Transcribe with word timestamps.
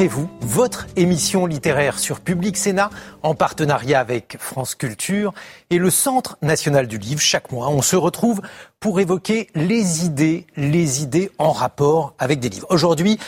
Livrez-vous, 0.00 0.30
votre 0.40 0.86
émission 0.96 1.44
littéraire 1.44 1.98
sur 1.98 2.20
Public 2.20 2.56
Sénat 2.56 2.88
en 3.22 3.34
partenariat 3.34 4.00
avec 4.00 4.38
France 4.40 4.74
Culture 4.74 5.34
et 5.68 5.76
le 5.76 5.90
Centre 5.90 6.38
national 6.40 6.86
du 6.86 6.96
livre. 6.96 7.20
Chaque 7.20 7.52
mois, 7.52 7.68
on 7.68 7.82
se 7.82 7.96
retrouve 7.96 8.40
pour 8.78 8.98
évoquer 9.00 9.50
les 9.54 10.06
idées, 10.06 10.46
les 10.56 11.02
idées 11.02 11.30
en 11.36 11.52
rapport 11.52 12.14
avec 12.18 12.40
des 12.40 12.48
livres. 12.48 12.66
Aujourd'hui, 12.70 13.18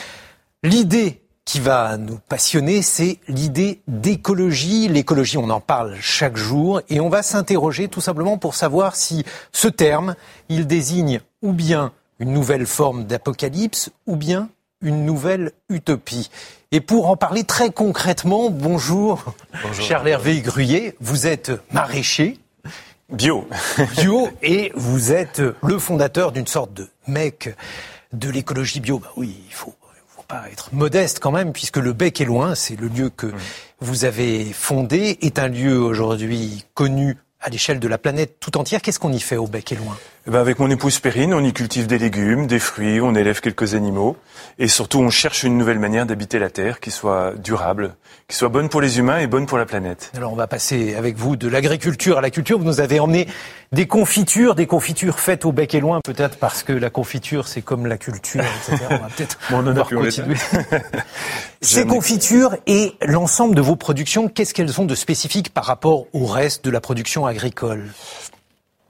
l'idée 0.63 1.21
qui 1.45 1.61
va 1.61 1.99
nous 1.99 2.19
passionner, 2.31 2.81
c'est 2.81 3.19
l'idée 3.29 3.83
d'écologie. 3.87 4.89
L'écologie, 4.89 5.37
on 5.37 5.51
en 5.51 5.61
parle 5.61 5.99
chaque 6.01 6.39
jour 6.39 6.81
et 6.89 7.01
on 7.01 7.11
va 7.11 7.23
s'interroger 7.23 7.89
tout 7.89 8.01
simplement 8.01 8.39
pour 8.39 8.55
savoir 8.55 8.97
si 8.97 9.27
ce 9.53 9.69
terme, 9.69 10.15
il 10.49 10.67
désigne 10.67 11.21
ou 11.43 11.53
bien 11.53 11.93
une 12.19 12.33
nouvelle 12.33 12.65
forme 12.65 13.05
d'apocalypse 13.05 13.91
ou 14.07 14.17
bien 14.17 14.49
une 14.83 15.05
nouvelle 15.05 15.53
utopie. 15.69 16.31
Et 16.71 16.81
pour 16.81 17.09
en 17.09 17.17
parler 17.17 17.45
très 17.45 17.71
concrètement, 17.71 18.51
bonjour, 18.51 19.25
Charles 19.73 20.09
Hervé 20.09 20.41
Gruyé, 20.41 20.97
vous 21.01 21.27
êtes 21.27 21.53
maraîcher. 21.73 22.39
Bio. 23.11 23.47
bio, 23.99 24.31
et 24.43 24.73
vous 24.75 25.13
êtes 25.13 25.43
le 25.63 25.79
fondateur 25.79 26.33
d'une 26.33 26.47
sorte 26.47 26.73
de 26.73 26.89
mec 27.07 27.55
de 28.13 28.31
l'écologie 28.31 28.81
bio. 28.81 28.99
Bah 28.99 29.13
oui, 29.17 29.37
il 29.47 29.55
faut, 29.55 29.75
faut 30.09 30.23
pas 30.23 30.45
être 30.51 30.73
modeste 30.73 31.19
quand 31.21 31.31
même, 31.33 31.53
puisque 31.53 31.77
le 31.77 31.93
bec 31.93 32.21
est 32.21 32.25
loin, 32.25 32.55
c'est 32.55 32.77
le 32.81 32.89
lieu 32.89 33.11
que 33.11 33.31
vous 33.81 34.07
avez 34.07 34.45
fondé, 34.53 35.19
est 35.21 35.39
un 35.39 35.49
lieu 35.49 35.79
aujourd'hui 35.79 36.65
connu 36.73 37.19
à 37.43 37.51
l'échelle 37.51 37.81
de 37.81 37.89
la 37.89 37.99
planète 37.99 38.37
tout 38.41 38.57
entière. 38.57 38.81
Qu'est-ce 38.81 38.99
qu'on 38.99 39.13
y 39.13 39.21
fait 39.21 39.37
au 39.37 39.47
bec 39.47 39.73
et 39.73 39.77
loin? 39.77 39.99
Eh 40.25 40.31
ben 40.31 40.41
Avec 40.41 40.61
mon 40.61 40.71
épouse 40.71 41.01
Perrine, 41.01 41.35
on 41.35 41.43
y 41.43 41.53
cultive 41.53 41.89
des 41.89 41.99
légumes, 41.99 42.47
des 42.47 42.61
fruits, 42.61 43.01
on 43.01 43.15
élève 43.15 43.41
quelques 43.41 43.75
animaux. 43.75 44.17
Et 44.59 44.69
surtout, 44.69 45.01
on 45.01 45.11
cherche 45.11 45.43
une 45.43 45.59
nouvelle 45.59 45.81
manière 45.81 46.07
d'habiter 46.07 46.39
la 46.39 46.49
Terre 46.49 46.79
qui 46.79 46.93
soit 46.93 47.33
durable, 47.37 47.97
qui 48.29 48.37
soit 48.37 48.49
bonne 48.49 48.69
pour 48.69 48.81
les 48.81 48.99
humains 48.99 49.19
et 49.19 49.27
bonne 49.27 49.47
pour 49.47 49.59
la 49.59 49.67
planète. 49.67 50.13
Alors 50.17 50.33
on 50.33 50.37
va 50.37 50.47
passer 50.47 50.95
avec 50.95 51.17
vous 51.17 51.35
de 51.35 51.49
l'agriculture 51.49 52.19
à 52.19 52.21
la 52.21 52.31
culture. 52.31 52.59
Vous 52.59 52.65
nous 52.65 52.81
avez 52.81 53.01
emmené 53.01 53.27
des 53.73 53.87
confitures, 53.89 54.55
des 54.55 54.67
confitures 54.67 55.19
faites 55.19 55.45
au 55.45 55.51
bec 55.51 55.75
et 55.75 55.81
loin, 55.81 56.01
peut-être 56.05 56.39
parce 56.39 56.63
que 56.63 56.73
la 56.73 56.91
confiture, 56.91 57.49
c'est 57.49 57.63
comme 57.63 57.87
la 57.87 57.99
culture, 57.99 58.43
etc. 58.43 58.85
On 58.91 58.99
va 58.99 59.09
peut-être 59.17 59.39
bon, 59.51 59.67
on 59.67 59.85
continuer. 59.85 60.37
Ces 61.63 61.87
confitures 61.87 62.57
et 62.67 62.93
l'ensemble 63.03 63.55
de 63.55 63.61
vos 63.61 63.77
productions, 63.77 64.29
qu'est-ce 64.29 64.55
qu'elles 64.55 64.81
ont 64.81 64.85
de 64.85 64.95
spécifique 64.95 65.53
par 65.53 65.65
rapport 65.65 66.07
au 66.13 66.27
reste 66.27 66.65
de 66.65 66.71
la 66.71 66.81
production 66.81 67.27
agricole? 67.27 67.91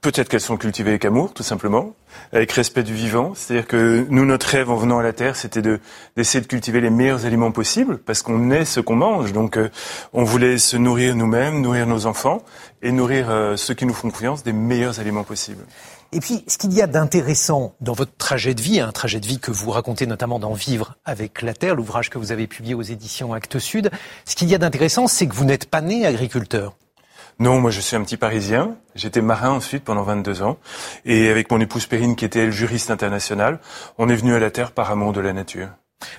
Peut-être 0.02 0.28
qu'elles 0.28 0.40
sont 0.40 0.56
cultivées 0.56 0.90
avec 0.90 1.04
amour, 1.04 1.32
tout 1.32 1.44
simplement, 1.44 1.94
avec 2.32 2.50
respect 2.50 2.82
du 2.82 2.92
vivant. 2.92 3.34
C'est-à-dire 3.36 3.68
que 3.68 4.04
nous, 4.10 4.24
notre 4.24 4.48
rêve 4.48 4.68
en 4.68 4.74
venant 4.74 4.98
à 4.98 5.02
la 5.04 5.12
Terre, 5.12 5.36
c'était 5.36 5.62
de, 5.62 5.78
d'essayer 6.16 6.42
de 6.42 6.48
cultiver 6.48 6.80
les 6.80 6.90
meilleurs 6.90 7.24
aliments 7.24 7.52
possibles, 7.52 7.98
parce 7.98 8.20
qu'on 8.20 8.50
est 8.50 8.64
ce 8.64 8.80
qu'on 8.80 8.96
mange. 8.96 9.32
Donc, 9.32 9.56
euh, 9.56 9.70
on 10.12 10.24
voulait 10.24 10.58
se 10.58 10.76
nourrir 10.76 11.14
nous-mêmes, 11.14 11.60
nourrir 11.60 11.86
nos 11.86 12.06
enfants, 12.06 12.42
et 12.82 12.90
nourrir 12.90 13.30
euh, 13.30 13.56
ceux 13.56 13.74
qui 13.74 13.86
nous 13.86 13.94
font 13.94 14.10
confiance 14.10 14.42
des 14.42 14.52
meilleurs 14.52 14.98
aliments 14.98 15.22
possibles. 15.22 15.64
Et 16.10 16.18
puis, 16.18 16.42
ce 16.48 16.58
qu'il 16.58 16.72
y 16.72 16.82
a 16.82 16.88
d'intéressant 16.88 17.76
dans 17.80 17.92
votre 17.94 18.16
trajet 18.16 18.54
de 18.54 18.60
vie, 18.60 18.80
un 18.80 18.90
trajet 18.90 19.20
de 19.20 19.26
vie 19.26 19.38
que 19.38 19.52
vous 19.52 19.70
racontez 19.70 20.06
notamment 20.06 20.40
dans 20.40 20.52
Vivre 20.52 20.96
avec 21.04 21.42
la 21.42 21.54
Terre, 21.54 21.76
l'ouvrage 21.76 22.10
que 22.10 22.18
vous 22.18 22.32
avez 22.32 22.48
publié 22.48 22.74
aux 22.74 22.82
éditions 22.82 23.32
Actes 23.34 23.60
Sud, 23.60 23.88
ce 24.24 24.34
qu'il 24.34 24.48
y 24.48 24.54
a 24.56 24.58
d'intéressant, 24.58 25.06
c'est 25.06 25.28
que 25.28 25.34
vous 25.34 25.44
n'êtes 25.44 25.66
pas 25.66 25.80
né 25.80 26.04
agriculteur. 26.04 26.74
Non, 27.42 27.60
moi 27.60 27.72
je 27.72 27.80
suis 27.80 27.96
un 27.96 28.04
petit 28.04 28.16
Parisien. 28.16 28.76
J'étais 28.94 29.20
marin 29.20 29.50
ensuite 29.50 29.82
pendant 29.82 30.04
22 30.04 30.42
ans. 30.42 30.58
Et 31.04 31.28
avec 31.28 31.50
mon 31.50 31.58
épouse 31.58 31.86
Perrine, 31.86 32.14
qui 32.14 32.24
était 32.24 32.38
elle 32.38 32.52
juriste 32.52 32.92
internationale, 32.92 33.58
on 33.98 34.08
est 34.08 34.14
venu 34.14 34.32
à 34.32 34.38
la 34.38 34.52
Terre 34.52 34.70
par 34.70 34.92
amour 34.92 35.12
de 35.12 35.20
la 35.20 35.32
nature. 35.32 35.66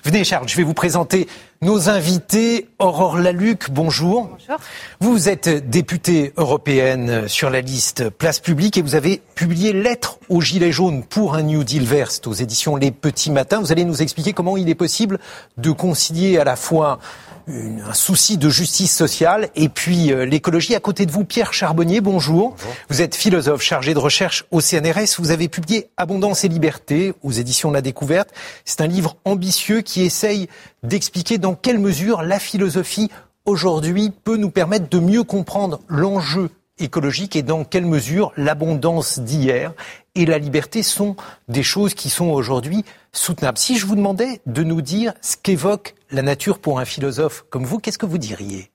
Venez 0.04 0.22
Charles, 0.22 0.46
je 0.46 0.56
vais 0.56 0.64
vous 0.64 0.74
présenter 0.74 1.26
nos 1.62 1.88
invités. 1.88 2.68
Aurore 2.78 3.16
Laluc, 3.16 3.70
bonjour. 3.70 4.32
Bonjour. 4.32 4.58
Vous 5.00 5.30
êtes 5.30 5.48
députée 5.70 6.34
européenne 6.36 7.26
sur 7.26 7.48
la 7.48 7.62
liste 7.62 8.10
Place 8.10 8.40
Publique 8.40 8.76
et 8.76 8.82
vous 8.82 8.94
avez 8.94 9.22
publié 9.34 9.72
Lettres 9.72 10.18
aux 10.28 10.42
Gilets 10.42 10.72
jaunes 10.72 11.04
pour 11.04 11.36
un 11.36 11.42
New 11.42 11.64
Deal 11.64 11.84
vert 11.84 12.10
aux 12.26 12.34
éditions 12.34 12.76
Les 12.76 12.90
Petits 12.90 13.30
Matins. 13.30 13.60
Vous 13.60 13.72
allez 13.72 13.86
nous 13.86 14.02
expliquer 14.02 14.34
comment 14.34 14.58
il 14.58 14.68
est 14.68 14.74
possible 14.74 15.18
de 15.56 15.70
concilier 15.70 16.38
à 16.38 16.44
la 16.44 16.56
fois 16.56 16.98
une, 17.46 17.82
un 17.88 17.94
souci 17.94 18.38
de 18.38 18.48
justice 18.48 18.94
sociale 18.94 19.50
et 19.54 19.68
puis 19.68 20.12
euh, 20.12 20.24
l'écologie. 20.24 20.74
À 20.74 20.80
côté 20.80 21.06
de 21.06 21.12
vous, 21.12 21.24
Pierre 21.24 21.52
Charbonnier, 21.52 22.00
bonjour. 22.00 22.50
bonjour. 22.50 22.74
Vous 22.88 23.02
êtes 23.02 23.14
philosophe 23.14 23.62
chargé 23.62 23.94
de 23.94 23.98
recherche 23.98 24.44
au 24.50 24.60
CNRS. 24.60 25.16
Vous 25.18 25.30
avez 25.30 25.48
publié 25.48 25.88
Abondance 25.96 26.44
et 26.44 26.48
liberté 26.48 27.14
aux 27.22 27.32
éditions 27.32 27.70
de 27.70 27.74
la 27.74 27.82
découverte. 27.82 28.30
C'est 28.64 28.80
un 28.80 28.86
livre 28.86 29.16
ambitieux 29.24 29.80
qui 29.80 30.02
essaye 30.02 30.48
d'expliquer 30.82 31.38
dans 31.38 31.54
quelle 31.54 31.78
mesure 31.78 32.22
la 32.22 32.38
philosophie 32.38 33.10
aujourd'hui 33.44 34.10
peut 34.10 34.36
nous 34.36 34.50
permettre 34.50 34.88
de 34.88 34.98
mieux 34.98 35.22
comprendre 35.22 35.80
l'enjeu 35.88 36.50
écologique 36.78 37.36
et 37.36 37.42
dans 37.42 37.64
quelle 37.64 37.86
mesure 37.86 38.32
l'abondance 38.36 39.18
d'hier 39.18 39.72
et 40.14 40.26
la 40.26 40.38
liberté 40.38 40.82
sont 40.82 41.16
des 41.48 41.62
choses 41.62 41.94
qui 41.94 42.10
sont 42.10 42.30
aujourd'hui 42.30 42.84
soutenables. 43.12 43.58
Si 43.58 43.78
je 43.78 43.86
vous 43.86 43.96
demandais 43.96 44.40
de 44.46 44.62
nous 44.62 44.82
dire 44.82 45.14
ce 45.20 45.36
qu'évoque 45.36 45.94
la 46.10 46.22
nature 46.22 46.58
pour 46.58 46.80
un 46.80 46.84
philosophe 46.84 47.44
comme 47.50 47.64
vous, 47.64 47.78
qu'est-ce 47.78 47.98
que 47.98 48.06
vous 48.06 48.18
diriez? 48.18 48.70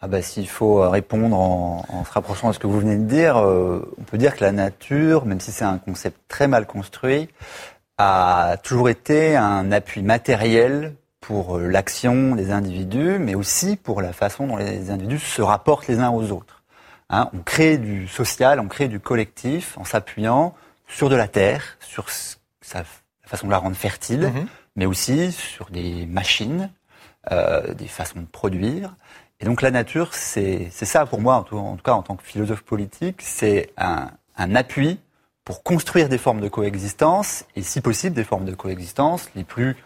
Ah 0.00 0.08
bah, 0.08 0.22
S'il 0.22 0.48
faut 0.48 0.88
répondre 0.88 1.36
en, 1.36 2.04
se 2.04 2.12
rapprochant 2.12 2.48
de 2.48 2.54
ce 2.54 2.58
que 2.58 2.66
vous 2.66 2.80
venez 2.80 2.96
de 2.96 3.04
dire, 3.04 3.38
euh, 3.38 3.80
on 3.98 4.02
peut 4.02 4.18
dire 4.18 4.36
que 4.36 4.44
la 4.44 4.52
nature, 4.52 5.24
même 5.24 5.40
si 5.40 5.52
c'est 5.52 5.64
un 5.64 5.78
concept 5.78 6.18
très 6.28 6.48
mal 6.48 6.66
construit, 6.66 7.28
a 7.98 8.56
toujours 8.62 8.90
été 8.90 9.36
un 9.36 9.72
appui 9.72 10.02
matériel 10.02 10.94
pour 11.20 11.58
l'action 11.58 12.36
des 12.36 12.50
individus, 12.50 13.18
mais 13.18 13.34
aussi 13.34 13.76
pour 13.76 14.02
la 14.02 14.12
façon 14.12 14.46
dont 14.46 14.56
les 14.56 14.90
individus 14.90 15.18
se 15.18 15.42
rapportent 15.42 15.88
les 15.88 15.98
uns 15.98 16.10
aux 16.10 16.30
autres. 16.30 16.55
Hein, 17.08 17.30
on 17.32 17.38
crée 17.38 17.78
du 17.78 18.08
social, 18.08 18.58
on 18.58 18.68
crée 18.68 18.88
du 18.88 18.98
collectif 18.98 19.78
en 19.78 19.84
s'appuyant 19.84 20.54
sur 20.88 21.08
de 21.08 21.16
la 21.16 21.28
terre, 21.28 21.76
sur 21.80 22.10
sa, 22.10 22.78
la 22.78 22.84
façon 23.26 23.46
de 23.46 23.52
la 23.52 23.58
rendre 23.58 23.76
fertile, 23.76 24.24
-hmm. 24.24 24.46
mais 24.74 24.86
aussi 24.86 25.32
sur 25.32 25.70
des 25.70 26.06
machines, 26.06 26.70
euh, 27.30 27.74
des 27.74 27.86
façons 27.86 28.20
de 28.20 28.26
produire. 28.26 28.94
Et 29.40 29.44
donc 29.44 29.62
la 29.62 29.70
nature, 29.70 30.14
c'est 30.14 30.70
ça 30.70 31.06
pour 31.06 31.20
moi, 31.20 31.36
en 31.36 31.42
tout, 31.42 31.58
en 31.58 31.76
tout, 31.76 31.82
cas 31.82 31.92
en 31.92 32.02
tant 32.02 32.16
que 32.16 32.24
philosophe 32.24 32.62
politique, 32.62 33.22
c'est 33.22 33.70
un, 33.76 34.10
un 34.36 34.54
appui 34.54 34.98
pour 35.44 35.62
construire 35.62 36.08
des 36.08 36.18
formes 36.18 36.40
de 36.40 36.48
coexistence, 36.48 37.44
et 37.54 37.62
si 37.62 37.80
possible 37.80 38.16
des 38.16 38.24
formes 38.24 38.46
de 38.46 38.54
coexistence 38.54 39.30
les 39.36 39.44
plus 39.44 39.76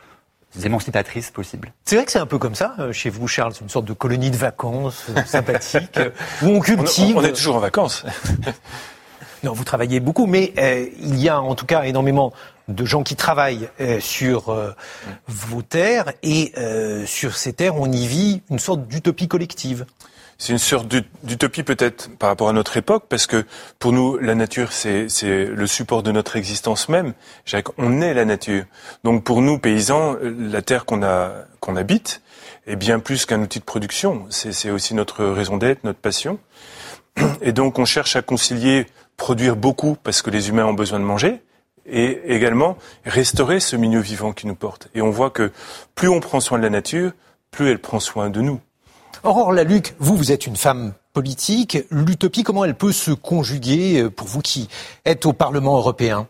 émancipatrices 0.65 1.31
possibles. 1.31 1.73
C'est 1.85 1.97
vrai 1.97 2.05
que 2.05 2.13
c'est 2.13 2.19
un 2.19 2.27
peu 2.27 2.39
comme 2.39 2.55
ça 2.55 2.75
euh, 2.79 2.93
chez 2.93 3.11
vous, 3.11 3.29
Charles, 3.29 3.55
c'est 3.55 3.63
une 3.63 3.69
sorte 3.69 3.85
de 3.87 3.93
colonie 3.93 4.31
de 4.31 4.37
vacances 4.37 5.07
euh, 5.11 5.25
sympathique 5.25 5.97
euh, 5.97 6.11
où 6.43 6.49
on 6.49 6.61
cultive. 6.61 7.17
On, 7.17 7.21
on, 7.21 7.25
est 7.25 7.33
toujours 7.33 7.57
en 7.57 7.61
vacances. 7.61 8.05
non, 9.43 9.53
vous 9.53 9.65
travaillez 9.65 10.01
beaucoup, 10.01 10.27
mais 10.27 10.53
euh, 10.59 10.87
il 11.01 11.19
y 11.19 11.29
a 11.29 11.41
en 11.41 11.55
tout 11.55 11.67
cas 11.67 11.85
énormément 11.85 12.33
de 12.69 12.85
gens 12.85 13.03
qui 13.03 13.17
travaillent 13.17 13.69
euh, 13.81 13.99
sur 14.01 14.51
euh, 14.51 14.73
vos 15.27 15.63
terres 15.63 16.13
et 16.23 16.53
sur 17.07 17.37
ces 17.37 17.53
terres, 17.53 17.77
on 17.77 17.91
y 17.91 18.07
vit 18.07 18.43
une 18.51 18.59
sorte 18.59 18.87
d'utopie 18.87 19.29
collective. 19.29 19.87
C'est 20.43 20.55
une 20.55 20.59
sorte 20.59 20.89
d'utopie 21.23 21.63
peut-être 21.65 22.17
par 22.17 22.31
rapport 22.31 22.49
à 22.49 22.55
notre 22.55 22.79
époque, 22.79 23.05
parce 23.11 23.27
que 23.27 23.45
pour 23.79 23.93
nous, 23.93 24.17
la 24.17 24.35
nature, 24.35 24.73
c'est 24.73 25.07
le 25.23 25.67
support 25.67 26.03
de 26.03 26.13
notre 26.13 26.35
existence 26.37 26.89
même. 26.89 27.13
On 27.77 28.01
est 28.01 28.15
la 28.15 28.25
nature. 28.25 28.65
Donc 29.05 29.23
pour 29.23 29.43
nous, 29.43 29.59
paysans, 29.59 30.17
la 30.23 30.63
terre 30.63 30.87
qu'on 30.87 31.03
qu'on 31.61 31.77
habite 31.77 32.23
est 32.67 32.77
bien 32.77 33.01
plus 33.01 33.27
qu'un 33.27 33.43
outil 33.43 33.59
de 33.59 33.65
production. 33.65 34.25
C'est 34.31 34.71
aussi 34.71 34.95
notre 34.95 35.27
raison 35.27 35.59
d'être, 35.59 35.85
notre 35.85 35.99
passion. 35.99 36.39
Et 37.43 37.53
donc 37.53 37.79
on 37.79 37.85
cherche 37.85 38.17
à 38.17 38.23
concilier 38.23 38.87
produire 39.19 39.57
beaucoup 39.57 39.95
parce 40.03 40.23
que 40.23 40.31
les 40.31 40.49
humains 40.49 40.65
ont 40.65 40.73
besoin 40.73 41.01
de 41.01 41.05
manger, 41.05 41.43
et 41.85 42.35
également 42.35 42.79
restaurer 43.05 43.61
ce 43.61 43.77
milieu 43.77 44.01
vivant 44.01 44.33
qui 44.33 44.47
nous 44.47 44.55
porte. 44.55 44.89
Et 44.95 45.03
on 45.03 45.11
voit 45.11 45.29
que 45.29 45.53
plus 45.95 46.09
on 46.09 46.21
prend 46.21 46.41
soin 46.41 46.57
de 46.57 46.63
la 46.63 46.71
nature, 46.71 47.13
plus 47.51 47.69
elle 47.71 47.79
prend 47.79 48.01
soin 48.01 48.31
de 48.31 48.41
nous. 48.41 48.59
Aurore 49.23 49.53
Laluc, 49.53 49.95
vous, 49.99 50.17
vous 50.17 50.33
êtes 50.33 50.47
une 50.47 50.57
femme 50.57 50.93
politique. 51.13 51.79
L'utopie, 51.91 52.43
comment 52.43 52.65
elle 52.65 52.75
peut 52.75 52.93
se 52.93 53.11
conjuguer 53.11 54.09
pour 54.11 54.27
vous 54.27 54.41
qui 54.41 54.69
êtes 55.05 55.27
au 55.27 55.33
Parlement 55.33 55.77
européen? 55.77 56.29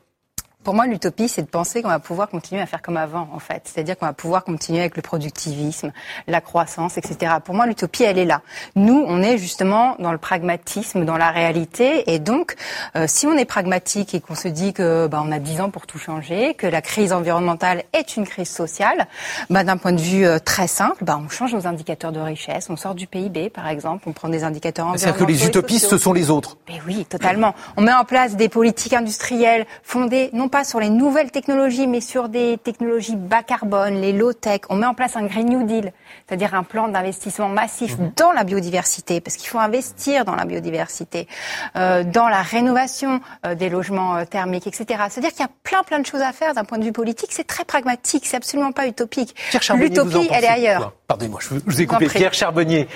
Pour 0.63 0.75
moi, 0.75 0.87
l'utopie, 0.87 1.27
c'est 1.27 1.41
de 1.41 1.49
penser 1.49 1.81
qu'on 1.81 1.89
va 1.89 2.01
pouvoir 2.01 2.29
continuer 2.29 2.61
à 2.61 2.67
faire 2.67 2.83
comme 2.83 2.99
avant, 2.99 3.31
en 3.33 3.39
fait. 3.39 3.63
C'est-à-dire 3.65 3.97
qu'on 3.97 4.05
va 4.05 4.13
pouvoir 4.13 4.45
continuer 4.45 4.81
avec 4.81 4.95
le 4.95 5.01
productivisme, 5.01 5.91
la 6.29 6.43
croissance, 6.43 6.99
etc. 6.99 7.37
Pour 7.43 7.55
moi, 7.55 7.67
l'utopie, 7.67 8.03
elle 8.03 8.19
est 8.19 8.27
là. 8.27 8.43
Nous, 8.77 9.03
on 9.07 9.23
est 9.23 9.39
justement 9.39 9.97
dans 10.01 10.13
le 10.13 10.19
pragmatisme, 10.19 11.07
dans 11.07 11.17
la 11.17 11.31
réalité. 11.31 12.13
Et 12.13 12.19
donc, 12.19 12.57
euh, 12.95 13.07
si 13.09 13.27
on 13.27 13.39
est 13.39 13.47
pragmatique 13.47 14.15
et 14.15 14.21
qu'on 14.21 14.35
se 14.35 14.49
dit 14.49 14.75
que 14.75 15.07
bah, 15.07 15.23
on 15.25 15.33
a 15.33 15.39
dix 15.39 15.63
ans 15.63 15.71
pour 15.71 15.87
tout 15.87 15.99
changer, 15.99 16.53
que 16.53 16.67
la 16.67 16.83
crise 16.83 17.15
environnementale 17.15 17.85
est 17.95 18.19
une 18.19 18.27
crise 18.27 18.51
sociale, 18.51 19.07
bah, 19.49 19.65
d'un 19.65 19.79
point 19.79 19.93
de 19.93 20.01
vue 20.01 20.27
euh, 20.27 20.39
très 20.39 20.67
simple, 20.67 21.05
bah, 21.05 21.19
on 21.25 21.31
change 21.31 21.55
nos 21.55 21.67
indicateurs 21.67 22.13
de 22.13 22.21
richesse, 22.21 22.69
on 22.69 22.77
sort 22.77 22.95
du 22.95 23.07
PIB, 23.07 23.49
par 23.49 23.67
exemple, 23.67 24.05
on 24.07 24.13
prend 24.13 24.29
des 24.29 24.45
indicateurs 24.45 24.89
environnementaux. 24.89 25.19
C'est-à-dire 25.19 25.27
que 25.27 25.33
les 25.33 25.47
utopistes, 25.47 25.89
ce 25.89 25.97
sont 25.97 26.13
les 26.13 26.29
autres. 26.29 26.59
Mais 26.69 26.81
oui, 26.87 27.07
totalement. 27.07 27.55
On 27.79 27.81
met 27.81 27.95
en 27.95 28.05
place 28.05 28.37
des 28.37 28.51
politiques 28.51 28.93
industrielles 28.93 29.65
fondées 29.83 30.29
non 30.35 30.50
pas 30.51 30.65
sur 30.65 30.81
les 30.81 30.91
nouvelles 30.91 31.31
technologies, 31.31 31.87
mais 31.87 32.01
sur 32.01 32.29
des 32.29 32.59
technologies 32.59 33.17
bas 33.17 33.43
carbone, 33.43 34.01
les 34.01 34.13
low-tech. 34.13 34.63
On 34.69 34.77
met 34.77 34.87
en 34.87 34.95
place 34.95 35.17
un 35.17 35.25
Green 35.25 35.49
New 35.49 35.65
Deal, 35.65 35.93
c'est-à-dire 36.27 36.55
un 36.55 36.65
plan 36.65 36.89
d'investissement 36.89 37.49
massif 37.49 37.97
mhm. 37.99 38.13
dans 38.17 38.33
la 38.33 38.45
biodiversité, 38.45 39.21
parce 39.21 39.37
qu'il 39.37 39.49
faut 39.49 39.59
investir 39.59 40.25
dans 40.25 40.35
la 40.35 40.45
biodiversité, 40.45 41.29
euh, 41.77 42.05
dans 42.05 42.29
la 42.29 42.43
rénovation 42.43 43.21
euh, 43.47 43.55
des 43.55 43.69
logements 43.69 44.17
euh, 44.17 44.25
thermiques, 44.25 44.67
etc. 44.67 45.05
C'est-à-dire 45.09 45.31
qu'il 45.31 45.41
y 45.41 45.45
a 45.45 45.51
plein 45.63 45.83
plein 45.83 46.01
de 46.01 46.07
choses 46.07 46.23
à 46.23 46.33
faire 46.33 46.55
d'un 46.55 46.65
point 46.65 46.79
de 46.79 46.85
vue 46.85 46.93
politique. 46.93 47.31
C'est 47.33 47.47
très 47.47 47.65
pragmatique, 47.65 48.27
c'est 48.27 48.37
absolument 48.37 48.73
pas 48.73 48.87
utopique. 48.87 49.35
L'utopie, 49.75 50.29
elle 50.31 50.45
est 50.45 50.49
ailleurs. 50.49 50.93
Pardonnez-moi, 51.07 51.41
je 51.41 51.55
vous 51.65 51.81
ai 51.81 51.87
coupé. 51.87 52.07
Pierre 52.09 52.35
Charbonnier, 52.35 52.89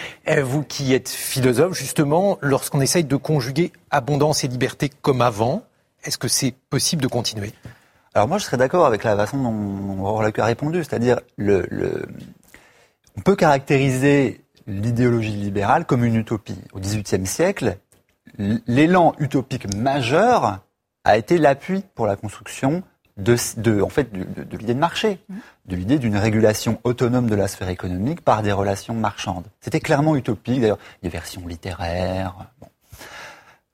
vous 0.43 0.63
qui 0.63 0.93
êtes 0.93 1.09
philosophe, 1.09 1.75
justement, 1.75 2.39
lorsqu'on 2.41 2.81
essaye 2.81 3.05
de 3.05 3.17
conjuguer 3.17 3.73
abondance 3.91 4.45
et 4.45 4.49
liberté 4.49 4.91
comme 5.03 5.23
avant, 5.23 5.63
est-ce 6.05 6.19
que 6.19 6.29
c'est 6.29 6.55
possible 6.71 7.03
de 7.03 7.09
continuer? 7.09 7.53
Alors 8.15 8.29
moi, 8.29 8.39
je 8.39 8.45
serais 8.45 8.57
d'accord 8.57 8.87
avec 8.87 9.03
la 9.03 9.17
façon 9.17 9.39
dont 9.39 10.05
Aurore 10.05 10.23
a 10.23 10.45
répondu, 10.45 10.85
c'est-à-dire 10.85 11.21
le, 11.37 11.67
le, 11.71 12.07
on 13.17 13.21
peut 13.21 13.37
caractériser 13.37 14.45
l'idéologie 14.67 15.33
libérale 15.33 15.85
comme 15.85 16.05
une 16.05 16.17
utopie. 16.17 16.59
Au 16.73 16.81
XVIIIe 16.81 17.27
siècle, 17.27 17.77
l'élan 18.39 19.15
utopique 19.19 19.75
majeur 19.75 20.61
a 21.05 21.17
été 21.17 21.39
l'appui 21.39 21.85
pour 21.95 22.07
la 22.07 22.17
construction 22.17 22.83
de, 23.17 23.37
de 23.59 23.81
en 23.81 23.89
fait, 23.89 24.13
de, 24.13 24.43
de, 24.43 24.57
l'idée 24.57 24.75
de 24.75 24.79
marché, 24.79 25.19
mmh. 25.29 25.35
de 25.67 25.77
l'idée 25.77 25.99
d'une 25.99 26.17
régulation 26.17 26.81
autonome 26.85 27.29
de 27.29 27.35
la 27.35 27.47
sphère 27.47 27.69
économique 27.69 28.23
par 28.23 28.43
des 28.43 28.53
relations 28.53 28.95
marchandes. 28.95 29.47
C'était 29.61 29.81
clairement 29.81 30.17
utopique, 30.17 30.61
d'ailleurs, 30.61 30.79
des 31.03 31.09
versions 31.09 31.47
littéraires. 31.47 32.35
Bon. 32.61 32.69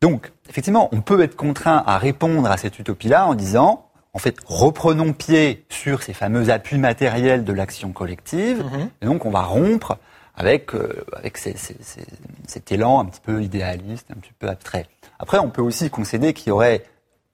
Donc, 0.01 0.33
effectivement, 0.49 0.89
on 0.93 1.03
peut 1.03 1.21
être 1.23 1.37
contraint 1.37 1.83
à 1.87 1.99
répondre 1.99 2.51
à 2.51 2.57
cette 2.57 2.79
utopie-là 2.79 3.27
en 3.27 3.35
disant, 3.35 3.87
en 4.15 4.19
fait, 4.19 4.37
reprenons 4.47 5.13
pied 5.13 5.65
sur 5.69 6.03
ces 6.03 6.15
fameux 6.15 6.51
appuis 6.51 6.79
matériels 6.79 7.45
de 7.45 7.53
l'action 7.53 7.93
collective, 7.93 8.65
mhm. 8.65 8.91
et 9.03 9.07
donc 9.07 9.27
on 9.27 9.31
va 9.31 9.43
rompre 9.43 9.99
avec, 10.35 10.75
euh, 10.75 11.05
avec 11.13 11.37
cet 11.37 12.73
élan 12.73 13.01
un 13.01 13.05
petit 13.05 13.21
peu 13.21 13.43
idéaliste, 13.43 14.07
un 14.11 14.19
petit 14.19 14.33
peu 14.39 14.49
abstrait. 14.49 14.87
Après, 15.19 15.39
on 15.39 15.51
peut 15.51 15.63
aussi 15.63 15.91
concéder 15.91 16.33
qu'il 16.33 16.49
y 16.49 16.51
aurait 16.51 16.83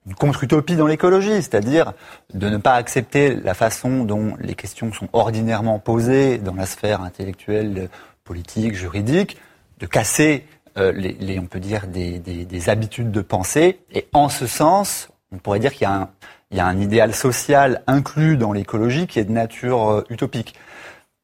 une 0.07 0.15
contre-utopie 0.15 0.77
dans 0.77 0.87
l'écologie, 0.87 1.43
c'est-à-dire 1.43 1.93
de 2.35 2.49
ne 2.49 2.57
pas 2.57 2.75
accepter 2.75 3.35
la 3.35 3.55
façon 3.55 4.05
dont 4.05 4.37
les 4.41 4.55
questions 4.55 4.93
sont 4.93 5.09
ordinairement 5.13 5.79
posées 5.79 6.39
dans 6.39 6.55
la 6.55 6.67
sphère 6.67 7.01
intellectuelle, 7.01 7.89
politique, 8.25 8.75
juridique, 8.75 9.37
de 9.79 9.87
casser 9.87 10.47
euh, 10.79 10.93
les, 10.93 11.39
on 11.39 11.47
peut 11.47 11.61
dire, 11.61 11.87
des, 11.87 12.19
des, 12.19 12.45
des, 12.45 12.69
habitudes 12.69 13.11
de 13.11 13.21
pensée. 13.21 13.81
Et 13.93 14.07
en 14.13 14.29
ce 14.29 14.47
sens, 14.47 15.09
on 15.33 15.39
pourrait 15.39 15.59
dire 15.59 15.73
qu'il 15.73 15.83
y 15.83 15.87
a 15.87 15.95
un, 15.95 16.11
il 16.51 16.57
y 16.57 16.61
a 16.61 16.67
un 16.67 16.79
idéal 16.79 17.15
social 17.15 17.83
inclus 17.87 18.37
dans 18.37 18.53
l'écologie 18.53 19.07
qui 19.07 19.19
est 19.19 19.25
de 19.25 19.33
nature 19.33 19.91
euh, 19.91 20.05
utopique. 20.11 20.55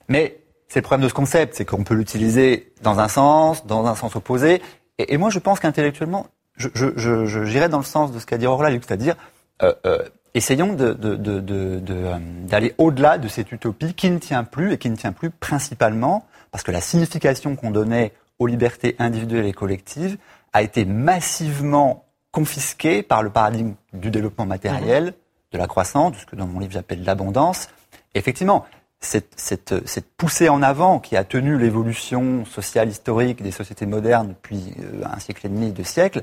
Mais 0.08 0.38
c'est 0.68 0.80
le 0.80 0.84
problème 0.84 1.04
de 1.04 1.08
ce 1.08 1.14
concept, 1.14 1.54
c'est 1.54 1.64
qu'on 1.64 1.84
peut 1.84 1.94
l'utiliser 1.94 2.72
dans 2.82 2.98
un 2.98 3.08
sens, 3.08 3.66
dans 3.66 3.86
un 3.86 3.94
sens 3.94 4.16
opposé. 4.16 4.62
Et, 4.98 5.16
moi, 5.16 5.30
je 5.30 5.38
pense 5.38 5.60
qu'intellectuellement, 5.60 6.26
j'irais 6.56 6.92
je, 6.96 7.26
je, 7.26 7.66
dans 7.68 7.78
le 7.78 7.84
sens 7.84 8.12
de 8.12 8.18
ce 8.18 8.26
qu'a 8.26 8.38
dit 8.38 8.46
Aurora 8.46 8.70
c'est-à-dire 8.70 9.16
euh, 9.62 9.72
euh, 9.86 9.98
essayons 10.34 10.72
d'aller 10.72 10.94
de, 10.94 11.38
de, 11.38 11.80
de, 11.80 12.74
au-delà 12.78 13.18
de 13.18 13.28
cette 13.28 13.52
utopie 13.52 13.94
qui 13.94 14.10
ne 14.10 14.18
tient 14.18 14.44
plus 14.44 14.72
et 14.72 14.78
qui 14.78 14.90
ne 14.90 14.96
tient 14.96 15.12
plus 15.12 15.30
principalement 15.30 16.26
parce 16.50 16.64
que 16.64 16.72
la 16.72 16.80
signification 16.80 17.56
qu'on 17.56 17.70
donnait 17.70 18.12
aux 18.38 18.46
libertés 18.46 18.96
individuelles 18.98 19.46
et 19.46 19.52
collectives 19.52 20.18
a 20.52 20.62
été 20.62 20.84
massivement 20.84 22.04
confisquée 22.30 23.02
par 23.02 23.22
le 23.22 23.30
paradigme 23.30 23.74
du 23.92 24.10
développement 24.10 24.46
matériel, 24.46 25.14
de 25.52 25.58
la 25.58 25.66
croissance, 25.66 26.12
de 26.12 26.16
ce 26.16 26.26
que 26.26 26.36
dans 26.36 26.46
mon 26.46 26.60
livre 26.60 26.72
j'appelle 26.72 27.04
l'abondance. 27.04 27.68
Effectivement, 28.14 28.64
cette, 29.00 30.06
poussée 30.16 30.48
en 30.48 30.62
avant 30.62 30.98
qui 30.98 31.16
a 31.16 31.24
tenu 31.24 31.58
l'évolution 31.58 32.44
sociale 32.44 32.88
historique 32.88 33.42
des 33.42 33.50
sociétés 33.50 33.86
modernes 33.86 34.28
depuis 34.28 34.74
euh, 34.80 35.04
un 35.04 35.18
siècle 35.18 35.46
et 35.46 35.48
demi, 35.48 35.72
deux 35.72 35.84
siècles, 35.84 36.22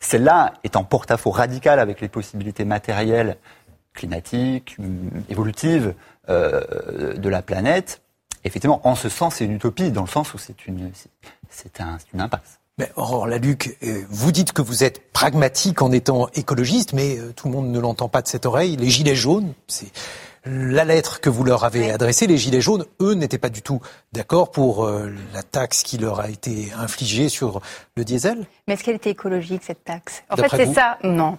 celle-là 0.00 0.54
est 0.62 0.76
en 0.76 0.84
porte-à-faux 0.84 1.30
radical 1.30 1.80
avec 1.80 2.00
les 2.00 2.08
possibilités 2.08 2.64
matérielles, 2.64 3.36
climatiques, 3.94 4.76
évolutives 5.28 5.94
euh, 6.28 7.14
de 7.14 7.28
la 7.28 7.42
planète 7.42 8.00
effectivement, 8.44 8.80
en 8.86 8.94
ce 8.94 9.08
sens, 9.08 9.36
c'est 9.36 9.44
une 9.44 9.52
utopie, 9.52 9.90
dans 9.90 10.02
le 10.02 10.08
sens 10.08 10.34
où 10.34 10.38
c'est 10.38 10.66
une, 10.66 10.90
c'est 11.50 11.80
un, 11.80 11.98
une 12.14 12.20
impasse. 12.20 12.60
Mais 12.78 12.92
Aurore 12.94 13.26
Laluc, 13.26 13.76
euh, 13.82 14.04
vous 14.08 14.30
dites 14.30 14.52
que 14.52 14.62
vous 14.62 14.84
êtes 14.84 15.12
pragmatique 15.12 15.82
en 15.82 15.90
étant 15.90 16.28
écologiste, 16.34 16.92
mais 16.92 17.18
euh, 17.18 17.32
tout 17.34 17.48
le 17.48 17.54
monde 17.54 17.70
ne 17.70 17.78
l'entend 17.80 18.08
pas 18.08 18.22
de 18.22 18.28
cette 18.28 18.46
oreille. 18.46 18.76
Les 18.76 18.88
gilets 18.88 19.16
jaunes, 19.16 19.52
c'est 19.66 19.90
la 20.44 20.84
lettre 20.84 21.20
que 21.20 21.30
vous 21.30 21.44
leur 21.44 21.64
avez 21.64 21.90
adressée, 21.90 22.26
les 22.26 22.38
Gilets 22.38 22.60
jaunes, 22.60 22.84
eux, 23.00 23.14
n'étaient 23.14 23.38
pas 23.38 23.48
du 23.48 23.62
tout 23.62 23.80
d'accord 24.12 24.50
pour 24.50 24.84
euh, 24.84 25.12
la 25.34 25.42
taxe 25.42 25.82
qui 25.82 25.98
leur 25.98 26.20
a 26.20 26.28
été 26.28 26.72
infligée 26.78 27.28
sur 27.28 27.60
le 27.96 28.04
diesel. 28.04 28.46
Mais 28.66 28.74
est-ce 28.74 28.84
qu'elle 28.84 28.96
était 28.96 29.10
écologique, 29.10 29.62
cette 29.64 29.84
taxe? 29.84 30.22
En 30.30 30.36
fait, 30.36 30.48
c'est 30.50 30.72
ça 30.72 30.98
Non. 31.02 31.38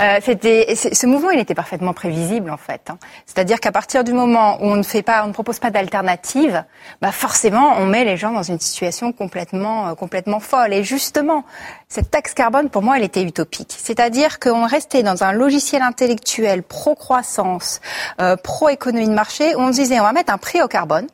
Euh, 0.00 0.18
c'était, 0.22 0.74
ce 0.74 1.06
mouvement, 1.06 1.30
il 1.30 1.40
était 1.40 1.54
parfaitement 1.54 1.92
prévisible, 1.92 2.50
en 2.50 2.56
fait. 2.56 2.90
Hein. 2.90 2.98
C'est-à-dire 3.26 3.60
qu'à 3.60 3.72
partir 3.72 4.04
du 4.04 4.12
moment 4.12 4.58
où 4.62 4.66
on 4.66 4.76
ne 4.76 4.82
fait 4.82 5.02
pas, 5.02 5.24
on 5.24 5.28
ne 5.28 5.32
propose 5.32 5.58
pas 5.58 5.70
d'alternative, 5.70 6.64
bah 7.00 7.12
forcément, 7.12 7.74
on 7.78 7.86
met 7.86 8.04
les 8.04 8.16
gens 8.16 8.32
dans 8.32 8.42
une 8.42 8.60
situation 8.60 9.12
complètement, 9.12 9.88
euh, 9.88 9.94
complètement 9.94 10.40
folle. 10.40 10.72
Et 10.72 10.84
justement, 10.84 11.44
cette 11.88 12.10
taxe 12.10 12.34
carbone, 12.34 12.70
pour 12.70 12.82
moi, 12.82 12.96
elle 12.96 13.04
était 13.04 13.22
utopique. 13.22 13.74
C'est-à-dire 13.78 14.38
qu'on 14.38 14.66
restait 14.66 15.02
dans 15.02 15.24
un 15.24 15.32
logiciel 15.32 15.82
intellectuel 15.82 16.62
pro-croissance, 16.62 17.80
euh, 18.20 18.36
pro-économie 18.50 19.06
de 19.06 19.14
marché, 19.14 19.54
où 19.54 19.60
on 19.60 19.72
se 19.72 19.78
disait, 19.80 20.00
on 20.00 20.02
va 20.02 20.12
mettre 20.12 20.32
un 20.32 20.38
prix 20.38 20.60
au 20.60 20.66
carbone, 20.66 21.06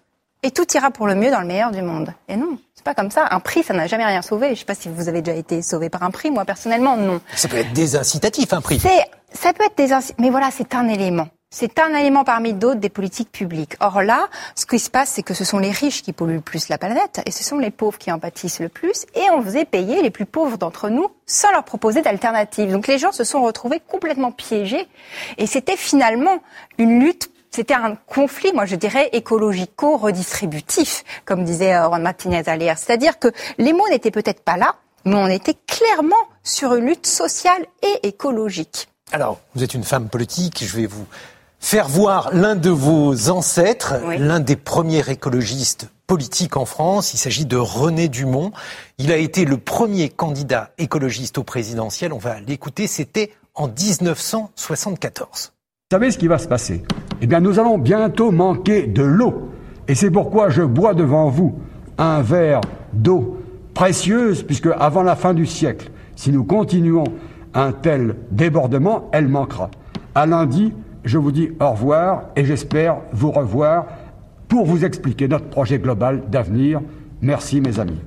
et 0.43 0.51
tout 0.51 0.67
ira 0.75 0.91
pour 0.91 1.07
le 1.07 1.15
mieux 1.15 1.31
dans 1.31 1.41
le 1.41 1.47
meilleur 1.47 1.71
du 1.71 1.83
monde. 1.83 2.15
Et 2.29 2.37
non, 2.37 2.59
c'est 2.75 2.85
pas 2.85 2.95
comme 2.95 3.11
ça. 3.11 3.27
Un 3.31 3.41
prix, 3.41 3.63
ça 3.63 3.75
n'a 3.75 3.87
jamais 3.87 4.07
rien 4.07 4.23
sauvé. 4.23 4.55
Je 4.55 4.61
sais 4.61 4.65
pas 4.65 4.75
si 4.75 4.89
vous 4.89 5.09
avez 5.09 5.21
déjà 5.21 5.37
été 5.37 5.61
sauvé 5.61 5.91
par 5.91 6.03
un 6.03 6.11
prix. 6.11 6.31
Moi, 6.31 6.47
personnellement, 6.47 6.97
non. 6.97 7.21
Ça 7.35 7.49
peut 7.49 7.59
être 7.59 7.75
désincitatif, 7.75 8.53
un 8.55 8.63
prix. 8.63 8.81
C'est, 8.81 9.05
ça 9.33 9.53
peut 9.53 9.65
être 9.65 9.77
désincitatif. 9.77 10.17
Mais 10.19 10.31
voilà, 10.31 10.49
c'est 10.51 10.75
un 10.75 10.89
élément. 10.89 11.29
C'est 11.51 11.79
un 11.79 11.95
élément 11.95 12.25
parmi 12.25 12.53
d'autres 12.53 12.81
des 12.81 12.89
politiques 12.89 13.31
publiques. 13.31 13.77
Or 13.81 14.03
là, 14.03 14.29
ce 14.57 14.67
qui 14.67 14.81
se 14.81 14.91
passe, 14.91 15.11
c'est 15.11 15.23
que 15.23 15.33
ce 15.33 15.45
sont 15.45 15.59
les 15.59 15.71
riches 15.71 16.03
qui 16.03 16.13
polluent 16.13 16.35
le 16.35 16.41
plus 16.41 16.69
la 16.69 16.77
planète 16.77 17.21
et 17.25 17.31
ce 17.31 17.45
sont 17.45 17.59
les 17.59 17.71
pauvres 17.71 17.99
qui 17.99 18.11
en 18.11 18.19
pâtissent 18.19 18.59
le 18.59 18.69
plus 18.69 19.07
et 19.15 19.31
on 19.33 19.43
faisait 19.43 19.65
payer 19.65 20.03
les 20.03 20.11
plus 20.11 20.27
pauvres 20.27 20.59
d'entre 20.59 20.89
nous 20.89 21.09
sans 21.25 21.51
leur 21.53 21.63
proposer 21.65 22.03
d'alternative. 22.03 22.73
Donc 22.73 22.89
les 22.89 22.99
gens 22.99 23.13
se 23.13 23.23
sont 23.23 23.43
retrouvés 23.43 23.81
complètement 23.81 24.33
piégés 24.33 24.89
et 25.39 25.47
c'était 25.47 25.77
finalement 25.77 26.43
une 26.79 27.01
lutte 27.01 27.31
c'était 27.53 27.75
un 27.75 27.95
conflit, 27.95 28.53
moi 28.53 28.67
je 28.67 28.77
dirais, 28.77 29.09
écologico-redistributif, 29.13 31.05
comme 31.25 31.43
disait 31.43 31.75
euh, 31.75 31.87
Juan 31.87 32.03
Martinez 32.03 32.43
Alier. 32.49 32.75
C'est-à-dire 32.77 33.19
que 33.19 33.29
les 33.57 33.73
mots 33.73 33.89
n'étaient 33.89 34.11
peut-être 34.11 34.43
pas 34.43 34.59
là, 34.59 34.75
mais 35.07 35.15
on 35.15 35.29
était 35.29 35.57
clairement 35.67 36.17
sur 36.43 36.75
une 36.75 36.85
lutte 36.85 37.07
sociale 37.07 37.65
et 37.83 38.09
écologique. 38.09 38.89
Alors, 39.11 39.39
vous 39.55 39.63
êtes 39.63 39.73
une 39.73 39.85
femme 39.85 40.11
politique, 40.11 40.65
je 40.67 40.77
vais 40.77 40.87
vous 40.87 41.07
faire 41.67 41.89
voir 41.89 42.31
l'un 42.33 42.55
de 42.55 42.71
vos 42.71 43.29
ancêtres, 43.29 43.95
l'un 44.21 44.39
des 44.39 44.55
premiers 44.55 45.11
écologistes 45.11 45.91
politiques 46.07 46.57
en 46.57 46.65
France. 46.65 47.13
Il 47.13 47.17
s'agit 47.17 47.45
de 47.45 47.57
René 47.57 48.07
Dumont. 48.07 48.53
Il 48.99 49.11
a 49.11 49.17
été 49.17 49.45
le 49.45 49.57
premier 49.57 50.09
candidat 50.09 50.71
écologiste 50.79 51.39
au 51.39 51.43
présidentiel. 51.43 52.13
On 52.13 52.19
va 52.19 52.39
l'écouter. 52.39 52.87
C'était 52.87 53.33
en 53.57 53.67
1974. 53.67 55.53
Vous 55.91 55.97
savez 55.97 56.13
ce 56.13 56.19
qui 56.19 56.29
va 56.29 56.39
se 56.39 56.47
passer? 56.47 56.85
Eh 57.21 57.27
bien, 57.27 57.41
nous 57.41 57.59
allons 57.59 57.79
bientôt 57.79 58.31
manquer 58.31 58.87
de 58.87 59.03
l'eau. 59.03 59.51
Et 59.89 59.97
c'est 59.97 60.13
pourquoi 60.13 60.51
je 60.51 60.63
bois 60.63 60.95
devant 60.95 61.31
vous 61.31 61.59
un 61.99 62.23
verre 62.23 62.61
d'eau 62.93 63.43
précieuse, 63.75 64.45
puisque 64.45 64.69
avant 64.79 65.03
la 65.03 65.17
fin 65.17 65.35
du 65.35 65.47
siècle, 65.47 65.91
si 66.15 66.31
nous 66.31 66.45
continuons 66.45 67.07
un 67.55 67.73
tel 67.73 68.15
débordement, 68.31 69.09
elle 69.11 69.27
manquera. 69.27 69.69
À 70.15 70.27
lundi, 70.27 70.73
je 71.07 71.19
vous 71.19 71.33
dis 71.33 71.51
au 71.61 71.71
revoir 71.71 72.25
et 72.37 72.45
j'espère 72.45 72.99
vous 73.13 73.31
revoir 73.31 73.87
pour 74.49 74.67
vous 74.67 74.85
expliquer 74.85 75.29
notre 75.29 75.47
projet 75.47 75.79
global 75.79 76.29
d'avenir. 76.29 76.81
Merci 77.23 77.61
mes 77.61 77.81
amis. 77.81 78.01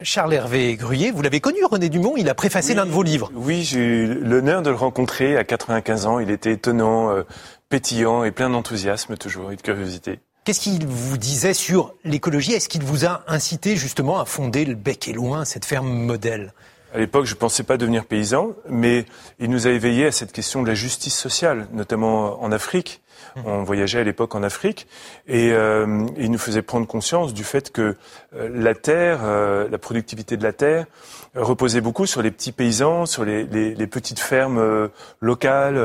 Charles 0.00 0.34
Hervé 0.34 0.74
Gruyé, 0.74 1.12
vous 1.12 1.22
l'avez 1.22 1.40
connu, 1.40 1.64
René 1.64 1.88
Dumont, 1.88 2.14
il 2.16 2.28
a 2.28 2.34
préfacé 2.34 2.74
l'un 2.74 2.86
de 2.86 2.90
vos 2.90 3.04
livres. 3.04 3.30
Oui, 3.34 3.62
j'ai 3.62 3.78
eu 3.78 4.14
l'honneur 4.14 4.62
de 4.62 4.70
le 4.70 4.76
rencontrer 4.76 5.36
à 5.36 5.44
95 5.44 6.06
ans. 6.06 6.18
Il 6.18 6.30
était 6.30 6.52
étonnant, 6.52 7.10
euh, 7.10 7.22
pétillant 7.68 8.24
et 8.24 8.32
plein 8.32 8.50
d'enthousiasme 8.50 9.16
toujours 9.16 9.52
et 9.52 9.56
de 9.56 9.62
curiosité. 9.62 10.18
Qu'est-ce 10.44 10.58
qu'il 10.58 10.84
vous 10.86 11.18
disait 11.18 11.54
sur 11.54 11.94
l'écologie? 12.04 12.52
Est-ce 12.52 12.68
qu'il 12.68 12.82
vous 12.82 13.06
a 13.06 13.22
incité 13.28 13.76
justement 13.76 14.18
à 14.18 14.24
fonder 14.24 14.64
le 14.64 14.74
Bec 14.74 15.06
et 15.06 15.12
Loin, 15.12 15.44
cette 15.44 15.64
ferme 15.64 15.88
modèle? 15.88 16.52
À 16.92 16.98
l'époque, 16.98 17.24
je 17.24 17.34
ne 17.34 17.38
pensais 17.38 17.62
pas 17.62 17.78
devenir 17.78 18.04
paysan, 18.04 18.50
mais 18.68 19.06
il 19.38 19.48
nous 19.50 19.66
a 19.66 19.70
éveillés 19.70 20.06
à 20.06 20.12
cette 20.12 20.32
question 20.32 20.62
de 20.62 20.68
la 20.68 20.74
justice 20.74 21.18
sociale, 21.18 21.66
notamment 21.72 22.42
en 22.42 22.52
Afrique. 22.52 23.00
On 23.46 23.62
voyageait 23.62 24.00
à 24.00 24.04
l'époque 24.04 24.34
en 24.34 24.42
Afrique 24.42 24.86
et 25.26 25.52
euh, 25.52 26.06
il 26.18 26.30
nous 26.30 26.38
faisait 26.38 26.60
prendre 26.60 26.86
conscience 26.86 27.32
du 27.32 27.44
fait 27.44 27.72
que 27.72 27.96
euh, 28.34 28.48
la 28.52 28.74
terre, 28.74 29.20
euh, 29.22 29.68
la 29.70 29.78
productivité 29.78 30.36
de 30.36 30.42
la 30.42 30.52
terre, 30.52 30.86
reposait 31.34 31.80
beaucoup 31.80 32.06
sur 32.06 32.22
les 32.22 32.30
petits 32.30 32.52
paysans, 32.52 33.06
sur 33.06 33.24
les, 33.24 33.44
les, 33.44 33.74
les 33.74 33.86
petites 33.86 34.18
fermes 34.18 34.90
locales, 35.20 35.80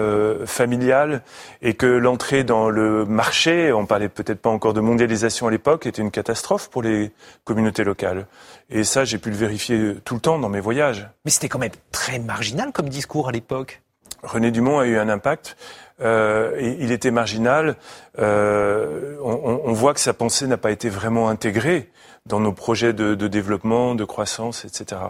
familiales, 0.46 1.22
et 1.62 1.74
que 1.74 1.86
l'entrée 1.86 2.44
dans 2.44 2.70
le 2.70 3.06
marché, 3.06 3.72
on 3.72 3.86
parlait 3.86 4.10
peut-être 4.10 4.42
pas 4.42 4.50
encore 4.50 4.74
de 4.74 4.82
mondialisation 4.82 5.48
à 5.48 5.52
l'époque, 5.52 5.86
était 5.86 6.02
une 6.02 6.12
catastrophe 6.12 6.70
pour 6.70 6.82
les 6.82 7.12
communautés 7.46 7.84
locales. 7.84 8.28
Et 8.70 8.84
ça, 8.84 9.06
j'ai 9.06 9.18
pu 9.18 9.30
le 9.30 9.38
vérifier 9.38 9.96
tout 10.04 10.16
le 10.16 10.22
temps 10.22 10.38
dans 10.40 10.50
mes 10.50 10.60
voyages. 10.60 11.08
Mais 11.24 11.32
c'était 11.32 11.50
quand 11.50 11.60
même 11.60 11.72
très 11.92 12.20
marginal 12.20 12.72
comme 12.74 12.90
discours 12.90 13.30
à 13.30 13.32
l'époque. 13.32 13.82
René 14.24 14.52
Dumont 14.52 14.80
a 14.80 14.86
eu 14.86 14.98
un 14.98 15.10
impact 15.10 15.56
euh, 16.00 16.76
il 16.80 16.92
était 16.92 17.12
marginal. 17.12 17.76
Euh, 18.20 19.18
on, 19.24 19.62
on, 19.66 19.74
voit 19.74 19.94
que 19.94 20.00
sa 20.00 20.14
pensée 20.14 20.46
n'a 20.48 20.58
pas 20.58 20.72
été 20.72 20.90
vraiment 20.90 21.30
intégrée 21.30 21.90
dans 22.28 22.40
nos 22.40 22.52
projets 22.52 22.94
de, 22.94 23.16
de, 23.16 23.28
développement, 23.28 23.96
de 23.96 24.04
croissance, 24.04 24.66
etc. 24.66 25.02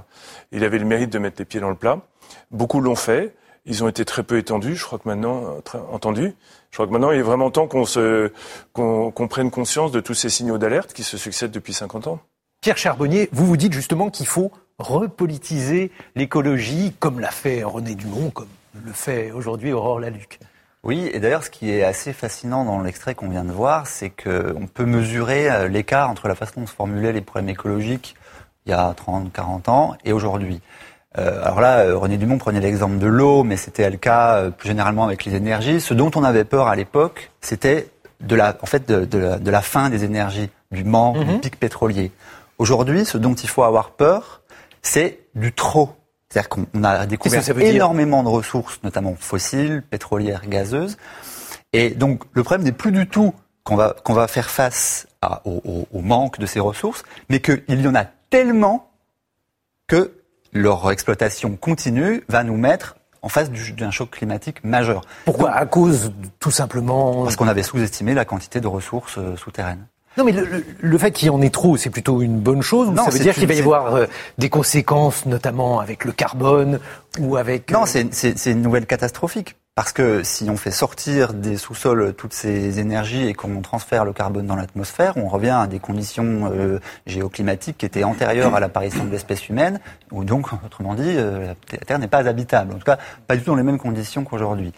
Il 0.52 0.64
avait 0.64 0.80
le 0.80 0.86
mérite 0.86 1.12
de 1.12 1.20
mettre 1.20 1.38
les 1.40 1.46
pieds 1.46 1.60
dans 1.60 1.70
le 1.70 1.76
plat. 1.76 2.00
Beaucoup 2.52 2.80
l'ont 2.80 2.96
fait. 2.96 3.36
Ils 3.66 3.84
ont 3.84 3.90
été 3.90 4.06
très 4.06 4.24
peu 4.24 4.38
étendus. 4.38 4.76
Je 4.76 4.86
crois 4.86 4.98
que 4.98 5.08
maintenant, 5.10 5.60
très, 5.64 5.80
entendu. 5.92 6.34
Je 6.72 6.78
crois 6.78 6.88
que 6.88 6.92
maintenant, 6.92 7.12
il 7.12 7.20
est 7.20 7.24
vraiment 7.24 7.52
temps 7.52 7.68
qu'on 7.68 7.86
se, 7.86 8.32
qu'on 8.74 9.28
prenne 9.28 9.52
conscience 9.52 9.92
de 9.92 10.00
tous 10.00 10.14
ces 10.14 10.30
signaux 10.30 10.58
d'alerte 10.58 10.94
qui 10.94 11.04
se 11.04 11.18
succèdent 11.18 11.52
depuis 11.52 11.74
50 11.74 12.08
ans. 12.08 12.20
Pierre 12.62 12.78
Charbonnier, 12.78 13.30
vous 13.32 13.46
vous 13.46 13.58
dites 13.58 13.74
justement 13.74 14.10
qu'il 14.10 14.26
faut 14.26 14.52
repolitiser 14.80 15.92
l'écologie, 16.16 16.94
comme 17.00 17.20
l'a 17.20 17.32
fait 17.32 17.64
René 17.64 17.96
Dumont, 17.96 18.30
comme 18.30 18.48
le 18.86 18.94
fait 18.94 19.32
aujourd'hui 19.32 19.74
Aurore 19.74 20.00
Laluc. 20.00 20.40
Oui, 20.84 21.10
et 21.12 21.20
d'ailleurs, 21.20 21.44
ce 21.44 21.50
qui 21.50 21.72
est 21.72 21.84
assez 21.84 22.14
fascinant 22.14 22.64
dans 22.64 22.80
l'extrait 22.80 23.16
qu'on 23.16 23.30
vient 23.30 23.44
de 23.44 23.52
voir, 23.52 23.88
c'est 23.88 24.10
qu'on 24.10 24.68
peut 24.68 24.86
mesurer 24.86 25.50
euh, 25.50 25.68
l'écart 25.68 26.10
entre 26.10 26.28
la 26.28 26.36
façon 26.36 26.62
dont 26.62 26.68
se 26.68 26.74
formulaient 26.74 27.14
les 27.14 27.22
problèmes 27.22 27.50
écologiques 27.50 28.16
il 28.66 28.72
y 28.72 28.74
a 28.74 28.94
30, 28.94 29.32
40 29.32 29.70
ans 29.70 29.96
et 30.04 30.14
aujourd'hui. 30.14 30.62
Euh, 31.18 31.42
alors 31.44 31.62
là, 31.62 31.80
euh, 31.80 31.98
René 31.98 32.18
Dumont 32.18 32.38
prenait 32.38 32.60
l'exemple 32.60 32.98
de 32.98 33.08
l'eau, 33.08 33.44
mais 33.44 33.58
c'était 33.58 33.90
le 33.90 33.98
cas 33.98 34.50
plus 34.52 34.68
généralement 34.68 35.06
avec 35.06 35.26
les 35.26 35.36
énergies. 35.36 35.82
Ce 35.82 35.94
dont 35.94 36.12
on 36.16 36.24
avait 36.24 36.44
peur 36.44 36.68
à 36.68 36.76
l'époque, 36.76 37.32
c'était 37.42 37.90
de 38.20 38.36
la, 38.36 38.58
en 38.62 38.66
fait, 38.66 38.88
de, 38.88 39.50
la, 39.50 39.62
fin 39.62 39.90
des 39.90 40.04
énergies, 40.04 40.50
du 40.72 40.84
manque, 40.84 41.20
du 41.20 41.32
mhm. 41.34 41.40
pic 41.40 41.60
pétrolier. 41.60 42.12
Aujourd'hui, 42.58 43.06
ce 43.06 43.18
dont 43.18 43.36
il 43.36 43.50
faut 43.50 43.64
avoir 43.64 43.92
peur, 43.92 44.42
c'est 44.82 45.20
du 45.36 45.54
trop. 45.54 45.92
C'est-à-dire 46.30 46.50
qu'on 46.50 46.84
a 46.84 47.06
découvert 47.06 47.42
énormément 47.60 48.24
de 48.24 48.30
ressources, 48.30 48.80
notamment 48.84 49.16
fossiles, 49.18 49.82
pétrolières, 49.90 50.48
gazeuses. 50.48 50.98
Et 51.74 51.92
donc, 51.92 52.24
le 52.34 52.44
problème 52.44 52.66
n'est 52.66 52.74
plus 52.74 52.92
du 52.92 53.08
tout 53.08 53.34
qu'on 53.64 53.76
va, 53.76 53.96
qu'on 54.04 54.14
va 54.14 54.28
faire 54.28 54.50
face 54.50 55.08
au, 55.46 56.02
manque 56.02 56.40
de 56.40 56.46
ces 56.46 56.60
ressources, 56.60 57.04
mais 57.30 57.40
qu'il 57.40 57.64
y 57.68 57.88
en 57.88 57.96
a 57.96 58.06
tellement 58.30 58.90
que 59.88 60.14
leur 60.54 60.90
exploitation 60.92 61.56
continue 61.56 62.24
va 62.28 62.44
nous 62.44 62.58
mettre 62.58 62.98
en 63.22 63.30
face 63.30 63.50
d'un 63.52 63.92
choc 63.92 64.12
climatique 64.12 64.64
majeur. 64.64 65.02
Pourquoi? 65.26 65.52
À 65.52 65.66
cause, 65.66 66.14
tout 66.40 66.52
simplement... 66.52 67.24
Parce 67.24 67.36
qu'on 67.36 67.48
avait 67.48 67.64
sous-estimé 67.64 68.14
la 68.14 68.26
quantité 68.26 68.62
de 68.62 68.68
ressources 68.68 69.18
euh, 69.18 69.36
souterraines. 69.36 69.86
Non, 70.18 70.24
mais 70.24 70.34
le, 70.82 70.98
fait 70.98 71.12
qu'il 71.12 71.28
y 71.28 71.30
en 71.30 71.42
ait 71.42 71.52
trop, 71.52 71.78
c'est 71.78 71.92
plutôt 71.92 72.22
une 72.22 72.40
bonne 72.40 72.64
chose. 72.64 72.90
non, 72.90 73.06
ça 73.06 73.12
veut 73.12 73.20
dire 73.20 73.36
qu'il 73.36 73.48
va 73.48 73.54
y 73.54 73.60
avoir 73.60 73.96
euh, 73.96 74.06
des 74.40 74.50
conséquences, 74.50 75.28
notamment 75.28 75.80
avec 75.80 76.06
le 76.06 76.12
carbone 76.12 76.80
ou 77.20 77.38
avec. 77.38 77.72
Non, 77.72 77.84
euh, 77.84 78.04
c'est 78.12 78.52
une 78.52 78.62
nouvelle 78.62 78.88
catastrophique. 78.88 79.56
Parce 79.76 79.92
que 79.92 80.24
si 80.24 80.50
on 80.50 80.58
fait 80.58 80.72
sortir 80.72 81.34
des 81.34 81.56
sous-sols 81.56 82.16
toutes 82.16 82.34
ces 82.34 82.80
énergies 82.80 83.28
et 83.28 83.36
qu'on 83.36 83.62
transfère 83.62 84.06
le 84.06 84.12
carbone 84.12 84.48
dans 84.48 84.56
l'atmosphère, 84.56 85.18
on 85.18 85.28
revient 85.28 85.52
à 85.52 85.68
des 85.68 85.78
conditions 85.78 86.52
euh, 86.52 86.80
géoclimatiques 87.06 87.78
qui 87.78 87.86
étaient 87.86 88.04
antérieures 88.04 88.56
à 88.56 88.60
l'apparition 88.60 89.06
de 89.06 89.12
l'espèce 89.12 89.50
humaine, 89.50 89.80
ou 90.12 90.24
donc, 90.24 90.48
autrement 90.66 90.96
dit, 90.96 91.14
la 91.14 91.78
Terre 91.86 92.00
n'est 92.00 92.08
pas 92.08 92.28
habitable. 92.28 92.74
En 92.74 92.78
tout 92.80 92.86
cas, 92.86 92.98
pas 93.28 93.36
du 93.36 93.44
tout 93.44 93.52
dans 93.52 93.56
les 93.56 93.62
mêmes 93.62 93.78
conditions 93.78 94.24
qu'aujourd'hui. 94.24 94.74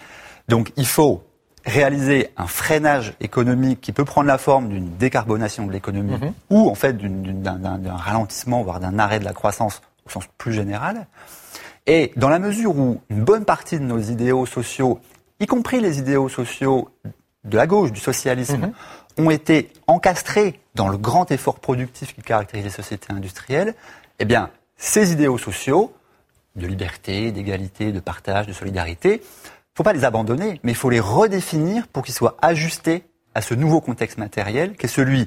Donc, 0.49 0.73
il 0.75 0.85
faut 0.85 1.23
réaliser 1.65 2.29
un 2.37 2.47
freinage 2.47 3.13
économique 3.19 3.81
qui 3.81 3.91
peut 3.91 4.05
prendre 4.05 4.27
la 4.27 4.37
forme 4.37 4.69
d'une 4.69 4.95
décarbonation 4.97 5.67
de 5.67 5.71
l'économie 5.71 6.17
mhm. 6.17 6.33
ou 6.49 6.69
en 6.69 6.75
fait 6.75 6.97
d'un 6.97 7.95
ralentissement, 7.95 8.63
voire 8.63 8.79
d'un 8.79 8.97
arrêt 8.99 9.19
de 9.19 9.25
la 9.25 9.33
croissance 9.33 9.81
au 10.05 10.09
sens 10.09 10.25
plus 10.37 10.53
général. 10.53 11.07
Et 11.85 12.11
dans 12.15 12.29
la 12.29 12.39
mesure 12.39 12.77
où 12.77 13.01
une 13.09 13.23
bonne 13.23 13.45
partie 13.45 13.79
de 13.79 13.83
nos 13.83 13.99
idéaux 13.99 14.45
sociaux, 14.45 14.99
y 15.39 15.47
compris 15.47 15.79
les 15.79 15.99
idéaux 15.99 16.29
sociaux 16.29 16.89
de 17.43 17.57
la 17.57 17.67
gauche, 17.67 17.91
du 17.91 17.99
socialisme, 17.99 18.71
mhm. 19.17 19.25
ont 19.25 19.29
été 19.29 19.71
encastrés 19.87 20.59
dans 20.75 20.87
le 20.87 20.97
grand 20.97 21.31
effort 21.31 21.59
productif 21.59 22.13
qui 22.13 22.21
caractérise 22.21 22.65
les 22.65 22.71
sociétés 22.71 23.11
industrielles, 23.11 23.75
eh 24.19 24.25
bien, 24.25 24.49
ces 24.77 25.11
idéaux 25.11 25.37
sociaux, 25.37 25.93
de 26.55 26.67
liberté, 26.67 27.31
d'égalité, 27.31 27.91
de 27.91 27.99
partage, 27.99 28.47
de 28.47 28.53
solidarité, 28.53 29.21
faut 29.79 29.83
pas 29.83 29.93
les 29.93 30.03
abandonner, 30.03 30.59
mais 30.65 30.73
il 30.73 30.75
faut 30.75 30.89
les 30.89 30.99
redéfinir 30.99 31.87
pour 31.87 32.03
qu'ils 32.03 32.13
soient 32.13 32.35
ajustés 32.41 33.05
à 33.33 33.41
ce 33.41 33.53
nouveau 33.53 33.79
contexte 33.79 34.17
matériel 34.17 34.75
qui 34.75 34.87
est 34.87 34.89
celui 34.89 35.25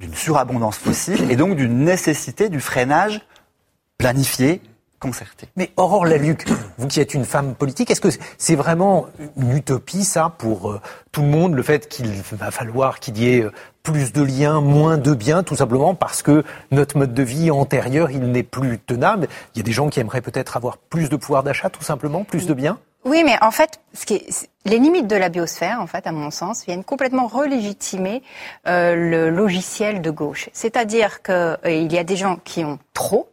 d'une 0.00 0.12
surabondance 0.12 0.76
fossile 0.76 1.30
et 1.30 1.36
donc 1.36 1.54
d'une 1.54 1.84
nécessité 1.84 2.48
du 2.48 2.58
freinage 2.58 3.20
planifié, 3.98 4.60
concerté. 4.98 5.46
Mais 5.54 5.70
Aurore 5.76 6.04
Laluc, 6.04 6.48
vous 6.78 6.88
qui 6.88 6.98
êtes 6.98 7.14
une 7.14 7.24
femme 7.24 7.54
politique, 7.54 7.92
est-ce 7.92 8.00
que 8.00 8.08
c'est 8.38 8.56
vraiment 8.56 9.06
une 9.36 9.56
utopie 9.56 10.02
ça 10.02 10.34
pour 10.36 10.72
euh, 10.72 10.80
tout 11.12 11.22
le 11.22 11.28
monde, 11.28 11.54
le 11.54 11.62
fait 11.62 11.88
qu'il 11.88 12.10
va 12.32 12.50
falloir 12.50 12.98
qu'il 12.98 13.16
y 13.18 13.28
ait 13.28 13.44
euh, 13.44 13.52
plus 13.84 14.12
de 14.12 14.22
liens, 14.22 14.60
moins 14.60 14.98
de 14.98 15.14
biens, 15.14 15.44
tout 15.44 15.54
simplement 15.54 15.94
parce 15.94 16.22
que 16.22 16.42
notre 16.72 16.98
mode 16.98 17.14
de 17.14 17.22
vie 17.22 17.52
antérieur, 17.52 18.10
il 18.10 18.32
n'est 18.32 18.42
plus 18.42 18.80
tenable? 18.80 19.28
Il 19.54 19.58
y 19.58 19.60
a 19.60 19.64
des 19.64 19.70
gens 19.70 19.90
qui 19.90 20.00
aimeraient 20.00 20.22
peut-être 20.22 20.56
avoir 20.56 20.76
plus 20.76 21.08
de 21.08 21.14
pouvoir 21.14 21.44
d'achat, 21.44 21.70
tout 21.70 21.84
simplement, 21.84 22.24
plus 22.24 22.48
de 22.48 22.54
biens? 22.54 22.80
Oui, 23.04 23.24
mais 23.24 23.36
en 23.42 23.50
fait, 23.50 23.80
ce 23.94 24.06
qui 24.06 24.14
est, 24.14 24.48
les 24.64 24.78
limites 24.78 25.08
de 25.08 25.16
la 25.16 25.28
biosphère, 25.28 25.80
en 25.80 25.86
fait, 25.86 26.06
à 26.06 26.12
mon 26.12 26.30
sens, 26.30 26.64
viennent 26.64 26.84
complètement 26.84 27.26
relégitimer 27.26 28.22
euh, 28.68 28.94
le 28.94 29.30
logiciel 29.30 30.02
de 30.02 30.10
gauche. 30.10 30.48
C'est-à-dire 30.52 31.22
qu'il 31.22 31.34
euh, 31.34 31.88
y 31.90 31.98
a 31.98 32.04
des 32.04 32.16
gens 32.16 32.36
qui 32.36 32.64
ont 32.64 32.78
trop 32.94 33.28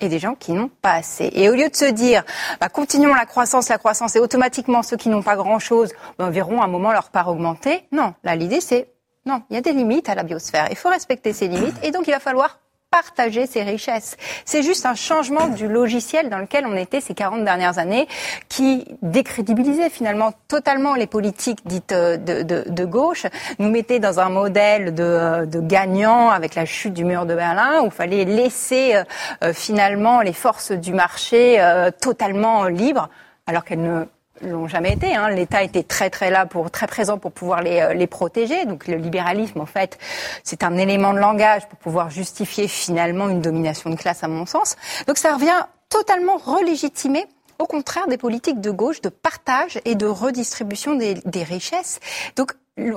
et 0.00 0.08
des 0.08 0.18
gens 0.18 0.34
qui 0.34 0.52
n'ont 0.52 0.68
pas 0.68 0.94
assez. 0.94 1.30
Et 1.34 1.48
au 1.48 1.54
lieu 1.54 1.68
de 1.68 1.76
se 1.76 1.84
dire, 1.84 2.24
bah, 2.60 2.68
continuons 2.68 3.14
la 3.14 3.26
croissance, 3.26 3.68
la 3.68 3.78
croissance, 3.78 4.16
et 4.16 4.18
automatiquement 4.18 4.82
ceux 4.82 4.96
qui 4.96 5.08
n'ont 5.08 5.22
pas 5.22 5.36
grand-chose 5.36 5.92
ben, 6.18 6.30
verront 6.30 6.60
à 6.60 6.64
un 6.64 6.68
moment 6.68 6.90
leur 6.90 7.10
part 7.10 7.28
augmenter. 7.28 7.84
Non, 7.92 8.14
là 8.24 8.34
l'idée 8.34 8.60
c'est 8.60 8.88
non, 9.24 9.42
il 9.50 9.54
y 9.54 9.56
a 9.56 9.60
des 9.60 9.72
limites 9.72 10.08
à 10.08 10.16
la 10.16 10.24
biosphère. 10.24 10.66
Il 10.70 10.76
faut 10.76 10.88
respecter 10.88 11.32
ces 11.32 11.46
limites 11.46 11.76
et 11.84 11.92
donc 11.92 12.08
il 12.08 12.10
va 12.10 12.18
falloir 12.18 12.58
partager 12.92 13.46
ses 13.46 13.62
richesses. 13.62 14.16
C'est 14.44 14.62
juste 14.62 14.84
un 14.84 14.94
changement 14.94 15.48
du 15.48 15.66
logiciel 15.66 16.28
dans 16.28 16.38
lequel 16.38 16.66
on 16.66 16.76
était 16.76 17.00
ces 17.00 17.14
40 17.14 17.42
dernières 17.42 17.78
années 17.78 18.06
qui 18.50 18.84
décrédibilisait 19.00 19.88
finalement 19.88 20.32
totalement 20.46 20.94
les 20.94 21.06
politiques 21.06 21.60
dites 21.64 21.92
euh, 21.92 22.18
de, 22.18 22.42
de, 22.42 22.64
de 22.68 22.84
gauche, 22.84 23.26
nous 23.58 23.70
mettait 23.70 23.98
dans 23.98 24.20
un 24.20 24.28
modèle 24.28 24.94
de, 24.94 25.02
euh, 25.02 25.46
de 25.46 25.60
gagnant 25.60 26.28
avec 26.28 26.54
la 26.54 26.66
chute 26.66 26.92
du 26.92 27.06
mur 27.06 27.24
de 27.24 27.34
Berlin 27.34 27.80
où 27.80 27.86
il 27.86 27.90
fallait 27.90 28.24
laisser 28.24 28.94
euh, 29.42 29.52
finalement 29.54 30.20
les 30.20 30.34
forces 30.34 30.72
du 30.72 30.92
marché 30.92 31.58
totalement 32.00 32.64
libres 32.64 33.08
alors 33.46 33.64
qu'elles 33.64 33.82
ne 33.82 34.04
l'ont 34.42 34.68
jamais 34.68 34.92
été. 34.92 35.14
Hein. 35.14 35.30
L'État 35.30 35.62
était 35.62 35.82
très 35.82 36.10
très 36.10 36.30
là 36.30 36.46
pour 36.46 36.70
très 36.70 36.86
présent 36.86 37.18
pour 37.18 37.32
pouvoir 37.32 37.62
les, 37.62 37.80
euh, 37.80 37.94
les 37.94 38.06
protéger. 38.06 38.64
Donc 38.64 38.86
le 38.86 38.96
libéralisme, 38.96 39.60
en 39.60 39.66
fait, 39.66 39.98
c'est 40.44 40.62
un 40.62 40.76
élément 40.76 41.12
de 41.12 41.18
langage 41.18 41.68
pour 41.68 41.78
pouvoir 41.78 42.10
justifier 42.10 42.68
finalement 42.68 43.28
une 43.28 43.40
domination 43.40 43.90
de 43.90 43.96
classe, 43.96 44.22
à 44.24 44.28
mon 44.28 44.46
sens. 44.46 44.76
Donc 45.06 45.18
ça 45.18 45.34
revient 45.34 45.66
totalement 45.88 46.36
relégitimer 46.36 47.26
au 47.58 47.66
contraire 47.66 48.08
des 48.08 48.18
politiques 48.18 48.60
de 48.60 48.70
gauche 48.70 49.00
de 49.00 49.08
partage 49.08 49.80
et 49.84 49.94
de 49.94 50.06
redistribution 50.06 50.94
des, 50.94 51.14
des 51.24 51.44
richesses. 51.44 52.00
Donc 52.36 52.52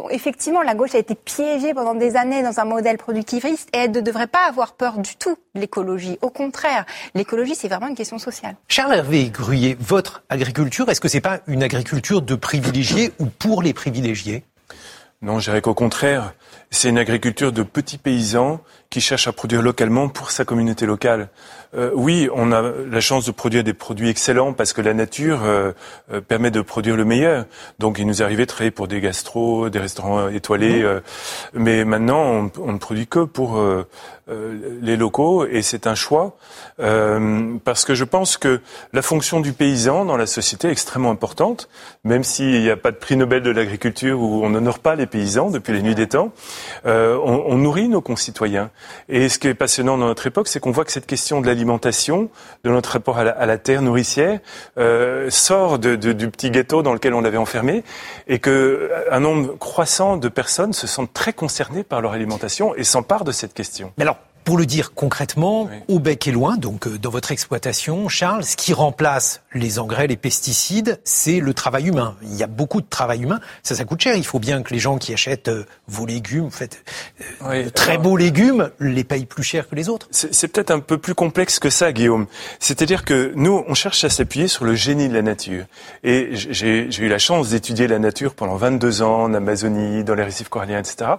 effectivement, 0.10 0.62
la 0.62 0.76
gauche 0.76 0.96
a 0.96 0.98
été 0.98 1.16
piégée 1.16 1.74
pendant 1.74 1.96
des 1.96 2.16
années 2.16 2.44
dans 2.44 2.60
un 2.60 2.66
modèle 2.66 2.98
productiviste 2.98 3.70
et 3.74 3.80
elle 3.80 3.92
ne 3.92 4.02
devrait 4.02 4.28
pas 4.28 4.48
avoir 4.48 4.74
peur 4.74 5.00
du 5.00 5.16
tout 5.16 5.38
de 5.54 5.60
l'écologie. 5.60 6.18
Au 6.22 6.30
contraire, 6.30 6.86
l'écologie, 7.14 7.56
c'est 7.56 7.68
vraiment 7.68 7.88
une 7.88 7.96
question 7.96 8.18
sociale. 8.18 8.56
Charles 8.68 8.94
Hervé 8.94 9.30
Gruyé, 9.30 9.78
votre 9.80 10.24
agriculture, 10.30 10.90
est-ce 10.90 11.02
que 11.02 11.08
c'est 11.08 11.22
pas 11.22 11.40
une 11.48 11.64
agriculture 11.64 12.22
de 12.22 12.36
privilégiés 12.36 13.12
ou 13.20 13.26
pour 13.26 13.62
les 13.62 13.74
privilégiés? 13.74 14.44
Non, 15.22 15.40
je 15.40 15.46
dirais 15.50 15.62
qu'au 15.62 15.74
contraire, 15.74 16.34
c'est 16.70 16.90
une 16.90 16.98
agriculture 16.98 17.52
de 17.52 17.64
petits 17.64 17.98
paysans 17.98 18.60
qui 18.90 19.02
cherchent 19.02 19.28
à 19.28 19.34
produire 19.34 19.62
localement 19.62 20.10
pour 20.10 20.32
sa 20.32 20.46
communauté 20.46 20.86
locale. 20.86 21.30
Euh, 21.78 21.92
oui, 21.94 22.30
on 22.34 22.52
a 22.52 22.62
la 22.62 23.02
chance 23.02 23.26
de 23.26 23.32
produire 23.32 23.64
des 23.64 23.74
produits 23.74 24.10
excellents 24.10 24.54
parce 24.54 24.72
que 24.72 24.82
la 24.82 24.94
nature 24.94 25.44
euh, 25.44 25.72
euh, 26.12 26.22
permet 26.22 26.52
de 26.52 26.62
produire 26.62 26.96
le 26.96 27.04
meilleur. 27.04 27.46
Donc 27.80 28.00
il 28.00 28.08
nous 28.08 28.22
arrivé 28.22 28.44
de 28.44 28.50
travailler 28.50 28.72
pour 28.72 28.88
des 28.88 29.02
gastros, 29.02 29.70
des 29.70 29.80
restaurants 29.80 30.30
étoilés, 30.30 30.84
mmh. 30.84 31.02
mais 31.54 31.84
maintenant 31.84 32.50
on, 32.58 32.72
ne 32.72 32.78
produit 32.78 33.08
que 33.08 33.24
pour 33.24 33.62
les 34.82 34.98
locaux 34.98 35.46
et 35.46 35.62
c'est 35.62 35.88
un 35.88 35.96
choix 35.96 36.36
parce 36.78 37.86
que 37.86 37.94
je 37.94 38.04
pense 38.04 38.38
que 38.38 38.62
la 38.94 39.02
fonction 39.02 39.40
du 39.40 39.54
paysan 39.54 40.06
dans 40.06 40.18
la 40.18 40.26
société 40.26 40.68
est 40.68 40.72
extrêmement 40.72 41.12
importante, 41.12 41.70
même 42.04 42.24
s'il 42.24 42.62
n'y 42.62 42.70
a 42.70 42.78
pas 42.78 42.92
de 42.92 42.98
prix 42.98 43.18
Nobel 43.18 43.44
de 43.44 43.52
l'agriculture 43.52 44.20
où 44.20 44.44
on 44.44 44.50
n'honore 44.50 44.80
pas 44.80 44.96
les 44.96 45.06
paysans 45.06 45.50
depuis 45.50 45.74
les 45.74 45.82
nuits 45.82 45.96
des 45.96 46.08
temps. 46.08 46.32
On, 46.86 47.44
on, 47.48 47.58
nourrit 47.58 47.90
nos 47.90 48.02
concitoyens 48.02 48.70
et 49.10 49.30
ce 49.30 49.40
qui 49.40 49.48
est 49.48 49.54
passionnant 49.54 49.98
dans 49.98 50.08
notre 50.08 50.28
époque, 50.28 50.48
c'est 50.48 50.60
qu'on 50.60 50.72
voit 50.72 50.86
que 50.86 50.92
cette 50.92 51.06
question 51.06 51.42
de 51.42 51.48
l'alimentation 51.48 52.30
de 52.64 52.70
notre 52.70 52.92
rapport 52.92 53.18
à 53.18 53.46
la, 53.46 53.58
terre 53.58 53.82
nourricière, 53.82 54.40
euh, 54.78 55.30
sort 55.30 55.80
du 55.80 56.30
petit 56.30 56.52
ghetto 56.52 56.82
dans 56.82 56.94
lequel 56.94 57.14
on 57.14 57.22
l'avait 57.22 57.38
enfermé, 57.38 57.84
et 58.28 58.40
que 58.40 58.50
euh, 58.50 59.04
un 59.12 59.20
nombre 59.20 59.58
croissant 59.58 60.18
de 60.18 60.28
personnes 60.30 60.74
se 60.74 60.88
sentent 60.88 61.14
très 61.14 61.34
concernées 61.34 61.84
par 61.84 62.02
leur 62.02 62.14
alimentation 62.14 62.76
et 62.76 62.84
s'emparent 62.84 63.24
de 63.24 63.32
cette 63.32 63.54
question. 63.54 63.94
Pour 64.46 64.58
le 64.58 64.66
dire 64.68 64.94
concrètement, 64.94 65.70
au 65.88 66.00
bec 66.00 66.28
et 66.28 66.32
loin, 66.32 66.56
donc 66.56 66.88
euh, 66.88 67.00
dans 67.00 67.10
votre 67.10 67.32
exploitation, 67.32 68.08
Charles, 68.08 68.44
ce 68.44 68.56
qui 68.56 68.74
remplace 68.74 69.42
les 69.54 69.80
engrais, 69.80 70.06
les 70.06 70.18
pesticides, 70.18 71.00
c'est 71.04 71.40
le 71.40 71.54
travail 71.56 71.88
humain. 71.88 72.16
Il 72.22 72.36
y 72.36 72.44
a 72.44 72.48
beaucoup 72.48 72.80
de 72.80 72.86
travail 72.88 73.24
humain. 73.24 73.40
Ça, 73.64 73.74
ça 73.74 73.86
coûte 73.86 74.02
cher. 74.02 74.16
Il 74.16 74.24
faut 74.24 74.40
bien 74.40 74.62
que 74.62 74.72
les 74.72 74.80
gens 74.80 75.00
qui 75.00 75.14
achètent 75.14 75.48
euh, 75.48 75.66
vos 75.88 76.06
légumes, 76.06 76.46
en 76.46 76.52
fait, 76.52 76.84
euh, 77.42 77.70
très 77.72 77.98
beaux 77.98 78.18
légumes, 78.18 78.70
les 78.80 79.04
payent 79.04 79.26
plus 79.26 79.44
cher 79.44 79.68
que 79.68 79.76
les 79.76 79.90
autres. 79.90 80.08
C'est 80.12 80.48
peut-être 80.48 80.72
un 80.72 80.80
peu 80.80 81.00
plus 81.00 81.16
complexe 81.16 81.58
que 81.58 81.72
ça, 81.72 81.92
Guillaume. 81.92 82.28
C'est-à-dire 82.60 83.04
que 83.04 83.32
nous, 83.36 83.64
on 83.68 83.74
cherche 83.74 84.04
à 84.04 84.10
s'appuyer 84.10 84.48
sur 84.48 84.64
le 84.64 84.76
génie 84.76 85.10
de 85.10 85.14
la 85.16 85.24
nature. 85.24 85.66
Et 86.04 86.30
j'ai 86.34 86.88
eu 87.00 87.08
la 87.08 87.20
chance 87.20 87.50
d'étudier 87.50 87.88
la 87.88 87.98
nature 87.98 88.36
pendant 88.36 88.58
22 88.58 89.02
ans 89.02 89.24
en 89.24 89.34
Amazonie, 89.34 90.04
dans 90.04 90.14
les 90.14 90.24
récifs 90.24 90.50
coralliens, 90.50 90.80
etc. 90.80 91.14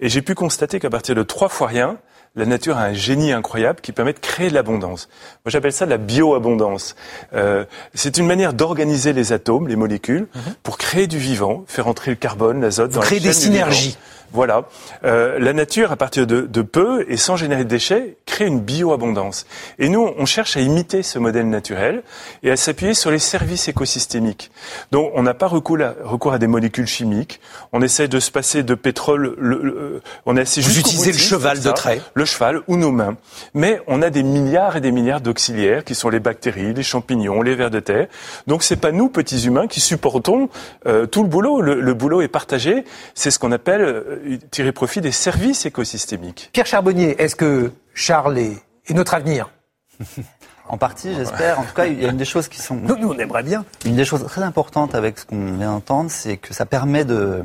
Et 0.00 0.08
j'ai 0.08 0.22
pu 0.22 0.34
constater 0.34 0.80
qu'à 0.80 0.88
partir 0.88 1.14
de 1.14 1.22
trois 1.22 1.50
fois 1.50 1.66
rien, 1.66 1.98
la 2.36 2.46
nature 2.46 2.78
a 2.78 2.84
un 2.84 2.92
génie 2.92 3.32
incroyable 3.32 3.80
qui 3.80 3.92
permet 3.92 4.12
de 4.12 4.18
créer 4.18 4.50
de 4.50 4.54
l'abondance. 4.54 5.08
Moi, 5.44 5.50
j'appelle 5.50 5.72
ça 5.72 5.86
la 5.86 5.98
bioabondance. 5.98 6.94
Euh, 7.34 7.64
c'est 7.94 8.18
une 8.18 8.26
manière 8.26 8.52
d'organiser 8.52 9.12
les 9.12 9.32
atomes, 9.32 9.66
les 9.66 9.76
molécules, 9.76 10.28
mhm. 10.34 10.54
pour 10.62 10.78
créer 10.78 11.06
du 11.06 11.18
vivant, 11.18 11.64
faire 11.66 11.88
entrer 11.88 12.12
le 12.12 12.16
carbone, 12.16 12.60
l'azote 12.60 12.92
dans 12.92 13.00
créer 13.00 13.20
des 13.20 13.32
synergies. 13.32 13.98
Voilà. 14.32 14.68
Euh, 15.04 15.38
la 15.38 15.52
nature, 15.52 15.90
à 15.90 15.96
partir 15.96 16.26
de, 16.26 16.42
de, 16.42 16.62
peu 16.62 17.04
et 17.08 17.16
sans 17.16 17.36
générer 17.36 17.64
de 17.64 17.68
déchets, 17.68 18.16
crée 18.26 18.46
une 18.46 18.60
bioabondance. 18.60 19.46
Et 19.78 19.88
nous, 19.88 20.08
on 20.16 20.24
cherche 20.24 20.56
à 20.56 20.60
imiter 20.60 21.02
ce 21.02 21.18
modèle 21.18 21.48
naturel 21.48 22.02
et 22.42 22.50
à 22.50 22.56
s'appuyer 22.56 22.94
sur 22.94 23.10
les 23.10 23.18
services 23.18 23.68
écosystémiques. 23.68 24.50
Donc, 24.92 25.10
on 25.14 25.22
n'a 25.22 25.34
pas 25.34 25.48
recours 25.48 25.78
à, 25.80 25.94
recours 26.04 26.32
à, 26.32 26.38
des 26.38 26.46
molécules 26.46 26.86
chimiques. 26.86 27.40
On 27.72 27.82
essaie 27.82 28.06
de 28.06 28.20
se 28.20 28.30
passer 28.30 28.62
de 28.62 28.74
pétrole. 28.74 29.34
Le, 29.38 30.00
on 30.26 30.36
essaie 30.36 30.60
Vous 30.60 30.78
utilisez 30.78 31.12
le 31.12 31.18
cheval 31.18 31.60
de 31.60 31.70
trait. 31.70 32.00
Le 32.14 32.24
cheval 32.24 32.60
ou 32.68 32.76
nos 32.76 32.92
mains. 32.92 33.16
Mais 33.54 33.80
on 33.88 34.00
a 34.00 34.10
des 34.10 34.22
milliards 34.22 34.76
et 34.76 34.80
des 34.80 34.92
milliards 34.92 35.20
d'auxiliaires 35.20 35.84
qui 35.84 35.96
sont 35.96 36.08
les 36.08 36.20
bactéries, 36.20 36.72
les 36.72 36.82
champignons, 36.84 37.42
les 37.42 37.56
vers 37.56 37.70
de 37.70 37.80
terre. 37.80 38.06
Donc, 38.46 38.62
c'est 38.62 38.76
pas 38.76 38.92
nous, 38.92 39.08
petits 39.08 39.46
humains, 39.46 39.66
qui 39.66 39.80
supportons 39.80 40.48
euh, 40.86 41.06
tout 41.06 41.24
le 41.24 41.28
boulot. 41.28 41.60
Le, 41.60 41.80
le 41.80 41.94
boulot 41.94 42.22
est 42.22 42.28
partagé. 42.28 42.84
C'est 43.14 43.32
ce 43.32 43.38
qu'on 43.40 43.52
appelle 43.52 43.80
euh, 43.80 44.19
tirer 44.50 44.72
profit 44.72 45.00
des 45.00 45.12
services 45.12 45.66
écosystémiques. 45.66 46.50
Pierre 46.52 46.66
Charbonnier, 46.66 47.20
est-ce 47.20 47.36
que 47.36 47.72
Charles 47.94 48.38
est, 48.38 48.62
notre 48.90 49.14
avenir 49.14 49.50
En 50.68 50.78
partie, 50.78 51.14
j'espère. 51.14 51.58
En 51.58 51.64
tout 51.64 51.74
cas, 51.74 51.86
il 51.86 52.00
y 52.00 52.06
a 52.06 52.10
une 52.10 52.16
des 52.16 52.24
choses 52.24 52.48
qui 52.48 52.60
sont. 52.60 52.76
Nous, 52.76 52.96
nous, 52.96 53.08
on 53.08 53.18
aimerait 53.18 53.42
bien. 53.42 53.64
Une 53.84 53.96
des 53.96 54.04
choses 54.04 54.24
très 54.24 54.42
importantes 54.42 54.94
avec 54.94 55.18
ce 55.18 55.26
qu'on 55.26 55.56
vient 55.56 55.72
d'entendre, 55.72 56.10
c'est 56.10 56.36
que 56.36 56.54
ça 56.54 56.64
permet 56.64 57.04
de, 57.04 57.44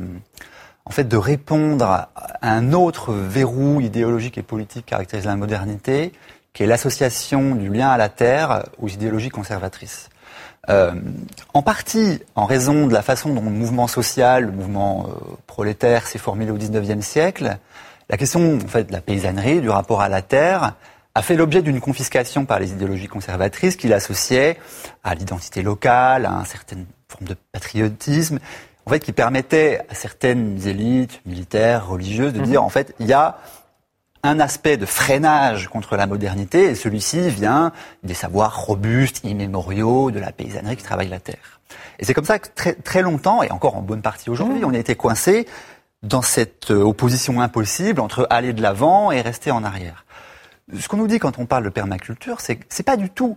en 0.84 0.90
fait, 0.90 1.04
de 1.04 1.16
répondre 1.16 1.84
à 1.84 2.10
un 2.42 2.72
autre 2.72 3.12
verrou 3.12 3.80
idéologique 3.80 4.38
et 4.38 4.42
politique 4.42 4.86
caractérisant 4.86 5.30
la 5.30 5.36
modernité, 5.36 6.12
qui 6.52 6.62
est 6.62 6.66
l'association 6.66 7.56
du 7.56 7.68
lien 7.68 7.90
à 7.90 7.96
la 7.96 8.08
terre 8.08 8.64
aux 8.78 8.88
idéologies 8.88 9.30
conservatrices. 9.30 10.08
Euh, 10.68 10.92
en 11.54 11.62
partie 11.62 12.20
en 12.34 12.44
raison 12.44 12.86
de 12.86 12.92
la 12.92 13.02
façon 13.02 13.32
dont 13.32 13.42
le 13.42 13.50
mouvement 13.50 13.86
social, 13.86 14.46
le 14.46 14.52
mouvement 14.52 15.06
euh, 15.08 15.36
prolétaire 15.46 16.06
s'est 16.06 16.18
formulé 16.18 16.50
au 16.50 16.56
XIXe 16.56 17.06
siècle, 17.06 17.58
la 18.08 18.16
question 18.16 18.56
en 18.56 18.68
fait, 18.68 18.84
de 18.84 18.92
la 18.92 19.00
paysannerie, 19.00 19.60
du 19.60 19.70
rapport 19.70 20.00
à 20.00 20.08
la 20.08 20.22
terre, 20.22 20.74
a 21.14 21.22
fait 21.22 21.36
l'objet 21.36 21.62
d'une 21.62 21.80
confiscation 21.80 22.44
par 22.44 22.58
les 22.58 22.72
idéologies 22.72 23.06
conservatrices 23.06 23.76
qui 23.76 23.88
l'associaient 23.88 24.58
à 25.02 25.14
l'identité 25.14 25.62
locale, 25.62 26.26
à 26.26 26.30
une 26.30 26.44
certaine 26.44 26.86
forme 27.08 27.26
de 27.26 27.36
patriotisme, 27.52 28.38
en 28.84 28.90
fait, 28.90 29.00
qui 29.00 29.12
permettait 29.12 29.80
à 29.88 29.94
certaines 29.94 30.66
élites 30.66 31.20
militaires, 31.26 31.88
religieuses, 31.88 32.32
de 32.32 32.40
mhm. 32.40 32.46
dire 32.46 32.62
en 32.62 32.68
fait, 32.68 32.94
il 33.00 33.06
y 33.06 33.12
a 33.12 33.38
un 34.26 34.40
aspect 34.40 34.76
de 34.76 34.86
freinage 34.86 35.68
contre 35.68 35.96
la 35.96 36.06
modernité, 36.06 36.64
et 36.64 36.74
celui-ci 36.74 37.30
vient 37.30 37.72
des 38.02 38.14
savoirs 38.14 38.64
robustes, 38.64 39.22
immémoriaux, 39.24 40.10
de 40.10 40.18
la 40.18 40.32
paysannerie 40.32 40.76
qui 40.76 40.84
travaille 40.84 41.08
la 41.08 41.20
terre. 41.20 41.60
Et 41.98 42.04
c'est 42.04 42.14
comme 42.14 42.24
ça 42.24 42.38
que 42.38 42.48
très, 42.54 42.74
très 42.74 43.02
longtemps, 43.02 43.42
et 43.42 43.50
encore 43.50 43.76
en 43.76 43.82
bonne 43.82 44.02
partie 44.02 44.30
aujourd'hui, 44.30 44.60
mmh. 44.60 44.66
on 44.66 44.74
a 44.74 44.78
été 44.78 44.94
coincé 44.94 45.46
dans 46.02 46.22
cette 46.22 46.70
euh, 46.70 46.82
opposition 46.82 47.40
impossible 47.40 48.00
entre 48.00 48.26
aller 48.30 48.52
de 48.52 48.62
l'avant 48.62 49.10
et 49.10 49.20
rester 49.20 49.50
en 49.50 49.64
arrière. 49.64 50.04
Ce 50.78 50.88
qu'on 50.88 50.96
nous 50.96 51.06
dit 51.06 51.18
quand 51.18 51.38
on 51.38 51.46
parle 51.46 51.64
de 51.64 51.70
permaculture, 51.70 52.40
c'est 52.40 52.56
que 52.56 52.64
c'est 52.68 52.82
pas 52.82 52.96
du 52.96 53.10
tout 53.10 53.36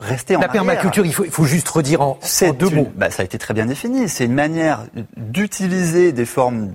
rester 0.00 0.36
en 0.36 0.40
La 0.40 0.48
permaculture, 0.48 1.04
il 1.04 1.12
faut, 1.12 1.24
il 1.24 1.30
faut 1.30 1.44
juste 1.44 1.68
redire 1.68 2.00
en, 2.00 2.18
deux 2.58 2.70
mots. 2.70 2.90
Bah, 2.94 3.10
ça 3.10 3.22
a 3.22 3.24
été 3.24 3.38
très 3.38 3.54
bien 3.54 3.66
défini. 3.66 4.08
C'est 4.08 4.24
une 4.24 4.34
manière 4.34 4.84
d'utiliser 5.16 6.12
des 6.12 6.24
formes 6.24 6.72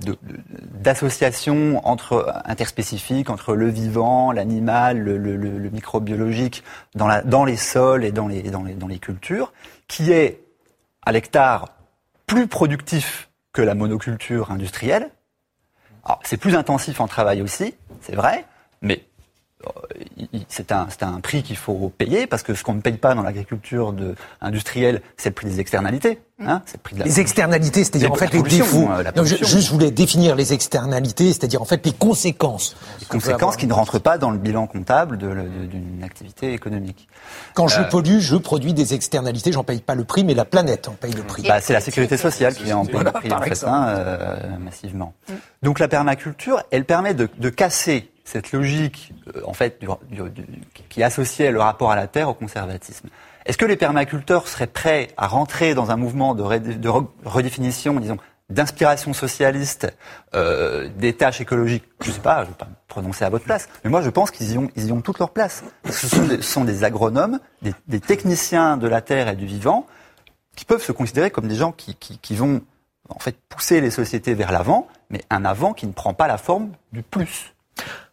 d'association 0.82 1.80
entre 1.86 2.42
interspécifiques, 2.44 3.30
entre 3.30 3.54
le 3.54 3.68
vivant, 3.68 4.32
l'animal, 4.32 4.98
le, 4.98 5.16
le, 5.16 5.36
le, 5.36 5.70
microbiologique 5.70 6.62
dans, 6.94 7.06
la, 7.06 7.22
dans 7.22 7.44
les 7.44 7.56
sols 7.56 8.04
et 8.04 8.12
dans 8.12 8.28
les, 8.28 8.42
dans 8.42 8.62
les, 8.62 8.74
dans 8.74 8.88
les 8.88 8.98
cultures, 8.98 9.52
qui 9.88 10.12
est 10.12 10.40
à 11.02 11.12
l'hectare 11.12 11.68
plus 12.26 12.46
productif 12.46 13.30
que 13.52 13.62
la 13.62 13.74
monoculture 13.74 14.50
industrielle. 14.50 15.10
c'est 16.24 16.36
plus 16.36 16.56
intensif 16.56 17.00
en 17.00 17.06
travail 17.06 17.40
aussi, 17.40 17.74
c'est 18.00 18.14
vrai, 18.14 18.44
mais 18.82 19.04
c'est 20.48 20.72
un, 20.72 20.88
un, 21.00 21.20
prix 21.20 21.42
qu'il 21.42 21.56
faut 21.56 21.92
payer 21.96 22.26
parce 22.26 22.42
que 22.42 22.54
ce 22.54 22.62
qu'on 22.62 22.74
ne 22.74 22.80
paye 22.80 22.96
pas 22.96 23.14
dans 23.14 23.22
l'agriculture 23.22 23.94
industrielle, 24.40 25.02
c'est 25.16 25.30
le 25.30 25.34
prix 25.34 25.46
des 25.46 25.60
externalités. 25.60 26.18
Hein 26.40 26.62
c'est 26.66 26.78
le 26.78 26.82
prix 26.82 26.94
de 26.96 27.00
la 27.00 27.06
les 27.06 27.20
externalités, 27.20 27.84
c'est-à-dire 27.84 28.10
en 28.10 28.16
fait 28.16 28.32
les 28.32 28.42
défauts. 28.42 28.88
Euh, 28.90 29.04
non, 29.14 29.24
je, 29.24 29.36
juste 29.36 29.70
voulais 29.70 29.92
définir 29.92 30.34
les 30.34 30.52
externalités, 30.52 31.32
c'est-à-dire 31.32 31.62
en 31.62 31.64
fait 31.64 31.86
les 31.86 31.92
conséquences. 31.92 32.76
Les 33.00 33.06
conséquences 33.06 33.56
qui 33.56 33.68
ne 33.68 33.72
rentrent 33.72 34.00
pas 34.00 34.18
dans 34.18 34.32
le 34.32 34.38
bilan 34.38 34.66
comptable 34.66 35.16
d'une 35.16 36.02
activité 36.02 36.52
économique. 36.52 37.08
Quand 37.54 37.68
je 37.68 37.80
euh, 37.80 37.84
pollue, 37.84 38.18
je 38.18 38.34
produis 38.34 38.74
des 38.74 38.94
externalités, 38.94 39.52
j'en 39.52 39.62
paye 39.62 39.80
pas 39.80 39.94
le 39.94 40.02
prix, 40.02 40.24
mais 40.24 40.34
la 40.34 40.44
planète 40.44 40.88
en 40.88 40.92
paye 40.92 41.12
le 41.12 41.22
prix. 41.22 41.44
Bah, 41.46 41.60
c'est 41.60 41.72
la 41.72 41.80
sécurité 41.80 42.16
sociale 42.16 42.54
qui 42.54 42.72
en 42.72 42.84
paye 42.84 43.04
le 43.04 43.12
prix 43.12 43.32
en 43.32 43.40
fait, 43.40 43.64
hein, 43.64 43.86
euh, 43.88 44.58
massivement. 44.58 45.14
Mm. 45.28 45.32
Donc 45.62 45.78
la 45.78 45.86
permaculture, 45.86 46.62
elle 46.72 46.84
permet 46.84 47.14
de, 47.14 47.28
de 47.38 47.48
casser 47.48 48.10
cette 48.24 48.52
logique 48.52 49.12
euh, 49.36 49.42
en 49.44 49.52
fait 49.52 49.84
qui 50.88 51.02
associait 51.02 51.50
le 51.50 51.60
rapport 51.60 51.90
à 51.90 51.96
la 51.96 52.06
terre 52.06 52.28
au 52.28 52.34
conservatisme. 52.34 53.08
Est-ce 53.46 53.58
que 53.58 53.66
les 53.66 53.76
permaculteurs 53.76 54.48
seraient 54.48 54.66
prêts 54.66 55.08
à 55.16 55.26
rentrer 55.26 55.74
dans 55.74 55.90
un 55.90 55.96
mouvement 55.96 56.34
de, 56.34 56.42
redéfinition, 57.24 58.00
disons, 58.00 58.16
d'inspiration 58.48 59.12
socialiste 59.12 59.94
euh, 60.34 60.88
des 60.96 61.12
tâches 61.12 61.42
écologiques? 61.42 61.84
Je 62.00 62.08
ne 62.08 62.14
sais 62.14 62.20
pas, 62.20 62.38
je 62.38 62.48
ne 62.48 62.52
vais 62.52 62.58
pas 62.58 62.64
me 62.66 62.74
prononcer 62.88 63.24
à 63.24 63.28
votre 63.28 63.44
place, 63.44 63.68
mais 63.84 63.90
moi 63.90 64.00
je 64.00 64.08
pense 64.08 64.30
qu'ils 64.30 64.52
y 64.52 64.58
ont, 64.58 64.70
ils 64.76 64.86
y 64.86 64.92
ont 64.92 65.02
toute 65.02 65.18
leur 65.18 65.30
place. 65.30 65.62
ce 65.90 66.08
sont 66.40 66.64
des, 66.64 66.84
agronomes, 66.84 67.38
des, 67.86 68.00
techniciens 68.00 68.78
de 68.78 68.88
la 68.88 69.02
terre 69.02 69.28
et 69.28 69.36
du 69.36 69.44
vivant, 69.44 69.86
qui 70.56 70.64
peuvent 70.64 70.82
se 70.82 70.92
considérer 70.92 71.30
comme 71.30 71.48
des 71.48 71.56
gens 71.56 71.72
qui, 71.72 71.96
qui 71.96 72.34
vont 72.34 72.62
en 73.10 73.18
fait 73.18 73.36
pousser 73.48 73.80
les 73.82 73.90
sociétés 73.90 74.34
vers 74.34 74.52
l'avant, 74.52 74.88
mais 75.10 75.22
un 75.28 75.44
avant 75.44 75.74
qui 75.74 75.86
ne 75.86 75.92
prend 75.92 76.14
pas 76.14 76.26
la 76.26 76.38
forme 76.38 76.70
du 76.92 77.02
plus. 77.02 77.54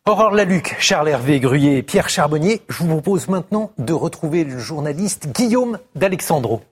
Aurore 0.10 0.32
Laluc, 0.32 0.78
Charles 0.80 1.10
Hervé 1.10 1.40
Gruyé 1.40 1.78
et 1.78 1.84
Pierre 1.84 2.10
Charbonnier, 2.10 2.64
je 2.70 2.78
vous 2.80 2.88
propose 2.88 3.28
maintenant 3.28 3.72
de 3.78 3.94
retrouver 3.94 4.44
le 4.44 4.58
journaliste 4.58 5.28
Guillaume 5.28 5.78
d'Alexandro. 5.94 6.64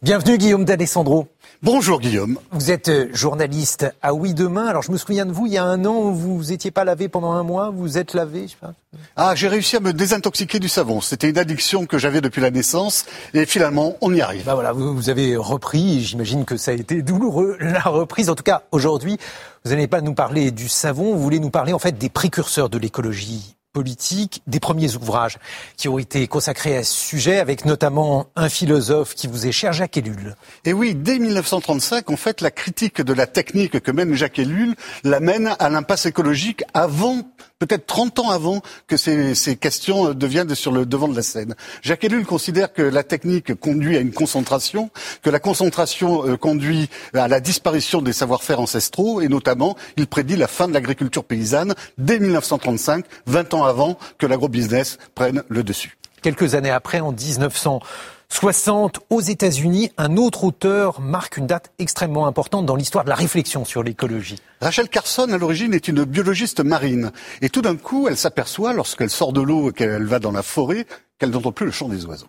Bienvenue 0.00 0.38
Guillaume 0.38 0.64
d'Alessandro. 0.64 1.28
Bonjour 1.64 1.98
Guillaume. 1.98 2.38
Vous 2.50 2.70
êtes 2.70 2.90
euh, 2.90 3.08
journaliste 3.14 3.86
à 4.02 4.12
Oui 4.12 4.34
Demain. 4.34 4.66
Alors 4.66 4.82
je 4.82 4.92
me 4.92 4.98
souviens 4.98 5.24
de 5.24 5.32
vous, 5.32 5.46
il 5.46 5.54
y 5.54 5.56
a 5.56 5.64
un 5.64 5.86
an, 5.86 6.10
vous 6.10 6.44
n'étiez 6.50 6.70
pas 6.70 6.84
lavé 6.84 7.08
pendant 7.08 7.32
un 7.32 7.42
mois, 7.42 7.70
vous 7.70 7.96
êtes 7.96 8.12
lavé. 8.12 8.48
Je 8.48 8.54
Ah, 9.16 9.34
j'ai 9.34 9.48
réussi 9.48 9.76
à 9.76 9.80
me 9.80 9.94
désintoxiquer 9.94 10.58
du 10.58 10.68
savon. 10.68 11.00
C'était 11.00 11.30
une 11.30 11.38
addiction 11.38 11.86
que 11.86 11.96
j'avais 11.96 12.20
depuis 12.20 12.42
la 12.42 12.50
naissance 12.50 13.06
et 13.32 13.46
finalement 13.46 13.96
on 14.02 14.12
y 14.12 14.20
arrive. 14.20 14.44
Bah 14.44 14.52
voilà, 14.52 14.72
vous, 14.72 14.94
vous 14.94 15.08
avez 15.08 15.36
repris. 15.36 16.02
J'imagine 16.02 16.44
que 16.44 16.58
ça 16.58 16.72
a 16.72 16.74
été 16.74 17.00
douloureux 17.00 17.56
la 17.60 17.80
reprise. 17.80 18.28
En 18.28 18.34
tout 18.34 18.42
cas, 18.42 18.64
aujourd'hui, 18.70 19.16
vous 19.64 19.70
n'allez 19.70 19.88
pas 19.88 20.02
nous 20.02 20.12
parler 20.12 20.50
du 20.50 20.68
savon. 20.68 21.14
Vous 21.14 21.22
voulez 21.22 21.40
nous 21.40 21.48
parler 21.48 21.72
en 21.72 21.78
fait 21.78 21.96
des 21.96 22.10
précurseurs 22.10 22.68
de 22.68 22.76
l'écologie 22.76 23.56
politique, 23.74 24.40
des 24.46 24.60
premiers 24.60 24.94
ouvrages 24.94 25.38
qui 25.76 25.88
ont 25.88 25.98
été 25.98 26.26
consacrés 26.28 26.76
à 26.78 26.84
ce 26.84 26.94
sujet, 26.94 27.40
avec 27.40 27.66
notamment 27.66 28.28
un 28.36 28.48
philosophe 28.48 29.14
qui 29.14 29.26
vous 29.26 29.46
est 29.46 29.52
cher, 29.52 29.74
Jacques 29.74 29.98
Ellul. 29.98 30.36
Et 30.64 30.72
oui, 30.72 30.94
dès 30.94 31.18
1935, 31.18 32.08
en 32.08 32.16
fait, 32.16 32.40
la 32.40 32.52
critique 32.52 33.02
de 33.02 33.12
la 33.12 33.26
technique 33.26 33.80
que 33.80 33.90
mène 33.90 34.14
Jacques 34.14 34.38
Ellul 34.38 34.76
l'amène 35.02 35.54
à 35.58 35.68
l'impasse 35.68 36.06
écologique 36.06 36.62
avant 36.72 37.22
peut-être 37.66 37.86
30 37.86 38.18
ans 38.20 38.30
avant 38.30 38.62
que 38.86 38.96
ces, 38.96 39.34
ces, 39.34 39.56
questions 39.56 40.14
deviennent 40.14 40.54
sur 40.54 40.72
le 40.72 40.86
devant 40.86 41.08
de 41.08 41.16
la 41.16 41.22
scène. 41.22 41.54
Jacques 41.82 42.04
Ellul 42.04 42.26
considère 42.26 42.72
que 42.72 42.82
la 42.82 43.02
technique 43.02 43.54
conduit 43.54 43.96
à 43.96 44.00
une 44.00 44.12
concentration, 44.12 44.90
que 45.22 45.30
la 45.30 45.38
concentration 45.38 46.26
euh, 46.26 46.36
conduit 46.36 46.88
à 47.14 47.28
la 47.28 47.40
disparition 47.40 48.02
des 48.02 48.12
savoir-faire 48.12 48.60
ancestraux, 48.60 49.20
et 49.20 49.28
notamment, 49.28 49.76
il 49.96 50.06
prédit 50.06 50.36
la 50.36 50.48
fin 50.48 50.68
de 50.68 50.74
l'agriculture 50.74 51.24
paysanne 51.24 51.74
dès 51.98 52.18
1935, 52.18 53.04
20 53.26 53.54
ans 53.54 53.64
avant 53.64 53.98
que 54.18 54.26
l'agrobusiness 54.26 54.98
prenne 55.14 55.42
le 55.48 55.62
dessus. 55.62 55.96
Quelques 56.22 56.54
années 56.54 56.70
après, 56.70 57.00
en 57.00 57.12
1900, 57.12 57.80
60 58.34 58.98
aux 59.10 59.20
États-Unis, 59.20 59.92
un 59.96 60.16
autre 60.16 60.42
auteur 60.42 61.00
marque 61.00 61.36
une 61.36 61.46
date 61.46 61.70
extrêmement 61.78 62.26
importante 62.26 62.66
dans 62.66 62.74
l'histoire 62.74 63.04
de 63.04 63.08
la 63.08 63.14
réflexion 63.14 63.64
sur 63.64 63.84
l'écologie. 63.84 64.40
Rachel 64.60 64.88
Carson, 64.88 65.30
à 65.30 65.38
l'origine, 65.38 65.72
est 65.72 65.86
une 65.86 66.02
biologiste 66.02 66.58
marine. 66.58 67.12
Et 67.42 67.48
tout 67.48 67.62
d'un 67.62 67.76
coup, 67.76 68.08
elle 68.08 68.16
s'aperçoit, 68.16 68.72
lorsqu'elle 68.72 69.10
sort 69.10 69.32
de 69.32 69.40
l'eau 69.40 69.70
et 69.70 69.72
qu'elle 69.72 70.04
va 70.04 70.18
dans 70.18 70.32
la 70.32 70.42
forêt, 70.42 70.84
qu'elle 71.20 71.30
n'entend 71.30 71.52
plus 71.52 71.66
le 71.66 71.72
chant 71.72 71.88
des 71.88 72.06
oiseaux. 72.06 72.26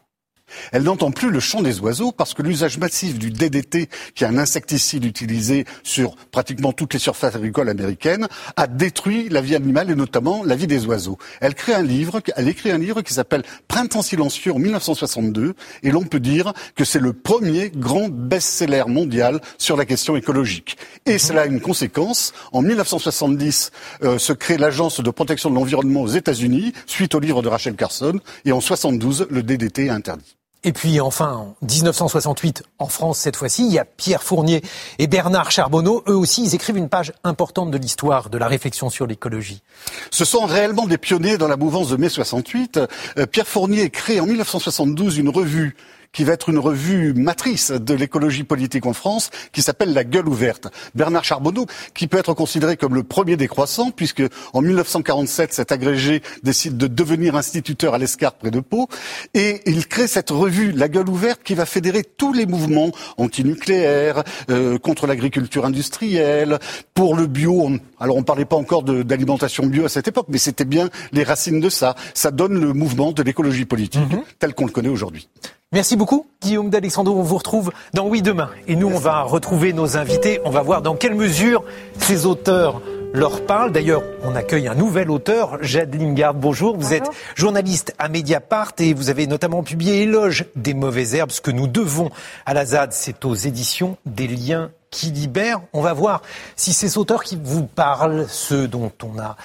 Elle 0.72 0.84
n'entend 0.84 1.12
plus 1.12 1.30
le 1.30 1.39
chant 1.39 1.62
des 1.62 1.80
oiseaux 1.80 2.12
parce 2.12 2.34
que 2.34 2.41
l'usage 2.41 2.78
massif 2.78 3.18
du 3.18 3.32
DDT, 3.32 3.89
qui 4.13 4.24
est 4.24 4.28
un 4.28 4.38
insecticide 4.38 5.06
utilisé 5.06 5.65
sur 5.84 6.15
pratiquement 6.32 6.74
toutes 6.74 6.94
les 6.94 7.00
surfaces 7.00 7.36
agricoles 7.36 7.70
américaines, 7.70 8.28
a 8.56 8.68
détruit 8.68 9.30
la 9.30 9.41
vie 9.41 9.56
animale 9.56 9.91
et 9.91 9.96
notamment 9.96 10.44
la 10.44 10.56
vie 10.56 10.68
des 10.68 10.86
oiseaux. 10.86 11.18
Elle 11.41 11.56
crée 11.56 11.74
un 11.74 11.84
livre, 11.84 12.22
elle 12.36 12.48
écrit 12.48 12.72
un 12.72 12.78
livre 12.78 13.02
qui 13.02 13.13
s'appelle 13.13 13.44
Printemps 13.68 14.02
silencieux 14.02 14.54
en 14.54 14.60
1962 14.60 15.54
et 15.84 15.91
l'on 15.91 16.04
peut 16.04 16.20
dire 16.20 16.54
que 16.76 16.86
c'est 16.86 17.00
le 17.00 17.13
premier 17.13 17.70
grand 17.70 18.10
best-seller 18.10 18.84
mondial 18.88 19.41
sur 19.58 19.78
la 19.78 19.86
question 19.86 20.15
écologique. 20.15 20.78
Et 21.06 21.18
cela 21.18 21.41
a 21.41 21.46
une 21.46 21.62
conséquence. 21.62 22.34
En 22.52 22.62
1970 22.62 23.72
euh, 24.04 24.18
se 24.18 24.34
crée 24.34 24.58
l'Agence 24.58 25.02
de 25.02 25.10
protection 25.10 25.50
de 25.50 25.56
l'environnement 25.56 26.02
aux 26.02 26.08
États-Unis 26.08 26.74
suite 26.86 27.15
au 27.15 27.20
livre 27.20 27.41
de 27.41 27.48
Rachel 27.48 27.76
Carson 27.76 28.20
et 28.46 28.52
en 28.52 28.62
72 28.62 29.28
le 29.30 29.44
DDT 29.44 29.86
est 29.86 29.89
interdit. 29.89 30.38
Et 30.65 30.73
puis 30.73 30.99
enfin, 30.99 31.32
en 31.32 31.56
1968, 31.62 32.63
en 32.80 32.88
France 32.88 33.19
cette 33.19 33.36
fois-ci, 33.36 33.67
il 33.67 33.71
y 33.71 33.78
a 33.78 33.86
Pierre 33.86 34.23
Fournier 34.23 34.63
et 34.97 35.06
Bernard 35.06 35.51
Charbonneau. 35.51 36.04
Eux 36.08 36.15
aussi, 36.15 36.43
ils 36.43 36.56
écrivent 36.56 36.78
une 36.78 36.89
page 36.89 37.13
importante 37.23 37.69
de 37.69 37.78
l'histoire 37.78 38.32
de 38.32 38.39
la 38.39 38.47
réflexion 38.47 38.89
sur 38.89 39.06
l'écologie. 39.06 39.62
Ce 40.10 40.25
sont 40.25 40.45
réellement 40.45 40.88
des 40.88 40.97
pionniers 40.97 41.38
dans 41.38 41.47
la 41.47 41.56
mouvance 41.56 41.89
de 41.89 41.97
mai 41.97 42.10
68. 42.10 42.80
Euh, 43.19 43.28
Pierre 43.28 43.47
Fournier 43.47 43.91
crée 43.91 44.19
en 44.19 44.25
1972 44.25 45.19
une 45.19 45.30
revue 45.30 45.75
qui 46.15 46.23
va 46.23 46.32
être 46.34 46.49
une 46.49 46.60
revue 46.60 47.13
matrice 47.13 47.71
de 47.71 47.93
l'écologie 47.93 48.45
politique 48.45 48.86
en 48.86 48.93
France, 48.93 49.30
qui 49.51 49.62
s'appelle 49.62 49.93
La 49.93 50.06
Gueule 50.06 50.30
ouverte. 50.30 50.69
Bernard 50.95 51.25
Charbonneau, 51.25 51.65
qui 51.93 52.08
peut 52.08 52.17
être 52.17 52.34
considéré 52.34 52.78
comme 52.78 52.95
le 52.95 53.04
premier 53.04 53.36
des 53.36 53.49
croissants, 53.49 53.91
puisque 53.91 54.23
en 54.54 54.62
1947, 54.62 55.54
cet 55.54 55.73
agrégé 55.73 56.23
décide 56.41 56.78
de 56.78 56.88
devenir 56.88 57.36
instituteur 57.36 57.93
à 57.93 57.97
l'Escarpe 57.97 58.39
près 58.39 58.49
de 58.49 58.62
Pau, 58.62 58.88
et 59.34 59.62
il 59.65 59.88
crée 59.88 60.08
cette 60.08 60.30
revue 60.30 60.71
La 60.71 60.88
Gueule 60.88 61.10
ouverte 61.10 61.41
qui 61.43 61.54
va 61.54 61.65
fédérer 61.65 62.04
tous 62.04 62.32
les 62.32 62.45
mouvements 62.45 62.91
antinucléaires, 63.17 64.23
euh, 64.49 64.78
contre 64.78 65.08
l'agriculture 65.08 65.65
industrielle, 65.65 66.60
pour 66.93 67.17
le 67.17 67.28
bio. 67.28 67.69
Alors 67.99 68.15
on 68.15 68.19
ne 68.19 68.25
parlait 68.25 68.45
pas 68.45 68.56
encore 68.56 68.84
d'alimentation 68.84 69.65
bio 69.65 69.84
à 69.84 69.89
cette 69.89 70.08
époque, 70.08 70.28
mais 70.30 70.38
c'était 70.38 70.63
bien 70.63 70.89
les 71.12 71.23
racines 71.23 71.60
de 71.60 71.69
ça. 71.69 71.93
Ça 72.13 72.32
donne 72.32 72.58
le 72.58 72.71
mouvement 72.71 73.12
de 73.12 73.21
l'écologie 73.21 73.65
politique 73.65 74.10
mhm. 74.10 74.21
tel 74.39 74.54
qu'on 74.54 74.65
le 74.65 74.71
connaît 74.71 74.88
aujourd'hui. 74.88 75.28
Merci 75.75 75.97
beaucoup, 75.97 76.25
Guillaume 76.41 76.69
d'Alexandre. 76.69 77.13
On 77.13 77.21
vous 77.21 77.35
retrouve 77.35 77.73
dans 77.93 78.07
Oui 78.07 78.21
demain. 78.21 78.49
Et 78.65 78.77
nous, 78.77 78.88
on 78.88 78.97
va 78.97 79.23
retrouver 79.23 79.73
nos 79.73 79.97
invités. 79.97 80.39
On 80.45 80.49
va 80.49 80.61
voir 80.61 80.81
dans 80.81 80.95
quelle 80.95 81.15
mesure 81.15 81.65
ces 81.99 82.25
auteurs 82.25 82.81
leur 83.13 83.45
parlent. 83.45 83.73
D'ailleurs, 83.73 84.01
on 84.23 84.35
accueille 84.35 84.69
un 84.69 84.73
nouvel 84.73 85.11
auteur, 85.11 85.57
Jade 85.59 85.93
Lingard. 85.93 86.33
Bonjour. 86.33 86.77
Vous 86.77 86.93
êtes 86.93 87.09
journaliste 87.35 87.93
à 87.99 88.07
Mediapart 88.07 88.71
et 88.79 88.93
vous 88.93 89.09
avez 89.09 89.27
notamment 89.27 89.63
publié 89.63 90.03
Éloge 90.03 90.45
des 90.55 90.73
mauvaises 90.73 91.13
herbes. 91.13 91.31
Ce 91.31 91.41
que 91.41 91.51
nous 91.51 91.67
devons 91.67 92.09
à 92.45 92.53
la 92.53 92.63
ZAD, 92.63 92.93
c'est 92.93 93.25
aux 93.25 93.35
éditions 93.35 93.97
des 94.05 94.27
liens 94.27 94.71
qui 94.91 95.07
libèrent. 95.07 95.59
On 95.73 95.81
va 95.81 95.91
voir 95.91 96.21
si 96.55 96.71
ces 96.71 96.97
auteurs 96.97 97.25
qui 97.25 97.38
vous 97.43 97.65
parlent, 97.65 98.27
ceux 98.29 98.69
dont 98.69 98.93
on 99.03 99.19
a 99.19 99.35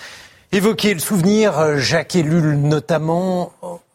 évoqué 0.52 0.94
le 0.94 1.00
souvenir, 1.00 1.76
Jacques 1.78 2.14
Ellul 2.14 2.54
notamment, 2.54 3.50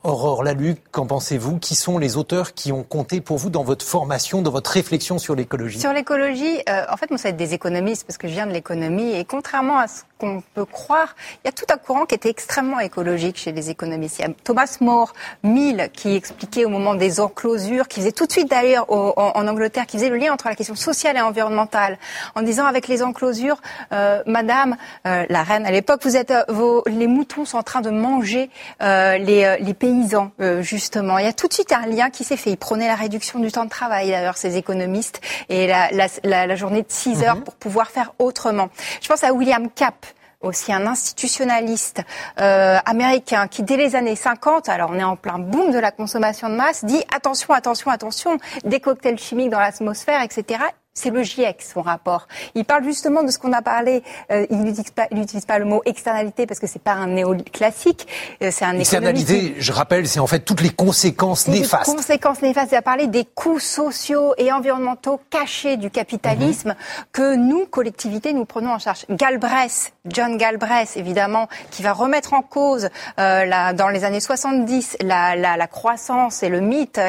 Aurore 0.05 0.43
Laluc, 0.43 0.77
qu'en 0.91 1.07
pensez-vous? 1.07 1.57
Qui 1.57 1.73
sont 1.73 1.97
les 1.97 2.15
auteurs 2.15 2.53
qui 2.53 2.71
ont 2.71 2.83
compté 2.83 3.21
pour 3.21 3.37
vous 3.37 3.49
dans 3.49 3.63
votre 3.63 3.83
formation, 3.83 4.43
dans 4.43 4.51
votre 4.51 4.69
réflexion 4.69 5.17
sur 5.17 5.33
l'écologie? 5.33 5.79
Sur 5.79 5.93
l'écologie, 5.93 6.61
euh, 6.69 6.83
en 6.91 6.95
fait, 6.95 7.09
moi, 7.09 7.17
ça 7.17 7.23
va 7.23 7.29
être 7.31 7.37
des 7.37 7.55
économistes 7.55 8.05
parce 8.05 8.19
que 8.19 8.27
je 8.27 8.33
viens 8.33 8.45
de 8.45 8.51
l'économie 8.51 9.13
et 9.13 9.25
contrairement 9.25 9.79
à 9.79 9.87
ce 9.87 10.03
qu'on 10.17 10.41
peut 10.54 10.65
croire, 10.65 11.15
il 11.43 11.47
y 11.47 11.49
a 11.49 11.51
tout 11.51 11.65
un 11.71 11.78
courant 11.78 12.06
qui 12.06 12.15
était 12.15 12.30
extrêmement 12.30 12.80
écologique 12.80 13.38
chez 13.38 13.51
les 13.51 13.69
économistes. 13.69 14.19
Il 14.19 14.21
y 14.23 14.25
a 14.25 14.34
Thomas 14.43 14.78
More, 14.82 15.13
Mill, 15.43 15.89
qui 15.93 16.15
expliquait 16.15 16.65
au 16.65 16.69
moment 16.69 16.95
des 16.95 17.19
enclosures, 17.19 17.88
qui 17.88 17.99
faisait 17.99 18.12
tout 18.12 18.25
de 18.25 18.32
suite 18.32 18.49
d'ailleurs 18.49 18.86
en, 18.89 19.47
Angleterre, 19.47 19.86
qui 19.86 19.97
faisait 19.97 20.10
le 20.10 20.17
lien 20.17 20.34
entre 20.34 20.47
la 20.47 20.56
question 20.56 20.75
sociale 20.75 21.17
et 21.17 21.21
environnementale, 21.21 21.97
en 22.36 22.41
disant 22.41 22.65
avec 22.65 22.88
les 22.88 23.04
enclosures, 23.04 23.62
euh, 23.91 24.23
Madame 24.25 24.75
euh, 25.06 25.25
la 25.30 25.43
reine 25.43 25.65
à 25.65 25.71
l'époque, 25.71 26.01
vous 26.04 26.15
êtes, 26.15 26.32
euh, 26.32 26.43
vos, 26.49 26.84
les 26.88 27.08
moutons 27.08 27.45
sont 27.45 27.58
en 27.58 27.63
train 27.63 27.82
de 27.82 27.89
manger 27.89 28.49
euh, 28.82 29.17
les, 29.17 29.58
les, 29.60 29.73
paysans 29.73 30.32
justement. 30.62 31.17
Il 31.17 31.25
y 31.25 31.28
a 31.28 31.34
tout 31.34 31.47
de 31.47 31.54
suite 31.54 31.71
un 31.71 31.86
lien 31.86 32.10
qui 32.10 32.23
s'est 32.23 32.38
fait. 32.38 32.51
Ils 32.51 32.58
prenaient 32.58 32.88
la 32.88 32.95
réduction 32.95 33.39
du 33.39 33.51
temps 33.51 33.65
de 33.65 33.69
travail 33.69 34.10
d'ailleurs 34.10 34.38
ces 34.38 34.58
économistes 34.58 35.21
et 35.49 35.67
la, 35.67 35.89
la, 35.91 36.08
la, 36.23 36.47
la 36.47 36.56
journée 36.56 36.82
de 36.82 36.88
6 36.89 37.23
heures 37.23 37.36
mhm. 37.36 37.43
pour 37.43 37.56
pouvoir 37.56 37.89
faire 37.89 38.13
autrement. 38.19 38.69
Je 39.01 39.08
pense 39.08 39.23
à 39.23 39.34
William 39.34 39.69
Capp 39.69 40.06
aussi 40.45 40.71
un 40.71 40.88
institutionnaliste 40.88 42.01
euh, 42.39 42.77
américain 42.86 43.47
qui, 43.47 43.63
dès 43.63 43.77
les 43.77 43.95
années 43.95 44.15
50, 44.15 44.69
alors 44.69 44.91
on 44.91 44.99
est 44.99 45.03
en 45.03 45.15
plein 45.15 45.39
boom 45.39 45.71
de 45.71 45.79
la 45.79 45.91
consommation 45.91 46.49
de 46.49 46.55
masse, 46.55 46.86
dit 46.86 47.03
attention, 47.13 47.53
attention, 47.53 47.91
attention, 47.91 48.38
des 48.63 48.79
cocktails 48.79 49.19
chimiques 49.19 49.49
dans 49.49 49.60
l'atmosphère, 49.60 50.21
etc. 50.21 50.60
C'est 50.97 51.10
le 51.10 51.23
GIEC, 51.23 51.62
son 51.62 51.81
rapport. 51.81 52.25
Il 52.55 52.63
parle 52.63 52.86
justement 52.86 53.21
de 53.21 53.29
ce 53.29 53.38
qu'on 53.38 53.51
a 53.51 53.62
parlé. 53.62 54.01
Euh, 54.31 54.45
il 54.49 54.60
n'utilise 54.60 54.91
pas, 54.91 55.08
pas, 55.45 55.60
le 55.60 55.65
mot 55.65 55.81
externalité 55.84 56.47
parce 56.47 56.62
que 56.62 56.67
c'est 56.67 56.81
pas 56.81 56.93
un 56.93 57.08
néoclassique. 57.08 58.08
Euh, 58.41 58.49
c'est 58.49 58.63
un 58.63 58.79
Externalité, 58.79 59.55
je 59.58 59.73
rappelle, 59.73 60.08
c'est 60.08 60.21
en 60.21 60.27
fait 60.27 60.39
toutes 60.39 60.62
les 60.62 60.69
conséquences 60.69 61.49
néfastes. 61.49 61.89
Les 61.89 61.95
conséquences 61.95 62.41
néfastes. 62.41 62.71
Il 62.71 62.75
a 62.75 62.81
parlé 62.81 63.08
des 63.08 63.25
coûts 63.25 63.60
sociaux 63.60 64.36
et 64.38 64.53
environnementaux 64.53 65.19
cachés 65.29 65.75
du 65.75 65.89
capitalisme 65.89 66.69
mhm. 66.69 67.05
que 67.12 67.36
nous, 67.36 67.65
collectivités, 67.65 68.31
nous 68.31 68.45
prenons 68.45 68.71
en 68.71 68.79
charge. 68.79 69.05
Galbraith, 69.10 69.91
John 70.05 70.38
Galbraith, 70.38 70.95
évidemment, 70.95 71.49
qui 71.71 71.84
va 71.84 71.91
remettre 71.91 72.34
en 72.34 72.41
cause 72.41 72.89
euh, 73.19 73.43
la, 73.43 73.73
dans 73.73 73.89
les 73.89 74.05
années 74.05 74.21
70 74.21 74.99
la, 75.01 75.36
la, 75.36 75.58
la 75.58 75.67
croissance 75.67 76.41
et 76.41 76.47
le 76.47 76.62
mythe, 76.62 77.01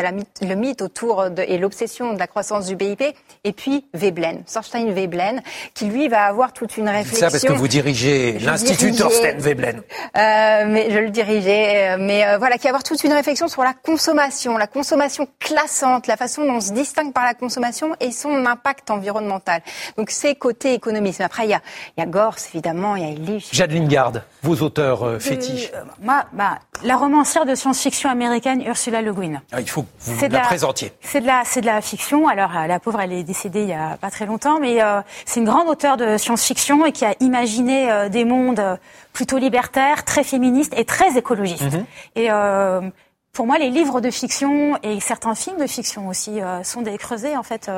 le 0.43 0.55
mythe 0.57 0.83
autour 0.83 1.31
de, 1.31 1.43
et 1.43 1.57
l'obsession 1.59 2.15
de 2.15 2.19
la 2.19 2.27
croissance 2.27 2.67
du 2.67 2.75
BIP. 2.75 3.05
Et 3.45 3.53
puis 3.53 3.87
Veblen, 3.95 4.43
Thorstein 4.45 4.91
Veblen, 4.93 5.43
qui 5.75 5.87
lui 5.87 6.09
va 6.09 6.25
avoir 6.25 6.53
toute 6.53 6.77
une 6.77 6.89
réflexion. 6.89 7.29
ça 7.29 7.31
parce 7.31 7.45
que 7.45 7.53
vous 7.53 7.69
dirigez 7.69 8.39
l'Institut 8.39 8.93
Thorstein 8.93 9.39
Veblen. 9.39 9.79
Euh, 9.79 10.65
mais 10.67 10.91
je 10.91 10.99
le 10.99 11.11
dirigeais, 11.11 11.91
euh, 11.91 11.97
mais 11.99 12.27
euh, 12.27 12.39
voilà, 12.39 12.57
qui 12.57 12.65
va 12.65 12.71
avoir 12.71 12.83
toute 12.83 13.03
une 13.05 13.13
réflexion 13.13 13.49
sur 13.49 13.63
la 13.63 13.75
consommation, 13.75 14.57
la 14.57 14.67
consommation 14.67 15.29
classante, 15.39 16.07
la 16.07 16.17
façon 16.17 16.45
dont 16.45 16.55
on 16.55 16.61
se 16.61 16.73
distingue 16.73 17.13
par 17.13 17.25
la 17.25 17.35
consommation 17.35 17.95
et 18.01 18.11
son 18.13 18.47
impact 18.47 18.91
environnemental. 18.91 19.63
Donc 19.97 20.11
c'est 20.11 20.35
côté 20.35 20.75
économiste. 20.75 21.19
Mais 21.21 21.25
après, 21.25 21.45
il 21.47 21.51
y 21.51 21.55
a, 21.55 21.61
il 21.97 22.01
y 22.01 22.03
a 22.03 22.07
Gors, 22.07 22.37
évidemment, 22.53 22.97
il 22.97 23.03
y 23.03 23.07
a 23.07 23.11
Illich. 23.11 23.49
Jade 23.53 23.73
Lingard, 23.73 24.13
vos 24.43 24.57
auteurs 24.63 25.03
euh, 25.07 25.19
fétiches. 25.19 25.71
moi, 26.01 26.25
bah, 26.33 26.59
la 26.83 26.97
romancière 26.97 27.47
de 27.47 27.55
science-fiction 27.55 28.11
américaine 28.11 28.63
Ursula 28.63 29.03
Le 29.03 29.13
Guin. 29.13 29.43
Ah, 29.53 29.61
il 29.61 29.69
faut 29.69 29.83
que 29.83 29.89
vous 30.01 30.23
la, 30.23 30.29
la 30.29 30.41
présentiez. 30.41 30.93
C'est 31.01 31.21
de 31.21 31.27
la, 31.27 31.43
c'est 31.45 31.61
de 31.61 31.67
la 31.67 31.81
fiction. 31.81 32.29
Alors 32.29 32.51
la 32.67 32.79
pauvre, 32.81 33.01
elle 33.01 33.13
est 33.13 33.23
décédée 33.37 33.63
il 33.63 33.69
y 33.69 33.75
a 33.75 33.97
pas 33.99 34.11
très 34.11 34.27
longtemps, 34.27 34.59
mais 34.61 34.83
euh, 34.83 35.01
c'est 35.27 35.41
une 35.41 35.47
grande 35.47 35.69
auteure 35.69 35.97
de 35.97 36.17
science-fiction 36.17 36.87
et 36.87 36.93
qui 36.93 37.05
a 37.05 37.15
imaginé 37.21 37.91
euh, 37.91 38.09
des 38.09 38.25
mondes 38.25 38.59
euh, 38.59 38.77
plutôt 39.13 39.39
libertaires, 39.39 40.05
très 40.05 40.25
féministes 40.25 40.73
et 40.77 40.85
très 40.85 41.19
écologistes. 41.19 41.73
Mhm. 41.73 41.87
Et 42.17 42.29
pour 43.33 43.47
moi, 43.47 43.59
les 43.59 43.69
livres 43.71 44.01
de 44.01 44.11
fiction 44.11 44.79
et 44.83 45.01
certains 45.01 45.35
films 45.35 45.59
de 45.59 45.67
fiction 45.67 46.09
aussi 46.09 46.41
sont 46.63 46.83
des 46.83 46.97
creusets 46.99 47.37
en 47.37 47.43
fait 47.43 47.71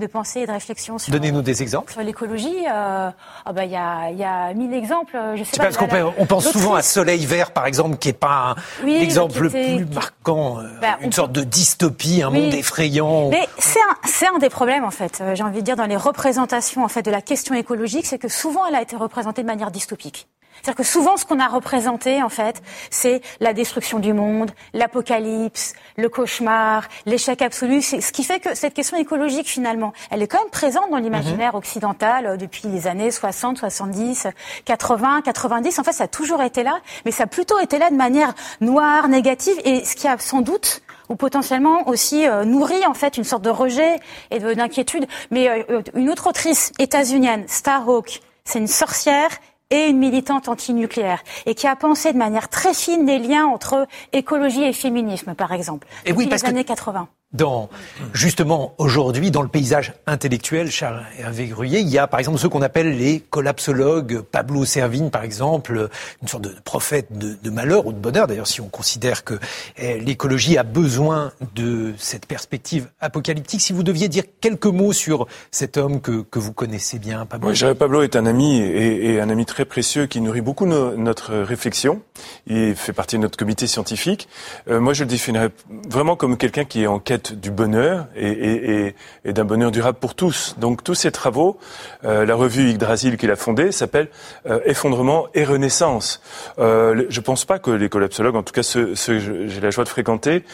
de 0.00 0.06
pensée 0.06 0.42
et 0.42 0.46
de 0.46 0.52
réflexion 0.52 0.96
sur. 0.96 1.12
Donnez-nous 1.12 1.42
des 1.42 1.60
exemples. 1.60 1.90
Sur 1.90 2.02
l'écologie, 2.02 2.54
euh, 2.70 3.10
ah 3.44 3.52
bah 3.52 3.64
il 3.64 3.72
y 3.72 3.76
a 3.76 4.12
y 4.12 4.22
a 4.22 4.54
mille 4.54 4.72
exemples. 4.72 5.18
Je 5.34 5.42
sais 5.42 5.56
pas. 5.56 5.64
Parce 5.64 5.76
qu'on 5.76 5.88
on 6.18 6.24
pense 6.24 6.48
souvent 6.52 6.76
à 6.76 6.82
Soleil 6.82 7.26
Vert 7.26 7.50
par 7.50 7.66
exemple, 7.66 7.96
qui 7.96 8.10
est 8.10 8.12
pas 8.12 8.54
un 8.80 8.86
exemple 8.86 9.40
le 9.40 9.50
plus 9.50 9.86
marquant, 9.86 10.60
euh, 10.60 10.68
bah, 10.80 10.98
une 11.00 11.10
sorte 11.10 11.32
de 11.32 11.42
dystopie, 11.42 12.22
un 12.22 12.30
monde 12.30 12.54
effrayant. 12.54 13.28
Mais 13.30 13.48
c'est 13.58 13.80
un 13.80 13.96
c'est 14.08 14.28
un 14.28 14.38
des 14.38 14.50
problèmes 14.50 14.84
en 14.84 14.92
fait. 14.92 15.18
Euh, 15.20 15.34
j'ai 15.34 15.42
envie 15.42 15.58
de 15.58 15.64
dire 15.64 15.74
dans 15.74 15.86
les 15.86 15.96
représentations 15.96 16.84
en 16.84 16.88
fait 16.88 17.02
de 17.02 17.10
la 17.10 17.20
question 17.20 17.56
écologique, 17.56 18.06
c'est 18.06 18.18
que 18.18 18.28
souvent 18.28 18.66
elle 18.68 18.76
a 18.76 18.82
été 18.82 18.94
représentée 18.94 19.42
de 19.42 19.48
manière 19.48 19.72
dystopique. 19.72 20.28
C'est-à-dire 20.62 20.76
que 20.76 20.82
souvent, 20.82 21.16
ce 21.16 21.24
qu'on 21.24 21.40
a 21.40 21.48
représenté, 21.48 22.22
en 22.22 22.28
fait, 22.28 22.62
c'est 22.90 23.20
la 23.40 23.52
destruction 23.52 23.98
du 23.98 24.12
monde, 24.12 24.50
l'apocalypse, 24.72 25.74
le 25.96 26.08
cauchemar, 26.08 26.84
l'échec 27.06 27.42
absolu. 27.42 27.82
C'est 27.82 28.00
ce 28.00 28.12
qui 28.12 28.24
fait 28.24 28.40
que 28.40 28.54
cette 28.54 28.74
question 28.74 28.96
écologique, 28.96 29.48
finalement, 29.48 29.92
elle 30.10 30.22
est 30.22 30.26
quand 30.26 30.40
même 30.40 30.50
présente 30.50 30.90
dans 30.90 30.98
l'imaginaire 30.98 31.52
mhm. 31.52 31.58
occidental 31.58 32.26
euh, 32.26 32.36
depuis 32.36 32.68
les 32.68 32.86
années 32.86 33.10
60, 33.10 33.58
70, 33.58 34.28
80, 34.64 35.22
90. 35.22 35.78
En 35.78 35.84
fait, 35.84 35.92
ça 35.92 36.04
a 36.04 36.08
toujours 36.08 36.42
été 36.42 36.62
là, 36.62 36.80
mais 37.04 37.10
ça 37.10 37.24
a 37.24 37.26
plutôt 37.26 37.58
été 37.58 37.78
là 37.78 37.90
de 37.90 37.96
manière 37.96 38.34
noire, 38.60 39.08
négative, 39.08 39.56
et 39.64 39.84
ce 39.84 39.96
qui 39.96 40.08
a 40.08 40.18
sans 40.18 40.40
doute 40.40 40.82
ou 41.08 41.16
potentiellement 41.16 41.88
aussi 41.88 42.26
euh, 42.26 42.44
nourri 42.44 42.84
en 42.86 42.94
fait 42.94 43.16
une 43.16 43.24
sorte 43.24 43.42
de 43.42 43.50
rejet 43.50 43.96
et 44.30 44.38
d'inquiétude. 44.38 45.06
Mais 45.30 45.48
euh, 45.48 45.82
une 45.94 46.10
autre 46.10 46.28
autrice 46.28 46.72
états-unienne, 46.78 47.44
Starhawk, 47.46 48.20
c'est 48.44 48.58
une 48.58 48.66
sorcière 48.66 49.30
et 49.70 49.86
une 49.86 49.98
militante 49.98 50.48
antinucléaire 50.48 51.22
et 51.46 51.54
qui 51.54 51.66
a 51.66 51.76
pensé 51.76 52.12
de 52.12 52.18
manière 52.18 52.48
très 52.48 52.74
fine 52.74 53.06
les 53.06 53.18
liens 53.18 53.46
entre 53.46 53.86
écologie 54.12 54.64
et 54.64 54.72
féminisme, 54.72 55.34
par 55.34 55.52
exemple, 55.52 55.86
et 56.04 56.10
depuis 56.10 56.24
oui, 56.24 56.30
les 56.30 56.44
années 56.44 56.64
80 56.64 57.08
dans 57.32 57.68
justement 58.14 58.74
aujourd'hui 58.78 59.30
dans 59.30 59.42
le 59.42 59.48
paysage 59.48 59.92
intellectuel, 60.06 60.70
Charles 60.70 61.02
Hervé 61.18 61.46
Gruyé, 61.46 61.80
il 61.80 61.88
y 61.88 61.98
a 61.98 62.06
par 62.06 62.20
exemple 62.20 62.38
ceux 62.38 62.48
qu'on 62.48 62.62
appelle 62.62 62.96
les 62.96 63.20
collapsologues, 63.20 64.22
Pablo 64.22 64.64
Servigne 64.64 65.10
par 65.10 65.24
exemple, 65.24 65.90
une 66.22 66.28
sorte 66.28 66.44
de 66.44 66.54
prophète 66.64 67.06
de, 67.10 67.50
malheur 67.50 67.86
ou 67.86 67.92
de 67.92 67.98
bonheur. 67.98 68.26
D'ailleurs, 68.26 68.46
si 68.46 68.62
on 68.62 68.68
considère 68.68 69.24
que 69.24 69.34
eh, 69.76 69.98
l'écologie 69.98 70.56
a 70.56 70.62
besoin 70.62 71.32
de 71.54 71.92
cette 71.98 72.24
perspective 72.24 72.88
apocalyptique, 73.00 73.60
si 73.60 73.74
vous 73.74 73.82
deviez 73.82 74.08
dire 74.08 74.24
quelques 74.40 74.66
mots 74.66 74.94
sur 74.94 75.26
cet 75.50 75.76
homme 75.76 76.00
que, 76.00 76.22
que 76.22 76.38
vous 76.38 76.52
connaissez 76.52 76.98
bien, 76.98 77.26
Pablo. 77.26 77.50
Oui, 77.50 77.74
Pablo 77.78 78.02
est 78.02 78.16
un 78.16 78.24
ami 78.24 78.58
et, 78.60 79.20
un 79.20 79.28
ami 79.28 79.44
très 79.44 79.64
précieux 79.64 80.06
qui 80.06 80.20
nourrit 80.20 80.40
beaucoup 80.40 80.66
notre 80.66 81.34
réflexion. 81.34 82.00
Il 82.46 82.74
fait 82.74 82.92
partie 82.92 83.16
de 83.16 83.22
notre 83.22 83.36
comité 83.36 83.66
scientifique. 83.66 84.28
Euh, 84.68 84.80
moi, 84.80 84.94
je 84.94 85.04
le 85.04 85.10
définirais 85.10 85.50
vraiment 85.88 86.16
comme 86.16 86.36
quelqu'un 86.36 86.64
qui 86.64 86.82
est 86.82 86.86
en 86.86 86.98
quête 86.98 87.17
du 87.18 87.50
bonheur 87.50 88.06
et, 88.16 88.94
d'un 89.24 89.44
bonheur 89.44 89.70
durable 89.70 89.98
pour 90.00 90.14
tous. 90.14 90.56
Donc 90.58 90.84
tous 90.84 90.94
ces 90.94 91.10
travaux, 91.10 91.58
euh, 92.04 92.24
la 92.24 92.34
revue 92.34 92.70
Yggdrasil 92.70 93.16
qu'il 93.16 93.30
a 93.30 93.36
fondée 93.36 93.72
s'appelle 93.72 94.08
euh, 94.46 94.60
Effondrement 94.64 95.26
et 95.34 95.44
Renaissance. 95.44 96.20
Euh, 96.58 97.04
je 97.08 97.20
pense 97.20 97.44
pas 97.44 97.58
que 97.58 97.70
les 97.70 97.88
collapsologues, 97.88 98.36
en 98.36 98.42
tout 98.42 98.52
cas 98.52 98.62
ceux, 98.62 98.94
que 98.94 99.48
j'ai 99.48 99.60
la 99.60 99.70
joie 99.70 99.84
de 99.84 99.88
fréquenter, 99.88 100.44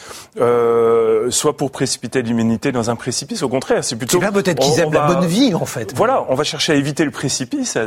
euh, 0.40 1.30
soient 1.30 1.56
pour 1.56 1.70
précipiter 1.70 2.22
l'humanité 2.22 2.72
dans 2.72 2.90
un 2.90 2.96
précipice. 2.96 3.42
Au 3.42 3.48
contraire, 3.48 3.84
c'est 3.84 3.96
plutôt... 3.96 4.20
C'est 4.20 4.32
peut-être 4.32 4.60
qu'ils 4.60 4.80
aiment 4.80 4.92
la 4.92 5.06
bonne 5.06 5.26
vie, 5.26 5.54
en 5.54 5.66
fait. 5.66 5.94
Voilà, 5.94 6.24
on 6.28 6.34
va 6.34 6.44
chercher 6.44 6.72
à 6.72 6.76
éviter 6.76 7.04
le 7.04 7.10
précipice, 7.10 7.78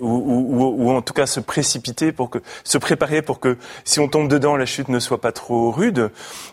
ou, 0.00 0.08
ou, 0.08 0.74
ou, 0.78 0.90
en 0.90 1.02
tout 1.02 1.14
cas 1.14 1.26
se 1.26 1.40
précipiter 1.40 2.12
pour 2.12 2.30
que... 2.30 2.38
se 2.64 2.78
préparer 2.78 3.22
pour 3.22 3.40
que 3.40 3.56
si 3.84 4.00
on 4.00 4.08
tombe 4.08 4.28
dedans, 4.28 4.56
la 4.56 4.66
chute 4.66 4.88
ne 4.88 4.98
soit 4.98 5.20
pas 5.20 5.32
trop 5.32 5.70
rude. 5.70 6.10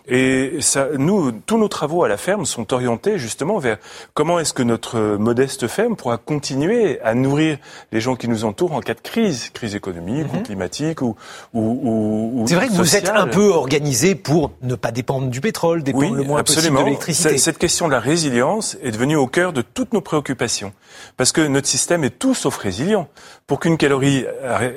Et 0.08 0.58
ça, 0.60 0.88
nous, 0.98 1.32
tous 1.32 1.58
nos 1.58 1.68
travaux 1.70 2.04
à 2.04 2.08
la 2.08 2.18
ferme 2.18 2.44
sont 2.44 2.74
orientés 2.74 3.18
justement 3.18 3.58
vers 3.58 3.78
comment 4.12 4.38
est-ce 4.38 4.52
que 4.52 4.62
notre 4.62 5.16
modeste 5.16 5.66
ferme 5.68 5.96
pourra 5.96 6.18
continuer 6.18 7.00
à 7.00 7.14
nourrir 7.14 7.56
les 7.92 8.00
gens 8.00 8.16
qui 8.16 8.28
nous 8.28 8.44
entourent 8.44 8.72
en 8.72 8.80
cas 8.80 8.94
de 8.94 9.00
crise, 9.00 9.48
crise 9.50 9.74
économique 9.74 10.26
ou 10.32 10.36
mhm. 10.36 10.42
climatique 10.42 11.00
ou, 11.00 11.16
ou, 11.54 12.32
ou 12.34 12.44
C'est 12.46 12.56
vrai 12.56 12.68
que 12.68 12.72
vous 12.72 12.96
êtes 12.96 13.08
un 13.08 13.26
peu 13.26 13.48
organisé 13.48 14.14
pour 14.14 14.52
ne 14.60 14.74
pas 14.74 14.92
dépendre 14.92 15.28
du 15.28 15.40
pétrole, 15.40 15.82
dépendre 15.82 16.14
le 16.14 16.22
moins 16.22 16.42
possible 16.42 16.76
de 16.76 16.84
l'électricité. 16.84 17.38
Cette 17.38 17.58
question 17.58 17.86
de 17.86 17.92
la 17.92 18.00
résilience 18.00 18.76
est 18.82 18.90
devenue 18.90 19.16
au 19.16 19.26
cœur 19.26 19.52
de 19.52 19.62
toutes 19.62 19.94
nos 19.94 20.02
préoccupations 20.02 20.72
parce 21.16 21.32
que 21.32 21.40
notre 21.40 21.68
système 21.68 22.04
est 22.04 22.18
tout 22.18 22.34
sauf 22.34 22.56
résilient. 22.56 23.08
Pour 23.46 23.60
qu'une 23.60 23.78
calorie 23.78 24.26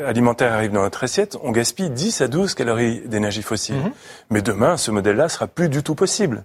alimentaire 0.06 0.54
arrive 0.54 0.72
dans 0.72 0.82
notre 0.82 1.04
assiette, 1.04 1.38
on 1.44 1.52
gaspille 1.52 1.90
10 1.90 2.22
à 2.22 2.28
12 2.28 2.54
calories 2.54 3.02
d'énergie 3.06 3.42
fossile. 3.42 3.76
Mhm. 3.76 3.92
Mais 4.30 4.42
demain, 4.42 4.78
ce 4.78 4.92
modèle-là 4.92 5.30
sera 5.30 5.48
plus 5.48 5.70
du 5.70 5.84
tout 5.84 5.96
possible. 5.96 6.44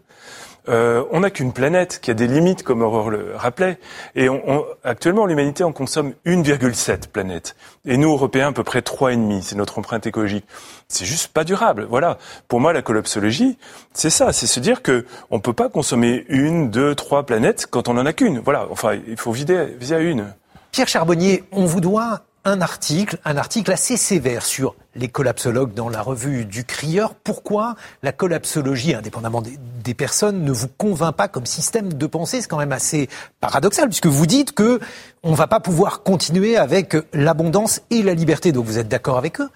Euh, 0.68 1.04
on 1.10 1.20
n'a 1.20 1.30
qu'une 1.30 1.52
planète 1.52 1.98
qui 2.00 2.10
a 2.10 2.14
des 2.14 2.26
limites, 2.26 2.62
comme 2.62 2.82
Aurore 2.82 3.10
le 3.10 3.32
rappelait. 3.34 3.78
Et 4.14 4.28
on, 4.28 4.64
actuellement, 4.84 5.26
l'humanité 5.26 5.64
en 5.64 5.72
consomme 5.72 6.14
1,7 6.26 7.08
planètes. 7.08 7.56
Et 7.86 7.96
nous, 7.96 8.10
Européens, 8.10 8.48
à 8.48 8.52
peu 8.52 8.64
près 8.64 8.80
3,5. 8.80 9.42
C'est 9.42 9.56
notre 9.56 9.78
empreinte 9.78 10.06
écologique. 10.06 10.44
C'est 10.88 11.06
juste 11.06 11.28
pas 11.28 11.44
durable. 11.44 11.86
Voilà. 11.88 12.18
Pour 12.48 12.60
moi, 12.60 12.72
la 12.72 12.82
collapsologie, 12.82 13.58
c'est 13.92 14.10
ça. 14.10 14.32
C'est 14.32 14.46
se 14.46 14.60
dire 14.60 14.82
que 14.82 15.06
on 15.30 15.40
peut 15.40 15.52
pas 15.52 15.68
consommer 15.68 16.24
une, 16.28 16.70
deux, 16.70 16.94
trois 16.94 17.24
planètes 17.24 17.66
quand 17.70 17.88
on 17.88 17.96
en 17.96 18.06
a 18.06 18.12
qu'une. 18.12 18.40
Voilà. 18.40 18.66
Enfin, 18.70 18.98
il 19.06 19.16
faut 19.16 19.32
vider, 19.32 19.66
viser 19.78 19.94
à 19.94 20.00
une. 20.00 20.34
Pierre 20.70 20.88
Charbonnier, 20.88 21.44
on 21.50 21.64
vous 21.64 21.80
doit 21.80 22.20
un 22.48 22.62
article, 22.62 23.18
un 23.24 23.36
article 23.36 23.70
assez 23.70 23.98
sévère 23.98 24.44
sur 24.44 24.74
les 24.94 25.08
collapsologues 25.08 25.74
dans 25.74 25.90
la 25.90 26.00
revue 26.00 26.46
du 26.46 26.64
Crieur. 26.64 27.14
Pourquoi 27.14 27.76
la 28.02 28.10
collapsologie, 28.10 28.94
indépendamment 28.94 29.42
des, 29.42 29.94
personnes, 29.94 30.44
ne 30.44 30.50
vous 30.50 30.68
convainc 30.68 31.14
pas 31.14 31.28
comme 31.28 31.44
système 31.44 31.92
de 31.92 32.06
pensée? 32.06 32.40
C'est 32.40 32.48
quand 32.48 32.58
même 32.58 32.72
assez 32.72 33.08
paradoxal, 33.40 33.88
puisque 33.88 34.06
vous 34.06 34.26
dites 34.26 34.52
que 34.52 34.80
on 35.22 35.34
va 35.34 35.46
pas 35.46 35.60
pouvoir 35.60 36.02
continuer 36.02 36.56
avec 36.56 36.96
l'abondance 37.12 37.82
et 37.90 38.02
la 38.02 38.14
liberté. 38.14 38.50
Donc 38.52 38.64
vous 38.64 38.78
êtes 38.78 38.88
d'accord 38.88 39.18
avec 39.18 39.40
eux? 39.40 39.50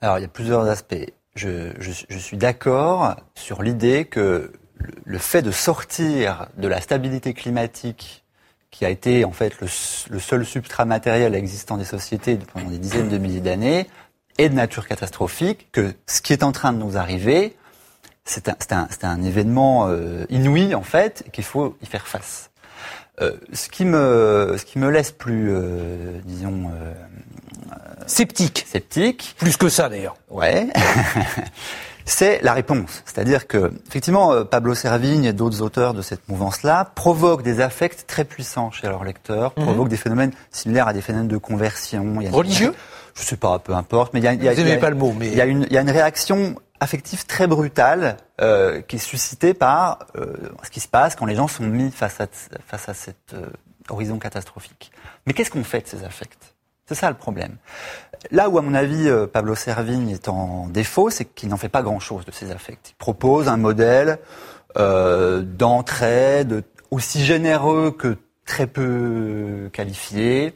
Alors 0.00 0.18
il 0.18 0.22
y 0.22 0.24
a 0.24 0.28
plusieurs 0.28 0.66
aspects. 0.66 1.12
Je 1.34 1.72
suis 2.18 2.38
d'accord 2.38 3.16
sur 3.34 3.62
l'idée 3.62 4.06
que 4.06 4.52
le 5.04 5.18
fait 5.18 5.42
de 5.42 5.50
sortir 5.50 6.46
de 6.56 6.68
la 6.68 6.80
stabilité 6.80 7.34
climatique 7.34 8.24
qui 8.70 8.84
a 8.84 8.90
été 8.90 9.24
en 9.24 9.32
fait 9.32 9.54
le, 9.60 9.68
seul 10.18 10.44
substrat 10.44 10.84
matériel 10.84 11.34
existant 11.34 11.76
des 11.76 11.84
sociétés 11.84 12.38
pendant 12.52 12.70
des 12.70 12.78
dizaines 12.78 13.08
de 13.08 13.18
milliers 13.18 13.40
d'années, 13.40 13.86
est 14.36 14.48
de 14.48 14.54
nature 14.54 14.86
catastrophique, 14.86 15.68
que 15.72 15.94
ce 16.06 16.20
qui 16.20 16.32
est 16.32 16.42
en 16.42 16.52
train 16.52 16.72
de 16.72 16.78
nous 16.78 16.96
arriver, 16.96 17.56
c'est 18.24 18.48
un, 18.48 18.56
un, 18.70 18.88
un, 19.02 19.22
événement 19.22 19.88
euh, 19.88 20.24
inouï 20.28 20.74
en 20.74 20.82
fait, 20.82 21.24
qu'il 21.32 21.44
faut 21.44 21.76
y 21.82 21.86
faire 21.86 22.06
face. 22.06 22.50
Euh, 23.20 23.32
ce 23.52 23.68
qui 23.68 23.84
me 23.84 24.54
ce 24.56 24.64
qui 24.64 24.78
me 24.78 24.90
laisse 24.90 25.10
plus 25.10 25.50
euh, 25.50 26.20
disons 26.24 26.70
euh, 26.72 26.94
sceptique. 28.06 28.64
sceptique. 28.68 29.34
Plus 29.38 29.56
que 29.56 29.68
ça 29.68 29.88
d'ailleurs. 29.88 30.14
Ouais 30.30 30.68
c'est 32.08 32.40
la 32.42 32.52
réponse. 32.52 33.02
C'est-à-dire 33.04 33.46
que, 33.46 33.72
effectivement, 33.86 34.32
euh, 34.32 34.44
Pablo 34.44 34.74
Servigne 34.74 35.24
et 35.24 35.32
d'autres 35.32 35.62
auteurs 35.62 35.94
de 35.94 36.02
cette 36.02 36.28
mouvance-là 36.28 36.90
provoquent 36.94 37.42
des 37.42 37.60
affects 37.60 38.06
très 38.06 38.24
puissants 38.24 38.70
chez 38.70 38.88
leurs 38.88 39.04
lecteurs, 39.04 39.52
mhm. 39.56 39.64
provoquent 39.64 39.88
des 39.88 39.96
phénomènes 39.96 40.32
similaires 40.50 40.88
à 40.88 40.92
des 40.92 41.02
phénomènes 41.02 41.28
de 41.28 41.36
conversion. 41.36 42.18
Religieux 42.30 42.74
Je 43.14 43.22
sais 43.22 43.36
pas, 43.36 43.58
peu 43.58 43.74
importe, 43.74 44.14
mais 44.14 44.20
il 44.20 44.24
y 44.24 44.28
a, 44.28 44.34
y 44.34 44.48
a, 44.48 44.54
Vous 44.54 44.66
y 44.66 44.78
pas 44.78 44.90
le 44.90 44.96
mot, 44.96 45.14
mais... 45.18 45.28
il 45.28 45.34
y 45.34 45.40
a 45.40 45.46
une, 45.46 45.66
il 45.68 45.72
y 45.72 45.78
a 45.78 45.80
une 45.80 45.90
réaction 45.90 46.54
affective 46.80 47.26
très 47.26 47.46
brutale 47.46 48.16
euh, 48.40 48.80
qui 48.82 48.96
est 48.96 49.00
suscitée 49.00 49.54
par 49.54 50.06
euh, 50.16 50.34
ce 50.62 50.70
qui 50.70 50.80
se 50.80 50.88
passe 50.88 51.16
quand 51.16 51.26
les 51.26 51.34
gens 51.34 51.48
sont 51.48 51.64
mis 51.64 51.90
face 51.90 52.20
à, 52.20 52.26
face 52.66 52.88
à 52.88 52.94
cet 52.94 53.34
euh, 53.34 53.46
horizon 53.88 54.18
catastrophique. 54.18 54.92
Mais 55.26 55.32
qu'est-ce 55.32 55.50
qu'on 55.50 55.64
fait 55.64 55.82
de 55.82 55.88
ces 55.88 56.04
affects? 56.04 56.54
C'est 56.88 56.94
ça 56.94 57.10
le 57.10 57.16
problème. 57.16 57.56
Là 58.30 58.48
où, 58.48 58.58
à 58.58 58.62
mon 58.62 58.74
avis, 58.74 59.08
euh, 59.08 59.26
Pablo 59.26 59.54
Servigne 59.54 60.08
est 60.08 60.28
en 60.28 60.66
défaut, 60.68 61.10
c'est 61.10 61.26
qu'il 61.26 61.50
n'en 61.50 61.58
fait 61.58 61.68
pas 61.68 61.82
grand-chose 61.82 62.24
de 62.24 62.32
ses 62.32 62.50
affects. 62.50 62.90
Il 62.90 62.96
propose 62.96 63.48
un 63.48 63.58
modèle 63.58 64.18
euh, 64.78 65.42
d'entraide 65.42 66.64
aussi 66.90 67.24
généreux 67.24 67.90
que 67.90 68.16
très 68.46 68.66
peu 68.66 69.68
qualifié. 69.72 70.54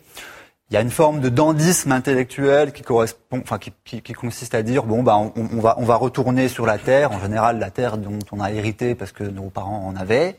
Il 0.70 0.74
y 0.74 0.78
a 0.78 0.80
une 0.80 0.90
forme 0.90 1.20
de 1.20 1.28
dandisme 1.28 1.92
intellectuel 1.92 2.72
qui 2.72 2.80
correspond, 2.80 3.42
qui, 3.84 4.12
consiste 4.14 4.54
à 4.54 4.62
dire 4.62 4.84
bon 4.84 5.02
bah 5.02 5.18
on, 5.18 5.60
va 5.60 5.74
on 5.76 5.84
va 5.84 5.96
retourner 5.96 6.48
sur 6.48 6.64
la 6.64 6.78
terre, 6.78 7.12
en 7.12 7.20
général 7.20 7.58
la 7.58 7.68
terre 7.68 7.98
dont 7.98 8.18
on 8.32 8.40
a 8.40 8.50
hérité 8.52 8.94
parce 8.94 9.12
que 9.12 9.22
nos 9.22 9.50
parents 9.50 9.86
en 9.86 9.94
avaient. 9.96 10.38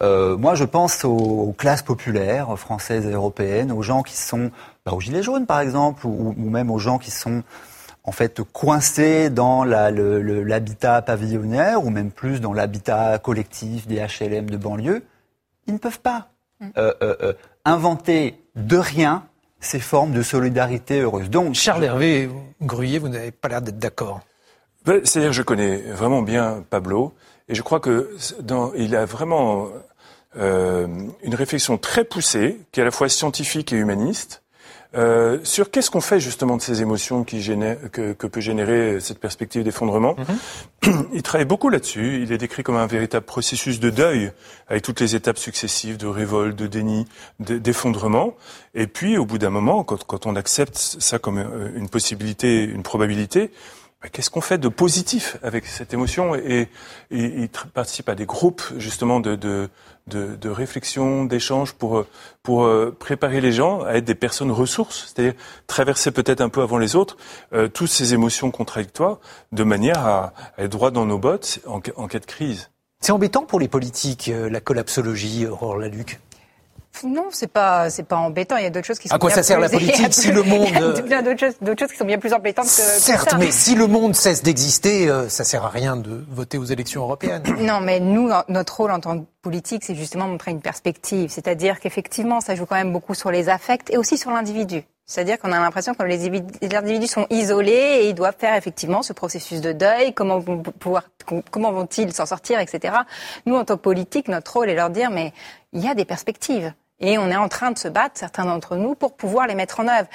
Euh, 0.00 0.38
moi 0.38 0.54
je 0.54 0.64
pense 0.64 1.04
aux, 1.04 1.54
classes 1.58 1.82
populaires 1.82 2.58
françaises 2.58 3.04
et 3.06 3.12
européennes, 3.12 3.70
aux 3.70 3.82
gens 3.82 4.02
qui 4.02 4.16
sont 4.16 4.50
bah, 4.84 4.92
aux 4.92 5.00
gilets 5.00 5.22
jaunes 5.22 5.46
par 5.46 5.60
exemple, 5.60 6.06
ou, 6.06 6.34
ou, 6.36 6.50
même 6.50 6.70
aux 6.70 6.78
gens 6.78 6.98
qui 6.98 7.10
sont 7.10 7.42
en 8.04 8.12
fait 8.12 8.42
coincés 8.42 9.30
dans 9.30 9.64
l'habitat 9.64 11.02
pavillonnaire 11.02 11.84
ou 11.84 11.90
même 11.90 12.10
plus 12.10 12.40
dans 12.40 12.52
l'habitat 12.52 13.18
collectif 13.18 13.86
des 13.86 13.96
HLM 13.96 14.50
de 14.50 14.56
banlieue, 14.56 15.02
ils 15.66 15.74
ne 15.74 15.78
peuvent 15.78 16.00
pas 16.00 16.28
mm. 16.60 16.66
euh, 16.76 16.92
euh, 17.02 17.16
euh, 17.22 17.32
inventer 17.64 18.38
de 18.56 18.76
rien 18.76 19.24
ces 19.60 19.80
formes 19.80 20.12
de 20.12 20.22
solidarité 20.22 21.00
heureuse. 21.00 21.30
Donc, 21.30 21.54
Charles 21.54 21.84
Hervé 21.84 22.28
Gruyé, 22.60 22.98
vous 22.98 23.08
n'avez 23.08 23.30
pas 23.30 23.48
l'air 23.48 23.62
d'être 23.62 23.78
d'accord. 23.78 24.20
Ben, 24.84 25.00
c'est-à-dire, 25.04 25.32
je 25.32 25.40
connais 25.40 25.78
vraiment 25.78 26.20
bien 26.20 26.62
Pablo, 26.68 27.14
et 27.48 27.54
je 27.54 27.62
crois 27.62 27.80
que 27.80 28.14
dans, 28.40 28.74
il 28.74 28.94
a 28.94 29.06
vraiment 29.06 29.68
une 30.36 31.34
réflexion 31.34 31.78
très 31.78 32.04
poussée, 32.04 32.60
qui 32.72 32.80
est 32.80 32.82
à 32.82 32.84
la 32.84 32.90
fois 32.90 33.08
scientifique 33.08 33.72
et 33.72 33.76
humaniste, 33.76 34.43
euh, 34.96 35.38
sur 35.42 35.70
qu'est-ce 35.70 35.90
qu'on 35.90 36.00
fait 36.00 36.20
justement 36.20 36.56
de 36.56 36.62
ces 36.62 36.82
émotions 36.82 37.24
qui 37.24 37.40
génèrent, 37.40 37.90
que, 37.90 38.12
que 38.12 38.26
peut 38.26 38.40
générer 38.40 39.00
cette 39.00 39.18
perspective 39.18 39.62
d'effondrement? 39.64 40.16
Mhm. 40.84 41.06
Il 41.14 41.22
travaille 41.22 41.46
beaucoup 41.46 41.68
là-dessus. 41.68 42.22
Il 42.22 42.32
est 42.32 42.38
décrit 42.38 42.62
comme 42.62 42.76
un 42.76 42.86
véritable 42.86 43.26
processus 43.26 43.80
de 43.80 43.90
deuil, 43.90 44.32
avec 44.68 44.82
toutes 44.82 45.00
les 45.00 45.14
étapes 45.14 45.38
successives 45.38 45.96
de 45.96 46.06
révolte, 46.06 46.56
de 46.56 46.66
déni, 46.66 47.06
d'effondrement. 47.40 48.34
Et 48.74 48.86
puis, 48.86 49.18
au 49.18 49.26
bout 49.26 49.38
d'un 49.38 49.50
moment, 49.50 49.84
quand, 49.84 50.04
quand, 50.04 50.26
on 50.26 50.36
accepte 50.36 50.76
ça 50.76 51.18
comme 51.18 51.38
euh, 51.38 51.70
une 51.74 51.88
possibilité, 51.88 52.62
une 52.62 52.82
probabilité, 52.82 53.50
qu'est-ce 54.12 54.30
qu'on 54.30 54.40
fait 54.40 54.58
de 54.58 54.68
positif 54.68 55.36
avec 55.42 55.66
cette 55.66 55.92
émotion 55.94 56.34
et, 56.34 56.68
il 57.10 57.48
participe 57.72 58.08
à 58.08 58.14
des 58.14 58.26
groupes 58.26 58.62
justement 58.76 59.20
de, 59.20 59.36
de 59.36 59.68
de, 60.06 60.36
de 60.36 60.50
réflexion, 60.50 61.24
d'échange 61.24 61.72
pour 61.72 62.04
pour 62.42 62.64
euh, 62.64 62.94
préparer 62.98 63.40
les 63.40 63.52
gens 63.52 63.82
à 63.82 63.94
être 63.94 64.04
des 64.04 64.14
personnes 64.14 64.50
ressources, 64.50 65.06
c'est-à-dire 65.06 65.34
traverser 65.66 66.10
peut-être 66.10 66.40
un 66.40 66.48
peu 66.48 66.62
avant 66.62 66.78
les 66.78 66.94
autres 66.94 67.16
euh, 67.52 67.68
toutes 67.68 67.88
ces 67.88 68.12
émotions 68.12 68.50
contradictoires, 68.50 69.18
de 69.52 69.64
manière 69.64 70.06
à, 70.06 70.34
être 70.58 70.70
droit 70.70 70.90
dans 70.90 71.06
nos 71.06 71.18
bottes 71.18 71.60
en, 71.66 71.80
en 71.96 72.06
cas 72.06 72.18
de 72.18 72.26
crise. 72.26 72.70
C'est 73.00 73.12
embêtant 73.12 73.44
pour 73.44 73.60
les 73.60 73.68
politiques, 73.68 74.28
euh, 74.28 74.48
la 74.48 74.60
collapsologie, 74.60 75.46
Aurore 75.46 75.76
Laluc 75.76 76.20
non, 77.02 77.26
c'est 77.30 77.48
pas 77.48 77.90
c'est 77.90 78.04
pas 78.04 78.16
embêtant. 78.16 78.56
Il 78.56 78.64
y 78.64 78.66
a 78.66 78.70
d'autres 78.70 78.86
choses 78.86 78.98
qui 78.98 79.08
sont. 79.08 79.14
À 79.14 79.18
quoi 79.18 79.30
ça 79.30 79.42
sert 79.42 79.58
la 79.58 79.68
politique 79.68 80.14
si 80.14 80.30
le 80.30 80.42
monde 80.44 80.68
Il 80.68 80.74
y 80.74 80.98
a 80.98 81.02
plein 81.02 81.22
d'autres 81.22 81.40
choses, 81.40 81.54
d'autres 81.60 81.80
choses 81.80 81.92
qui 81.92 81.98
sont 81.98 82.04
bien 82.04 82.18
plus 82.18 82.32
embêtantes 82.32 82.66
que. 82.66 82.70
Certes, 82.70 83.34
mais 83.38 83.50
si 83.50 83.74
le 83.74 83.86
monde 83.86 84.14
cesse 84.14 84.42
d'exister, 84.42 85.08
euh, 85.08 85.28
ça 85.28 85.44
sert 85.44 85.64
à 85.64 85.68
rien 85.68 85.96
de 85.96 86.24
voter 86.28 86.58
aux 86.58 86.64
élections 86.64 87.02
européennes. 87.02 87.42
Non, 87.64 87.80
mais 87.80 87.98
nous, 87.98 88.30
notre 88.48 88.76
rôle 88.76 88.90
en 88.90 89.00
tant 89.00 89.18
que 89.18 89.24
politique, 89.40 89.84
c'est 89.84 89.94
justement 89.94 90.28
montrer 90.28 90.50
une 90.50 90.60
perspective. 90.60 91.30
C'est-à-dire 91.30 91.80
qu'effectivement, 91.80 92.40
ça 92.40 92.54
joue 92.54 92.66
quand 92.66 92.74
même 92.74 92.92
beaucoup 92.92 93.14
sur 93.14 93.30
les 93.30 93.48
affects 93.48 93.90
et 93.90 93.96
aussi 93.96 94.18
sur 94.18 94.30
l'individu. 94.30 94.84
C'est-à-dire 95.06 95.38
qu'on 95.38 95.52
a 95.52 95.60
l'impression 95.60 95.94
que 95.94 96.02
les 96.02 96.24
individus 96.74 97.08
sont 97.08 97.26
isolés 97.28 97.72
et 97.72 98.08
ils 98.08 98.14
doivent 98.14 98.36
faire 98.38 98.54
effectivement 98.54 99.02
ce 99.02 99.12
processus 99.12 99.60
de 99.60 99.72
deuil, 99.72 100.14
comment 100.14 100.38
vont 100.38 100.62
pouvoir, 100.62 101.04
comment 101.50 101.72
vont-ils 101.72 102.12
s'en 102.12 102.24
sortir, 102.26 102.58
etc. 102.58 102.94
Nous, 103.44 103.54
en 103.54 103.64
tant 103.64 103.76
que 103.76 103.82
politique, 103.82 104.28
notre 104.28 104.54
rôle 104.54 104.70
est 104.70 104.74
leur 104.74 104.88
dire, 104.88 105.10
mais 105.10 105.32
il 105.74 105.82
y 105.82 105.88
a 105.88 105.94
des 105.94 106.06
perspectives. 106.06 106.72
Et 107.00 107.18
on 107.18 107.30
est 107.30 107.36
en 107.36 107.48
train 107.48 107.70
de 107.70 107.78
se 107.78 107.88
battre, 107.88 108.18
certains 108.18 108.44
d'entre 108.44 108.76
nous, 108.76 108.94
pour 108.94 109.16
pouvoir 109.16 109.46
les 109.46 109.54
mettre 109.54 109.80
en 109.80 109.88
œuvre. 109.88 110.08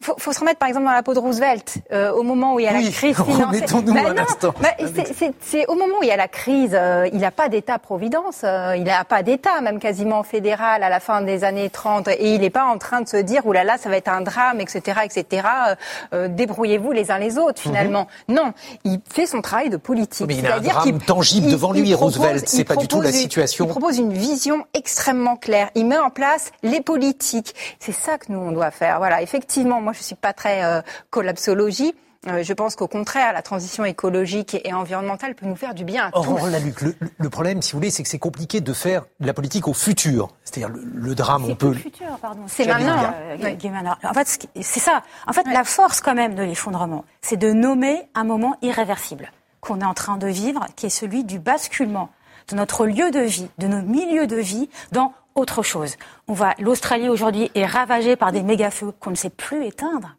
Faut, 0.00 0.14
faut 0.16 0.32
se 0.32 0.38
remettre 0.38 0.60
par 0.60 0.68
exemple 0.68 0.86
dans 0.86 0.92
la 0.92 1.02
peau 1.02 1.12
de 1.12 1.18
Roosevelt 1.18 1.78
euh, 1.90 2.12
au 2.12 2.22
moment 2.22 2.54
où 2.54 2.60
il 2.60 2.66
y 2.66 2.68
a 2.68 2.72
la 2.72 2.82
crise 2.82 3.16
financière. 3.16 3.48
Remettons-nous 3.48 3.92
bah, 3.92 4.14
bah, 4.60 4.68
c'est 5.40 5.66
au 5.66 5.74
moment 5.74 5.96
où 6.00 6.02
il 6.04 6.08
y 6.08 6.12
a 6.12 6.16
la 6.16 6.28
crise, 6.28 6.70
euh, 6.72 7.08
il 7.12 7.18
n'a 7.18 7.32
pas 7.32 7.48
d'État-providence, 7.48 8.42
euh, 8.44 8.76
il 8.76 8.84
n'a 8.84 9.04
pas 9.04 9.24
d'État, 9.24 9.60
même 9.60 9.80
quasiment 9.80 10.22
fédéral 10.22 10.84
à 10.84 10.88
la 10.88 11.00
fin 11.00 11.20
des 11.20 11.42
années 11.42 11.68
30, 11.68 12.06
et 12.06 12.34
il 12.34 12.42
n'est 12.42 12.50
pas 12.50 12.66
en 12.66 12.78
train 12.78 13.00
de 13.00 13.08
se 13.08 13.16
dire 13.16 13.42
oh 13.44 13.52
là 13.52 13.64
là, 13.64 13.76
ça 13.76 13.88
va 13.88 13.96
être 13.96 14.06
un 14.06 14.20
drame, 14.20 14.60
etc., 14.60 15.00
etc. 15.04 15.48
Débrouillez-vous 16.12 16.92
les 16.92 17.10
uns 17.10 17.18
les 17.18 17.36
autres 17.36 17.60
finalement. 17.60 18.06
Mhm. 18.28 18.36
Non, 18.36 18.52
il 18.84 19.00
fait 19.12 19.26
son 19.26 19.42
travail 19.42 19.68
de 19.68 19.78
politique. 19.78 20.28
Mais 20.28 20.36
il 20.36 20.46
a 20.46 20.56
un 20.56 20.60
drame 20.60 21.00
tangible 21.00 21.50
devant 21.50 21.72
lui, 21.72 21.92
Roosevelt. 21.92 22.48
C'est 22.48 22.62
pas 22.62 22.76
du 22.76 22.86
tout 22.86 23.00
la 23.00 23.10
situation. 23.10 23.64
Il 23.64 23.68
propose 23.68 23.98
une 23.98 24.12
vision 24.12 24.64
extrêmement 24.74 25.34
claire. 25.34 25.70
Il 25.74 25.86
met 25.86 25.98
en 25.98 26.10
place 26.10 26.52
les 26.62 26.82
politiques. 26.82 27.52
C'est 27.80 27.90
ça 27.90 28.16
que 28.16 28.30
nous 28.30 28.38
on 28.38 28.52
doit 28.52 28.70
faire. 28.70 28.98
Voilà, 28.98 29.22
effectivement 29.22 29.80
moi, 29.88 29.94
je 29.94 30.02
suis 30.02 30.16
pas 30.16 30.34
très 30.34 30.62
euh, 30.64 30.82
collapsologie. 31.08 31.94
Euh, 32.26 32.42
je 32.42 32.52
pense 32.52 32.76
qu'au 32.76 32.88
contraire, 32.88 33.32
la 33.32 33.40
transition 33.40 33.86
écologique 33.86 34.60
et 34.62 34.74
environnementale 34.74 35.34
peut 35.34 35.46
nous 35.46 35.56
faire 35.56 35.72
du 35.72 35.84
bien 35.84 36.08
à 36.08 36.10
tous. 36.10 36.36
le, 36.82 36.94
le, 37.16 37.30
problème, 37.30 37.62
si 37.62 37.72
vous 37.72 37.78
voulez, 37.78 37.90
c'est 37.90 38.02
que 38.02 38.08
c'est 38.10 38.18
compliqué 38.18 38.60
de 38.60 38.72
faire 38.74 39.06
de 39.18 39.26
la 39.26 39.32
politique 39.32 39.66
au 39.66 39.72
futur. 39.72 40.28
C'est-à-dire 40.44 40.68
le, 40.76 41.14
drame, 41.14 41.46
on 41.46 41.54
peut. 41.54 41.74
C'est 42.48 42.66
maintenant. 42.66 43.14
Euh, 43.30 44.08
en 44.10 44.12
fait, 44.12 44.46
c'est 44.60 44.80
ça. 44.80 45.02
En 45.26 45.32
fait, 45.32 45.46
la 45.50 45.64
force 45.64 46.02
quand 46.02 46.14
même 46.14 46.34
de 46.34 46.42
l'effondrement, 46.42 47.06
c'est 47.22 47.38
de 47.38 47.50
nommer 47.52 48.10
un 48.14 48.24
moment 48.24 48.56
irréversible 48.60 49.32
qu'on 49.62 49.80
est 49.80 49.86
en 49.86 49.94
train 49.94 50.18
de 50.18 50.26
vivre, 50.26 50.66
qui 50.76 50.84
est 50.84 50.90
celui 50.90 51.24
du 51.24 51.38
basculement 51.38 52.10
de 52.50 52.56
notre 52.56 52.84
lieu 52.84 53.10
de 53.10 53.20
vie, 53.20 53.48
de 53.56 53.68
nos 53.68 53.80
milieux 53.80 54.26
de 54.26 54.36
vie, 54.36 54.68
dans 54.92 55.14
autre 55.38 55.62
chose. 55.62 55.96
On 56.26 56.32
va, 56.32 56.54
l'Australie 56.58 57.08
aujourd'hui 57.08 57.50
est 57.54 57.66
ravagée 57.66 58.16
par 58.16 58.32
des 58.32 58.42
méga-feux 58.42 58.92
qu'on 59.00 59.10
ne 59.10 59.16
sait 59.16 59.30
plus 59.30 59.64
éteindre. 59.66 60.16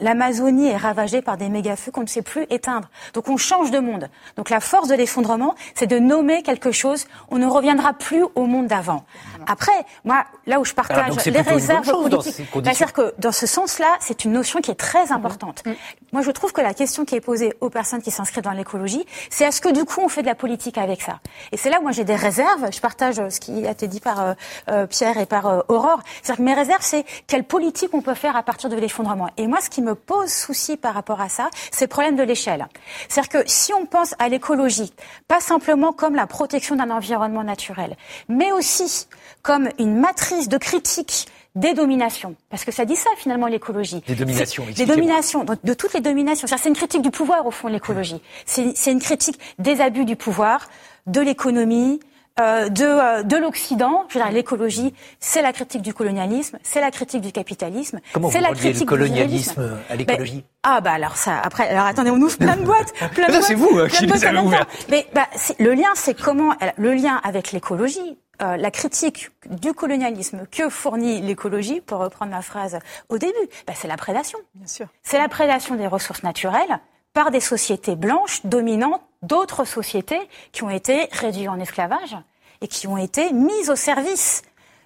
L'Amazonie 0.00 0.68
est 0.68 0.76
ravagée 0.76 1.20
par 1.20 1.36
des 1.36 1.48
méga-feux 1.48 1.90
qu'on 1.90 2.02
ne 2.02 2.06
sait 2.06 2.22
plus 2.22 2.46
éteindre. 2.48 2.88
Donc 3.12 3.28
on 3.28 3.36
change 3.36 3.70
de 3.70 3.78
monde. 3.78 4.08
Donc 4.36 4.48
la 4.48 4.60
force 4.60 4.88
de 4.88 4.94
l'effondrement, 4.94 5.54
c'est 5.74 5.86
de 5.86 5.98
nommer 5.98 6.42
quelque 6.42 6.72
chose. 6.72 7.04
On 7.30 7.38
ne 7.38 7.46
reviendra 7.46 7.92
plus 7.92 8.24
au 8.34 8.46
monde 8.46 8.68
d'avant. 8.68 9.04
Après, 9.46 9.72
moi, 10.04 10.24
là 10.46 10.60
où 10.60 10.64
je 10.64 10.74
partage 10.74 11.24
les 11.26 11.40
réserves 11.40 11.90
politiques, 11.90 12.46
c'est-à-dire 12.52 12.92
que 12.92 13.14
dans 13.18 13.32
ce 13.32 13.46
sens-là, 13.46 13.96
c'est 14.00 14.24
une 14.24 14.32
notion 14.32 14.60
qui 14.60 14.70
est 14.70 14.74
très 14.74 15.06
mm-hmm. 15.06 15.12
importante. 15.12 15.62
Mm-hmm. 15.64 15.76
Moi, 16.12 16.22
je 16.22 16.30
trouve 16.30 16.52
que 16.52 16.60
la 16.60 16.74
question 16.74 17.04
qui 17.04 17.14
est 17.14 17.20
posée 17.20 17.54
aux 17.60 17.70
personnes 17.70 18.02
qui 18.02 18.10
s'inscrivent 18.10 18.44
dans 18.44 18.52
l'écologie, 18.52 19.04
c'est 19.30 19.44
est-ce 19.44 19.60
que 19.60 19.72
du 19.72 19.84
coup 19.84 20.00
on 20.02 20.08
fait 20.08 20.22
de 20.22 20.26
la 20.26 20.34
politique 20.34 20.78
avec 20.78 21.02
ça? 21.02 21.20
Et 21.52 21.56
c'est 21.56 21.70
là 21.70 21.78
où 21.78 21.82
moi 21.82 21.92
j'ai 21.92 22.04
des 22.04 22.16
réserves. 22.16 22.68
Je 22.72 22.80
partage 22.80 23.16
ce 23.28 23.40
qui 23.40 23.66
a 23.66 23.70
été 23.70 23.88
dit 23.88 24.00
par 24.00 24.20
euh, 24.20 24.34
euh, 24.70 24.86
Pierre 24.86 25.18
et 25.18 25.26
par 25.26 25.46
euh, 25.46 25.60
Aurore. 25.68 26.00
C'est-à-dire 26.22 26.36
que 26.38 26.42
mes 26.42 26.54
réserves, 26.54 26.82
c'est 26.82 27.04
quelle 27.26 27.44
politique 27.44 27.90
on 27.92 28.02
peut 28.02 28.14
faire 28.14 28.36
à 28.36 28.42
partir 28.42 28.70
de 28.70 28.76
l'effondrement. 28.76 29.28
Et 29.36 29.46
moi, 29.46 29.60
ce 29.60 29.70
qui 29.70 29.82
me 29.82 29.94
pose 29.94 30.30
souci 30.30 30.76
par 30.76 30.94
rapport 30.94 31.20
à 31.20 31.28
ça, 31.28 31.50
c'est 31.70 31.84
le 31.84 31.88
problème 31.88 32.16
de 32.16 32.22
l'échelle. 32.22 32.66
C'est-à-dire 33.08 33.42
que 33.42 33.48
si 33.50 33.72
on 33.72 33.86
pense 33.86 34.14
à 34.18 34.28
l'écologie, 34.28 34.92
pas 35.28 35.40
simplement 35.40 35.92
comme 35.92 36.14
la 36.14 36.26
protection 36.26 36.76
d'un 36.76 36.90
environnement 36.90 37.44
naturel, 37.44 37.96
mais 38.28 38.52
aussi 38.52 39.06
comme 39.42 39.68
une 39.78 39.96
matrice 39.96 40.48
de 40.48 40.56
critique 40.56 41.26
des 41.54 41.74
dominations. 41.74 42.34
Parce 42.48 42.64
que 42.64 42.72
ça 42.72 42.84
dit 42.84 42.96
ça 42.96 43.10
finalement 43.16 43.46
l'écologie. 43.46 44.02
Des 44.06 44.14
dominations. 44.14 44.64
Des 44.74 44.86
dominations, 44.86 45.44
de 45.44 45.74
toutes 45.74 45.92
les 45.92 46.00
dominations. 46.00 46.46
C'est 46.46 46.68
une 46.68 46.74
critique 46.74 47.02
du 47.02 47.10
pouvoir 47.10 47.46
au 47.46 47.50
fond 47.50 47.68
l'écologie. 47.68 48.20
C'est 48.46 48.92
une 48.92 49.00
critique 49.00 49.38
des 49.58 49.80
abus 49.80 50.04
du 50.04 50.16
pouvoir, 50.16 50.68
de 51.06 51.20
l'économie, 51.20 52.00
euh, 52.40 52.68
de, 52.68 52.84
euh, 52.84 53.22
de 53.22 53.36
l'Occident. 53.36 54.04
Je 54.08 54.18
veux 54.18 54.24
dire, 54.24 54.32
l'écologie, 54.32 54.94
c'est 55.20 55.42
la 55.42 55.52
critique 55.52 55.82
du 55.82 55.92
colonialisme, 55.92 56.58
c'est 56.62 56.80
la 56.80 56.90
critique 56.90 57.20
du 57.20 57.32
capitalisme. 57.32 58.00
Comment 58.12 58.30
c'est 58.30 58.40
la 58.40 58.52
critique 58.52 58.82
le 58.82 58.86
colonialisme 58.86 59.78
à 59.90 59.96
l'écologie 59.96 60.44
Ah 60.62 60.80
bah 60.80 60.92
alors 60.92 61.16
ça, 61.16 61.38
après, 61.42 61.68
alors 61.68 61.86
attendez, 61.86 62.10
on 62.10 62.20
ouvre 62.20 62.38
plein 62.38 62.56
de 62.56 62.62
boîtes. 62.62 62.92
Plein 63.14 63.28
de 63.28 63.42
c'est 63.42 63.54
vous 63.54 63.78
hein, 63.78 63.88
qui 63.88 64.06
les 64.06 64.24
avez 64.24 64.38
ouvertes. 64.38 64.68
Mais 64.88 65.06
bah, 65.14 65.26
le 65.58 65.74
lien, 65.74 65.90
c'est 65.94 66.18
comment 66.18 66.54
le 66.78 66.94
lien 66.94 67.20
avec 67.24 67.52
l'écologie. 67.52 68.16
Euh, 68.42 68.56
la 68.56 68.70
critique 68.70 69.30
du 69.50 69.72
colonialisme 69.72 70.46
que 70.50 70.68
fournit 70.68 71.20
l'écologie, 71.20 71.80
pour 71.80 71.98
reprendre 71.98 72.32
ma 72.32 72.42
phrase 72.42 72.78
au 73.08 73.18
début, 73.18 73.32
bah, 73.66 73.74
c'est 73.76 73.88
la 73.88 73.96
prédation. 73.96 74.38
Bien 74.54 74.66
sûr. 74.66 74.86
C'est 75.02 75.18
la 75.18 75.28
prédation 75.28 75.76
des 75.76 75.86
ressources 75.86 76.22
naturelles 76.22 76.80
par 77.12 77.30
des 77.30 77.40
sociétés 77.40 77.96
blanches 77.96 78.44
dominantes 78.44 79.02
d'autres 79.22 79.64
sociétés 79.64 80.20
qui 80.50 80.62
ont 80.64 80.70
été 80.70 81.08
réduites 81.12 81.48
en 81.48 81.60
esclavage 81.60 82.16
et 82.60 82.68
qui 82.68 82.86
ont 82.86 82.96
été 82.96 83.32
mises 83.32 83.70
au 83.70 83.76
service 83.76 84.42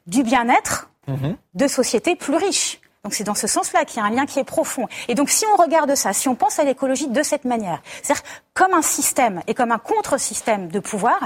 du 0.06 0.22
bien-être 0.22 0.90
mhm. 1.08 1.36
de 1.54 1.66
sociétés 1.68 2.16
plus 2.16 2.36
riches. 2.36 2.80
Donc 3.04 3.14
c'est 3.14 3.24
dans 3.24 3.36
ce 3.36 3.46
sens-là 3.46 3.84
qu'il 3.84 3.98
y 3.98 4.00
a 4.00 4.04
un 4.04 4.10
lien 4.10 4.26
qui 4.26 4.40
est 4.40 4.44
profond. 4.44 4.88
Et 5.06 5.14
donc 5.14 5.30
si 5.30 5.44
on 5.52 5.56
regarde 5.56 5.94
ça, 5.94 6.12
si 6.12 6.28
on 6.28 6.34
pense 6.34 6.58
à 6.58 6.64
l'écologie 6.64 7.06
de 7.08 7.22
cette 7.22 7.44
manière, 7.44 7.80
c'est-à-dire 8.02 8.24
comme 8.52 8.74
un 8.74 8.82
système 8.82 9.42
et 9.46 9.54
comme 9.54 9.70
un 9.70 9.78
contre-système 9.78 10.68
de 10.68 10.80
pouvoir, 10.80 11.20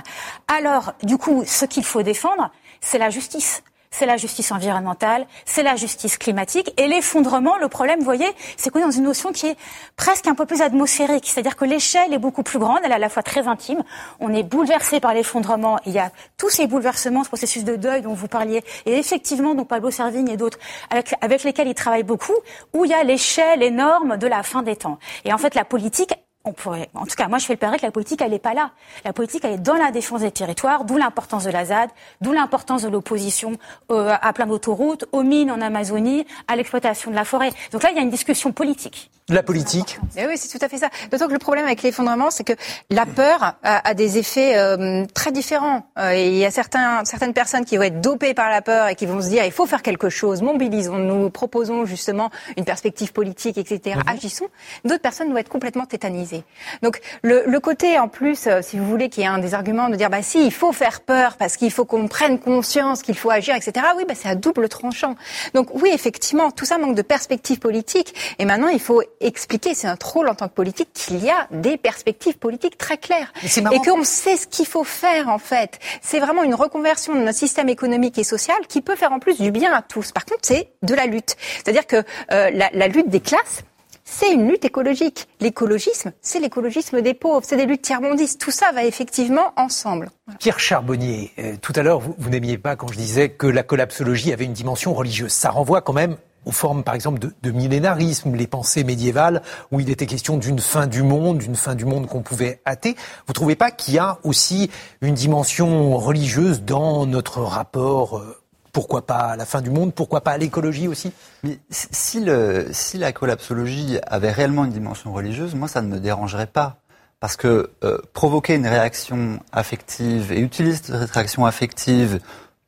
alors 0.46 0.92
du 1.02 1.16
coup 1.16 1.42
ce 1.46 1.64
qu'il 1.64 1.84
faut 1.84 2.02
défendre, 2.02 2.50
c'est 2.82 2.98
la 2.98 3.08
justice 3.08 3.62
c'est 3.90 4.06
la 4.06 4.16
justice 4.16 4.52
environnementale, 4.52 5.26
c'est 5.44 5.62
la 5.62 5.76
justice 5.76 6.16
climatique. 6.16 6.72
Et 6.78 6.86
l'effondrement, 6.86 7.56
le 7.58 7.68
problème, 7.68 7.98
vous 7.98 8.04
voyez, 8.04 8.28
c'est 8.56 8.70
qu'on 8.70 8.78
est 8.78 8.84
dans 8.84 8.90
une 8.90 9.04
notion 9.04 9.32
qui 9.32 9.48
est 9.48 9.56
presque 9.96 10.26
un 10.26 10.34
peu 10.34 10.46
plus 10.46 10.62
atmosphérique. 10.62 11.24
C'est-à-dire 11.26 11.56
que 11.56 11.64
l'échelle 11.64 12.14
est 12.14 12.18
beaucoup 12.18 12.42
plus 12.42 12.58
grande, 12.58 12.78
elle 12.84 12.92
est 12.92 12.94
à 12.94 12.98
la 12.98 13.08
fois 13.08 13.22
très 13.22 13.48
intime. 13.48 13.82
On 14.20 14.32
est 14.32 14.44
bouleversé 14.44 15.00
par 15.00 15.12
l'effondrement. 15.12 15.78
Il 15.86 15.92
y 15.92 15.98
a 15.98 16.12
tous 16.38 16.50
ces 16.50 16.66
bouleversements, 16.66 17.24
ce 17.24 17.28
processus 17.28 17.64
de 17.64 17.76
deuil 17.76 18.02
dont 18.02 18.14
vous 18.14 18.28
parliez, 18.28 18.62
et 18.86 18.96
effectivement, 18.96 19.54
dont 19.54 19.64
Pablo 19.64 19.90
Servigne 19.90 20.28
et 20.28 20.36
d'autres, 20.36 20.58
avec, 20.90 21.14
avec 21.20 21.42
lesquels 21.42 21.68
il 21.68 21.74
travaille 21.74 22.04
beaucoup, 22.04 22.36
où 22.72 22.84
il 22.84 22.90
y 22.90 22.94
a 22.94 23.02
l'échelle 23.02 23.62
énorme 23.62 24.16
de 24.16 24.26
la 24.26 24.42
fin 24.42 24.62
des 24.62 24.76
temps. 24.76 24.98
Et 25.24 25.32
en 25.32 25.38
fait, 25.38 25.54
la 25.54 25.64
politique, 25.64 26.14
on 26.44 26.52
pourrait, 26.52 26.88
en 26.94 27.04
tout 27.04 27.16
cas, 27.16 27.28
moi 27.28 27.38
je 27.38 27.46
fais 27.46 27.52
le 27.52 27.58
pari 27.58 27.78
que 27.78 27.84
la 27.84 27.92
politique, 27.92 28.22
elle 28.22 28.30
n'est 28.30 28.38
pas 28.38 28.54
là. 28.54 28.70
La 29.04 29.12
politique, 29.12 29.44
elle 29.44 29.52
est 29.52 29.58
dans 29.58 29.74
la 29.74 29.90
défense 29.90 30.22
des 30.22 30.30
territoires, 30.30 30.84
d'où 30.84 30.96
l'importance 30.96 31.44
de 31.44 31.50
la 31.50 31.66
ZAD, 31.66 31.90
d'où 32.20 32.32
l'importance 32.32 32.82
de 32.82 32.88
l'opposition 32.88 33.52
euh, 33.90 34.16
à 34.20 34.32
plein 34.32 34.46
d'autoroutes, 34.46 35.04
aux 35.12 35.22
mines 35.22 35.50
en 35.50 35.60
Amazonie, 35.60 36.26
à 36.48 36.56
l'exploitation 36.56 37.10
de 37.10 37.16
la 37.16 37.24
forêt. 37.24 37.50
Donc 37.72 37.82
là, 37.82 37.90
il 37.90 37.96
y 37.96 37.98
a 37.98 38.02
une 38.02 38.10
discussion 38.10 38.52
politique. 38.52 39.10
La 39.30 39.42
politique. 39.42 39.98
Eh 40.16 40.26
oui, 40.26 40.36
c'est 40.36 40.56
tout 40.56 40.64
à 40.64 40.68
fait 40.68 40.78
ça. 40.78 40.90
D'autant 41.10 41.28
que 41.28 41.32
le 41.32 41.38
problème 41.38 41.64
avec 41.64 41.82
l'effondrement, 41.82 42.30
c'est 42.30 42.44
que 42.44 42.52
la 42.90 43.06
peur 43.06 43.56
a, 43.62 43.94
des 43.94 44.18
effets 44.18 44.56
euh, 44.56 45.04
très 45.14 45.32
différents. 45.32 45.86
Euh, 45.98 46.14
il 46.14 46.36
y 46.36 46.44
a 46.44 46.50
certains, 46.50 47.04
certaines 47.04 47.32
personnes 47.32 47.64
qui 47.64 47.76
vont 47.76 47.84
être 47.84 48.00
dopées 48.00 48.34
par 48.34 48.50
la 48.50 48.62
peur 48.62 48.88
et 48.88 48.94
qui 48.94 49.06
vont 49.06 49.20
se 49.20 49.28
dire 49.28 49.44
il 49.44 49.52
faut 49.52 49.66
faire 49.66 49.82
quelque 49.82 50.08
chose, 50.08 50.42
mobilisons-nous, 50.42 51.30
proposons 51.30 51.84
justement 51.84 52.30
une 52.56 52.64
perspective 52.64 53.12
politique, 53.12 53.58
etc. 53.58 53.96
Mhm. 53.96 54.14
Agissons. 54.14 54.48
D'autres 54.84 55.02
personnes 55.02 55.30
vont 55.30 55.38
être 55.38 55.48
complètement 55.48 55.86
tétanisées. 55.86 56.44
Donc 56.82 57.00
le, 57.22 57.44
le 57.46 57.60
côté 57.60 57.98
en 57.98 58.08
plus, 58.08 58.46
euh, 58.46 58.60
si 58.62 58.78
vous 58.78 58.86
voulez, 58.86 59.08
qui 59.08 59.22
est 59.22 59.26
un 59.26 59.38
des 59.38 59.54
arguments 59.54 59.88
de 59.88 59.96
dire 59.96 60.10
bah 60.10 60.22
si 60.22 60.44
il 60.44 60.52
faut 60.52 60.72
faire 60.72 61.00
peur 61.00 61.36
parce 61.36 61.56
qu'il 61.56 61.70
faut 61.70 61.84
qu'on 61.84 62.08
prenne 62.08 62.38
conscience 62.38 63.02
qu'il 63.02 63.16
faut 63.16 63.30
agir, 63.30 63.54
etc. 63.54 63.86
Oui, 63.96 64.04
bah 64.06 64.14
c'est 64.16 64.28
à 64.28 64.34
double 64.34 64.68
tranchant. 64.68 65.14
Donc 65.54 65.68
oui, 65.74 65.90
effectivement, 65.92 66.50
tout 66.50 66.64
ça 66.64 66.78
manque 66.78 66.96
de 66.96 67.02
perspective 67.02 67.58
politique. 67.58 68.14
Et 68.38 68.44
maintenant, 68.44 68.68
il 68.68 68.80
faut 68.80 69.02
expliquer, 69.20 69.74
c'est 69.74 69.86
notre 69.86 70.10
rôle 70.12 70.28
en 70.28 70.34
tant 70.34 70.48
que 70.48 70.54
politique, 70.54 70.88
qu'il 70.92 71.22
y 71.22 71.30
a 71.30 71.46
des 71.50 71.76
perspectives 71.76 72.38
politiques 72.38 72.78
très 72.78 72.98
claires. 72.98 73.32
Et 73.42 73.78
qu'on 73.78 74.04
sait 74.04 74.36
ce 74.36 74.46
qu'il 74.46 74.66
faut 74.66 74.84
faire, 74.84 75.28
en 75.28 75.38
fait. 75.38 75.78
C'est 76.02 76.20
vraiment 76.20 76.42
une 76.42 76.54
reconversion 76.54 77.14
de 77.14 77.20
notre 77.20 77.38
système 77.38 77.68
économique 77.68 78.18
et 78.18 78.24
social 78.24 78.58
qui 78.68 78.80
peut 78.80 78.96
faire 78.96 79.12
en 79.12 79.18
plus 79.18 79.38
du 79.38 79.50
bien 79.50 79.72
à 79.72 79.82
tous. 79.82 80.12
Par 80.12 80.24
contre, 80.24 80.40
c'est 80.42 80.70
de 80.82 80.94
la 80.94 81.06
lutte. 81.06 81.36
C'est-à-dire 81.56 81.86
que 81.86 81.96
euh, 82.32 82.50
la, 82.50 82.70
la 82.72 82.88
lutte 82.88 83.08
des 83.08 83.20
classes, 83.20 83.62
c'est 84.04 84.32
une 84.32 84.48
lutte 84.48 84.64
écologique. 84.64 85.28
L'écologisme, 85.40 86.12
c'est 86.20 86.40
l'écologisme 86.40 87.00
des 87.00 87.14
pauvres, 87.14 87.42
c'est 87.44 87.56
des 87.56 87.66
luttes 87.66 87.82
tiers-mondistes. 87.82 88.40
Tout 88.40 88.50
ça 88.50 88.72
va 88.72 88.84
effectivement 88.84 89.52
ensemble. 89.56 90.10
Pierre 90.38 90.58
Charbonnier, 90.58 91.32
euh, 91.38 91.54
tout 91.60 91.72
à 91.76 91.82
l'heure, 91.82 92.00
vous, 92.00 92.14
vous 92.18 92.30
n'aimiez 92.30 92.58
pas 92.58 92.74
quand 92.74 92.88
je 92.88 92.96
disais 92.96 93.28
que 93.28 93.46
la 93.46 93.62
collapsologie 93.62 94.32
avait 94.32 94.46
une 94.46 94.52
dimension 94.52 94.94
religieuse. 94.94 95.32
Ça 95.32 95.50
renvoie 95.50 95.80
quand 95.80 95.92
même 95.92 96.16
aux 96.44 96.52
formes, 96.52 96.82
par 96.82 96.94
exemple, 96.94 97.18
de, 97.18 97.50
millénarisme, 97.50 98.34
les 98.34 98.46
pensées 98.46 98.84
médiévales, 98.84 99.42
où 99.70 99.80
il 99.80 99.90
était 99.90 100.06
question 100.06 100.36
d'une 100.36 100.58
fin 100.58 100.86
du 100.86 101.02
monde, 101.02 101.38
d'une 101.38 101.56
fin 101.56 101.74
du 101.74 101.84
monde 101.84 102.06
qu'on 102.06 102.22
pouvait 102.22 102.60
hâter. 102.66 102.96
Vous 103.26 103.32
trouvez 103.32 103.56
pas 103.56 103.70
qu'il 103.70 103.94
y 103.94 103.98
a 103.98 104.18
aussi 104.24 104.70
une 105.00 105.14
dimension 105.14 105.96
religieuse 105.96 106.62
dans 106.62 107.06
notre 107.06 107.40
rapport 107.42 108.18
euh, 108.18 108.36
pourquoi 108.72 109.04
pas 109.04 109.18
à 109.18 109.36
la 109.36 109.44
fin 109.44 109.62
du 109.62 109.70
monde 109.70 109.92
Pourquoi 109.94 110.20
pas 110.20 110.32
à 110.32 110.38
l'écologie 110.38 110.86
aussi? 110.86 111.12
Mais 111.42 111.58
si, 111.70 112.20
le, 112.20 112.68
si 112.70 112.98
la 112.98 113.12
collapsologie 113.12 113.98
avait 114.06 114.30
réellement 114.30 114.64
une 114.64 114.70
dimension 114.70 115.12
religieuse, 115.12 115.54
moi 115.54 115.68
ça 115.68 115.82
ne 115.82 115.88
me 115.88 115.98
dérangerait 115.98 116.46
pas. 116.46 116.76
Parce 117.18 117.36
que 117.36 117.70
euh, 117.84 117.98
provoquer 118.14 118.54
une 118.54 118.66
réaction 118.66 119.40
affective 119.52 120.32
et 120.32 120.40
utiliser 120.40 120.78
cette 120.82 121.10
réaction 121.10 121.44
affective 121.44 122.20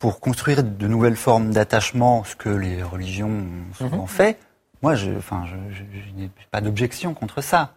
pour 0.02 0.18
construire 0.18 0.64
de 0.64 0.88
nouvelles 0.88 1.14
formes 1.14 1.52
d'attachement, 1.52 2.24
ce 2.24 2.34
que 2.34 2.48
les 2.48 2.82
religions 2.82 3.28
ont 3.28 3.74
souvent 3.78 4.02
mhm. 4.02 4.08
fait, 4.08 4.38
moi, 4.82 4.96
je, 4.96 5.12
enfin, 5.12 5.44
je, 5.46 5.54
je, 5.76 6.20
n'ai 6.20 6.28
pas 6.50 6.60
d'objection 6.60 7.14
contre 7.14 7.40
ça. 7.40 7.74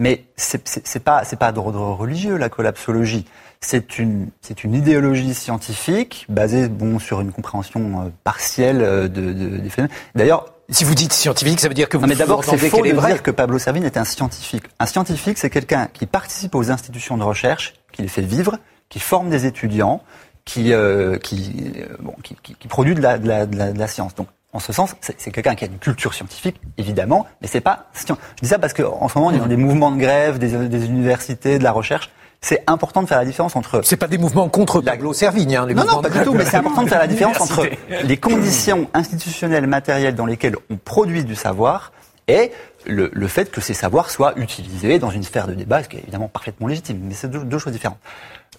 Mais 0.00 0.24
c'est 0.34 1.04
pas 1.04 1.22
c'est 1.24 1.38
pas 1.38 1.52
d'ordre 1.52 1.80
religieux 1.92 2.36
la 2.36 2.48
collapsologie. 2.48 3.24
C'est 3.60 4.00
une 4.00 4.30
c'est 4.40 4.64
une 4.64 4.74
idéologie 4.74 5.32
scientifique 5.32 6.26
basée 6.28 6.68
bon 6.68 6.98
sur 6.98 7.20
une 7.20 7.30
compréhension 7.30 8.02
euh, 8.02 8.08
partielle 8.24 8.82
euh, 8.82 9.06
de, 9.06 9.32
de, 9.32 9.58
des 9.58 9.70
phénomènes. 9.70 9.94
D'ailleurs, 10.16 10.46
si 10.70 10.82
vous 10.82 10.96
dites 10.96 11.12
scientifique, 11.12 11.60
ça 11.60 11.68
veut 11.68 11.74
dire 11.74 11.88
que 11.88 11.98
vous. 11.98 12.02
Non, 12.02 12.08
mais 12.08 12.16
d'abord, 12.16 12.42
c'est 12.42 12.56
faux 12.56 12.82
de 12.82 12.90
dire 12.90 13.22
que 13.22 13.30
Pablo 13.30 13.60
Servigne 13.60 13.84
est 13.84 13.96
un 13.96 14.04
scientifique. 14.04 14.64
Un 14.80 14.86
scientifique, 14.86 15.38
c'est 15.38 15.50
quelqu'un 15.50 15.86
qui 15.92 16.06
participe 16.06 16.56
aux 16.56 16.72
institutions 16.72 17.16
de 17.16 17.22
recherche, 17.22 17.74
qui 17.92 18.02
les 18.02 18.08
fait 18.08 18.22
vivre, 18.22 18.58
qui 18.88 18.98
forme 18.98 19.30
des 19.30 19.46
étudiants, 19.46 20.02
qui, 20.44 20.72
euh, 20.72 21.18
qui, 21.18 21.72
euh, 21.76 21.96
bon, 22.00 22.14
qui, 22.22 22.36
qui, 22.42 22.54
qui, 22.54 22.68
produit 22.68 22.94
de 22.94 23.00
la, 23.00 23.18
de, 23.18 23.28
la, 23.28 23.46
de, 23.46 23.78
la, 23.78 23.86
science. 23.86 24.14
Donc, 24.14 24.28
en 24.52 24.58
ce 24.58 24.72
sens, 24.72 24.94
c'est 25.00 25.30
quelqu'un 25.30 25.54
qui 25.54 25.64
a 25.64 25.68
une 25.68 25.78
culture 25.78 26.12
scientifique, 26.12 26.60
évidemment, 26.76 27.26
mais 27.40 27.48
c'est 27.48 27.60
pas. 27.60 27.86
Je 27.94 28.12
dis 28.42 28.48
ça 28.48 28.58
parce 28.58 28.72
qu'en 28.72 29.08
ce 29.08 29.18
moment, 29.18 29.30
il 29.30 29.38
y 29.38 29.40
a 29.40 29.46
des 29.46 29.56
mouvements 29.56 29.92
de 29.92 29.98
grève, 29.98 30.38
des, 30.38 30.68
des 30.68 30.86
universités, 30.86 31.58
de 31.58 31.64
la 31.64 31.72
recherche. 31.72 32.10
C'est 32.42 32.64
important 32.66 33.02
de 33.02 33.06
faire 33.06 33.18
la 33.18 33.26
différence 33.26 33.54
entre. 33.54 33.82
C'est 33.84 33.98
pas 33.98 34.08
des 34.08 34.16
mouvements 34.16 34.48
contre 34.48 34.80
Pablo 34.80 35.12
Servigne, 35.12 35.56
hein, 35.56 35.66
les 35.66 35.74
non, 35.74 35.84
non, 35.84 36.00
pas 36.00 36.08
du 36.08 36.20
tout. 36.22 36.32
Mais 36.32 36.46
c'est 36.46 36.56
important 36.56 36.82
de 36.82 36.88
faire 36.88 36.98
la 36.98 37.06
différence 37.06 37.40
entre 37.40 37.68
les 38.02 38.16
conditions 38.16 38.88
institutionnelles, 38.94 39.66
matérielles 39.66 40.14
dans 40.14 40.26
lesquelles 40.26 40.56
on 40.70 40.76
produit 40.76 41.22
du 41.22 41.34
savoir 41.34 41.92
et 42.28 42.52
le, 42.86 43.10
le, 43.12 43.28
fait 43.28 43.50
que 43.50 43.60
ces 43.60 43.74
savoirs 43.74 44.10
soient 44.10 44.32
utilisés 44.36 44.98
dans 44.98 45.10
une 45.10 45.22
sphère 45.22 45.46
de 45.46 45.54
débat, 45.54 45.82
ce 45.82 45.88
qui 45.88 45.96
est 45.96 46.00
évidemment 46.00 46.28
parfaitement 46.28 46.66
légitime. 46.66 47.00
Mais 47.02 47.14
c'est 47.14 47.28
deux, 47.28 47.40
deux 47.40 47.58
choses 47.58 47.72
différentes. 47.72 47.98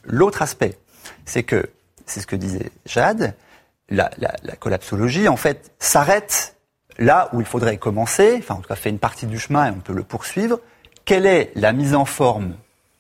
L'autre 0.03 0.41
aspect, 0.41 0.77
c'est 1.26 1.43
que, 1.43 1.70
c'est 2.06 2.22
ce 2.22 2.28
que 2.28 2.36
disait 2.36 2.72
Jade, 2.86 3.36
la, 3.89 4.10
la, 4.18 4.34
la 4.43 4.56
collapsologie, 4.56 5.28
en 5.28 5.38
fait, 5.38 5.72
s'arrête 5.80 6.56
là 6.97 7.30
où 7.34 7.39
il 7.39 7.45
faudrait 7.45 7.78
commencer, 7.78 8.36
enfin, 8.39 8.56
en 8.56 8.58
tout 8.60 8.68
cas, 8.68 8.76
fait 8.76 8.89
une 8.89 8.99
partie 8.99 9.26
du 9.26 9.39
chemin 9.39 9.68
et 9.68 9.70
on 9.72 9.80
peut 9.80 9.93
le 9.93 10.04
poursuivre. 10.04 10.60
Quelle 11.06 11.26
est 11.26 11.52
la 11.56 11.74
mise 11.74 11.95
en 11.95 12.06
forme 12.06 12.56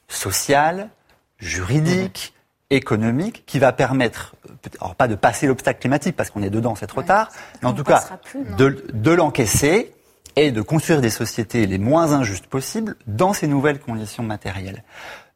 sociale, 0.07 0.89
juridique, 1.37 2.33
mmh. 2.35 2.75
économique, 2.75 3.45
qui 3.45 3.59
va 3.59 3.71
permettre, 3.71 4.35
alors 4.79 4.95
pas 4.95 5.07
de 5.07 5.15
passer 5.15 5.47
l'obstacle 5.47 5.79
climatique 5.79 6.15
parce 6.15 6.29
qu'on 6.29 6.43
est 6.43 6.49
dedans, 6.49 6.75
c'est 6.75 6.87
trop 6.87 7.03
tard, 7.03 7.29
mais 7.61 7.69
en 7.69 7.73
tout 7.73 7.83
cas, 7.83 8.19
de, 8.57 8.83
de 8.93 9.11
l'encaisser 9.11 9.93
et 10.35 10.51
de 10.51 10.61
construire 10.61 11.01
des 11.01 11.09
sociétés 11.09 11.67
les 11.67 11.77
moins 11.77 12.13
injustes 12.13 12.47
possibles 12.47 12.95
dans 13.07 13.33
ces 13.33 13.47
nouvelles 13.47 13.79
conditions 13.79 14.23
matérielles. 14.23 14.83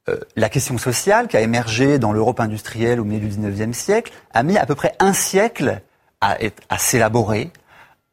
Euh, 0.08 0.20
la 0.36 0.50
question 0.50 0.78
sociale 0.78 1.28
qui 1.28 1.36
a 1.36 1.42
émergé 1.42 1.98
dans 1.98 2.14
l'Europe 2.14 2.40
industrielle 2.40 3.00
au 3.00 3.06
milieu 3.06 3.28
du 3.28 3.36
XIXe 3.36 3.76
siècle 3.76 4.14
a 4.34 4.44
mis 4.44 4.58
à 4.58 4.66
peu 4.66 4.76
près 4.76 4.94
un 5.00 5.14
siècle 5.14 5.82
à, 6.22 6.38
à 6.70 6.78
s'élaborer, 6.78 7.52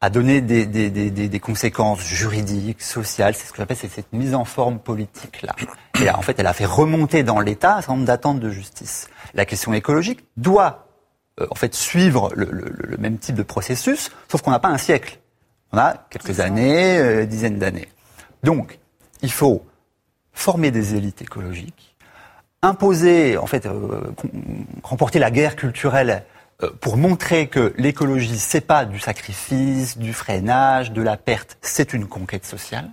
à 0.01 0.09
donner 0.09 0.41
des, 0.41 0.65
des, 0.65 0.89
des, 0.89 1.11
des, 1.11 1.39
conséquences 1.39 2.01
juridiques, 2.01 2.81
sociales. 2.81 3.35
C'est 3.35 3.45
ce 3.45 3.51
que 3.51 3.59
j'appelle 3.59 3.77
cette 3.77 4.11
mise 4.11 4.33
en 4.33 4.43
forme 4.43 4.79
politique 4.79 5.43
là. 5.43 5.55
Et 6.01 6.05
là, 6.05 6.17
en 6.17 6.21
fait, 6.23 6.39
elle 6.39 6.47
a 6.47 6.53
fait 6.53 6.65
remonter 6.65 7.23
dans 7.23 7.39
l'État 7.39 7.77
un 7.77 7.81
certain 7.81 7.93
nombre 7.93 8.05
d'attentes 8.05 8.39
de 8.39 8.49
justice. 8.49 9.07
La 9.35 9.45
question 9.45 9.73
écologique 9.73 10.25
doit 10.35 10.87
euh, 11.39 11.47
en 11.51 11.55
fait 11.55 11.75
suivre 11.75 12.31
le, 12.35 12.45
le, 12.51 12.73
le, 12.75 12.97
même 12.97 13.19
type 13.19 13.35
de 13.35 13.43
processus, 13.43 14.11
sauf 14.29 14.41
qu'on 14.41 14.51
n'a 14.51 14.59
pas 14.59 14.69
un 14.69 14.77
siècle. 14.77 15.19
On 15.71 15.77
a 15.77 15.93
quelques 16.09 16.39
années, 16.39 16.97
euh, 16.97 17.25
dizaines 17.25 17.59
d'années. 17.59 17.87
Donc, 18.43 18.79
il 19.21 19.31
faut 19.31 19.63
former 20.33 20.71
des 20.71 20.95
élites 20.95 21.21
écologiques, 21.21 21.95
imposer, 22.61 23.37
en 23.37 23.45
fait, 23.45 23.65
euh, 23.65 24.01
remporter 24.83 25.19
la 25.19 25.31
guerre 25.31 25.55
culturelle 25.55 26.23
euh, 26.61 26.69
pour 26.81 26.97
montrer 26.97 27.47
que 27.47 27.73
l'écologie, 27.77 28.37
c'est 28.37 28.61
pas 28.61 28.85
du 28.85 28.99
sacrifice, 28.99 29.97
du 29.97 30.13
freinage, 30.13 30.91
de 30.91 31.01
la 31.01 31.17
perte, 31.17 31.57
c'est 31.61 31.93
une 31.93 32.07
conquête 32.07 32.45
sociale. 32.45 32.89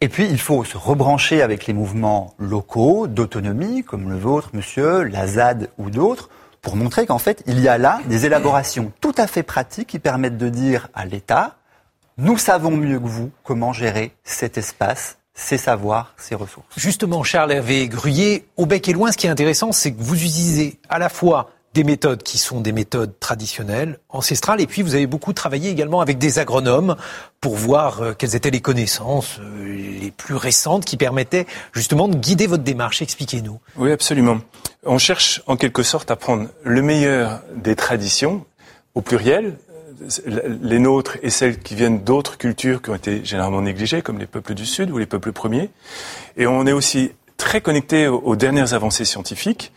Et 0.00 0.08
puis, 0.08 0.26
il 0.28 0.40
faut 0.40 0.64
se 0.64 0.76
rebrancher 0.76 1.42
avec 1.42 1.66
les 1.66 1.72
mouvements 1.72 2.34
locaux 2.38 3.06
d'autonomie, 3.06 3.84
comme 3.84 4.10
le 4.10 4.18
vôtre, 4.18 4.50
monsieur, 4.52 5.04
la 5.04 5.28
ZAD 5.28 5.70
ou 5.78 5.90
d'autres, 5.90 6.28
pour 6.60 6.76
montrer 6.76 7.06
qu'en 7.06 7.18
fait, 7.18 7.42
il 7.46 7.60
y 7.60 7.68
a 7.68 7.78
là 7.78 8.00
des 8.06 8.26
élaborations 8.26 8.92
tout 9.00 9.14
à 9.16 9.26
fait 9.26 9.42
pratiques 9.42 9.88
qui 9.88 9.98
permettent 9.98 10.38
de 10.38 10.48
dire 10.48 10.88
à 10.94 11.04
l'État, 11.04 11.56
nous 12.18 12.36
savons 12.36 12.76
mieux 12.76 12.98
que 12.98 13.06
vous 13.06 13.30
comment 13.42 13.72
gérer 13.72 14.12
cet 14.24 14.58
espace 14.58 15.18
ses 15.42 15.58
savoirs, 15.58 16.14
ses 16.16 16.34
ressources. 16.34 16.66
Justement, 16.76 17.22
Charles 17.22 17.52
Hervé 17.52 17.88
Gruyé, 17.88 18.46
au 18.56 18.66
bec 18.66 18.88
et 18.88 18.92
loin, 18.92 19.12
ce 19.12 19.16
qui 19.16 19.26
est 19.26 19.30
intéressant, 19.30 19.72
c'est 19.72 19.92
que 19.92 20.02
vous 20.02 20.14
utilisez 20.14 20.78
à 20.88 20.98
la 20.98 21.08
fois 21.08 21.50
des 21.74 21.84
méthodes 21.84 22.22
qui 22.22 22.38
sont 22.38 22.60
des 22.60 22.72
méthodes 22.72 23.18
traditionnelles, 23.18 23.98
ancestrales, 24.10 24.60
et 24.60 24.66
puis 24.66 24.82
vous 24.82 24.94
avez 24.94 25.06
beaucoup 25.06 25.32
travaillé 25.32 25.70
également 25.70 26.00
avec 26.00 26.18
des 26.18 26.38
agronomes 26.38 26.96
pour 27.40 27.56
voir 27.56 28.02
euh, 28.02 28.12
quelles 28.12 28.36
étaient 28.36 28.50
les 28.50 28.60
connaissances 28.60 29.38
euh, 29.40 29.98
les 30.00 30.10
plus 30.10 30.34
récentes 30.34 30.84
qui 30.84 30.96
permettaient 30.96 31.46
justement 31.72 32.08
de 32.08 32.16
guider 32.16 32.46
votre 32.46 32.62
démarche. 32.62 33.00
Expliquez-nous. 33.00 33.58
Oui, 33.76 33.90
absolument. 33.90 34.38
On 34.84 34.98
cherche 34.98 35.42
en 35.46 35.56
quelque 35.56 35.82
sorte 35.82 36.10
à 36.10 36.16
prendre 36.16 36.48
le 36.62 36.82
meilleur 36.82 37.40
des 37.56 37.74
traditions, 37.74 38.44
au 38.94 39.00
pluriel, 39.00 39.56
les 40.26 40.78
nôtres 40.78 41.18
et 41.22 41.30
celles 41.30 41.58
qui 41.58 41.74
viennent 41.74 42.02
d'autres 42.02 42.38
cultures 42.38 42.82
qui 42.82 42.90
ont 42.90 42.94
été 42.94 43.24
généralement 43.24 43.62
négligées, 43.62 44.02
comme 44.02 44.18
les 44.18 44.26
peuples 44.26 44.54
du 44.54 44.66
Sud 44.66 44.90
ou 44.90 44.98
les 44.98 45.06
peuples 45.06 45.32
premiers. 45.32 45.70
Et 46.36 46.46
on 46.46 46.66
est 46.66 46.72
aussi 46.72 47.12
très 47.36 47.60
connecté 47.60 48.06
aux 48.06 48.36
dernières 48.36 48.74
avancées 48.74 49.04
scientifiques 49.04 49.72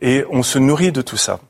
et 0.00 0.24
on 0.30 0.42
se 0.42 0.58
nourrit 0.58 0.92
de 0.92 1.02
tout 1.02 1.16
ça. 1.16 1.40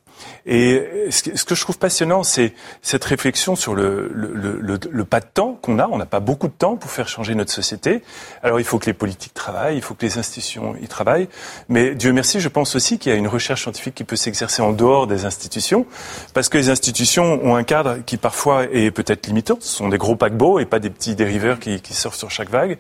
Et 0.51 0.83
ce 1.11 1.45
que 1.45 1.55
je 1.55 1.61
trouve 1.61 1.77
passionnant, 1.77 2.23
c'est 2.23 2.55
cette 2.81 3.05
réflexion 3.05 3.55
sur 3.55 3.75
le, 3.75 4.11
le, 4.15 4.33
le, 4.33 4.81
le 4.91 5.05
pas 5.05 5.21
de 5.21 5.27
temps 5.27 5.59
qu'on 5.61 5.79
a. 5.79 5.87
On 5.89 5.99
n'a 5.99 6.07
pas 6.07 6.21
beaucoup 6.21 6.49
de 6.49 6.53
temps 6.53 6.77
pour 6.77 6.91
faire 6.91 7.07
changer 7.07 7.35
notre 7.35 7.53
société. 7.53 8.03
Alors 8.43 8.59
il 8.59 8.65
faut 8.65 8.79
que 8.79 8.87
les 8.87 8.95
politiques 8.95 9.35
travaillent, 9.35 9.77
il 9.77 9.83
faut 9.83 9.93
que 9.93 10.07
les 10.07 10.17
institutions 10.17 10.75
y 10.81 10.89
travaillent. 10.89 11.29
Mais 11.69 11.95
Dieu 11.95 12.15
merci, 12.15 12.41
je 12.41 12.49
pense 12.49 12.75
aussi 12.77 12.99
qu'il 12.99 13.13
y 13.13 13.15
a 13.15 13.19
une 13.19 13.29
recherche 13.29 13.63
scientifique 13.65 13.95
qui 13.95 14.05
peut 14.05 14.17
s'exercer 14.17 14.63
en 14.63 14.73
dehors 14.73 15.07
des 15.07 15.27
institutions, 15.27 15.85
parce 16.33 16.49
que 16.49 16.57
les 16.57 16.71
institutions 16.71 17.45
ont 17.45 17.55
un 17.55 17.65
cadre 17.65 17.99
qui 18.07 18.17
parfois 18.17 18.65
est 18.73 18.91
peut-être 18.91 19.27
limitant. 19.27 19.59
Ce 19.61 19.77
sont 19.77 19.91
des 19.91 19.99
gros 19.99 20.17
paquebots 20.17 20.61
et 20.61 20.65
pas 20.65 20.79
des 20.79 20.89
petits 20.89 21.15
dériveurs 21.15 21.59
qui, 21.59 21.83
qui 21.83 21.93
surfent 21.93 22.17
sur 22.17 22.31
chaque 22.31 22.49
vague. 22.49 22.79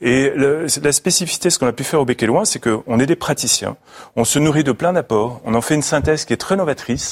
Et 0.00 0.32
la 0.34 0.92
spécificité, 0.92 1.48
ce 1.48 1.60
qu'on 1.60 1.68
a 1.68 1.72
pu 1.72 1.84
faire 1.84 2.00
au 2.00 2.04
Bec 2.04 2.20
et 2.24 2.26
Loin, 2.26 2.44
c'est 2.44 2.58
qu'on 2.58 2.98
est 2.98 3.06
des 3.06 3.14
praticiens. 3.14 3.76
On 4.16 4.24
se 4.24 4.40
nourrit 4.40 4.64
de 4.64 4.72
plein 4.72 4.92
d'apports. 4.92 5.40
On 5.44 5.54
en 5.54 5.60
fait 5.60 5.76
une 5.76 5.82
synthèse 5.82 6.24
qui 6.24 6.32
est 6.32 6.38
très 6.38 6.56
novatrice 6.56 7.03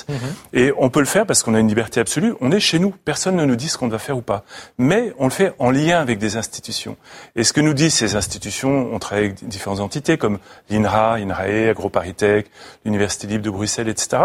Et 0.53 0.72
on 0.78 0.90
peut 0.90 1.01
le 1.01 1.07
faire 1.07 1.26
parce 1.26 1.43
qu'on 1.43 1.55
a 1.55 1.61
une 1.61 1.68
liberté 1.68 2.01
absolue. 2.01 2.34
On 2.40 2.51
est 2.51 2.61
chez 2.61 2.78
nous. 2.78 2.95
Personne 3.05 3.36
ne 3.36 3.45
nous 3.45 3.57
dit 3.57 3.68
ce 3.68 3.78
qu'on 3.78 3.88
doit 3.88 3.99
faire 3.99 4.16
ou 4.16 4.22
pas. 4.22 4.45
Mais 4.78 5.12
on 5.18 5.24
le 5.24 5.30
fait 5.30 5.55
en 5.59 5.70
lien 5.70 6.01
avec 6.01 6.18
des 6.18 6.36
institutions. 6.36 6.97
Et 7.36 7.45
ce 7.45 7.53
que 7.53 7.61
nous 7.61 7.74
disent 7.74 7.95
ces 7.95 8.16
institutions, 8.16 8.90
on 8.93 8.99
travaille 8.99 9.26
avec 9.26 9.49
différentes 9.49 9.80
entités 9.80 10.18
comme 10.18 10.38
l'INRA, 10.70 11.14
INRAE, 11.14 11.70
AgroParisTech, 11.70 12.47
l'Université 12.84 13.26
libre 13.26 13.45
de 13.45 13.51
Bruxelles, 13.51 13.88
etc. 13.88 14.22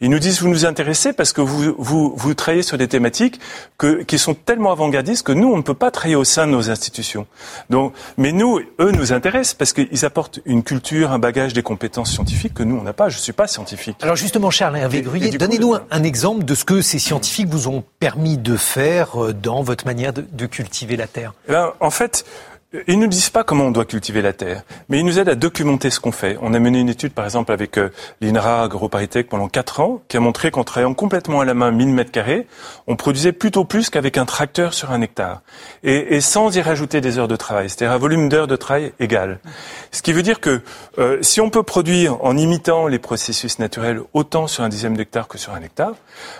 Ils 0.00 0.10
nous 0.10 0.18
disent, 0.18 0.40
vous 0.40 0.48
nous 0.48 0.66
intéressez 0.66 1.12
parce 1.12 1.32
que 1.32 1.40
vous, 1.40 1.74
vous, 1.78 2.14
vous 2.16 2.34
travaillez 2.34 2.62
sur 2.62 2.78
des 2.78 2.88
thématiques 2.88 3.40
que, 3.78 4.02
qui 4.02 4.18
sont 4.18 4.34
tellement 4.34 4.72
avant-gardistes 4.72 5.26
que 5.26 5.32
nous, 5.32 5.52
on 5.52 5.56
ne 5.56 5.62
peut 5.62 5.74
pas 5.74 5.90
travailler 5.90 6.16
au 6.16 6.24
sein 6.24 6.46
de 6.46 6.52
nos 6.52 6.70
institutions. 6.70 7.26
Donc, 7.68 7.94
mais 8.16 8.32
nous, 8.32 8.60
eux 8.80 8.90
nous 8.92 9.12
intéressent 9.12 9.54
parce 9.54 9.72
qu'ils 9.72 10.04
apportent 10.04 10.40
une 10.44 10.62
culture, 10.62 11.12
un 11.12 11.18
bagage, 11.18 11.52
des 11.52 11.62
compétences 11.62 12.12
scientifiques 12.12 12.54
que 12.54 12.62
nous, 12.62 12.76
on 12.76 12.82
n'a 12.82 12.92
pas. 12.92 13.08
Je 13.08 13.16
ne 13.16 13.22
suis 13.22 13.32
pas 13.32 13.46
scientifique. 13.46 13.96
Alors 14.02 14.16
justement, 14.16 14.50
Charles 14.50 14.76
Hervé 14.76 14.99
Donnez-nous 15.02 15.74
un, 15.90 16.02
exemple 16.02 16.44
de 16.44 16.54
ce 16.54 16.64
que 16.64 16.80
ces 16.82 16.98
scientifiques 16.98 17.48
vous 17.48 17.68
ont 17.68 17.84
permis 17.98 18.38
de 18.38 18.56
faire 18.56 19.22
euh, 19.22 19.32
dans 19.32 19.62
votre 19.62 19.86
manière 19.86 20.12
de, 20.12 20.24
de 20.30 20.46
cultiver 20.46 20.96
la 20.96 21.06
terre. 21.06 21.34
Eh 21.48 21.52
ben, 21.52 21.72
en 21.80 21.90
fait, 21.90 22.24
ils 22.86 22.98
ne 22.98 23.04
nous 23.04 23.08
disent 23.08 23.30
pas 23.30 23.42
comment 23.42 23.64
on 23.64 23.70
doit 23.72 23.84
cultiver 23.84 24.22
la 24.22 24.32
terre, 24.32 24.62
mais 24.88 25.00
ils 25.00 25.04
nous 25.04 25.18
aident 25.18 25.28
à 25.28 25.34
documenter 25.34 25.90
ce 25.90 25.98
qu'on 25.98 26.12
fait. 26.12 26.38
On 26.40 26.54
a 26.54 26.58
mené 26.60 26.78
une 26.78 26.88
étude, 26.88 27.12
par 27.12 27.24
exemple, 27.24 27.50
avec 27.50 27.78
euh, 27.78 27.88
l'INRA 28.20 28.62
AgroParisTech 28.62 29.28
pendant 29.28 29.48
quatre 29.48 29.80
ans, 29.80 30.02
qui 30.06 30.16
a 30.16 30.20
montré 30.20 30.52
qu'en 30.52 30.62
travaillant 30.62 30.94
complètement 30.94 31.40
à 31.40 31.44
la 31.44 31.54
main 31.54 31.72
1000 31.72 31.88
mètres 31.88 32.12
carrés, 32.12 32.46
on 32.86 32.94
produisait 32.94 33.32
plutôt 33.32 33.64
plus 33.64 33.90
qu'avec 33.90 34.18
un 34.18 34.24
tracteur 34.24 34.72
sur 34.72 34.92
un 34.92 35.00
hectare. 35.00 35.42
Et, 35.82 36.14
et 36.14 36.20
sans 36.20 36.54
y 36.56 36.60
rajouter 36.60 37.00
des 37.00 37.18
heures 37.18 37.26
de 37.26 37.34
travail, 37.34 37.68
c'est-à-dire 37.68 37.92
un 37.92 37.98
volume 37.98 38.28
d'heures 38.28 38.46
de 38.46 38.56
travail 38.56 38.92
égal. 39.00 39.40
Ce 39.90 40.02
qui 40.02 40.12
veut 40.12 40.22
dire 40.22 40.38
que 40.38 40.62
euh, 40.98 41.18
si 41.22 41.40
on 41.40 41.50
peut 41.50 41.64
produire 41.64 42.24
en 42.24 42.36
imitant 42.36 42.86
les 42.86 43.00
processus 43.00 43.58
naturels 43.58 44.00
autant 44.12 44.46
sur 44.46 44.62
un 44.62 44.68
dixième 44.68 44.96
d'hectare 44.96 45.26
que 45.26 45.38
sur 45.38 45.52
un 45.54 45.62
hectare, 45.62 45.94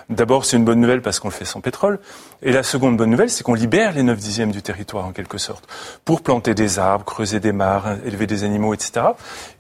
d'abord 0.09 0.45
c'est 0.45 0.57
une 0.57 0.64
bonne 0.64 0.81
nouvelle 0.81 1.03
parce 1.03 1.18
qu'on 1.18 1.28
le 1.28 1.35
fait 1.35 1.45
sans 1.45 1.61
pétrole, 1.61 1.99
et 2.43 2.53
la 2.53 2.62
seconde 2.62 2.97
bonne 2.97 3.11
nouvelle, 3.11 3.30
c'est 3.30 3.43
qu'on 3.43 3.55
libère 3.55 3.93
les 3.93 4.03
9 4.03 4.18
dixièmes 4.18 4.51
du 4.51 4.62
territoire 4.62 5.07
en 5.07 5.12
quelque 5.12 5.38
sorte, 5.38 5.68
pour 6.05 6.22
planter 6.22 6.55
des 6.55 6.78
arbres, 6.78 7.05
creuser 7.05 7.41
des 7.41 7.53
mares, 7.53 7.97
élever 8.05 8.26
des 8.26 8.45
animaux, 8.45 8.74
etc. 8.74 9.07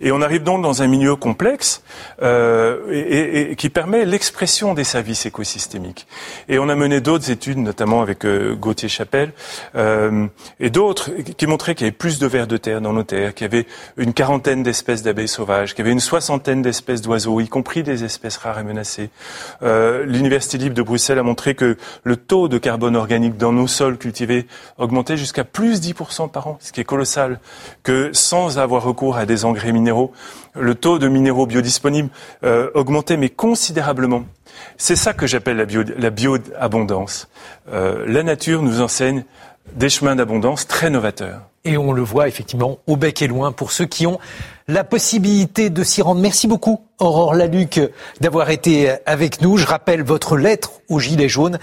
Et 0.00 0.12
on 0.12 0.22
arrive 0.22 0.42
donc 0.42 0.62
dans 0.62 0.82
un 0.82 0.86
milieu 0.86 1.16
complexe 1.16 1.82
euh, 2.22 2.78
et, 2.90 3.52
et, 3.52 3.56
qui 3.56 3.68
permet 3.68 4.04
l'expression 4.04 4.74
des 4.74 4.84
services 4.84 5.26
écosystémiques. 5.26 6.06
Et 6.48 6.58
on 6.58 6.68
a 6.68 6.74
mené 6.74 7.00
d'autres 7.00 7.30
études, 7.30 7.58
notamment 7.58 8.02
avec 8.02 8.24
euh, 8.24 8.54
Gauthier 8.54 8.88
Chapelle 8.88 9.32
euh, 9.74 10.26
et 10.58 10.70
d'autres, 10.70 11.10
qui 11.36 11.46
montraient 11.46 11.74
qu'il 11.74 11.86
y 11.86 11.88
avait 11.88 11.96
plus 11.96 12.18
de 12.18 12.26
vers 12.26 12.46
de 12.46 12.56
terre 12.56 12.80
dans 12.80 12.92
nos 12.92 13.02
terres, 13.02 13.34
qu'il 13.34 13.44
y 13.44 13.50
avait 13.50 13.66
une 13.96 14.14
quarantaine 14.14 14.62
d'espèces 14.62 15.02
d'abeilles 15.02 15.28
sauvages, 15.28 15.74
qu'il 15.74 15.84
y 15.84 15.86
avait 15.86 15.92
une 15.92 16.00
soixantaine 16.00 16.62
d'espèces 16.62 17.02
d'oiseaux, 17.02 17.40
y 17.40 17.48
compris 17.48 17.82
des 17.82 18.04
espèces 18.04 18.36
rares 18.36 18.58
et 18.58 18.64
menacées. 18.64 19.10
Euh, 19.62 20.04
L'Université 20.04 20.58
libre 20.58 20.74
de 20.74 20.82
Bruxelles 20.82 21.18
a 21.18 21.22
montré 21.22 21.54
que 21.54 21.76
le 22.04 22.16
taux 22.16 22.48
de 22.48 22.58
carbone 22.70 22.94
organique 22.94 23.36
dans 23.36 23.52
nos 23.52 23.66
sols 23.66 23.98
cultivés 23.98 24.46
augmentait 24.78 25.16
jusqu'à 25.16 25.42
plus 25.42 25.80
10% 25.80 26.30
par 26.30 26.46
an, 26.46 26.56
ce 26.60 26.70
qui 26.70 26.80
est 26.80 26.84
colossal, 26.84 27.40
que 27.82 28.10
sans 28.12 28.60
avoir 28.60 28.84
recours 28.84 29.16
à 29.16 29.26
des 29.26 29.44
engrais 29.44 29.72
minéraux, 29.72 30.12
le 30.54 30.76
taux 30.76 31.00
de 31.00 31.08
minéraux 31.08 31.46
biodisponibles 31.46 32.10
euh, 32.44 32.70
augmentait 32.74 33.16
mais 33.16 33.28
considérablement. 33.28 34.22
C'est 34.78 34.94
ça 34.94 35.12
que 35.14 35.26
j'appelle 35.26 35.56
la, 35.56 35.64
bio, 35.64 35.82
la 35.98 36.10
bioabondance. 36.10 37.28
Euh, 37.72 38.04
la 38.06 38.22
nature 38.22 38.62
nous 38.62 38.80
enseigne 38.80 39.24
des 39.74 39.88
chemins 39.88 40.14
d'abondance 40.14 40.68
très 40.68 40.90
novateurs. 40.90 41.49
Et 41.64 41.76
on 41.76 41.92
le 41.92 42.02
voit 42.02 42.26
effectivement 42.26 42.78
au 42.86 42.96
bec 42.96 43.20
et 43.20 43.26
loin 43.26 43.52
pour 43.52 43.70
ceux 43.70 43.84
qui 43.84 44.06
ont 44.06 44.18
la 44.66 44.82
possibilité 44.82 45.68
de 45.68 45.82
s'y 45.82 46.00
rendre. 46.00 46.20
Merci 46.20 46.46
beaucoup, 46.46 46.80
Aurore 46.98 47.34
Laluc, 47.34 47.80
d'avoir 48.20 48.50
été 48.50 48.94
avec 49.04 49.42
nous. 49.42 49.58
Je 49.58 49.66
rappelle 49.66 50.02
votre 50.02 50.36
lettre 50.38 50.80
au 50.88 50.98
Gilet 50.98 51.28
jaune 51.28 51.58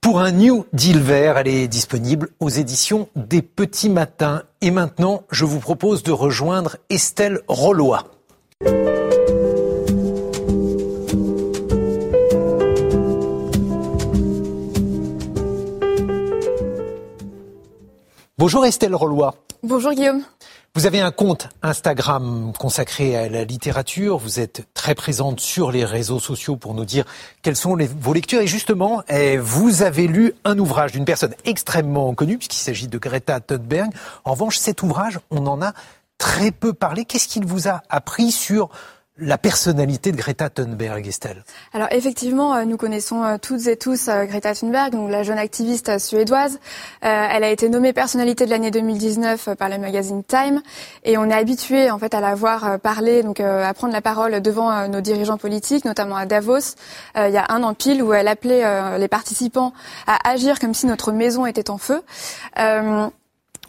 pour 0.00 0.20
un 0.20 0.32
New 0.32 0.64
Deal 0.72 1.00
vert. 1.00 1.36
Elle 1.36 1.48
est 1.48 1.68
disponible 1.68 2.30
aux 2.40 2.48
éditions 2.48 3.08
des 3.14 3.42
Petits 3.42 3.90
Matins. 3.90 4.44
Et 4.62 4.70
maintenant, 4.70 5.24
je 5.30 5.44
vous 5.44 5.60
propose 5.60 6.02
de 6.02 6.12
rejoindre 6.12 6.76
Estelle 6.88 7.40
Rollois. 7.46 8.04
Bonjour 18.42 18.66
Estelle 18.66 18.96
Rollois. 18.96 19.36
Bonjour 19.62 19.92
Guillaume. 19.92 20.24
Vous 20.74 20.86
avez 20.86 20.98
un 20.98 21.12
compte 21.12 21.48
Instagram 21.62 22.52
consacré 22.58 23.16
à 23.16 23.28
la 23.28 23.44
littérature. 23.44 24.18
Vous 24.18 24.40
êtes 24.40 24.66
très 24.74 24.96
présente 24.96 25.38
sur 25.38 25.70
les 25.70 25.84
réseaux 25.84 26.18
sociaux 26.18 26.56
pour 26.56 26.74
nous 26.74 26.84
dire 26.84 27.04
quelles 27.42 27.54
sont 27.54 27.76
vos 28.00 28.12
lectures. 28.12 28.40
Et 28.40 28.48
justement, 28.48 29.04
eh, 29.08 29.38
vous 29.38 29.84
avez 29.84 30.08
lu 30.08 30.34
un 30.44 30.58
ouvrage 30.58 30.90
d'une 30.90 31.04
personne 31.04 31.36
extrêmement 31.44 32.12
connue, 32.14 32.36
puisqu'il 32.36 32.58
s'agit 32.58 32.88
de 32.88 32.98
Greta 32.98 33.38
Thunberg. 33.38 33.92
En 34.24 34.32
revanche, 34.32 34.58
cet 34.58 34.82
ouvrage, 34.82 35.20
on 35.30 35.46
en 35.46 35.62
a 35.62 35.72
très 36.18 36.50
peu 36.50 36.72
parlé. 36.72 37.04
Qu'est-ce 37.04 37.28
qu'il 37.28 37.46
vous 37.46 37.68
a 37.68 37.82
appris 37.90 38.32
sur 38.32 38.70
la 39.22 39.38
personnalité 39.38 40.12
de 40.12 40.16
Greta 40.16 40.50
Thunberg, 40.50 41.06
Estelle 41.06 41.44
Alors 41.72 41.88
effectivement, 41.92 42.54
euh, 42.54 42.64
nous 42.64 42.76
connaissons 42.76 43.22
euh, 43.22 43.36
toutes 43.40 43.66
et 43.68 43.76
tous 43.76 44.08
euh, 44.08 44.24
Greta 44.24 44.54
Thunberg, 44.54 44.92
donc 44.92 45.10
la 45.10 45.22
jeune 45.22 45.38
activiste 45.38 45.98
suédoise. 45.98 46.58
elle 47.00 47.44
a 47.44 47.50
été 47.50 47.68
nommée 47.68 47.92
personnalité 47.92 48.44
de 48.44 48.50
l'année 48.50 48.70
2019 48.70 49.54
par 49.56 49.68
le 49.68 49.78
magazine 49.78 50.22
Time, 50.24 50.60
et 51.04 51.16
on 51.18 51.30
est 51.30 51.34
habitué 51.34 51.90
en 51.90 51.98
fait 51.98 52.14
à 52.14 52.20
la 52.20 52.34
voir 52.34 52.80
parler, 52.80 53.22
donc 53.22 53.40
à 53.40 53.72
prendre 53.74 53.92
la 53.92 54.00
parole 54.00 54.40
devant 54.40 54.88
nos 54.88 55.00
dirigeants 55.00 55.38
politiques, 55.38 55.84
notamment 55.84 56.16
à 56.16 56.26
Davos. 56.26 56.76
il 57.16 57.32
y 57.32 57.36
a 57.36 57.46
un 57.50 57.62
an 57.62 57.74
pile 57.74 58.02
où 58.02 58.12
elle 58.12 58.28
appelait 58.28 58.98
les 58.98 59.08
participants 59.08 59.72
à 60.06 60.30
agir 60.30 60.58
comme 60.58 60.74
si 60.74 60.86
notre 60.86 61.12
maison 61.12 61.46
était 61.46 61.70
en 61.70 61.78
feu. 61.78 62.02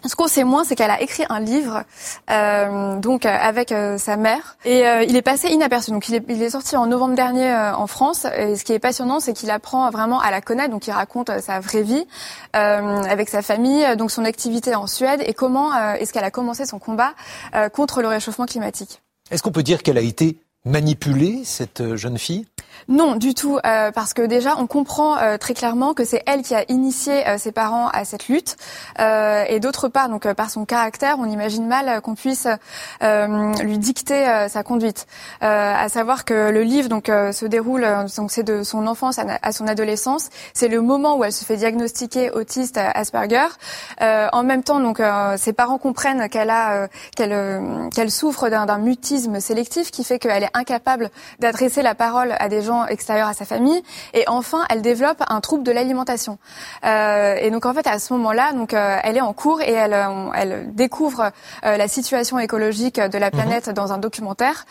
Ce 0.05 0.15
qu'on 0.15 0.27
sait 0.27 0.43
moins, 0.43 0.63
c'est 0.63 0.75
qu'elle 0.75 0.91
a 0.91 1.01
écrit 1.01 1.23
un 1.29 1.39
livre, 1.39 1.83
euh, 2.29 2.97
donc 2.97 3.25
euh, 3.25 3.29
avec 3.29 3.71
euh, 3.71 3.97
sa 3.97 4.17
mère, 4.17 4.57
et 4.65 4.85
euh, 4.85 5.03
il 5.03 5.15
est 5.15 5.21
passé 5.21 5.47
inaperçu. 5.49 5.91
Donc 5.91 6.09
il 6.09 6.15
est, 6.15 6.23
il 6.27 6.41
est 6.43 6.49
sorti 6.49 6.75
en 6.75 6.87
novembre 6.87 7.15
dernier 7.15 7.53
en 7.53 7.87
France. 7.87 8.25
Et 8.37 8.55
ce 8.55 8.63
qui 8.63 8.73
est 8.73 8.79
passionnant, 8.79 9.19
c'est 9.19 9.33
qu'il 9.33 9.49
apprend 9.49 9.89
vraiment 9.91 10.19
à 10.19 10.29
la 10.31 10.41
connaître. 10.41 10.71
Donc 10.71 10.87
il 10.87 10.91
raconte 10.91 11.31
sa 11.39 11.59
vraie 11.59 11.83
vie 11.83 12.05
avec 12.53 13.29
sa 13.29 13.41
famille, 13.41 13.85
donc 13.95 14.11
son 14.11 14.25
activité 14.25 14.75
en 14.75 14.87
Suède 14.87 15.23
et 15.25 15.33
comment 15.33 15.73
est-ce 15.95 16.11
qu'elle 16.13 16.23
a 16.23 16.31
commencé 16.31 16.65
son 16.65 16.79
combat 16.79 17.13
contre 17.73 18.01
le 18.01 18.07
réchauffement 18.07 18.45
climatique. 18.45 19.01
Est-ce 19.31 19.41
qu'on 19.41 19.51
peut 19.51 19.63
dire 19.63 19.83
qu'elle 19.83 19.97
a 19.97 20.01
été 20.01 20.37
manipulée, 20.65 21.41
cette 21.43 21.95
jeune 21.95 22.17
fille? 22.17 22.45
Non, 22.87 23.15
du 23.15 23.33
tout, 23.33 23.59
euh, 23.65 23.91
parce 23.91 24.13
que 24.13 24.21
déjà 24.21 24.55
on 24.57 24.67
comprend 24.67 25.17
euh, 25.17 25.37
très 25.37 25.53
clairement 25.53 25.93
que 25.93 26.03
c'est 26.03 26.21
elle 26.25 26.41
qui 26.41 26.53
a 26.53 26.65
initié 26.69 27.27
euh, 27.27 27.37
ses 27.37 27.51
parents 27.51 27.87
à 27.89 28.03
cette 28.03 28.27
lutte, 28.27 28.57
et 28.99 29.59
d'autre 29.59 29.87
part, 29.87 30.09
donc 30.09 30.31
par 30.33 30.49
son 30.49 30.65
caractère, 30.65 31.17
on 31.19 31.25
imagine 31.25 31.67
mal 31.67 32.01
qu'on 32.01 32.15
puisse 32.15 32.47
lui 33.01 33.77
dicter 33.77 34.47
sa 34.49 34.63
conduite. 34.63 35.07
à 35.41 35.87
savoir 35.89 36.25
que 36.25 36.51
le 36.51 36.61
livre 36.63 36.89
donc 36.89 37.07
se 37.07 37.45
déroule, 37.45 37.85
donc 38.17 38.31
c'est 38.31 38.43
de 38.43 38.63
son 38.63 38.87
enfance 38.87 39.19
à, 39.19 39.51
son 39.51 39.67
adolescence, 39.67 40.29
c'est 40.53 40.67
le 40.67 40.81
moment 40.81 41.17
où 41.17 41.23
elle 41.23 41.33
se 41.33 41.45
fait 41.45 41.57
diagnostiquer 41.57 42.31
autiste 42.31 42.77
Asperger. 42.77 43.47
en 43.99 44.43
même 44.43 44.63
temps, 44.63 44.79
donc 44.79 45.01
ses 45.37 45.53
parents 45.53 45.77
comprennent 45.77 46.29
qu'elle 46.29 46.49
a 46.49 46.87
qu'elle 47.15 47.89
qu'elle 47.93 48.11
souffre 48.11 48.49
d'un 48.49 48.77
mutisme 48.77 49.39
sélectif 49.39 49.91
qui 49.91 50.03
fait 50.03 50.19
qu'elle 50.19 50.43
est 50.43 50.52
incapable 50.53 51.09
d'adresser 51.39 51.81
la 51.81 51.95
parole 51.95 52.35
à 52.39 52.49
des 52.49 52.61
gens 52.61 52.85
extérieurs 52.85 53.27
à 53.27 53.33
sa 53.33 53.45
famille. 53.45 53.81
Et 54.13 54.23
enfin, 54.27 54.65
elle 54.69 54.81
développe 54.81 55.23
un 55.27 55.41
trouble 55.41 55.63
de 55.63 55.71
l'alimentation. 55.71 56.37
Euh, 56.85 57.35
et 57.35 57.51
donc 57.51 57.65
en 57.65 57.73
fait, 57.73 57.87
à 57.87 57.99
ce 57.99 58.13
moment-là, 58.13 58.53
donc 58.53 58.73
euh, 58.73 58.97
elle 59.03 59.17
est 59.17 59.21
en 59.21 59.33
cours 59.33 59.61
et 59.61 59.71
elle, 59.71 59.93
euh, 59.93 60.31
elle 60.35 60.73
découvre 60.73 61.31
euh, 61.65 61.77
la 61.77 61.87
situation 61.87 62.39
écologique 62.39 62.99
de 62.99 63.17
la 63.17 63.31
planète 63.31 63.67
mhm. 63.67 63.73
dans 63.73 63.93
un 63.93 63.97
documentaire. 63.97 64.65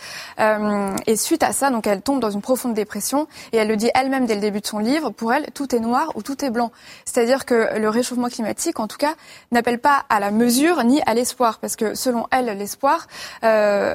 et 1.06 1.16
suite 1.16 1.42
à 1.42 1.52
ça, 1.52 1.70
donc 1.70 1.86
elle 1.86 2.02
tombe 2.02 2.20
dans 2.20 2.30
une 2.30 2.40
profonde 2.40 2.74
dépression 2.74 3.26
et 3.52 3.56
elle 3.58 3.68
le 3.68 3.76
dit 3.76 3.90
elle-même 3.94 4.26
dès 4.26 4.34
le 4.34 4.40
début 4.40 4.60
de 4.60 4.66
son 4.66 4.78
livre. 4.78 5.10
Pour 5.10 5.32
elle, 5.32 5.46
tout 5.52 5.74
est 5.74 5.80
noir 5.80 6.12
ou 6.14 6.22
tout 6.22 6.44
est 6.44 6.50
blanc. 6.50 6.70
C'est-à-dire 7.04 7.44
que 7.44 7.78
le 7.78 7.88
réchauffement 7.88 8.28
climatique, 8.28 8.80
en 8.80 8.88
tout 8.88 8.96
cas, 8.96 9.14
n'appelle 9.50 9.78
pas 9.78 10.04
à 10.08 10.20
la 10.20 10.30
mesure 10.30 10.82
ni 10.84 11.00
à 11.06 11.14
l'espoir, 11.14 11.58
parce 11.58 11.76
que 11.76 11.94
selon 11.94 12.26
elle, 12.30 12.46
l'espoir 12.58 13.06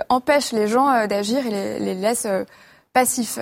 empêche 0.09 0.51
les 0.51 0.67
gens 0.67 1.07
d'agir 1.07 1.45
et 1.45 1.49
les, 1.49 1.76
les 1.79 1.93
laisse 1.93 2.27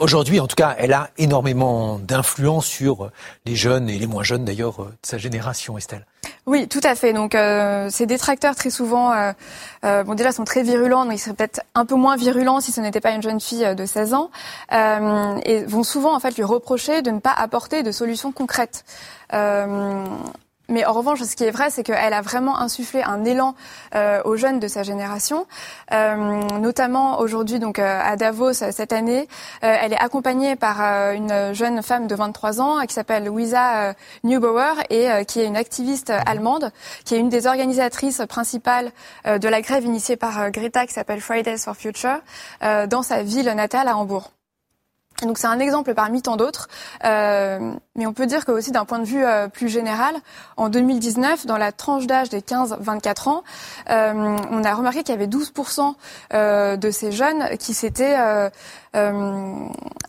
Aujourd'hui, 0.02 0.40
en 0.40 0.48
tout 0.48 0.56
cas, 0.56 0.76
elle 0.78 0.92
a 0.92 1.10
énormément 1.18 1.98
d'influence 2.00 2.66
sur 2.66 3.10
les 3.46 3.56
jeunes 3.56 3.90
et 3.90 3.98
les 3.98 4.08
moins 4.08 4.24
jeunes 4.24 4.44
d'ailleurs 4.44 4.82
euh, 4.82 4.88
de 4.88 5.08
sa 5.08 5.18
génération, 5.18 5.78
Estelle. 5.78 6.06
Oui, 6.46 6.68
tout 6.68 6.82
à 6.84 6.94
fait. 6.96 7.14
Donc, 7.14 7.36
euh, 7.36 7.90
ces 7.90 8.06
détracteurs 8.06 8.56
très 8.56 8.70
souvent, 8.70 9.14
euh, 9.14 9.32
euh, 9.86 10.04
bon 10.04 10.14
déjà 10.14 10.32
sont 10.32 10.44
très 10.44 10.62
virulents, 10.62 11.06
mais 11.06 11.16
ils 11.16 11.20
seraient 11.20 11.36
peut-être 11.36 11.62
un 11.74 11.86
peu 11.86 11.96
moins 11.96 12.18
virulents 12.18 12.60
si 12.60 12.72
ce 12.72 12.82
n'était 12.82 13.00
pas 13.00 13.12
une 13.12 13.22
jeune 13.22 13.40
fille 13.40 13.68
de 13.76 13.86
16 13.86 14.14
ans, 14.14 14.30
euh, 14.74 15.38
et 15.46 15.64
vont 15.64 15.84
souvent 15.84 16.16
en 16.16 16.20
fait 16.20 16.36
lui 16.36 16.44
reprocher 16.44 17.02
de 17.02 17.12
ne 17.12 17.20
pas 17.20 17.34
apporter 17.34 17.82
de 17.82 17.92
solutions 17.92 18.32
concrètes. 18.32 18.84
Mais 20.68 20.86
en 20.86 20.94
revanche, 20.94 21.22
ce 21.22 21.36
qui 21.36 21.44
est 21.44 21.52
vrai, 21.52 21.70
c'est 21.70 21.84
qu'elle 21.84 22.14
a 22.14 22.22
vraiment 22.22 22.60
insufflé 22.60 23.04
un 23.04 23.24
élan 23.24 23.56
euh, 23.94 24.22
aux 24.26 24.36
jeunes 24.36 24.60
de 24.60 24.68
sa 24.68 24.84
génération, 24.84 25.46
euh, 25.94 26.42
notamment 26.60 27.20
aujourd'hui 27.20 27.60
donc 27.60 27.78
euh, 27.80 28.02
à 28.04 28.16
Davos 28.16 28.54
cette 28.54 28.94
année. 28.94 29.28
Euh, 29.64 29.76
elle 29.82 29.94
est 29.94 30.00
accompagnée 30.00 30.56
par 30.56 30.82
une 31.14 31.54
jeune 31.54 31.82
femme 31.82 32.08
de 32.08 32.16
23 32.16 32.62
ans 32.62 32.86
qui 32.86 32.94
s'appelle 32.94 33.26
Louisa 33.26 33.94
Neubauer 34.24 34.74
et 34.90 35.26
qui 35.26 35.40
est 35.40 35.46
une 35.46 35.58
activiste 35.58 36.12
allemande, 36.26 36.72
qui 37.04 37.16
est 37.16 37.20
une 37.20 37.30
des 37.30 37.48
organisatrices 37.48 38.22
principales 38.28 38.92
de 39.26 39.48
la 39.48 39.62
grève 39.62 39.86
initiée 39.86 40.16
par 40.16 40.52
Greta 40.52 40.86
qui 40.86 40.94
s'appelle 40.94 41.22
Fridays 41.22 41.58
for 41.58 41.76
Future 41.76 42.20
dans 42.62 43.04
sa 43.04 43.24
ville 43.24 43.50
natale 43.50 43.88
à 43.88 43.98
Hambourg. 43.98 44.32
Donc 45.22 45.38
c'est 45.38 45.48
un 45.48 45.60
exemple 45.60 45.94
parmi 45.94 46.22
tant 46.22 46.36
d'autres, 46.36 46.68
euh, 47.06 47.72
mais 47.96 48.06
on 48.06 48.12
peut 48.12 48.26
dire 48.26 48.44
que 48.44 48.52
aussi 48.52 48.72
d'un 48.72 48.84
point 48.84 49.00
de 49.00 49.06
vue 49.06 49.24
euh, 49.24 49.48
plus 49.48 49.70
général, 49.70 50.14
en 50.58 50.68
2019, 50.68 51.46
dans 51.46 51.58
la 51.58 51.72
tranche 51.72 52.06
d'âge 52.06 52.30
des 52.30 52.42
15-24 52.42 53.30
ans, 53.30 53.44
euh, 53.90 54.38
on 54.52 54.64
a 54.64 54.74
remarqué 54.74 55.04
qu'il 55.04 55.14
y 55.14 55.18
avait 55.18 55.28
12% 55.28 55.94
euh, 56.34 56.76
de 56.76 56.92
ces 56.92 57.14
jeunes 57.14 57.58
qui 57.58 57.74
s'étaient 57.74 58.18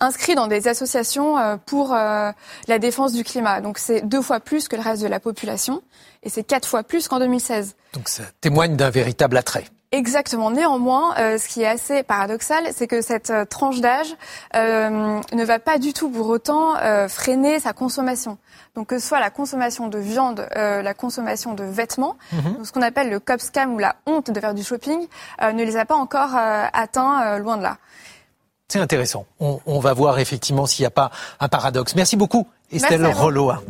inscrits 0.01 0.35
dans 0.35 0.49
des 0.49 0.69
associations 0.69 1.59
pour 1.67 1.95
la 1.95 2.79
défense 2.79 3.13
du 3.13 3.25
climat. 3.25 3.61
Donc 3.61 3.79
c'est 3.79 4.01
deux 4.03 4.23
fois 4.23 4.41
plus 4.41 4.69
que 4.69 4.77
le 4.77 4.83
reste 4.83 5.03
de 5.03 5.09
la 5.09 5.21
population, 5.21 5.83
et 6.23 6.31
c'est 6.31 6.45
quatre 6.45 6.67
fois 6.69 6.83
plus 6.83 7.07
qu'en 7.07 7.21
2016. 7.21 7.77
Donc 7.93 8.09
ça 8.09 8.25
témoigne 8.41 8.77
d'un 8.77 8.91
véritable 8.91 9.37
attrait. 9.37 9.67
Exactement. 9.93 10.51
Néanmoins, 10.51 11.14
euh, 11.18 11.39
ce 11.39 11.47
qui 11.47 11.62
est 11.62 11.66
assez 11.66 12.03
paradoxal, 12.03 12.64
c'est 12.72 12.89
que 12.89 13.01
cette 13.01 13.30
euh, 13.30 13.45
tranche 13.45 13.80
d'âge 13.80 14.16
euh, 14.57 15.20
ne 15.32 15.45
va 15.45 15.59
pas 15.61 15.78
du 15.78 15.93
tout 15.93 16.11
pour 16.11 16.28
autant 16.28 16.74
freiner 17.09 17.61
sa 17.61 17.72
consommation. 17.72 18.39
Donc 18.74 18.89
que 18.89 18.99
ce 18.99 19.07
soit 19.07 19.20
la 19.20 19.30
consommation 19.30 19.89
de 19.89 19.99
viande, 19.99 20.47
la 20.55 20.95
consommation 20.95 21.55
de 21.55 21.64
vêtements, 21.64 22.16
mhm. 22.32 22.64
ce 22.64 22.72
qu'on 22.72 22.82
appelle 22.82 23.11
le 23.11 23.20
cop-scam 23.20 23.74
ou 23.74 23.78
la 23.78 23.97
honte 24.07 24.30
de 24.30 24.39
faire 24.39 24.55
du 24.55 24.62
shopping, 24.62 25.07
ne 25.43 25.64
les 25.64 25.76
a 25.76 25.84
pas 25.84 25.95
encore 25.95 26.34
atteints 26.34 27.39
loin 27.39 27.57
de 27.57 27.62
là. 27.62 27.78
C'est 28.69 28.81
intéressant. 28.81 29.27
On, 29.39 29.61
on, 29.67 29.79
va 29.79 29.93
voir 29.93 30.19
effectivement 30.19 30.67
s'il 30.67 30.83
n'y 30.83 30.89
a 30.89 30.91
pas 30.91 31.12
un 31.39 31.49
paradoxe. 31.49 31.95
Merci 31.95 32.17
beaucoup, 32.17 32.49
Estelle 32.73 33.07
Rolloa. 33.07 33.62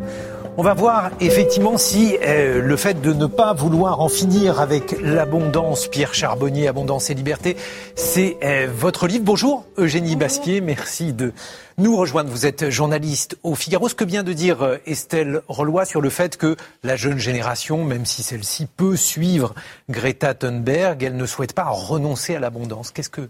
On 0.58 0.62
va 0.62 0.72
voir 0.72 1.10
effectivement 1.20 1.76
si 1.76 2.16
euh, 2.22 2.62
le 2.62 2.76
fait 2.78 3.02
de 3.02 3.12
ne 3.12 3.26
pas 3.26 3.52
vouloir 3.52 4.00
en 4.00 4.08
finir 4.08 4.58
avec 4.58 4.96
l'abondance, 5.02 5.86
Pierre 5.86 6.14
Charbonnier, 6.14 6.66
Abondance 6.66 7.10
et 7.10 7.14
Liberté, 7.14 7.58
c'est 7.94 8.38
euh, 8.42 8.66
votre 8.74 9.06
livre. 9.06 9.22
Bonjour 9.22 9.66
Eugénie 9.76 10.16
Baspier, 10.16 10.62
merci 10.62 11.12
de 11.12 11.34
nous 11.76 11.94
rejoindre. 11.94 12.30
Vous 12.30 12.46
êtes 12.46 12.70
journaliste 12.70 13.36
au 13.42 13.54
Figaro. 13.54 13.90
Ce 13.90 13.94
que 13.94 14.04
vient 14.06 14.22
de 14.22 14.32
dire 14.32 14.62
euh, 14.62 14.78
Estelle 14.86 15.42
Rollois 15.46 15.84
sur 15.84 16.00
le 16.00 16.08
fait 16.08 16.38
que 16.38 16.56
la 16.82 16.96
jeune 16.96 17.18
génération, 17.18 17.84
même 17.84 18.06
si 18.06 18.22
celle-ci 18.22 18.64
peut 18.64 18.96
suivre 18.96 19.54
Greta 19.90 20.32
Thunberg, 20.32 21.02
elle 21.02 21.18
ne 21.18 21.26
souhaite 21.26 21.52
pas 21.52 21.66
renoncer 21.68 22.34
à 22.34 22.40
l'abondance. 22.40 22.92
Qu'est-ce 22.92 23.10
que 23.10 23.28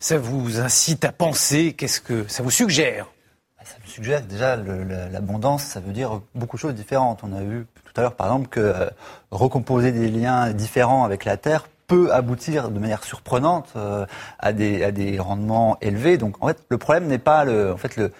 ça 0.00 0.18
vous 0.18 0.60
incite 0.60 1.04
à 1.04 1.12
penser 1.12 1.72
Qu'est-ce 1.72 2.00
que 2.00 2.26
ça 2.28 2.42
vous 2.42 2.50
suggère? 2.50 3.06
Ça 3.64 3.74
me 3.84 3.88
suggère 3.88 4.22
déjà 4.22 4.56
l'abondance, 4.56 5.62
ça 5.62 5.80
veut 5.80 5.92
dire 5.92 6.22
beaucoup 6.34 6.56
de 6.56 6.60
choses 6.60 6.74
différentes. 6.74 7.20
On 7.22 7.34
a 7.34 7.42
vu 7.42 7.66
tout 7.84 7.92
à 7.96 8.00
l'heure, 8.00 8.14
par 8.14 8.28
exemple, 8.28 8.48
que 8.48 8.60
euh, 8.60 8.88
recomposer 9.30 9.92
des 9.92 10.08
liens 10.08 10.52
différents 10.52 11.04
avec 11.04 11.26
la 11.26 11.36
Terre 11.36 11.68
peut 11.86 12.12
aboutir 12.12 12.70
de 12.70 12.78
manière 12.78 13.04
surprenante 13.04 13.72
euh, 13.76 14.06
à, 14.38 14.52
des, 14.52 15.18
rendements 15.18 15.76
élevés. 15.82 16.16
Donc, 16.16 16.42
en 16.42 16.48
fait, 16.48 16.58
le 16.70 16.78
problème 16.78 17.08
n'est 17.08 17.18
pas 17.18 17.44
en 17.44 17.76
fait, 17.76 17.96
le, 17.96 18.12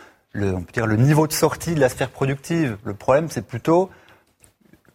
on 0.55 0.63
peut 0.63 0.73
dire 0.73 0.87
le 0.87 0.97
niveau 0.97 1.27
de 1.27 1.33
sortie 1.33 1.75
de 1.75 1.81
la 1.81 1.89
sphère 1.89 2.11
productive. 2.11 2.77
Le 2.85 2.95
problème, 2.95 3.29
c'est 3.31 3.47
plutôt 3.47 3.91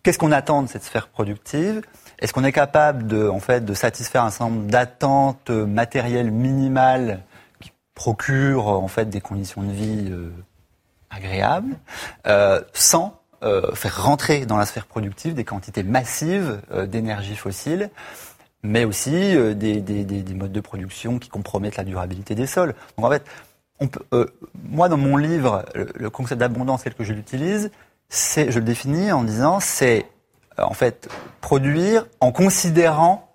qu'est-ce 0.03 0.19
qu'on 0.19 0.31
attend 0.31 0.61
de 0.61 0.67
cette 0.67 0.83
sphère 0.83 1.07
productive? 1.07 1.81
Est-ce 2.23 2.31
qu'on 2.31 2.45
est 2.45 2.53
capable 2.53 3.05
de, 3.05 3.27
en 3.27 3.41
fait, 3.41 3.65
de 3.65 3.73
satisfaire 3.73 4.23
un 4.23 4.31
certain 4.31 4.49
nombre 4.49 4.67
d'attentes 4.67 5.49
matérielles 5.49 6.31
minimales 6.31 7.21
procure 7.95 8.67
en 8.67 8.87
fait 8.87 9.09
des 9.09 9.21
conditions 9.21 9.61
de 9.61 9.71
vie 9.71 10.07
euh, 10.09 10.31
agréables, 11.09 11.75
euh, 12.25 12.61
sans 12.73 13.19
euh, 13.43 13.75
faire 13.75 14.03
rentrer 14.03 14.45
dans 14.45 14.55
la 14.55 14.65
sphère 14.65 14.85
productive 14.85 15.33
des 15.33 15.43
quantités 15.43 15.83
massives 15.83 16.61
d'énergie 16.87 17.35
fossile, 17.35 17.89
mais 18.63 18.85
aussi 18.85 19.11
des, 19.11 19.81
des, 19.81 20.05
des, 20.05 20.33
modes 20.33 20.53
de 20.53 20.61
production 20.61 21.19
qui 21.19 21.27
compromettent 21.27 21.75
la 21.75 21.83
durabilité 21.83 22.35
des 22.35 22.47
sols? 22.47 22.73
Donc 22.97 23.05
en 23.05 23.09
fait, 23.09 23.25
on 23.81 23.89
peut, 23.89 24.33
moi 24.69 24.87
dans 24.87 24.97
mon 24.97 25.17
livre, 25.17 25.65
le, 25.75 26.09
concept 26.09 26.39
d'abondance 26.39 26.83
tel 26.83 26.93
que 26.93 27.03
je 27.03 27.11
l'utilise, 27.11 27.69
c'est, 28.07 28.49
je 28.49 28.59
le 28.59 28.65
définis 28.65 29.11
en 29.11 29.25
disant, 29.25 29.59
c'est 29.59 30.05
en 30.57 30.73
fait 30.73 31.09
produire 31.41 32.05
en 32.19 32.31
considérant 32.31 33.29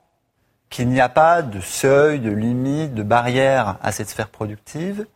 qu'il 0.71 0.89
n'y 0.89 1.01
a 1.01 1.09
pas 1.09 1.43
de 1.43 1.61
seuil, 1.61 2.21
de 2.21 2.31
limite, 2.31 2.95
de 2.95 3.03
barrière 3.03 3.77
à 3.83 3.93
cette 3.93 4.09
sphère 4.09 4.29
productive. 4.29 5.07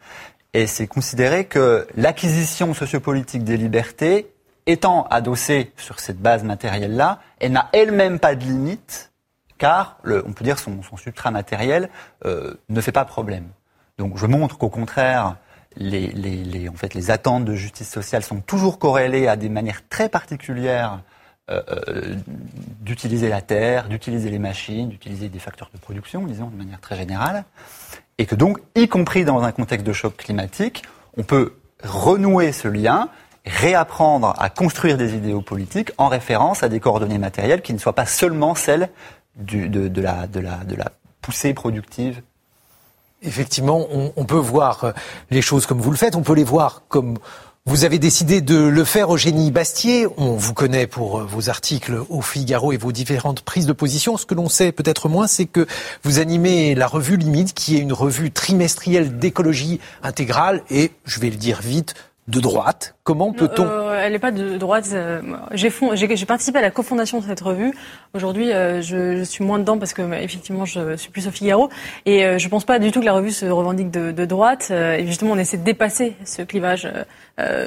Et 0.55 0.67
c'est 0.67 0.87
considéré 0.87 1.47
que 1.47 1.87
l'acquisition 1.97 2.75
sociopolitique 2.75 3.45
des 3.45 3.57
libertés, 3.57 4.33
étant 4.67 5.07
adossée 5.09 5.73
sur 5.77 5.99
cette 5.99 6.19
base 6.19 6.45
matérielle-là, 6.45 7.21
elle 7.41 7.53
n'a 7.53 7.69
elle-même 7.73 8.19
pas 8.19 8.35
de 8.35 8.45
limite, 8.45 9.13
car 9.59 9.99
on 10.05 10.33
peut 10.33 10.45
dire 10.45 10.59
son, 10.59 10.83
son 10.83 10.97
substrat 10.97 11.31
matériel 11.31 11.89
euh, 12.25 12.55
ne 12.69 12.81
fait 12.81 12.93
pas 12.93 13.05
problème. 13.05 13.49
Donc 13.99 14.19
je 14.19 14.27
montre 14.27 14.59
qu'au 14.59 14.69
contraire, 14.69 15.37
les 15.77 17.11
attentes 17.11 17.45
de 17.45 17.55
justice 17.55 17.91
sociale 17.91 18.23
sont 18.23 18.41
toujours 18.41 18.79
corrélées 18.79 19.29
à 19.29 19.37
des 19.37 19.49
manières 19.49 19.83
très 19.89 20.09
particulières 20.09 21.01
euh, 21.51 21.61
euh, 21.71 22.15
d'utiliser 22.81 23.29
la 23.29 23.41
terre, 23.41 23.89
d'utiliser 23.89 24.31
les 24.31 24.39
machines, 24.39 24.89
d'utiliser 24.89 25.29
des 25.29 25.41
facteurs 25.41 25.71
de 25.75 25.79
production, 25.79 26.25
disons 26.25 26.47
de 26.47 26.57
manière 26.57 26.81
très 26.81 26.97
générale, 26.97 27.45
et 28.19 28.27
que 28.27 28.37
donc, 28.37 28.59
y 28.77 28.87
compris 28.87 29.25
dans 29.25 29.43
un 29.43 29.51
contexte 29.51 29.85
de 29.85 29.93
choc 29.93 30.17
climatique, 30.17 30.85
on 31.17 31.25
peut 31.25 31.55
renouer 31.83 32.53
ce 32.53 32.69
lien, 32.69 33.09
réapprendre 33.45 34.35
à 34.39 34.51
construire 34.51 34.97
des 34.97 35.17
idéaux 35.17 35.41
politiques 35.41 35.91
en 35.99 36.07
référence 36.07 36.63
à 36.63 36.69
des 36.69 36.79
coordonnées 36.79 37.19
matérielles 37.19 37.63
qui 37.63 37.73
ne 37.73 37.79
soient 37.79 37.95
pas 37.95 38.07
seulement 38.07 38.55
celles 38.55 38.89
de, 39.35 40.01
la, 40.01 40.29
de, 40.29 40.39
la, 40.39 40.59
de 40.59 40.77
la 40.77 40.93
poussée 41.23 41.55
productive. 41.55 42.23
Effectivement, 43.23 43.87
on, 43.91 44.13
on, 44.15 44.25
peut 44.25 44.37
voir 44.37 44.85
euh, 44.85 44.93
les 45.31 45.43
choses 45.43 45.67
comme 45.67 45.81
vous 45.81 45.91
le 45.91 45.97
faites, 45.97 46.15
on 46.15 46.23
peut 46.23 46.35
les 46.35 46.45
voir 46.45 46.83
comme 46.89 47.19
vous 47.65 47.85
avez 47.85 48.01
décidé 48.01 48.41
de 48.41 48.57
le 48.57 48.85
faire, 48.85 49.15
Eugénie 49.15 49.53
Bastier. 49.53 50.09
On 50.17 50.35
vous 50.35 50.53
connaît 50.53 50.89
pour 50.89 51.21
euh, 51.21 51.25
vos 51.25 51.49
articles 51.49 51.97
au 52.09 52.21
Figaro 52.21 52.73
et 52.73 52.77
vos 52.77 52.91
différentes 52.91 53.43
prises 53.43 53.67
de 53.67 53.73
position. 53.73 54.17
Ce 54.17 54.27
que 54.27 54.35
l'on 54.35 54.49
sait 54.49 54.73
peut-être 54.73 55.09
moins, 55.09 55.29
c'est 55.29 55.47
que 55.47 55.69
vous 56.03 56.19
animez 56.19 56.75
la 56.75 56.89
revue 56.89 57.17
Limite, 57.17 57.55
qui 57.55 57.77
est 57.77 57.81
une 57.81 57.93
revue 57.93 58.33
trimestrielle 58.33 59.17
d'écologie 59.19 59.79
intégrale 60.03 60.65
et, 60.71 60.91
je 61.05 61.21
vais 61.21 61.31
le 61.31 61.37
dire 61.37 61.61
vite, 61.63 61.95
de 62.29 62.39
droite. 62.39 62.95
Comment 63.03 63.33
peut-on 63.33 63.65
euh, 63.65 64.01
Elle 64.01 64.13
n'est 64.13 64.21
pas 64.21 64.31
de 64.31 64.57
droite. 64.57 64.89
Euh, 64.93 65.21
j'ai, 65.53 65.71
participé 66.25 66.59
à 66.59 66.63
la 66.63 66.71
cofondation 66.71 67.19
de 67.19 67.27
cette 67.27 67.41
revue. 67.41 67.75
Aujourd'hui, 68.15 68.53
euh, 68.53 68.81
je, 68.81 69.17
je, 69.17 69.23
suis 69.25 69.43
moins 69.43 69.59
dedans 69.59 69.77
parce 69.77 69.93
que 69.93 70.03
effectivement, 70.23 70.65
je 70.65 70.97
suis 70.97 71.11
plus 71.11 71.27
au 71.27 71.33
Figaro. 71.33 71.69
Et 72.07 72.21
je 72.39 72.45
ne 72.45 72.51
pense 72.51 72.65
pas 72.65 72.79
du 72.79 72.93
tout 72.93 73.01
que 73.01 73.05
la 73.05 73.13
revue 73.13 73.33
se 73.33 73.47
revendique 73.47 73.91
de, 73.91 74.13
de 74.13 74.25
droite. 74.25 74.71
et 74.71 75.05
justement, 75.07 75.33
on 75.33 75.39
essaie 75.39 75.57
de 75.57 75.65
dépasser 75.65 76.15
ce 76.25 76.43
clivage 76.43 76.89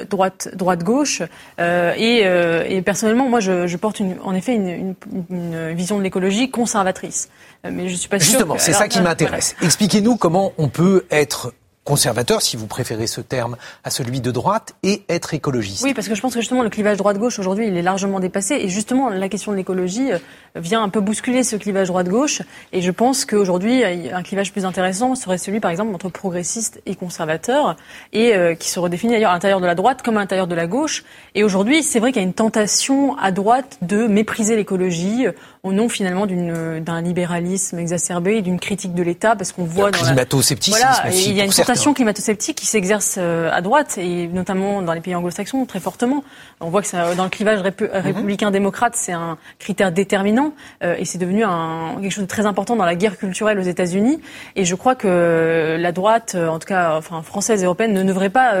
droite 0.08 0.48
droite 0.54 0.82
gauche. 0.82 1.22
Et, 1.58 2.24
et, 2.68 2.82
personnellement, 2.82 3.28
moi, 3.28 3.40
je, 3.40 3.66
je 3.66 3.76
porte 3.76 4.00
une, 4.00 4.16
en 4.24 4.34
effet 4.34 4.54
une, 4.54 4.68
une, 4.68 4.94
une, 5.30 5.72
vision 5.74 5.98
de 5.98 6.02
l'écologie 6.02 6.50
conservatrice. 6.50 7.28
Mais 7.70 7.88
je 7.88 7.94
suis 7.94 8.08
pas 8.08 8.18
Justement, 8.18 8.56
c'est 8.58 8.72
ça 8.72 8.88
qui 8.88 9.02
m'intéresse. 9.02 9.54
Expliquez-nous 9.60 10.16
comment 10.16 10.52
on 10.56 10.68
peut 10.68 11.04
être 11.10 11.52
conservateur, 11.86 12.42
si 12.42 12.56
vous 12.56 12.66
préférez 12.66 13.06
ce 13.06 13.20
terme, 13.20 13.56
à 13.84 13.90
celui 13.90 14.20
de 14.20 14.32
droite 14.32 14.74
et 14.82 15.04
être 15.08 15.32
écologiste. 15.34 15.84
Oui, 15.84 15.94
parce 15.94 16.08
que 16.08 16.16
je 16.16 16.20
pense 16.20 16.34
que 16.34 16.40
justement 16.40 16.64
le 16.64 16.68
clivage 16.68 16.96
droite-gauche 16.96 17.38
aujourd'hui, 17.38 17.68
il 17.68 17.76
est 17.76 17.82
largement 17.82 18.18
dépassé. 18.18 18.56
Et 18.56 18.68
justement 18.68 19.08
la 19.08 19.28
question 19.28 19.52
de 19.52 19.56
l'écologie 19.56 20.12
euh, 20.12 20.18
vient 20.56 20.82
un 20.82 20.88
peu 20.88 21.00
bousculer 21.00 21.44
ce 21.44 21.54
clivage 21.54 21.88
droite-gauche. 21.88 22.42
Et 22.72 22.82
je 22.82 22.90
pense 22.90 23.24
qu'aujourd'hui 23.24 23.84
un 23.84 24.22
clivage 24.24 24.52
plus 24.52 24.64
intéressant 24.64 25.14
serait 25.14 25.38
celui 25.38 25.60
par 25.60 25.70
exemple 25.70 25.94
entre 25.94 26.08
progressistes 26.08 26.82
et 26.86 26.96
conservateurs 26.96 27.76
et 28.12 28.34
euh, 28.34 28.56
qui 28.56 28.68
se 28.68 28.80
redéfinit 28.80 29.12
d'ailleurs 29.12 29.30
à 29.30 29.34
l'intérieur 29.34 29.60
de 29.60 29.66
la 29.66 29.76
droite 29.76 30.02
comme 30.02 30.16
à 30.16 30.20
l'intérieur 30.20 30.48
de 30.48 30.56
la 30.56 30.66
gauche. 30.66 31.04
Et 31.36 31.44
aujourd'hui 31.44 31.84
c'est 31.84 32.00
vrai 32.00 32.10
qu'il 32.10 32.20
y 32.20 32.24
a 32.24 32.28
une 32.28 32.34
tentation 32.34 33.16
à 33.18 33.30
droite 33.30 33.78
de 33.82 34.08
mépriser 34.08 34.56
l'écologie 34.56 35.26
au 35.62 35.72
nom 35.72 35.88
finalement 35.88 36.26
d'un 36.26 37.00
libéralisme 37.00 37.78
exacerbé, 37.78 38.40
d'une 38.40 38.60
critique 38.60 38.94
de 38.94 39.02
l'État, 39.02 39.34
parce 39.34 39.52
qu'on 39.52 39.64
voit 39.64 39.90
dans 39.90 39.98
climato-scepticisme 39.98 40.78
voilà, 40.78 41.10
il 41.12 41.32
y 41.32 41.40
a 41.40 41.44
une 41.44 41.52
pression 41.76 41.94
climato-sceptique 41.94 42.56
qui 42.56 42.66
s'exerce 42.66 43.18
à 43.18 43.60
droite 43.60 43.98
et 43.98 44.28
notamment 44.28 44.82
dans 44.82 44.92
les 44.92 45.00
pays 45.00 45.14
anglo-saxons 45.14 45.66
très 45.66 45.80
fortement. 45.80 46.24
On 46.60 46.70
voit 46.70 46.80
que 46.80 46.88
ça, 46.88 47.14
dans 47.14 47.24
le 47.24 47.30
clivage 47.30 47.60
mhm. 47.60 47.72
républicain-démocrate, 47.92 48.94
c'est 48.96 49.12
un 49.12 49.36
critère 49.58 49.92
déterminant 49.92 50.54
et 50.82 51.04
c'est 51.04 51.18
devenu 51.18 51.44
un, 51.44 51.96
quelque 52.00 52.12
chose 52.12 52.24
de 52.24 52.28
très 52.28 52.46
important 52.46 52.76
dans 52.76 52.84
la 52.84 52.94
guerre 52.94 53.18
culturelle 53.18 53.58
aux 53.58 53.62
États-Unis. 53.62 54.20
Et 54.54 54.64
je 54.64 54.74
crois 54.74 54.94
que 54.94 55.76
la 55.78 55.92
droite, 55.92 56.34
en 56.34 56.58
tout 56.58 56.66
cas, 56.66 56.96
enfin 56.96 57.22
française 57.22 57.62
et 57.62 57.66
européenne, 57.66 57.92
ne 57.92 58.02
devrait 58.02 58.30
pas 58.30 58.54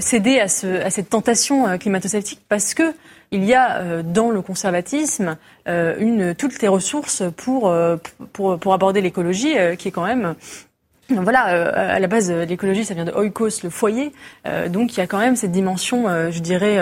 céder 0.00 0.40
à, 0.40 0.48
ce, 0.48 0.82
à 0.82 0.90
cette 0.90 1.10
tentation 1.10 1.76
climato-sceptique 1.78 2.40
parce 2.48 2.72
que 2.72 2.94
il 3.30 3.44
y 3.44 3.54
a 3.54 3.78
euh, 3.78 4.02
dans 4.02 4.30
le 4.30 4.42
conservatisme 4.42 5.36
euh, 5.68 5.96
une, 5.98 6.34
toutes 6.34 6.60
les 6.62 6.68
ressources 6.68 7.22
pour, 7.36 7.68
euh, 7.68 7.96
pour, 8.32 8.58
pour 8.58 8.72
aborder 8.72 9.00
l'écologie, 9.00 9.54
qui 9.78 9.88
est 9.88 9.90
quand 9.90 10.06
même 10.06 10.34
voilà, 11.10 11.48
euh, 11.54 11.96
à 11.96 11.98
la 11.98 12.06
base, 12.06 12.30
l'écologie, 12.30 12.84
ça 12.84 12.92
vient 12.92 13.06
de 13.06 13.12
oikos, 13.12 13.62
le 13.62 13.70
foyer. 13.70 14.12
Euh, 14.46 14.68
donc, 14.68 14.92
il 14.94 15.00
y 15.00 15.02
a 15.02 15.06
quand 15.06 15.18
même 15.18 15.36
cette 15.36 15.52
dimension, 15.52 16.06
euh, 16.06 16.30
je 16.30 16.40
dirais, 16.40 16.78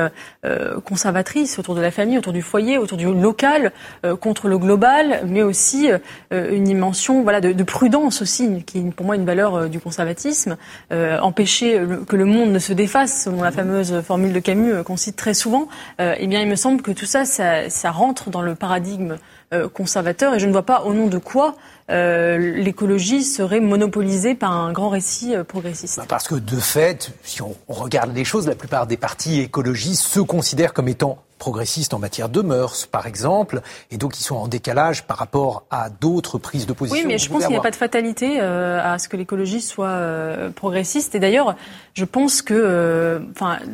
conservatrice 0.85 1.59
autour 1.59 1.75
de 1.75 1.81
la 1.81 1.91
famille, 1.91 2.19
autour 2.19 2.33
du 2.33 2.43
foyer, 2.43 2.79
autour 2.79 2.99
du 2.99 3.07
local, 3.07 3.73
contre 4.21 4.49
le 4.49 4.59
global, 4.59 5.23
mais 5.27 5.43
aussi 5.43 5.89
une 6.31 6.65
dimension, 6.65 7.23
voilà, 7.23 7.41
de, 7.41 7.53
de, 7.53 7.63
prudence 7.65 8.23
aussi, 8.23 8.63
qui 8.65 8.79
est 8.79 8.91
pour 8.93 9.07
moi 9.07 9.17
une 9.17 9.25
valeur 9.25 9.69
du 9.69 9.81
conservatisme. 9.81 10.57
empêcher 10.91 11.81
que 12.07 12.17
le 12.17 12.25
monde 12.25 12.51
ne 12.51 12.59
se 12.59 12.73
défasse, 12.73 13.25
selon 13.25 13.43
la 13.43 13.51
fameuse 13.51 14.01
formule 14.03 14.33
de 14.33 14.41
Camus 14.41 14.85
qu'on 14.85 14.97
cite 14.97 15.17
très 15.17 15.35
souvent. 15.35 15.69
eh 15.99 16.27
bien, 16.27 16.41
il 16.41 16.49
me 16.49 16.57
semble 16.57 16.83
que 16.83 16.93
tout 16.93 17.07
ça, 17.07 17.25
ça, 17.25 17.69
ça 17.69 17.91
rentre 17.91 18.31
dans 18.31 18.43
le 18.43 18.55
paradigme 18.55 19.17
conservateur, 19.73 20.35
et 20.35 20.39
je 20.39 20.47
ne 20.47 20.53
vois 20.53 20.67
pas 20.67 20.83
au 20.83 20.95
nom 20.95 21.07
de 21.07 21.19
quoi 21.19 21.57
euh, 21.57 21.76
l'écologie 21.89 23.23
serait 23.23 23.61
monopolisée 23.61 24.35
par 24.35 24.53
un 24.53 24.73
grand 24.73 24.89
récit 24.89 25.35
euh, 25.35 25.45
progressiste. 25.45 25.99
Bah, 25.99 26.07
parce 26.09 26.27
que 26.29 26.35
de 26.35 26.57
fait, 26.57 27.13
si 27.23 27.43
on, 27.43 27.55
regarde 27.69 28.15
les 28.15 28.25
choses, 28.25 28.47
la 28.47 28.55
plupart 28.55 28.87
des 28.87 28.97
partis 28.97 29.41
écologistes 29.41 30.03
se 30.03 30.21
considèrent 30.21 30.73
comme 30.73 30.89
étant 30.89 31.19
progressistes 31.39 31.93
en 31.93 31.99
matière 31.99 32.29
de 32.29 32.41
mœurs, 32.41 32.87
par 32.87 33.07
exemple, 33.07 33.61
et 33.91 33.99
donc 33.99 34.19
ils 34.19 34.23
sont 34.23 34.37
en 34.37 34.49
décalage 34.49 35.05
par 35.05 35.19
rapport 35.19 35.65
à 35.71 35.91
d'autres 35.91 36.39
prises 36.39 36.67
de 36.67 36.73
position. 36.73 36.99
Oui, 36.99 37.07
mais 37.07 37.19
je 37.19 37.29
pense 37.29 37.43
qu'il 37.43 37.51
n'y 37.51 37.59
a 37.59 37.63
pas 37.63 37.71
de 37.71 37.77
fatalité 37.77 38.41
euh, 38.41 38.81
à 38.83 38.99
ce 38.99 39.09
que 39.09 39.17
l'écologie 39.17 39.61
soit 39.61 39.89
euh, 39.89 40.51
progressiste. 40.51 41.15
Et 41.15 41.21
d'ailleurs, 41.21 41.55
je 41.95 42.05
pense 42.05 42.43
que, 42.43 42.55
euh, 42.55 43.19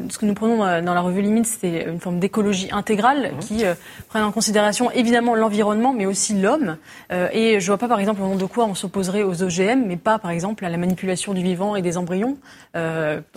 ce 0.09 0.19
que 0.19 0.27
nous 0.27 0.35
prenons 0.35 0.59
dans 0.59 0.95
la 0.95 1.01
revue 1.01 1.23
Limite, 1.23 1.47
c'est 1.47 1.85
une 1.85 2.01
forme 2.01 2.19
d'écologie 2.19 2.69
intégrale 2.73 3.33
mmh. 3.33 3.39
qui 3.39 3.65
prenne 4.09 4.25
en 4.25 4.33
considération 4.33 4.91
évidemment 4.91 5.35
l'environnement, 5.35 5.93
mais 5.93 6.07
aussi 6.07 6.35
l'homme. 6.35 6.77
et 7.11 7.61
je 7.61 7.67
vois 7.67 7.79
pas, 7.79 7.89
par 7.89 8.01
exemple, 8.03 8.23
au 8.23 8.27
nom 8.27 8.37
de 8.37 8.45
quoi 8.45 8.67
on 8.67 8.75
s'opposerait 8.75 9.23
aux 9.23 9.43
OGM, 9.43 9.85
mais 9.87 9.97
pas, 9.97 10.19
par 10.19 10.31
exemple, 10.31 10.65
à 10.65 10.69
la 10.69 10.77
manipulation 10.77 11.33
du 11.33 11.43
vivant 11.43 11.77
et 11.77 11.83
des 11.83 11.97
embryons. 11.97 12.37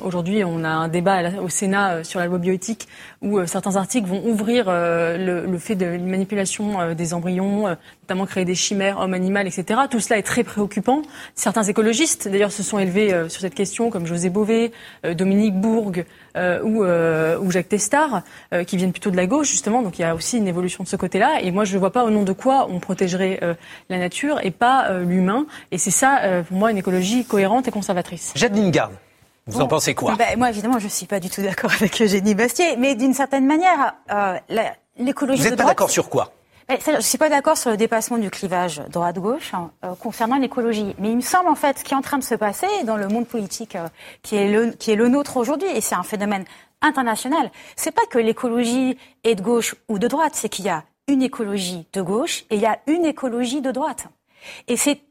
Aujourd'hui, 0.02 0.44
on 0.44 0.64
a 0.64 0.70
un 0.70 0.88
débat 0.88 1.40
au 1.42 1.50
Sénat 1.50 2.04
sur 2.04 2.20
la 2.20 2.26
loi 2.26 2.38
bioéthique 2.38 2.88
où 3.22 3.46
certains 3.46 3.76
articles 3.76 4.08
vont 4.08 4.24
ouvrir 4.26 4.66
euh, 4.68 5.46
le, 5.48 5.58
fait 5.58 5.76
de 5.76 5.86
la 5.86 5.98
manipulation 5.98 6.80
euh, 6.80 6.94
des 6.94 7.14
embryons, 7.14 7.68
euh, 7.68 7.76
notamment 8.04 8.26
créer 8.26 8.46
des 8.46 8.56
chimères 8.56 9.00
homme-animal, 9.00 9.48
etc. 9.48 9.82
Tout 9.90 10.00
cela 10.00 10.20
est 10.20 10.24
très 10.24 10.44
préoccupant. 10.44 11.02
Certains 11.34 11.64
écologistes, 11.64 12.28
d'ailleurs, 12.28 12.52
se 12.52 12.64
sont 12.64 12.78
élevés 12.80 13.10
sur 13.30 13.42
cette 13.42 13.56
question, 13.56 13.90
comme 13.90 14.06
José 14.06 14.30
Bové, 14.30 14.72
Dominique 15.04 15.56
Bourg 15.56 15.94
ou, 16.36 17.52
Jacques 17.52 17.70
Testard, 17.70 18.22
qui 18.68 18.78
viennent 18.78 18.92
plutôt 18.92 19.10
de 19.10 19.18
la 19.18 19.26
gauche, 19.26 19.50
justement. 19.50 19.82
Donc 19.82 19.98
il 19.98 20.04
y 20.04 20.06
a 20.06 20.14
aussi 20.14 20.38
une 20.38 20.48
évolution 20.48 20.84
de 20.84 20.88
ce 20.88 20.96
côté-là. 20.96 21.40
Et 21.42 21.50
moi, 21.52 21.66
je 21.66 21.74
ne 21.74 21.80
vois 21.80 21.92
pas 21.92 22.04
au 22.04 22.12
nom 22.12 22.22
de 22.22 22.32
quoi 22.32 22.68
on 22.70 22.80
protégerait 22.80 23.40
la 23.90 23.98
nature 23.98 24.40
pas 24.56 24.92
l'humain. 25.00 25.46
Et 25.72 25.78
c'est 25.78 25.92
ça, 25.92 26.44
pour 26.48 26.58
moi, 26.58 26.72
une 26.72 26.78
écologie 26.78 27.26
cohérente 27.26 27.68
et 27.68 27.72
conservatrice. 27.72 28.32
Jade 28.36 28.56
Lingard. 28.56 28.92
Vous 29.48 29.62
en 29.62 29.68
pensez 29.68 29.94
quoi 29.94 30.16
ben, 30.16 30.38
Moi, 30.38 30.50
évidemment, 30.50 30.80
je 30.80 30.86
ne 30.86 30.90
suis 30.90 31.06
pas 31.06 31.20
du 31.20 31.30
tout 31.30 31.42
d'accord 31.42 31.72
avec 31.80 32.02
Eugénie 32.02 32.34
Bastier, 32.34 32.78
mais 32.78 32.96
d'une 32.96 33.14
certaine 33.14 33.46
manière, 33.46 33.96
euh, 34.12 34.38
l'écologie 34.98 35.44
Vous 35.44 35.50
n'êtes 35.50 35.58
pas 35.58 35.66
d'accord 35.66 35.90
sur 35.90 36.10
quoi 36.10 36.32
ben, 36.68 36.80
je 36.84 36.92
ne 36.94 37.00
suis 37.00 37.20
pas 37.20 37.30
d'accord 37.30 37.58
sur 37.58 37.70
le 37.70 37.78
dépassement 37.78 38.18
du 38.18 38.32
clivage 38.32 38.82
droite-gauche 38.90 39.54
hein, 39.54 39.70
euh, 39.84 39.94
concernant 39.94 40.38
l'écologie. 40.38 40.96
Mais 40.98 41.12
il 41.12 41.18
me 41.18 41.22
semble 41.22 41.48
en 41.48 41.54
fait 41.54 41.78
ce 41.78 41.84
qui 41.84 41.94
est 41.94 41.96
en 41.96 42.02
train 42.02 42.18
de 42.18 42.24
se 42.24 42.34
passer 42.34 42.66
dans 42.86 42.98
le 42.98 43.08
monde 43.08 43.28
politique 43.28 43.76
euh, 43.76 43.88
qui, 44.24 44.36
est 44.36 44.52
le, 44.52 44.72
qui 44.72 44.90
est 44.90 44.96
le 44.96 45.08
nôtre 45.08 45.38
aujourd'hui, 45.38 45.68
et 45.68 45.80
c'est 45.80 45.94
un 45.94 46.02
phénomène 46.02 46.44
international, 46.82 47.52
c'est 47.76 47.92
pas 47.92 48.02
que 48.10 48.18
l'écologie 48.18 48.98
est 49.24 49.36
de 49.36 49.44
gauche 49.44 49.76
ou 49.90 50.00
de 50.00 50.08
droite, 50.08 50.32
c'est 50.34 50.50
qu'il 50.50 50.66
y 50.66 50.70
a 50.70 50.86
une 51.08 51.22
écologie 51.22 51.86
de 51.94 52.02
gauche 52.02 52.46
et 52.50 52.56
il 52.56 52.62
y 52.62 52.66
a 52.66 52.80
une 52.88 53.06
écologie 53.06 53.62
de 53.62 53.70
droite. 53.70 54.08
Et 54.68 54.78
c'est 54.78 55.02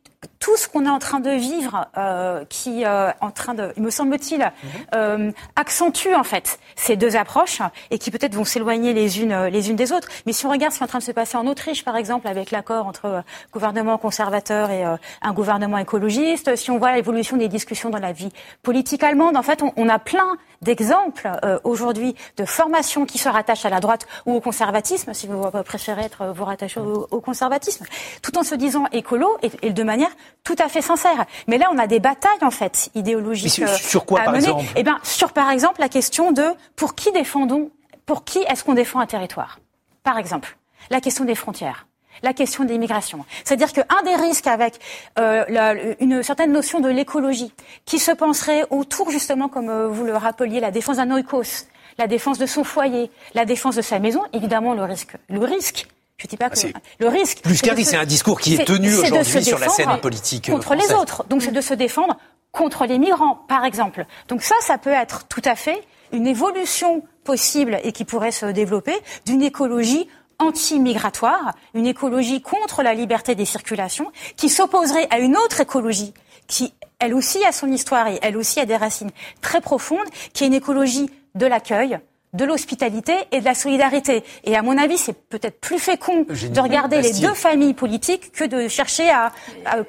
tout 0.45 0.59
ce 0.59 0.69
qu'on 0.69 0.85
est 0.85 0.91
en 0.91 0.99
train 0.99 1.21
de 1.21 1.31
vivre, 1.31 1.87
euh, 1.97 2.45
qui, 2.51 2.85
euh, 2.85 3.11
en 3.23 3.31
train 3.31 3.55
de, 3.55 3.73
me 3.79 3.89
semble-t-il, 3.89 4.41
mhm. 4.41 4.71
euh, 4.95 5.33
accentue 5.57 6.15
en 6.15 6.23
fait 6.23 6.59
ces 6.77 6.97
deux 6.97 7.17
approches 7.17 7.63
et 7.91 7.99
qui 7.99 8.11
peut-être 8.11 8.35
vont 8.35 8.45
s'éloigner 8.45 8.93
les 8.93 9.23
unes 9.23 9.33
euh, 9.33 9.49
les 9.49 9.71
unes 9.71 9.77
des 9.77 9.91
autres. 9.91 10.09
Mais 10.27 10.35
si 10.35 10.45
on 10.45 10.51
regarde 10.51 10.75
ce 10.75 10.79
qui 10.79 10.83
est 10.83 10.85
en 10.85 10.89
train 10.89 10.99
de 10.99 11.05
se 11.05 11.13
passer 11.13 11.39
en 11.39 11.47
Autriche, 11.47 11.83
par 11.83 11.97
exemple, 11.97 12.29
avec 12.29 12.51
l'accord 12.51 12.87
entre 12.87 13.07
euh, 13.07 13.21
gouvernement 13.55 13.97
conservateur 13.97 14.71
et 14.71 14.85
un 14.85 15.33
gouvernement 15.33 15.79
écologiste, 15.79 16.57
si 16.57 16.71
on 16.71 16.77
voit 16.77 16.93
l'évolution 16.93 17.39
des 17.39 17.49
discussions 17.49 17.89
dans 17.89 17.99
la 17.99 18.13
vie 18.13 18.31
politique 18.63 19.03
allemande, 19.03 19.39
en 19.39 19.43
fait, 19.43 19.63
on, 19.63 19.73
on 19.77 19.89
a 19.89 19.99
plein 19.99 20.37
d'exemples 20.61 21.31
aujourd'hui 21.63 22.15
de 22.39 22.45
formations 22.45 23.05
qui 23.05 23.19
se 23.19 23.29
rattachent 23.29 23.67
à 23.67 23.71
la 23.71 23.81
droite 23.81 24.07
ou 24.25 24.35
au 24.35 24.41
conservatisme, 24.41 25.13
si 25.13 25.27
vous 25.27 25.51
préférez 25.63 26.03
être 26.03 26.33
vous 26.35 26.45
rattacher 26.45 26.81
au, 26.81 27.07
au, 27.11 27.21
conservatisme, 27.21 27.85
tout 28.23 28.39
en 28.39 28.43
se 28.43 28.55
disant 28.55 28.87
écolo 28.93 29.29
et, 29.43 29.51
et 29.61 29.73
de 29.73 29.83
manière 29.83 30.11
tout 30.45 30.57
à 30.59 30.69
fait 30.69 30.83
sincère. 30.83 31.25
Mais 31.49 31.59
là, 31.59 31.69
on 31.73 31.79
a 31.79 31.87
des 31.87 32.01
batailles 32.01 32.43
en 32.43 32.51
fait 32.51 32.91
idéologiques 32.95 33.51
sur, 33.51 33.69
sur 33.69 34.05
quoi, 34.05 34.21
à 34.21 34.25
par 34.25 34.35
mener. 34.35 34.45
Exemple? 34.45 34.73
Eh 34.77 34.83
bien, 34.83 34.99
sur 35.03 35.33
par 35.33 35.51
exemple 35.51 35.81
la 35.81 35.89
question 35.89 36.33
de 36.33 36.45
pour 36.77 36.95
qui 36.95 37.11
défendons, 37.13 37.71
pour 38.07 38.25
qui 38.25 38.39
est-ce 38.41 38.63
qu'on 38.63 38.75
défend 38.75 39.01
un 39.01 39.07
territoire? 39.07 39.59
Par 40.03 40.19
exemple, 40.19 40.57
la 40.91 41.01
question 41.01 41.25
des 41.25 41.35
frontières 41.35 41.87
la 42.23 42.33
question 42.33 42.65
des 42.65 42.79
migrations. 42.79 43.25
C'est-à-dire 43.45 43.73
qu'un 43.73 44.03
des 44.05 44.15
risques 44.15 44.47
avec 44.47 44.79
euh, 45.19 45.45
la, 45.49 45.75
une 46.01 46.23
certaine 46.23 46.53
notion 46.53 46.79
de 46.81 46.89
l'écologie, 46.89 47.53
qui 47.85 47.99
se 47.99 48.13
penserait 48.13 48.65
autour 48.71 49.11
justement, 49.11 49.49
comme 49.49 49.69
euh, 49.69 49.89
vous 49.89 50.05
le 50.05 50.17
rappeliez, 50.17 50.61
la 50.61 50.71
défense 50.71 50.99
d'un 50.99 51.11
oikos, 51.11 51.67
la 51.99 52.07
défense 52.07 52.39
de 52.39 52.47
son 52.47 52.65
foyer, 52.65 53.11
la 53.35 53.45
défense 53.45 53.77
de 53.77 53.83
sa 53.83 53.99
maison, 53.99 54.23
évidemment 54.33 54.75
le 54.75 54.85
risque, 54.85 55.17
le 55.29 55.41
risque 55.41 55.89
je 56.17 56.27
dis 56.27 56.37
pas 56.37 56.51
que 56.51 56.59
ah, 56.75 56.79
le 57.01 57.09
risque. 57.09 57.43
Plus 57.43 57.61
qu'un 57.61 57.77
c'est 57.77 57.97
un 57.97 58.05
discours 58.05 58.41
qui 58.41 58.55
est, 58.55 58.65
tenu 58.65 58.95
aujourd'hui 58.95 59.45
sur 59.45 59.59
la 59.59 59.69
scène 59.69 59.99
politique 60.01 60.51
contre 60.51 60.75
les 60.75 60.93
autres. 60.93 61.25
Donc 61.29 61.43
c'est 61.43 61.53
de 61.53 61.61
se 61.61 61.75
défendre 61.75 62.17
contre 62.53 62.87
les 62.87 62.99
migrants, 62.99 63.45
par 63.49 63.65
exemple. 63.65 64.07
Donc 64.29 64.43
ça, 64.43 64.55
ça 64.61 64.79
peut 64.79 64.91
être 64.91 65.27
tout 65.27 65.43
à 65.45 65.57
fait 65.57 65.83
une 66.13 66.27
évolution 66.27 67.03
possible 67.25 67.81
et 67.83 67.93
qui 67.93 68.05
pourrait 68.05 68.31
se 68.31 68.47
développer 68.47 68.95
d'une 69.27 69.43
écologie 69.43 70.09
anti-migratoire, 70.39 71.55
une 71.75 71.87
écologie 71.87 72.43
contre 72.43 72.83
la 72.83 72.95
liberté 72.95 73.35
des 73.35 73.45
circulations, 73.45 74.13
qui 74.37 74.49
s'opposerait 74.49 75.09
à 75.11 75.19
une 75.19 75.37
autre 75.37 75.61
écologie 75.61 76.15
qui, 76.47 76.75
elle 76.99 77.15
aussi, 77.15 77.45
a 77.45 77.53
son 77.53 77.71
histoire 77.71 78.09
et 78.09 78.19
elle 78.23 78.37
aussi 78.37 78.61
a 78.61 78.67
des 78.67 78.77
racines 78.77 79.11
très 79.41 79.61
profondes, 79.61 80.09
qui 80.33 80.45
est 80.45 80.47
une 80.47 80.55
écologie 80.55 81.11
de 81.35 81.47
l'accueil, 81.47 81.99
de 82.35 82.45
l'hospitalité 82.45 83.15
et 83.33 83.41
de 83.41 83.45
la 83.45 83.55
solidarité. 83.55 84.25
Et 84.45 84.57
à 84.57 84.63
mon 84.63 84.77
avis, 84.77 84.99
c'est 84.99 85.15
peut-être 85.15 85.61
plus 85.61 85.79
fécond 85.79 86.27
de 86.29 86.61
regarder 86.61 87.01
les 87.01 87.13
deux 87.13 87.35
familles 87.35 87.75
politiques 87.75 88.33
que 88.33 88.45
de 88.45 88.69
chercher 88.69 89.09
à, 89.11 89.33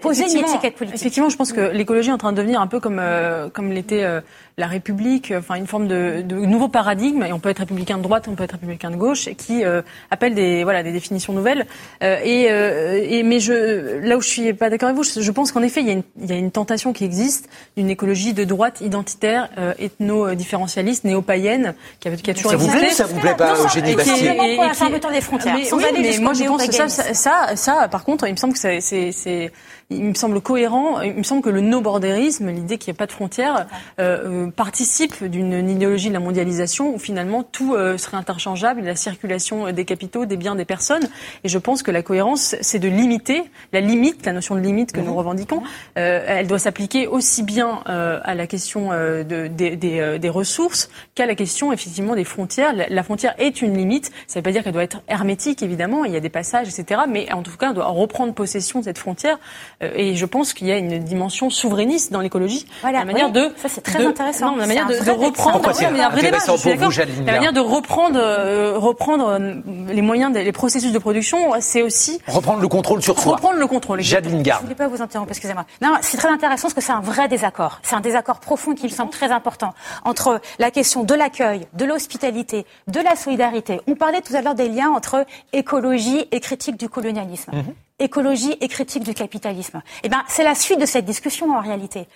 poser 0.02 0.32
une 0.32 0.46
étiquette 0.46 0.76
politique. 0.76 1.00
Effectivement, 1.02 1.30
je 1.30 1.38
pense 1.38 1.52
que 1.52 1.72
l'écologie 1.72 2.10
est 2.10 2.14
en 2.14 2.18
train 2.18 2.32
de 2.32 2.38
devenir 2.38 2.62
un 2.62 2.68
peu 2.68 2.80
comme, 2.80 3.00
euh, 3.00 3.50
comme 3.50 3.72
l'était 3.72 4.04
euh, 4.04 4.22
la 4.58 4.68
République, 4.68 5.34
enfin 5.38 5.56
une 5.56 5.68
forme 5.68 5.88
de, 5.88 6.22
de, 6.22 6.36
nouveau 6.36 6.68
paradigme, 6.68 7.24
et 7.24 7.34
on 7.34 7.39
peut 7.39 7.49
être 7.49 7.60
républicain 7.60 7.97
de 7.97 8.03
droite, 8.03 8.28
on 8.28 8.36
peut 8.36 8.43
être 8.43 8.53
républicain 8.53 8.89
de 8.89 8.95
gauche, 8.95 9.30
qui 9.38 9.66
euh, 9.66 9.82
appelle 10.12 10.34
des, 10.34 10.64
voilà, 10.64 10.84
des 10.84 10.91
définitions 10.91 11.34
nouvelles. 11.34 11.66
et, 12.01 12.45
et, 12.45 13.24
mais 13.24 13.39
je, 13.39 13.99
là 13.99 14.18
où 14.18 14.22
je 14.22 14.28
suis 14.28 14.53
pas 14.53 14.70
d'accord 14.70 14.89
avec 14.89 14.97
vous, 14.97 15.03
je, 15.03 15.32
pense 15.32 15.51
qu'en 15.51 15.62
effet, 15.62 15.82
il 15.82 15.88
y, 15.88 15.89
a 15.89 15.93
une, 15.93 16.03
il 16.22 16.30
y 16.30 16.34
a 16.34 16.38
une 16.38 16.51
tentation 16.51 16.93
qui 16.93 17.03
existe 17.03 17.49
d'une 17.76 17.89
écologie 17.89 18.34
de 18.34 18.43
droite 18.43 18.82
identitaire, 18.82 19.49
ethno-différentialiste, 19.80 21.03
néo-païenne, 21.03 21.74
qui, 21.99 22.08
avait, 22.08 22.18
qui 22.18 22.32
a 22.32 22.36
ça 22.36 22.56
vous 22.56 22.70
plaît 22.70 22.89
ça 22.91 23.06
vous 23.06 23.20
plaît 23.20 23.36
pas, 23.36 23.56
Eugénie 23.66 23.95
Bastier 23.95 24.26
et, 24.26 24.53
et, 24.56 25.12
des 25.12 25.22
frontières. 25.22 25.56
Mais, 25.56 25.74
oui, 25.74 25.84
mais 25.93 26.18
moi 26.20 26.34
je 26.34 26.43
pense 26.45 26.66
que 26.66 26.74
ça, 26.74 26.88
ça, 26.88 27.56
ça, 27.56 27.88
par 27.89 28.03
contre, 28.03 28.26
il 28.28 28.32
me 28.32 28.38
semble 28.38 28.53
que 28.53 28.60
c'est 28.60 29.51
il 29.89 30.03
me 30.03 30.14
semble 30.14 30.41
cohérent. 30.41 31.01
Il 31.01 31.14
me 31.14 31.24
semble 31.24 31.41
que 31.41 31.49
le 31.49 31.62
no-bordérisme, 31.62 32.49
l'idée 32.49 32.78
qu'il 32.78 32.91
n'y 32.91 32.95
ait 32.95 32.97
pas 32.97 33.06
de 33.06 33.12
frontières, 33.12 33.68
euh, 33.99 34.45
euh, 34.48 34.52
participe 34.52 35.24
d'une 35.24 35.70
idéologie 35.70 36.10
de 36.10 36.14
la 36.14 36.20
mondialisation 36.20 36.93
où 36.93 37.00
finalement 37.00 37.43
tout 37.43 37.74
euh, 37.74 37.98
serait 37.98 38.18
interchangeable, 38.18 38.82
la 38.82 38.96
circulation 38.96 39.72
des 39.72 39.86
capitaux, 39.86 40.26
des 40.26 40.38
biens, 40.38 40.56
des 40.56 40.66
personnes. 40.66 41.08
Et 41.43 41.50
je 41.50 41.58
pense 41.58 41.84
que 41.84 41.91
la 41.91 42.02
cohérence, 42.02 42.56
c'est 42.62 42.80
de 42.80 42.88
limiter 42.88 43.43
la 43.74 43.82
limite, 43.82 44.26
la 44.26 44.34
notion 44.34 44.56
de 44.56 44.62
limite 44.62 44.91
que 44.91 45.00
nous 45.00 45.12
mhm. 45.12 45.18
revendiquons. 45.18 45.62
elle 45.96 46.48
doit 46.48 46.60
s'appliquer 46.60 47.08
aussi 47.08 47.43
bien 47.43 47.82
à 47.86 48.36
la 48.36 48.48
question 48.48 48.89
de, 48.89 49.48
des, 49.48 49.76
des, 49.76 50.20
des, 50.20 50.30
ressources 50.30 50.89
qu'à 51.16 51.26
la 51.26 51.36
question 51.36 51.72
effectivement 51.74 52.16
des 52.16 52.24
frontières. 52.24 52.74
La, 52.89 53.04
frontière 53.04 53.36
est 53.38 53.62
une 53.62 53.78
limite. 53.78 54.12
Ça 54.28 54.39
ne 54.39 54.41
veut 54.41 54.43
pas 54.43 54.52
dire 54.52 54.64
qu'elle 54.64 54.74
doit 54.74 54.84
être 54.84 55.02
hermétique, 55.08 55.64
évidemment. 55.64 56.06
Il 56.06 56.14
y 56.14 56.18
a 56.18 56.20
des 56.20 56.30
passages, 56.30 56.68
etc. 56.68 57.02
Mais 57.08 57.32
en 57.32 57.43
tout 57.43 57.56
cas, 57.58 57.72
on 57.72 57.74
doit 57.74 57.88
reprendre 57.88 58.34
possession 58.34 58.80
de 58.80 58.86
cette 58.86 58.98
frontière. 58.98 59.39
Euh, 59.84 59.91
et 59.96 60.16
je 60.16 60.26
pense 60.26 60.54
qu'il 60.54 60.68
y 60.68 60.72
a 60.72 60.78
une 60.78 61.00
dimension 61.00 61.50
souverainiste 61.50 62.12
dans 62.12 62.22
l'écologie. 62.22 62.66
Voilà, 62.82 63.00
la 63.00 63.06
manière 63.06 63.32
de 63.32 63.52
ça 63.58 63.70
c'est 63.70 63.82
très 63.82 64.06
intéressant. 64.36 64.52
Non, 64.52 64.58
la 64.58 64.68
manière 64.68 64.88
de, 64.88 65.04
de, 65.04 65.12
reprendre. 65.12 65.52
Pourquoi 65.54 65.74
c'est 65.74 65.86
intéressant 65.86 66.58
pour 66.58 66.76
vous, 66.76 66.92
La 67.26 67.34
manière 67.34 67.54
de 67.54 67.60
reprendre, 67.60 68.20
euh, 68.20 68.78
reprendre 68.78 69.28
euh, 69.28 69.56
les 69.90 70.02
moyens, 70.02 70.34
des, 70.34 70.44
les 70.44 70.52
processus 70.52 70.92
de 70.92 71.00
production, 71.00 71.54
c'est 71.60 71.82
aussi 71.82 72.20
reprendre 72.28 72.62
le 72.62 72.68
contrôle 72.68 73.02
sur 73.02 73.20
soi. 73.20 73.36
Reprendre 73.36 73.60
le 73.60 73.68
contrôle. 73.68 74.02
Jadeline 74.02 74.44
Garde. 74.44 74.62
Je 74.62 74.70
ne 74.70 74.74
voulais 74.74 74.88
pas 74.90 74.96
vous 74.96 75.02
interrompre, 75.02 75.32
excusez-moi. 75.32 75.66
Non, 75.82 75.94
c'est 76.02 76.18
très 76.18 76.30
intéressant 76.30 76.64
parce 76.68 76.74
que 76.74 76.82
c'est 76.82 76.92
un 76.92 77.02
vrai 77.02 77.28
désaccord. 77.28 77.80
C'est 77.84 77.96
un 77.96 78.02
désaccord 78.02 78.40
profond 78.40 78.74
qui 78.74 78.86
me 78.86 78.90
semble 78.90 79.12
très 79.12 79.32
important 79.32 79.74
entre 80.04 80.42
la 80.60 80.72
question 80.72 81.04
de 81.04 81.14
l'accueil, 81.14 81.68
de 81.74 81.86
l'hospitalité, 81.86 82.66
de 82.88 83.00
la 83.00 83.16
solidarité. 83.16 83.82
On 83.88 83.96
parlait 83.96 84.22
tout 84.22 84.36
à 84.36 84.42
l'heure 84.42 84.56
des 84.56 84.70
liens 84.70 84.90
entre 84.90 85.26
écologie 85.54 86.26
et 86.32 86.40
critique 86.40 86.78
du 86.78 86.90
colonialisme. 86.90 87.52
Mhm. 87.54 87.74
Écologie 88.00 88.56
et 88.60 88.68
critique 88.68 89.04
du 89.04 89.14
capitalisme. 89.14 89.82
Eh 90.04 90.10
ben, 90.10 90.22
c'est 90.28 90.43
la 90.43 90.56
suite 90.56 90.80
de 90.80 90.86
cette 90.86 91.06
discussion 91.06 91.52
en 91.56 91.62
réalité. 91.62 92.08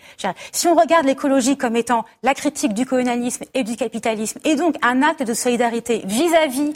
Si 0.51 0.67
on 0.67 0.75
regarde 0.75 1.05
l'écologie 1.05 1.57
comme 1.57 1.75
étant 1.75 2.05
la 2.23 2.33
critique 2.33 2.73
du 2.73 2.85
colonialisme 2.85 3.45
et 3.53 3.63
du 3.63 3.75
capitalisme, 3.75 4.39
et 4.43 4.55
donc 4.55 4.75
un 4.81 5.01
acte 5.01 5.23
de 5.23 5.33
solidarité 5.33 6.01
vis-à-vis 6.05 6.73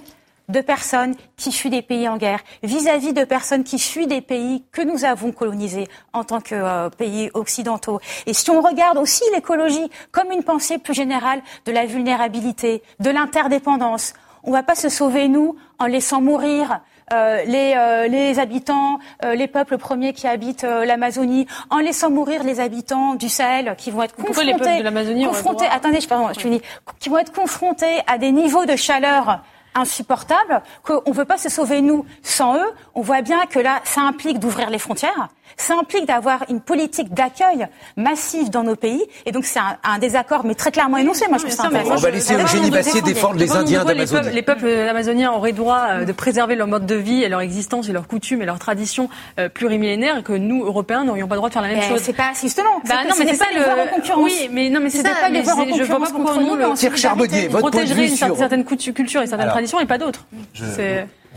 de 0.50 0.62
personnes 0.62 1.16
qui 1.38 1.52
fuient 1.52 1.70
des 1.70 1.82
pays 1.82 2.08
en 2.08 2.18
guerre, 2.18 2.42
vis-à-vis 2.64 3.14
de 3.14 3.24
personnes 3.24 3.64
qui 3.64 3.80
fuient 3.80 4.08
des 4.08 4.22
pays 4.22 4.64
que 4.72 4.82
nous 4.82 5.06
avons 5.06 5.32
colonisés 5.32 5.88
en 6.12 6.24
tant 6.24 6.42
que 6.42 6.56
euh, 6.56 6.90
pays 6.90 7.30
occidentaux. 7.34 8.00
Et 8.26 8.34
si 8.34 8.50
on 8.52 8.62
regarde 8.62 8.98
aussi 8.98 9.24
l'écologie 9.34 9.90
comme 10.12 10.32
une 10.32 10.44
pensée 10.44 10.78
plus 10.78 10.94
générale 10.94 11.42
de 11.66 11.72
la 11.72 11.86
vulnérabilité, 11.86 12.84
de 13.00 13.10
l'interdépendance, 13.10 14.14
on 14.44 14.50
ne 14.50 14.56
va 14.56 14.64
pas 14.64 14.76
se 14.76 14.90
sauver, 14.90 15.30
nous, 15.30 15.56
en 15.80 15.86
laissant 15.86 16.22
mourir 16.22 16.82
les, 17.12 17.74
euh, 17.78 18.08
les, 18.08 18.40
habitants, 18.40 19.00
les 19.24 19.48
peuples 19.48 19.78
premiers 19.78 20.14
qui 20.14 20.28
habitent 20.28 20.64
l'Amazonie, 20.64 21.48
en 21.70 21.80
laissant 21.80 22.10
mourir 22.10 22.44
les 22.44 22.60
habitants 22.60 23.16
du 23.16 23.30
Sahel 23.30 23.76
qui 23.78 23.92
vont 23.92 24.04
être 24.04 24.16
confrontés, 24.16 24.46
les 24.46 25.26
confrontés, 25.26 25.66
attendez, 25.68 26.02
je, 26.02 26.08
pardon, 26.08 26.30
je 26.34 26.40
finis, 26.40 26.62
qui 27.00 27.10
vont 27.10 27.18
être 27.18 27.34
confrontés 27.34 28.02
à 28.08 28.18
des 28.18 28.32
niveaux 28.32 28.66
de 28.66 28.76
chaleur 28.76 29.42
insupportable, 29.76 30.62
qu'on 30.84 31.02
ne 31.08 31.14
veut 31.14 31.26
pas 31.26 31.38
se 31.38 31.50
sauver 31.50 31.82
nous 31.82 32.06
sans 32.22 32.56
eux. 32.58 32.74
On 32.96 33.02
voit 33.02 33.22
bien 33.22 33.46
que 33.46 33.60
là, 33.60 33.82
ça 33.84 34.02
implique 34.02 34.40
d'ouvrir 34.40 34.70
les 34.70 34.80
frontières, 34.80 35.30
ça 35.58 35.76
implique 35.80 36.08
d'avoir 36.08 36.44
une 36.50 36.62
politique 36.62 37.14
d'accueil 37.14 37.68
massive 37.98 38.50
dans 38.50 38.64
nos 38.64 38.76
pays. 38.76 39.04
Et 39.26 39.32
donc 39.32 39.46
c'est 39.46 39.60
un, 39.60 39.98
désaccord, 40.00 40.46
mais 40.46 40.56
très 40.56 40.72
clairement 40.72 40.98
énoncé. 40.98 41.26
Moi, 41.30 41.38
je 41.38 41.44
trouve 41.44 41.56
ça 41.56 41.70
On 41.72 41.96
va 41.96 42.10
laisser 42.10 42.36
Eugénie 42.36 42.72
Bassier 42.72 43.02
défendre 43.02 43.36
les 43.36 43.52
Indiens 43.52 43.86
d'Amazonie. 43.86 44.32
Les 44.32 44.42
peuples 44.42 44.68
amazoniens 44.68 45.32
auraient 45.32 45.52
droit 45.52 45.88
euh, 45.90 46.06
de 46.06 46.12
préserver 46.12 46.56
leur 46.56 46.68
mode 46.68 46.86
de 46.86 46.96
vie 46.96 47.24
et 47.24 47.30
leur 47.30 47.42
existence 47.42 47.90
et 47.90 47.94
leurs 47.94 48.08
coutumes 48.08 48.42
et 48.42 48.46
leurs 48.46 48.60
traditions 48.60 49.10
euh, 49.40 49.50
plurimillénaires 49.50 50.18
et 50.18 50.24
que 50.24 50.34
nous, 50.34 50.66
Européens, 50.66 51.04
n'aurions 51.04 51.28
pas 51.28 51.36
le 51.36 51.40
droit 51.40 51.50
de 51.50 51.54
faire 51.54 51.62
la 51.62 51.70
même 51.70 51.82
chose. 51.82 52.02
C'est 52.02 52.14
pas 52.14 52.32
justement. 52.40 52.82
Bah 52.88 53.04
non, 53.08 53.16
mais 53.18 53.34
c'est 53.34 53.38
pas 53.38 53.46
le. 53.54 54.22
Oui, 54.22 54.50
mais 54.52 54.70
non, 54.70 54.80
mais 54.82 54.90
c'était 54.90 55.10
pas 55.10 55.30
les 55.30 55.42
voir 55.42 55.60
en 55.60 55.66
concurrence. 55.66 55.80
Je 55.80 55.84
vois 55.84 56.00
pas 56.00 56.12
pourquoi 56.12 56.38
nous, 56.38 56.56
le 56.56 57.50
protégerait 57.50 58.08
une 58.08 58.16
certaine 58.16 58.66
culture 58.66 59.22
et 59.22 59.28
certaines 59.28 59.50
traditions 59.50 59.80
et 59.80 59.86
pas 59.86 59.98
d'autres. 59.98 60.26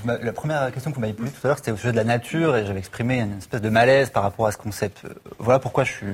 La 0.07 0.33
première 0.33 0.71
question 0.73 0.91
que 0.91 0.97
vous 0.97 1.01
m'avez 1.01 1.13
posée 1.13 1.31
tout 1.31 1.41
à 1.45 1.49
l'heure, 1.49 1.57
c'était 1.57 1.73
au 1.73 1.77
sujet 1.77 1.91
de 1.91 1.97
la 1.97 2.05
nature, 2.05 2.57
et 2.57 2.65
j'avais 2.65 2.79
exprimé 2.79 3.21
une 3.21 3.39
espèce 3.39 3.61
de 3.61 3.69
malaise 3.69 4.11
par 4.11 4.23
rapport 4.23 4.47
à 4.47 4.53
ce 4.53 4.57
concept. 4.57 5.05
Euh, 5.05 5.15
voilà 5.39 5.59
pourquoi 5.59 5.85
je 5.85 5.93
suis 5.93 6.07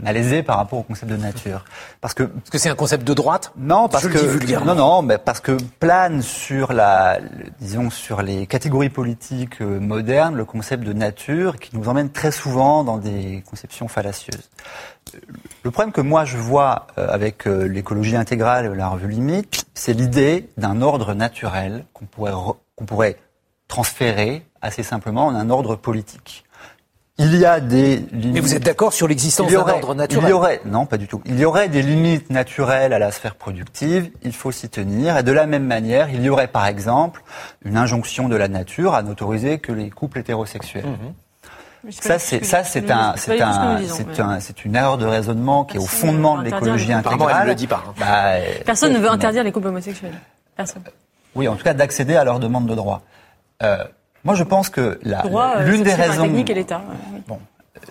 malaisé 0.00 0.42
par 0.42 0.56
rapport 0.56 0.78
au 0.78 0.82
concept 0.82 1.10
de 1.10 1.16
nature. 1.16 1.64
Parce 2.00 2.14
que 2.14 2.22
parce 2.22 2.50
que 2.50 2.58
c'est 2.58 2.68
un 2.68 2.74
concept 2.74 3.04
de 3.06 3.12
droite. 3.12 3.52
Non, 3.56 3.88
parce 3.88 4.06
que 4.06 4.64
non, 4.64 4.74
non, 4.74 5.02
mais 5.02 5.18
parce 5.18 5.40
que 5.40 5.56
plane 5.80 6.22
sur 6.22 6.72
la, 6.72 7.18
disons 7.60 7.90
sur 7.90 8.22
les 8.22 8.46
catégories 8.46 8.90
politiques 8.90 9.60
euh, 9.60 9.80
modernes 9.80 10.36
le 10.36 10.44
concept 10.44 10.84
de 10.84 10.92
nature 10.92 11.58
qui 11.58 11.76
nous 11.76 11.88
emmène 11.88 12.10
très 12.10 12.30
souvent 12.30 12.84
dans 12.84 12.98
des 12.98 13.42
conceptions 13.48 13.88
fallacieuses. 13.88 14.50
Le 15.64 15.70
problème 15.70 15.92
que 15.92 16.00
moi 16.00 16.24
je 16.24 16.36
vois 16.36 16.86
euh, 16.98 17.08
avec 17.08 17.46
l'écologie 17.46 18.16
intégrale, 18.16 18.72
la 18.74 18.88
revue 18.88 19.08
Limite, 19.08 19.64
c'est 19.74 19.92
l'idée 19.92 20.48
d'un 20.56 20.82
ordre 20.82 21.14
naturel 21.14 21.84
qu'on 21.92 22.06
pourrait 22.06 22.32
qu'on 22.80 22.86
pourrait 22.86 23.16
transférer 23.68 24.42
assez 24.62 24.82
simplement 24.82 25.26
en 25.26 25.34
un 25.34 25.50
ordre 25.50 25.76
politique. 25.76 26.44
Il 27.18 27.36
y 27.36 27.44
a 27.44 27.60
des 27.60 27.96
limites. 27.96 28.32
Mais 28.32 28.40
vous 28.40 28.54
êtes 28.54 28.64
d'accord 28.64 28.94
sur 28.94 29.06
l'existence 29.06 29.52
d'un 29.52 29.58
ordre 29.58 29.94
naturel 29.94 30.24
Il 30.26 30.30
y 30.30 30.32
aurait, 30.32 30.62
non, 30.64 30.86
pas 30.86 30.96
du 30.96 31.06
tout. 31.06 31.20
Il 31.26 31.38
y 31.38 31.44
aurait 31.44 31.68
des 31.68 31.82
limites 31.82 32.30
naturelles 32.30 32.94
à 32.94 32.98
la 32.98 33.12
sphère 33.12 33.34
productive. 33.34 34.10
Il 34.22 34.32
faut 34.32 34.50
s'y 34.52 34.70
tenir. 34.70 35.18
Et 35.18 35.22
de 35.22 35.30
la 35.30 35.44
même 35.44 35.66
manière, 35.66 36.08
il 36.08 36.22
y 36.22 36.30
aurait, 36.30 36.48
par 36.48 36.66
exemple, 36.66 37.22
une 37.62 37.76
injonction 37.76 38.30
de 38.30 38.36
la 38.36 38.48
nature 38.48 38.94
à 38.94 39.02
n'autoriser 39.02 39.58
que 39.58 39.70
les 39.72 39.90
couples 39.90 40.20
hétérosexuels. 40.20 40.86
Mhm. 40.86 41.92
Ça, 41.92 42.18
c'est 42.18 42.42
ça, 42.44 42.64
c'est 42.64 42.90
un, 42.90 43.14
c'est 43.16 43.40
un, 43.40 43.78
c'est 43.86 44.20
un, 44.20 44.40
c'est 44.40 44.64
une 44.64 44.76
erreur 44.76 44.96
de 44.96 45.06
raisonnement 45.06 45.64
qui 45.64 45.76
est 45.76 45.80
au 45.80 45.86
fondement 45.86 46.38
de 46.38 46.44
l'écologie 46.44 46.92
intégrale. 46.92 47.48
le 47.48 47.54
dit 47.54 47.66
pas. 47.66 47.84
Hein. 47.86 47.94
Bah, 47.98 48.32
Personne 48.64 48.94
ne 48.94 48.98
veut 48.98 49.10
interdire 49.10 49.44
les 49.44 49.52
couples 49.52 49.68
homosexuels. 49.68 50.14
Personne. 50.56 50.82
Oui, 51.34 51.48
en 51.48 51.56
tout 51.56 51.64
cas 51.64 51.74
d'accéder 51.74 52.16
à 52.16 52.24
leur 52.24 52.40
demande 52.40 52.66
de 52.66 52.74
droit. 52.74 53.02
Euh, 53.62 53.84
moi, 54.24 54.34
je 54.34 54.44
pense 54.44 54.68
que 54.68 54.98
l'une 55.02 55.82
des 55.82 55.94
raisons, 55.94 56.34
et 56.34 56.54
l'État. 56.54 56.82
Bon, 57.26 57.38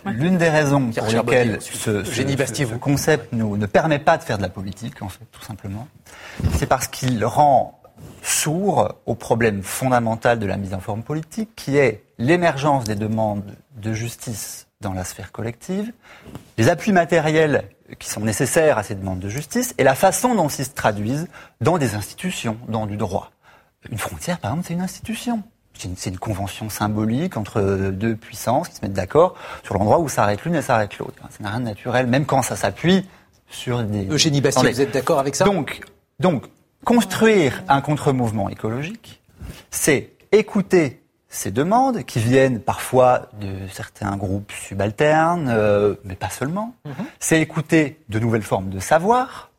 l'une 0.05 0.37
des 0.37 0.49
raisons 0.49 0.91
pour 0.91 1.07
lesquelles 1.07 1.61
ce, 1.61 2.03
ce, 2.03 2.75
concept 2.75 3.33
nous, 3.33 3.57
ne 3.57 3.65
permet 3.65 3.99
pas 3.99 4.17
de 4.17 4.23
faire 4.23 4.37
de 4.37 4.43
la 4.43 4.49
politique, 4.49 5.01
en 5.01 5.09
fait, 5.09 5.25
tout 5.31 5.41
simplement, 5.41 5.87
c'est 6.57 6.67
parce 6.67 6.87
qu'il 6.87 7.23
rend 7.25 7.79
sourd 8.21 8.93
au 9.05 9.15
problème 9.15 9.63
fondamental 9.63 10.39
de 10.39 10.45
la 10.45 10.57
mise 10.57 10.73
en 10.73 10.79
forme 10.79 11.03
politique, 11.03 11.49
qui 11.55 11.77
est 11.77 12.03
l'émergence 12.17 12.83
des 12.83 12.95
demandes 12.95 13.55
de 13.77 13.93
justice 13.93 14.67
dans 14.81 14.93
la 14.93 15.03
sphère 15.03 15.31
collective, 15.31 15.91
les 16.57 16.69
appuis 16.69 16.91
matériels 16.91 17.69
qui 17.97 18.09
sont 18.09 18.21
nécessaires 18.21 18.77
à 18.77 18.83
ces 18.83 18.95
demandes 18.95 19.19
de 19.19 19.29
justice 19.29 19.73
et 19.77 19.83
la 19.83 19.95
façon 19.95 20.35
dont 20.35 20.47
ils 20.47 20.65
se 20.65 20.71
traduisent 20.71 21.27
dans 21.61 21.77
des 21.77 21.95
institutions, 21.95 22.57
dans 22.67 22.85
du 22.85 22.97
droit. 22.97 23.31
Une 23.89 23.97
frontière, 23.97 24.39
par 24.39 24.51
exemple, 24.51 24.67
c'est 24.67 24.73
une 24.73 24.81
institution. 24.81 25.43
C'est 25.73 26.09
une, 26.09 26.17
convention 26.17 26.69
symbolique 26.69 27.37
entre 27.37 27.89
deux 27.91 28.15
puissances 28.15 28.67
qui 28.67 28.75
se 28.75 28.81
mettent 28.81 28.93
d'accord 28.93 29.35
sur 29.63 29.75
l'endroit 29.75 29.99
où 29.99 30.09
s'arrête 30.09 30.43
l'une 30.43 30.55
et 30.55 30.61
s'arrête 30.61 30.97
l'autre. 30.97 31.13
Ça 31.29 31.41
n'a 31.41 31.51
rien 31.51 31.61
de 31.61 31.65
naturel, 31.65 32.07
même 32.07 32.25
quand 32.25 32.41
ça 32.41 32.57
s'appuie 32.57 33.07
sur 33.49 33.83
des... 33.83 34.05
Eugénie 34.07 34.41
Bastier, 34.41 34.71
vous 34.71 34.81
êtes 34.81 34.91
d'accord 34.91 35.19
avec 35.19 35.35
ça? 35.35 35.45
Donc, 35.45 35.79
donc, 36.19 36.47
construire 36.83 37.63
un 37.69 37.79
contre-mouvement 37.79 38.49
écologique, 38.49 39.21
c'est 39.71 40.11
écouter 40.33 41.01
ces 41.29 41.51
demandes 41.51 42.03
qui 42.03 42.19
viennent 42.19 42.59
parfois 42.59 43.29
de 43.39 43.67
certains 43.71 44.17
groupes 44.17 44.51
subalternes, 44.51 45.49
euh, 45.49 45.95
mais 46.03 46.15
pas 46.15 46.29
seulement. 46.29 46.73
Mhm. 46.85 46.93
C'est 47.19 47.39
écouter 47.39 48.01
de 48.09 48.19
nouvelles 48.19 48.43
formes 48.43 48.69
de 48.69 48.79
savoir, 48.79 49.51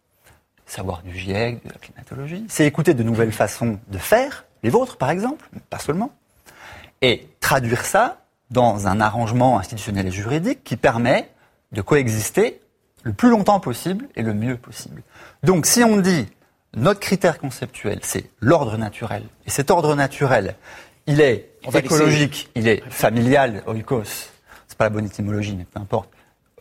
savoir 0.66 1.02
du 1.02 1.16
GIEC, 1.16 1.64
de 1.64 1.72
la 1.72 1.78
climatologie. 1.78 2.44
C'est 2.48 2.66
écouter 2.66 2.92
de 2.94 3.04
nouvelles 3.04 3.32
façons 3.32 3.78
de 3.86 3.98
faire, 3.98 4.44
les 4.64 4.70
vôtres 4.70 4.96
par 4.96 5.10
exemple, 5.10 5.48
mais 5.52 5.60
pas 5.70 5.78
seulement. 5.78 6.12
Et 7.02 7.28
traduire 7.38 7.84
ça 7.84 8.18
dans 8.50 8.88
un 8.88 9.00
arrangement 9.00 9.58
institutionnel 9.58 10.08
et 10.08 10.10
juridique 10.10 10.64
qui 10.64 10.76
permet 10.76 11.30
de 11.70 11.82
coexister 11.82 12.60
le 13.04 13.12
plus 13.12 13.30
longtemps 13.30 13.60
possible 13.60 14.08
et 14.16 14.22
le 14.22 14.34
mieux 14.34 14.56
possible. 14.56 15.02
Donc 15.44 15.66
si 15.66 15.84
on 15.84 15.98
dit 15.98 16.26
notre 16.74 17.00
critère 17.00 17.38
conceptuel, 17.38 18.00
c'est 18.02 18.30
l'ordre 18.40 18.76
naturel, 18.76 19.24
et 19.46 19.50
cet 19.50 19.70
ordre 19.70 19.94
naturel, 19.94 20.56
il 21.06 21.20
est 21.20 21.49
écologique, 21.74 22.50
il 22.54 22.68
est 22.68 22.82
familial, 22.90 23.62
oikos, 23.66 24.30
c'est 24.66 24.78
pas 24.78 24.84
la 24.84 24.90
bonne 24.90 25.06
étymologie, 25.06 25.54
mais 25.56 25.64
peu 25.64 25.80
importe, 25.80 26.10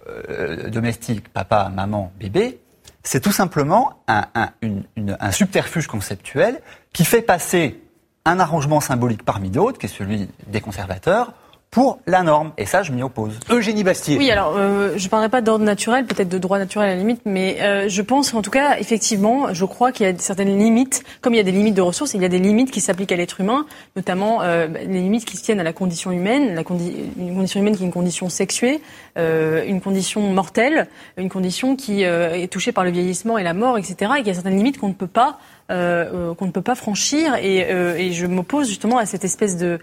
euh, 0.08 0.70
domestique, 0.70 1.30
papa, 1.30 1.72
maman, 1.74 2.12
bébé, 2.20 2.60
c'est 3.04 3.22
tout 3.22 3.32
simplement 3.32 4.04
un, 4.08 4.28
un 4.34 5.32
subterfuge 5.32 5.88
conceptuel 5.88 6.62
qui 6.93 7.06
fait 7.06 7.22
passer 7.22 7.82
un 8.26 8.39
arrangement 8.39 8.82
symbolique 8.82 9.24
parmi 9.24 9.50
d'autres, 9.50 9.80
qui 9.80 9.86
est 9.86 9.89
celui 9.89 10.30
des 10.47 10.62
conservateurs, 10.62 11.34
pour 11.72 11.99
la 12.07 12.24
norme. 12.24 12.51
Et 12.57 12.65
ça, 12.65 12.82
je 12.82 12.91
m'y 12.91 13.03
oppose. 13.03 13.39
Eugénie 13.49 13.84
Bastier. 13.84 14.17
Oui, 14.17 14.32
alors, 14.32 14.55
euh, 14.57 14.93
je 14.97 15.03
ne 15.03 15.09
parlerai 15.09 15.30
pas 15.30 15.41
d'ordre 15.41 15.63
naturel, 15.63 16.05
peut-être 16.05 16.30
de 16.30 16.38
droit 16.39 16.57
naturel 16.57 16.89
à 16.89 16.93
la 16.93 16.97
limite, 16.97 17.22
mais 17.26 17.57
euh, 17.61 17.88
je 17.88 18.01
pense 18.01 18.32
qu'en 18.32 18.41
tout 18.41 18.49
cas, 18.49 18.78
effectivement, 18.80 19.53
je 19.53 19.65
crois 19.65 19.91
qu'il 19.91 20.07
y 20.07 20.09
a 20.09 20.17
certaines 20.17 20.57
limites, 20.57 21.03
comme 21.22 21.34
il 21.34 21.38
y 21.38 21.41
a 21.41 21.43
des 21.43 21.51
limites 21.51 21.76
de 21.76 21.82
ressources, 21.82 22.15
il 22.15 22.22
y 22.22 22.26
a 22.26 22.30
des 22.30 22.39
limites 22.39 22.72
qui 22.72 22.82
s'appliquent 22.82 23.11
à 23.11 23.15
l'être 23.15 23.39
humain, 23.39 23.67
notamment 23.95 24.41
euh, 24.41 24.67
les 24.67 24.99
limites 24.99 25.26
qui 25.26 25.38
se 25.38 25.43
tiennent 25.43 25.59
à 25.59 25.63
la 25.63 25.74
condition 25.74 26.11
humaine, 26.11 26.55
la 26.55 26.61
une 26.61 27.36
condition 27.36 27.59
humaine 27.59 27.76
qui 27.76 27.84
est 27.84 27.86
une 27.86 27.93
condition 27.93 28.30
sexuée, 28.30 28.82
euh, 29.17 29.63
une 29.67 29.82
condition 29.82 30.22
mortelle, 30.22 30.88
une 31.17 31.30
condition 31.30 31.76
qui 31.76 32.03
euh, 32.03 32.34
est 32.34 32.47
touchée 32.47 32.72
par 32.72 32.84
le 32.84 32.89
vieillissement 32.89 33.38
et 33.38 33.43
la 33.43 33.53
mort, 33.53 33.78
etc., 33.78 34.11
et 34.15 34.17
qu'il 34.20 34.28
y 34.28 34.32
a 34.32 34.34
certaines 34.34 34.57
limites 34.57 34.80
qu'on 34.80 34.89
ne 34.89 34.93
peut 34.93 35.07
pas, 35.07 35.38
qu'on 35.70 36.45
ne 36.45 36.51
peut 36.51 36.63
pas 36.63 36.74
franchir, 36.74 37.36
et, 37.36 37.59
et 37.59 38.11
je 38.11 38.26
m'oppose 38.26 38.67
justement 38.67 38.97
à 38.97 39.05
cette 39.05 39.24
espèce 39.24 39.55
de 39.55 39.80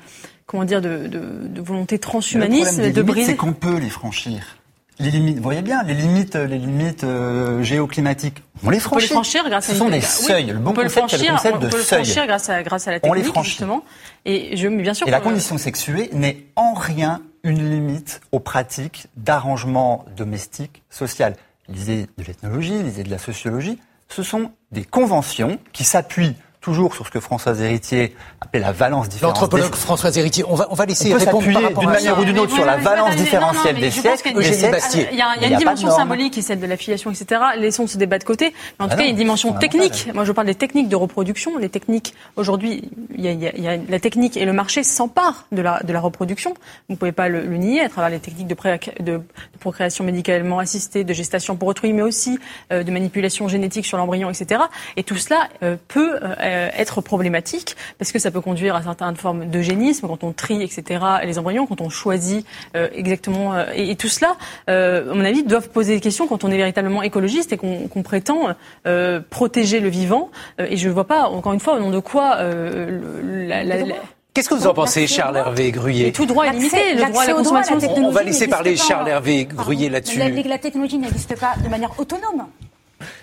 comment 0.47 0.65
dire, 0.65 0.81
de, 0.81 1.07
de, 1.09 1.21
de 1.49 1.61
volonté 1.61 1.99
transhumaniste, 1.99 2.81
de 2.81 3.03
briser. 3.03 3.33
C'est 3.33 3.37
qu'on 3.37 3.53
peut 3.53 3.79
les 3.79 3.91
franchir. 3.91 4.59
les 4.99 5.11
limites, 5.11 5.37
vous 5.37 5.43
voyez 5.43 5.63
bien, 5.63 5.83
les 5.83 5.95
limites, 5.95 6.37
les 6.37 6.59
limites 6.59 7.05
euh, 7.05 7.63
géoclimatiques, 7.63 8.43
on 8.65 8.71
les 8.71 8.81
franchit. 8.81 8.95
On 8.95 8.97
peut 8.97 9.03
les 9.03 9.09
franchir 9.09 9.49
grâce 9.49 9.67
Ce 9.67 9.73
à 9.73 9.75
sont 9.75 9.85
une- 9.87 9.91
des 9.93 9.99
oui, 9.99 10.03
seuils. 10.05 10.47
Le 10.47 10.55
bon 10.59 10.71
on 10.71 10.75
peut 10.75 10.83
le 10.85 10.89
concept, 10.89 11.13
le 11.13 11.19
franchir, 11.19 11.33
concept 11.35 11.55
on 11.57 11.59
de 11.59 11.67
peut 11.69 11.77
le 11.77 11.83
seuil. 11.83 12.05
franchir 12.05 12.27
grâce 12.27 12.49
à, 12.49 12.63
grâce 12.63 12.89
à 12.89 12.93
la 12.93 12.99
On 13.03 13.13
les 13.13 13.21
technique, 13.21 13.35
franchit. 13.35 13.51
justement. 13.51 13.85
Et 14.25 14.57
je, 14.57 14.69
mais 14.69 14.83
bien 14.83 14.95
sûr. 14.95 15.07
Et 15.07 15.11
la 15.11 15.21
condition 15.21 15.59
sexuée 15.59 16.09
n'est 16.13 16.45
en 16.57 16.73
rien 16.75 17.21
une 17.45 17.71
limite 17.71 18.21
aux 18.33 18.41
pratiques 18.41 19.07
d'arrangement 19.17 20.05
domestique 20.17 20.83
social. 20.91 21.37
Lisez 21.69 22.07
de 22.17 22.25
l'ethnologie, 22.25 22.83
lisez 22.83 23.03
de 23.03 23.11
la 23.11 23.19
sociologie. 23.19 23.79
Ce 24.09 24.23
sont 24.23 24.53
des 24.73 24.85
conventions 24.85 25.59
qui 25.73 25.83
s'appuient 25.85 26.37
toujours 26.67 26.97
sur 26.97 27.07
ce 27.07 27.13
que 27.13 27.21
Françoise 27.21 27.61
Héritier 27.63 28.17
appelait 28.41 28.59
la 28.59 28.73
valence 28.73 29.09
différentielle. 29.09 29.41
L'anthropologue 29.43 29.75
Françoise 29.77 30.19
Héritier. 30.19 30.43
On 30.49 30.57
va, 30.57 30.67
on 30.71 30.75
va 30.75 30.85
laisser 30.85 31.15
On 31.15 31.17
peut 31.17 31.25
répondre 31.25 31.45
par 31.45 31.53
s'appuyer 31.53 31.65
rapport 31.69 31.81
d'une 31.85 31.91
manière 31.93 32.15
ça. 32.17 32.21
ou 32.21 32.25
d'une 32.25 32.39
autre 32.41 32.51
Mais 32.51 32.57
sur 32.57 32.65
la 32.67 32.77
valence 32.77 33.15
différentielle 33.15 33.77
des 33.77 33.91
siècles. 33.93 34.33
Il 34.35 35.17
y 35.17 35.23
a, 35.23 35.47
une 35.49 35.57
dimension 35.59 35.91
symbolique 35.93 36.33
qui 36.33 36.41
est 36.41 36.43
celle 36.43 36.59
de 36.59 36.67
l'affiliation, 36.67 37.13
etc. 37.13 37.41
Laissons 37.57 37.87
ce 37.87 37.97
débat 37.99 38.19
de 38.19 38.25
côté. 38.25 38.53
Mais 38.81 38.85
en 38.85 38.89
tout 38.89 38.95
Ah 38.95 38.97
cas, 38.97 39.03
il 39.03 39.07
y 39.07 39.09
a 39.09 39.11
une 39.13 39.17
dimension 39.17 39.53
technique. 39.53 40.09
Moi, 40.13 40.25
je 40.25 40.33
parle 40.33 40.49
des 40.49 40.57
techniques 40.57 40.89
de 40.89 40.97
reproduction. 40.97 41.57
Les 41.57 41.69
techniques, 41.69 42.15
aujourd'hui, 42.35 42.91
la 43.17 44.01
technique 44.01 44.37
et 44.37 44.45
le 44.45 44.53
marché 44.53 44.83
s'emparent 44.83 45.45
de 45.53 45.63
la, 45.63 45.81
de 45.85 45.93
la 45.93 46.01
reproduction. 46.01 46.51
Vous 46.89 46.95
ne 46.95 46.97
pouvez 46.97 47.13
pas 47.13 47.29
le, 47.29 47.43
le 47.47 47.57
nier 47.59 47.83
à 47.83 47.89
travers 47.89 48.11
les 48.11 48.19
techniques 48.19 48.49
de, 48.49 48.55
pré- 48.55 48.81
de, 48.99 49.05
de 49.13 49.23
procréation 49.61 50.03
médicalement 50.03 50.59
assistée, 50.59 51.05
de 51.05 51.13
gestation 51.15 51.55
pour 51.55 51.69
autrui, 51.69 51.93
mais 51.93 52.03
aussi 52.03 52.41
euh, 52.73 52.83
de 52.83 52.91
manipulation 52.91 53.47
génétique 53.47 53.87
sur 53.87 53.99
l'embryon, 53.99 54.31
etc. 54.31 54.63
Et 54.97 55.05
tout 55.05 55.17
cela 55.17 55.49
euh, 55.63 55.77
peut 55.89 56.17
euh, 56.23 56.35
être 56.77 57.01
problématique 57.01 57.77
parce 57.99 58.13
que 58.13 58.19
ça 58.19 58.31
peut 58.31 58.41
conduire 58.41 58.75
à 58.77 58.83
certaines 58.83 59.17
formes 59.17 59.47
d'eugénisme 59.47 60.07
quand 60.09 60.25
on 60.25 60.33
trie, 60.33 60.63
etc. 60.63 61.01
les 61.25 61.39
embryons, 61.39 61.67
quand 61.67 61.81
on 61.81 61.89
choisit 61.89 62.47
euh, 62.77 62.89
exactement. 62.95 63.55
euh, 63.55 63.65
et, 63.75 63.91
et 63.91 63.97
tout 63.97 64.09
cela, 64.09 64.37
euh, 64.71 65.11
à 65.13 65.15
mon 65.15 65.25
avis, 65.25 65.43
doivent 65.43 65.69
poser 65.69 65.95
des 65.95 66.01
questions 66.01 66.27
quand 66.27 66.45
on 66.45 66.51
est 66.51 66.57
véritablement 66.57 67.03
écologiste 67.03 67.53
et 67.53 67.57
qu'on 67.57 67.89
qu'on 67.89 68.03
prétend 68.03 68.49
euh, 68.87 69.21
protéger 69.31 69.81
le 69.81 69.89
vivant. 69.89 70.31
Euh, 70.61 70.67
et 70.69 70.77
je 70.77 70.89
ne 70.89 70.93
vois 70.95 71.07
pas, 71.07 71.25
encore 71.29 71.53
une 71.53 71.61
fois, 71.61 71.75
au 71.77 71.81
nom 71.81 71.91
de 71.91 71.99
quoi 72.01 72.37
euh, 72.39 73.47
la- 73.49 73.65
la- 73.65 73.77
la- 73.77 73.95
Qu'est-ce 74.35 74.51
que 74.51 74.55
vous 74.55 74.67
en 74.67 74.75
pensez, 74.75 75.07
Charles 75.07 75.39
Hervé 75.39 75.73
Gruyé 75.73 76.13
tout 76.13 76.27
droit 76.27 76.45
est 76.45 76.53
limité. 76.53 76.93
Le 76.95 77.07
droit 77.07 77.23
à 77.23 77.27
la 77.27 77.33
droit 77.33 77.59
à 77.59 77.61
la 77.63 77.67
consommation. 77.69 77.79
On 77.97 78.11
va 78.11 78.23
laisser 78.23 78.49
parler. 78.49 78.77
Charles 78.77 79.09
Hervé. 79.09 79.47
Gruyé 79.47 79.89
là-dessus. 79.89 80.19
La, 80.19 80.29
la 80.29 80.59
technologie 80.59 80.99
n'existe 80.99 81.39
pas 81.41 81.55
de 81.65 81.69
manière 81.71 81.99
autonome. 81.99 82.47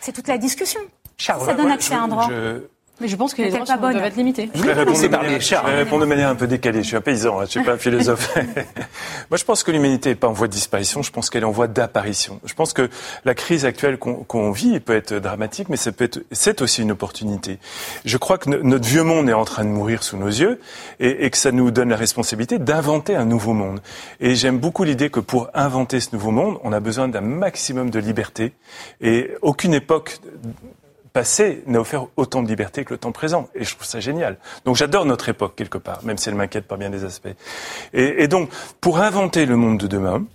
C'est 0.01 0.11
toute 0.11 0.27
la 0.27 0.37
discussion. 0.39 0.79
Charles, 1.17 1.45
ça 1.45 1.53
donne 1.53 1.69
accès 1.71 1.93
à 1.93 2.01
un 2.01 2.07
droit. 2.07 2.27
je- 2.29 2.63
Mais 3.01 3.07
je 3.07 3.15
pense 3.15 3.33
que 3.33 3.41
les 3.41 3.49
droits 3.49 3.65
sont- 3.65 3.75
doivent 3.77 3.97
être 3.97 4.15
limités. 4.15 4.49
Je 4.53 4.61
vais, 4.61 4.71
répondre 4.73 5.01
de 5.01 5.07
manière, 5.07 5.41
je 5.41 5.49
vais 5.55 5.75
répondre 5.77 6.01
de 6.01 6.07
manière 6.07 6.29
un 6.29 6.35
peu 6.35 6.45
décalée. 6.47 6.83
Je 6.83 6.87
suis 6.87 6.95
un 6.95 7.01
paysan, 7.01 7.39
hein, 7.39 7.45
je 7.45 7.49
suis 7.49 7.63
pas 7.63 7.73
un 7.73 7.77
philosophe. 7.77 8.35
Moi, 9.29 9.37
je 9.37 9.43
pense 9.43 9.63
que 9.63 9.71
l'humanité 9.71 10.09
n'est 10.09 10.15
pas 10.15 10.27
en 10.27 10.31
voie 10.33 10.47
de 10.47 10.53
disparition. 10.53 11.01
Je 11.01 11.11
pense 11.11 11.29
qu'elle 11.31 11.41
est 11.41 11.45
en 11.45 11.51
voie 11.51 11.67
d'apparition. 11.67 12.39
Je 12.45 12.53
pense 12.53 12.71
que 12.71 12.89
la 13.25 13.33
crise 13.33 13.65
actuelle 13.65 13.97
qu'on 13.97 14.51
vit 14.51 14.79
peut 14.79 14.95
être 14.95 15.15
dramatique, 15.15 15.69
mais 15.69 15.75
ça 15.75 15.91
peut 15.91 16.03
être, 16.05 16.21
c'est 16.31 16.61
aussi 16.61 16.83
une 16.83 16.91
opportunité. 16.91 17.57
Je 18.05 18.17
crois 18.17 18.37
que 18.37 18.49
no- 18.51 18.61
notre 18.61 18.87
vieux 18.87 19.03
monde 19.03 19.27
est 19.27 19.33
en 19.33 19.43
train 19.45 19.63
de 19.63 19.69
mourir 19.69 20.03
sous 20.03 20.15
nos 20.17 20.27
yeux 20.27 20.59
et, 20.99 21.25
et 21.25 21.29
que 21.31 21.37
ça 21.37 21.51
nous 21.51 21.71
donne 21.71 21.89
la 21.89 21.97
responsabilité 21.97 22.59
d'inventer 22.59 23.15
un 23.15 23.25
nouveau 23.25 23.53
monde. 23.53 23.81
Et 24.19 24.35
j'aime 24.35 24.59
beaucoup 24.59 24.83
l'idée 24.83 25.09
que 25.09 25.19
pour 25.19 25.49
inventer 25.55 25.99
ce 25.99 26.09
nouveau 26.13 26.29
monde, 26.31 26.59
on 26.63 26.71
a 26.71 26.79
besoin 26.79 27.07
d'un 27.07 27.21
maximum 27.21 27.89
de 27.89 27.97
liberté. 27.99 28.53
Et 29.01 29.31
aucune 29.41 29.73
époque 29.73 30.19
passé 31.13 31.63
n'a 31.67 31.79
offert 31.79 32.07
autant 32.17 32.43
de 32.43 32.47
liberté 32.47 32.83
que 32.83 32.93
le 32.93 32.97
temps 32.97 33.11
présent. 33.11 33.47
Et 33.55 33.63
je 33.63 33.75
trouve 33.75 33.85
ça 33.85 33.99
génial. 33.99 34.37
Donc 34.65 34.75
j'adore 34.75 35.05
notre 35.05 35.29
époque 35.29 35.55
quelque 35.55 35.77
part, 35.77 36.03
même 36.03 36.17
si 36.17 36.29
elle 36.29 36.35
m'inquiète 36.35 36.67
par 36.67 36.77
bien 36.77 36.89
des 36.89 37.05
aspects. 37.05 37.27
Et, 37.93 38.23
et 38.23 38.27
donc, 38.27 38.49
pour 38.81 38.99
inventer 38.99 39.45
le 39.45 39.55
monde 39.55 39.77
de 39.77 39.87
demain, 39.87 40.25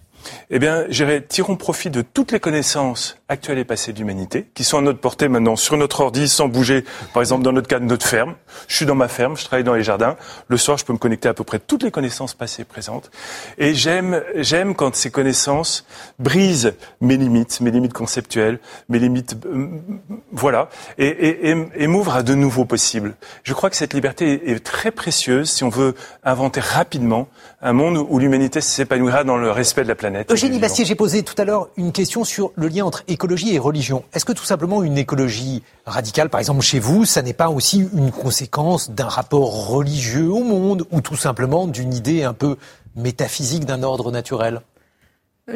eh 0.51 0.59
bien, 0.59 0.87
j'irai, 0.89 1.25
tirons 1.25 1.57
profit 1.57 1.91
de 1.91 2.03
toutes 2.03 2.33
les 2.33 2.41
connaissances 2.41 3.18
actuelles 3.29 3.59
et 3.59 3.65
passées 3.65 3.93
de 3.93 3.99
l'humanité, 3.99 4.49
qui 4.55 4.65
sont 4.65 4.79
à 4.79 4.81
notre 4.81 5.01
portée 5.01 5.29
maintenant 5.29 5.57
sur 5.57 5.77
notre 5.77 6.01
ordi, 6.01 6.29
sans 6.29 6.49
bouger. 6.49 6.85
Par 7.13 7.23
exemple, 7.23 7.43
dans 7.43 7.53
notre 7.53 7.69
cas 7.69 7.79
de 7.79 7.85
notre 7.85 8.07
ferme. 8.07 8.35
Je 8.69 8.77
suis 8.77 8.87
dans 8.87 8.95
ma 8.95 9.09
ferme, 9.09 9.37
je 9.37 9.45
travaille 9.45 9.65
dans 9.65 9.75
les 9.75 9.83
jardins. 9.83 10.17
Le 10.49 10.57
soir, 10.57 10.79
je 10.79 10.85
peux 10.85 10.93
me 10.93 10.99
connecter 10.99 11.29
à 11.29 11.35
peu 11.35 11.45
près 11.45 11.59
toutes 11.59 11.83
les 11.83 11.91
connaissances 11.91 12.35
passées 12.35 12.63
et 12.63 12.65
présentes. 12.65 13.11
Et 13.59 13.75
j'aime, 13.75 14.23
j'aime 14.35 14.75
quand 14.75 14.95
ces 14.95 15.11
connaissances 15.11 15.87
brisent 16.19 16.75
mes 17.01 17.17
limites, 17.17 17.61
mes 17.61 17.71
limites 17.71 17.93
conceptuelles, 17.93 18.59
mes 18.89 18.99
limites, 18.99 19.37
euh, 19.47 19.69
voilà, 20.33 20.69
et, 20.97 21.07
et, 21.07 21.51
et, 21.51 21.57
et 21.75 21.87
m'ouvrent 21.87 22.17
à 22.17 22.23
de 22.23 22.35
nouveaux 22.35 22.65
possibles. 22.65 23.15
Je 23.43 23.53
crois 23.53 23.71
que 23.71 23.77
cette 23.77 23.95
liberté 23.95 24.51
est, 24.51 24.59
très 24.65 24.91
précieuse 24.91 25.51
si 25.51 25.65
on 25.65 25.69
veut 25.69 25.95
inventer 26.25 26.61
rapidement 26.61 27.29
un 27.63 27.73
monde 27.73 27.97
où 27.97 28.19
l'humanité 28.19 28.61
s'épanouira 28.61 29.25
dans 29.25 29.37
le 29.37 29.51
respect 29.51 29.83
de 29.83 29.89
la 29.89 29.95
planète. 29.95 30.31
Eugénie 30.33 30.59
Bastier, 30.59 30.85
j'ai 30.85 30.95
posé 30.95 31.23
tout 31.23 31.35
à 31.39 31.45
l'heure 31.45 31.69
une 31.77 31.93
question 31.93 32.25
sur 32.25 32.53
le 32.57 32.69
lien 32.69 32.85
entre 32.85 33.05
écologie 33.19 33.53
et 33.53 33.59
religion. 33.59 34.05
Est-ce 34.13 34.25
que 34.25 34.33
tout 34.33 34.45
simplement 34.45 34.81
une 34.85 34.97
écologie 34.97 35.65
radicale, 35.87 36.31
par 36.31 36.39
exemple 36.39 36.61
chez 36.61 36.79
vous, 36.79 37.05
ça 37.05 37.21
n'est 37.21 37.33
pas 37.33 37.49
aussi 37.49 37.85
une 37.93 38.13
conséquence 38.13 38.93
d'un 38.93 39.09
rapport 39.09 39.67
religieux 39.67 40.31
au 40.31 40.45
monde 40.45 40.85
ou 40.93 41.01
tout 41.01 41.17
simplement 41.17 41.67
d'une 41.67 41.93
idée 41.93 42.23
un 42.23 42.33
peu 42.33 42.57
métaphysique 42.95 43.65
d'un 43.65 43.83
ordre 43.83 44.13
naturel? 44.13 44.61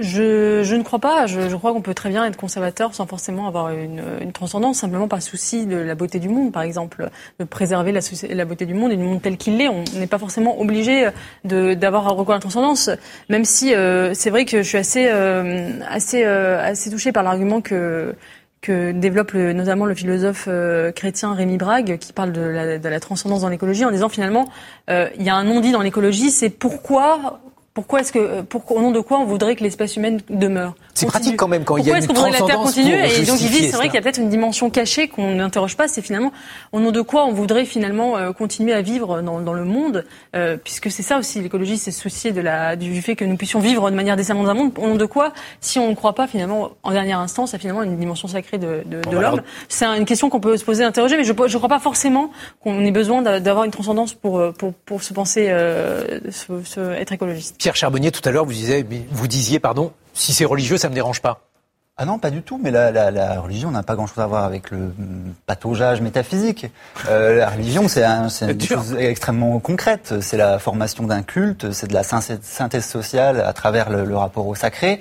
Je, 0.01 0.63
je 0.63 0.75
ne 0.75 0.83
crois 0.83 0.99
pas. 1.01 1.27
Je, 1.27 1.49
je 1.51 1.57
crois 1.57 1.73
qu'on 1.73 1.83
peut 1.83 1.93
très 1.93 2.09
bien 2.09 2.25
être 2.25 2.37
conservateur 2.39 2.95
sans 2.95 3.07
forcément 3.07 3.47
avoir 3.47 3.71
une, 3.71 4.03
une 4.23 4.33
transcendance, 4.33 4.79
simplement 4.79 5.07
par 5.07 5.21
souci 5.21 5.67
de 5.67 5.77
la 5.77 5.95
beauté 5.95 6.19
du 6.19 6.31
monde, 6.31 6.51
par 6.51 6.63
exemple, 6.63 7.11
de 7.39 7.45
préserver 7.45 7.93
la, 7.93 8.01
la 8.31 8.45
beauté 8.47 8.65
du 8.65 8.73
monde 8.73 8.91
et 8.93 8.97
du 8.97 9.03
monde 9.03 9.21
tel 9.21 9.37
qu'il 9.37 9.61
est. 9.61 9.69
On 9.69 9.85
n'est 9.99 10.07
pas 10.07 10.19
forcément 10.19 10.59
obligé 10.61 11.09
d'avoir 11.45 12.07
un 12.09 12.13
recours 12.13 12.33
à 12.33 12.37
la 12.37 12.41
transcendance, 12.41 12.89
même 13.29 13.45
si 13.45 13.75
euh, 13.75 14.15
c'est 14.15 14.31
vrai 14.31 14.47
que 14.47 14.63
je 14.63 14.69
suis 14.69 14.79
assez, 14.79 15.09
euh, 15.11 15.71
assez, 15.87 16.25
euh, 16.25 16.59
assez 16.65 16.91
touchée 16.91 17.13
par 17.13 17.23
l'argument 17.23 17.61
que 17.61 18.15
que 18.63 18.93
développe 18.93 19.33
le- 19.33 19.53
notamment 19.53 19.87
le 19.87 19.95
philosophe 19.97 20.45
euh, 20.47 20.93
chrétien 20.93 21.35
Rémi 21.35 21.57
Brague, 21.57 21.99
qui 21.99 22.13
parle 22.13 22.31
de 22.31 22.41
la, 22.41 22.79
de 22.79 22.89
la 22.89 23.01
transcendance 23.01 23.41
dans 23.41 23.49
l'écologie, 23.49 23.85
en 23.85 23.91
disant 23.91 24.09
finalement, 24.09 24.49
euh, 24.89 25.09
il 25.19 25.25
y 25.25 25.31
a 25.31 25.35
un 25.35 25.43
non-dit 25.43 25.73
dans 25.73 25.83
l'écologie, 25.83 26.31
c'est 26.31 26.49
pourquoi, 26.49 27.41
pourquoi 27.75 28.01
est-ce 28.01 28.13
que, 28.13 28.43
pourquoi, 28.43 28.77
au 28.77 28.83
nom 28.83 28.91
de 28.91 29.01
quoi 29.01 29.19
on 29.19 29.25
voudrait 29.25 29.57
que 29.57 29.63
l'espèce 29.65 29.97
humaine 29.97 30.21
demeure 30.29 30.75
C'est 30.95 31.07
continue. 31.07 31.11
pratique 31.23 31.37
quand 31.39 31.49
même 31.49 31.65
quand 31.65 31.79
il 31.79 31.87
y 31.87 31.91
a 31.91 31.95
Pourquoi 31.95 31.99
une 31.99 32.05
est-ce 32.05 32.09
qu'on 32.09 32.15
voudrait 32.15 32.31
que 32.31 32.43
la 32.43 32.47
Terre 32.47 32.57
transcendance 32.57 32.75
continue 32.75 32.97
pour 32.97 33.05
Et 33.05 33.09
donc 33.09 33.21
il 33.21 33.25
justifier 33.47 33.61
dit, 33.61 33.71
c'est 33.71 33.77
vrai 33.77 33.87
qu'il 33.87 33.95
y 33.95 33.99
a 33.99 34.03
peut-être 34.03 34.19
une 34.21 34.29
dimension 34.29 34.69
cachée 34.69 35.09
qu'on 35.09 35.35
n'interroge 35.37 35.77
pas, 35.77 35.89
c'est 35.89 36.03
finalement 36.03 36.33
au 36.73 36.81
nom 36.81 36.91
de 36.91 37.01
quoi 37.01 37.25
on 37.25 37.33
voudrait 37.33 37.65
finalement 37.65 38.19
euh, 38.19 38.33
continuer 38.33 38.75
à 38.75 38.83
vivre 38.83 39.23
dans, 39.23 39.41
dans 39.41 39.55
le 39.55 39.65
monde, 39.65 40.05
euh, 40.37 40.59
puisque 40.63 40.91
c'est 40.91 41.03
ça 41.03 41.17
aussi 41.19 41.41
l'écologie, 41.41 41.79
c'est 41.79 41.93
se 41.93 42.01
soucier 42.01 42.33
de 42.33 42.41
la, 42.43 42.77
du 42.77 43.01
fait 43.01 43.17
que 43.17 43.25
nous 43.25 43.37
puissions 43.37 43.61
vivre 43.61 43.91
de 43.91 43.97
manière 43.97 44.17
décemment 44.17 44.43
dans 44.43 44.51
un 44.51 44.55
monde. 44.55 44.73
Au 44.79 44.87
nom 44.87 44.97
de 44.97 45.07
quoi, 45.07 45.33
si 45.61 45.79
on 45.79 45.89
ne 45.89 45.95
croit 45.95 46.15
pas 46.15 46.27
finalement 46.27 46.73
en 46.83 46.91
dernière 46.93 47.21
instance 47.21 47.55
à 47.55 47.59
finalement 47.59 47.83
une 47.83 47.97
dimension 47.97 48.29
sacrée 48.29 48.59
de, 48.59 48.83
de, 48.85 49.01
de 49.11 49.17
l'homme, 49.17 49.41
c'est 49.71 49.87
une 49.87 50.05
question 50.05 50.29
qu'on 50.29 50.41
peut 50.41 50.57
se 50.59 50.65
poser, 50.65 50.85
interroger, 50.85 51.17
mais 51.17 51.25
je 51.25 51.33
ne 51.33 51.57
crois 51.57 51.69
pas 51.71 51.79
forcément 51.81 52.31
qu'on 52.63 52.85
ait 52.85 52.91
besoin 52.91 53.23
d'a- 53.23 53.41
d'avoir 53.41 53.65
une 53.65 53.71
transcendance 53.71 54.13
pour, 54.13 54.39
euh, 54.39 54.53
pour, 54.53 54.75
pour 54.75 55.03
se 55.03 55.15
penser 55.15 55.47
euh, 55.49 56.21
se- 56.31 56.63
se- 56.65 56.93
être 56.93 57.13
écologiste. 57.13 57.62
Pierre 57.63 57.77
Charbonnier, 57.77 58.11
tout 58.11 58.29
à 58.29 58.33
l'heure, 58.33 58.45
vous 58.45 58.51
disiez, 58.53 58.85
vous 59.13 59.29
disiez, 59.29 59.61
pardon, 59.61 59.93
si 60.15 60.33
c'est 60.33 60.45
religieux, 60.45 60.79
ça 60.79 60.89
me 60.89 60.95
dérange 60.95 61.23
pas. 61.23 61.43
Ah 61.97 62.05
non, 62.05 62.19
pas 62.19 62.33
du 62.33 62.43
tout. 62.43 62.59
Mais 62.61 62.73
la, 62.73 62.91
la, 62.91 63.13
la 63.13 63.41
religion 63.41 63.71
n'a 63.71 63.85
pas 63.85 63.95
grand-chose 63.95 64.19
à 64.19 64.27
voir 64.27 64.43
avec 64.43 64.73
le 64.73 64.79
hum, 64.79 65.33
pataugeage 65.47 66.01
métaphysique. 66.01 66.67
Euh, 67.09 67.37
la 67.37 67.51
religion, 67.51 67.87
c'est 67.87 68.03
un, 68.03 68.29
c'est 68.29 68.47
une 68.47 68.59
Dur. 68.59 68.79
chose 68.79 68.97
extrêmement 68.99 69.61
concrète. 69.61 70.15
C'est 70.23 70.37
la 70.37 70.59
formation 70.59 71.05
d'un 71.05 71.23
culte, 71.23 71.71
c'est 71.71 71.87
de 71.87 71.95
la 71.95 72.03
synthèse 72.03 72.85
sociale 72.85 73.41
à 73.41 73.53
travers 73.53 73.91
le, 73.91 74.07
le 74.07 74.17
rapport 74.17 74.49
au 74.49 74.57
sacré. 74.57 75.01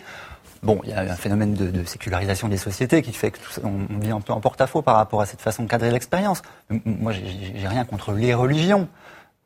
Bon, 0.62 0.80
il 0.84 0.92
y 0.92 0.94
a 0.94 1.00
un 1.00 1.16
phénomène 1.16 1.56
de, 1.56 1.66
de 1.66 1.84
sécularisation 1.84 2.48
des 2.48 2.58
sociétés 2.58 3.02
qui 3.02 3.12
fait 3.14 3.32
que 3.32 3.40
tout 3.40 3.52
ça- 3.54 3.62
on, 3.64 3.92
on 3.92 3.98
vit 3.98 4.12
un 4.12 4.22
peu 4.22 4.34
en 4.34 4.40
porte-à-faux 4.40 4.84
par 4.84 4.98
rapport 4.98 5.22
à 5.22 5.26
cette 5.26 5.42
façon 5.42 5.64
de 5.64 5.68
cadrer 5.68 5.90
l'expérience. 5.90 6.44
Moi, 6.86 7.12
j'ai 7.12 7.68
rien 7.68 7.86
contre 7.86 8.12
les 8.12 8.36
religions. 8.36 8.88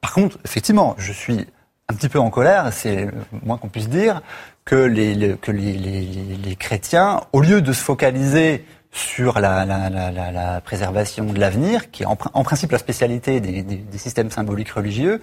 Par 0.02 0.12
contre, 0.12 0.38
effectivement, 0.44 0.96
je 0.98 1.14
suis 1.14 1.48
un 1.90 1.94
petit 1.94 2.10
peu 2.10 2.20
en 2.20 2.30
colère, 2.30 2.72
c'est 2.74 3.08
moins 3.44 3.58
qu'on 3.58 3.70
puisse 3.70 3.90
dire, 3.90 4.22
que 4.66 4.76
les, 4.76 5.14
le- 5.14 5.36
que 5.36 5.52
les, 5.52 5.74
les- 5.74 6.38
les 6.44 6.56
chrétiens, 6.56 7.22
au 7.34 7.42
lieu 7.42 7.62
de 7.62 7.72
se 7.74 7.84
focaliser 7.84 8.66
sur 8.92 9.40
la, 9.40 9.66
la, 9.66 9.90
la, 10.32 10.62
préservation 10.62 11.26
de 11.26 11.40
l'avenir, 11.40 11.92
qui 11.92 12.04
est 12.04 12.06
en, 12.06 12.16
prin- 12.16 12.32
en 12.34 12.44
principe 12.44 12.72
la 12.72 12.78
spécialité 12.80 13.40
des, 13.42 13.62
des 13.62 13.98
systèmes 13.98 14.32
symboliques 14.32 14.72
religieux, 14.72 15.22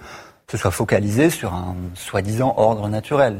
se 0.51 0.57
soient 0.57 0.71
focalisés 0.71 1.29
sur 1.29 1.53
un 1.53 1.75
soi-disant 1.95 2.53
ordre 2.57 2.87
naturel. 2.87 3.39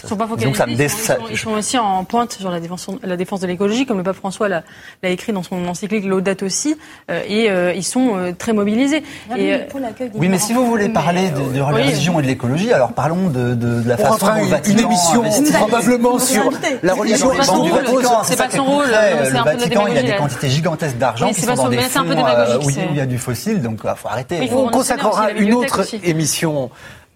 Ils 0.00 0.04
ne 0.04 0.08
sont 0.08 0.16
pas 0.16 0.24
que 0.26 0.40
ça 0.40 0.46
me 0.48 0.52
focalisés, 0.54 0.84
ils, 0.84 0.90
sont, 0.90 0.96
ils 0.96 1.06
sont- 1.06 1.28
ils 1.30 1.38
sont 1.38 1.50
aussi 1.52 1.78
en 1.78 2.02
pointe 2.04 2.32
sur 2.32 2.50
la 2.50 2.58
défense, 2.58 2.88
la 3.02 3.16
défense 3.16 3.40
de 3.40 3.46
l'écologie, 3.46 3.86
comme 3.86 3.98
le 3.98 4.02
pape 4.02 4.16
François 4.16 4.48
l'a 4.48 4.62
écrit 5.04 5.32
dans 5.32 5.42
son 5.42 5.64
encyclique 5.68 6.04
Laudate 6.04 6.42
aussi, 6.42 6.76
euh, 7.10 7.22
et 7.28 7.50
euh, 7.50 7.72
ils 7.74 7.84
sont 7.84 8.16
euh, 8.16 8.32
très 8.36 8.52
mobilisés. 8.52 9.02
Et, 9.36 9.56
Oui, 10.14 10.28
mais 10.28 10.38
si 10.38 10.52
vous 10.52 10.66
voulez 10.66 10.88
parler 10.88 11.30
de, 11.30 11.52
de 11.52 11.58
la 11.58 11.66
oui. 11.66 11.82
religion 11.82 12.18
et 12.18 12.22
de 12.22 12.28
l'écologie, 12.28 12.72
alors 12.72 12.92
parlons 12.92 13.28
de, 13.28 13.54
de, 13.54 13.82
de 13.82 13.88
la 13.88 13.94
On 13.94 13.98
façon 13.98 14.26
dont 14.26 14.32
le 14.34 14.40
une, 14.44 14.48
Vatican 14.48 14.78
une 14.78 14.84
émission 14.86 15.22
probablement 15.58 16.18
sur 16.18 16.50
la 16.82 16.94
religion. 16.94 17.30
Du 17.30 17.70
Vatican, 17.70 18.22
c'est 18.24 18.36
pas 18.36 18.50
son 18.50 18.64
rôle, 18.64 18.86
Le 18.88 19.44
Vatican, 19.44 19.86
il 19.86 19.94
y 19.94 19.98
a 19.98 20.02
des 20.02 20.16
quantités 20.16 20.48
gigantesques 20.48 20.96
d'argent 20.98 21.28
qui 21.28 21.42
sont 21.42 21.54
dans 21.54 21.68
des 21.68 21.78
fonds 21.78 22.00
où, 22.64 22.70
il- 22.70 22.96
y 22.96 23.00
a 23.00 23.06
du 23.06 23.18
fossile, 23.18 23.60
donc 23.62 23.80
il 23.84 23.90
faut 23.96 24.08
arrêter. 24.08 24.38
Oui, 24.40 24.44
il 24.46 24.50
faut- 24.50 24.58
On 24.66 24.70
consacrera 24.70 25.30
une 25.32 25.52
autre 25.54 25.80
aussi. 25.82 26.00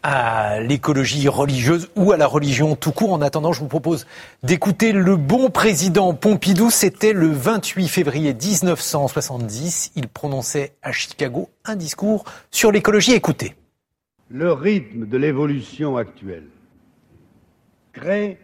À 0.02 0.60
l'écologie 0.60 1.28
religieuse 1.28 1.88
ou 1.94 2.12
à 2.12 2.16
la 2.16 2.26
religion 2.26 2.74
tout 2.74 2.92
court. 2.92 3.12
En 3.12 3.22
attendant, 3.22 3.52
je 3.52 3.60
vous 3.60 3.68
propose 3.68 4.06
d'écouter 4.42 4.92
le 4.92 5.16
bon 5.16 5.50
président 5.50 6.12
Pompidou. 6.14 6.70
C'était 6.70 7.12
le 7.12 7.28
28 7.28 7.88
février 7.88 8.34
1970. 8.34 9.92
Il 9.94 10.08
prononçait 10.08 10.72
à 10.82 10.92
Chicago 10.92 11.50
un 11.64 11.76
discours 11.76 12.24
sur 12.50 12.72
l'écologie. 12.72 13.12
Écoutez. 13.12 13.54
Le 14.28 14.52
rythme 14.52 15.06
de 15.06 15.16
l'évolution 15.18 15.96
actuelle 15.96 16.48
crée 17.92 18.38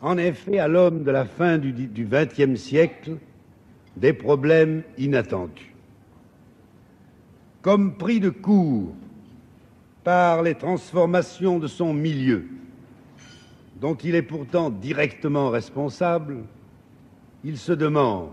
en 0.00 0.18
effet 0.18 0.58
à 0.58 0.68
l'homme 0.68 1.02
de 1.02 1.10
la 1.10 1.24
fin 1.24 1.58
du 1.58 1.72
XXe 2.04 2.60
siècle 2.60 3.16
des 3.96 4.12
problèmes 4.12 4.82
inattendus. 4.96 5.74
Comme 7.62 7.96
pris 7.96 8.20
de 8.20 8.30
court 8.30 8.92
par 10.08 10.42
les 10.42 10.54
transformations 10.54 11.58
de 11.58 11.66
son 11.66 11.92
milieu, 11.92 12.48
dont 13.78 13.94
il 13.94 14.14
est 14.14 14.22
pourtant 14.22 14.70
directement 14.70 15.50
responsable, 15.50 16.44
il 17.44 17.58
se 17.58 17.72
demande 17.72 18.30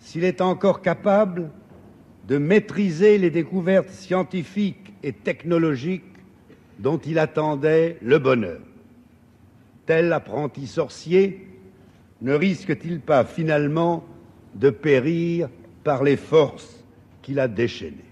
s'il 0.00 0.24
est 0.24 0.40
encore 0.40 0.82
capable 0.82 1.50
de 2.26 2.36
maîtriser 2.36 3.16
les 3.16 3.30
découvertes 3.30 3.90
scientifiques 3.90 4.92
et 5.04 5.12
technologiques 5.12 6.02
dont 6.80 6.98
il 6.98 7.20
attendait 7.20 7.96
le 8.02 8.18
bonheur. 8.18 8.58
Tel 9.86 10.12
apprenti 10.12 10.66
sorcier, 10.66 11.46
ne 12.22 12.34
risque-t-il 12.34 12.98
pas 12.98 13.24
finalement 13.24 14.04
de 14.56 14.70
périr 14.70 15.48
par 15.84 16.02
les 16.02 16.16
forces 16.16 16.82
qu'il 17.22 17.38
a 17.38 17.46
déchaînées? 17.46 18.10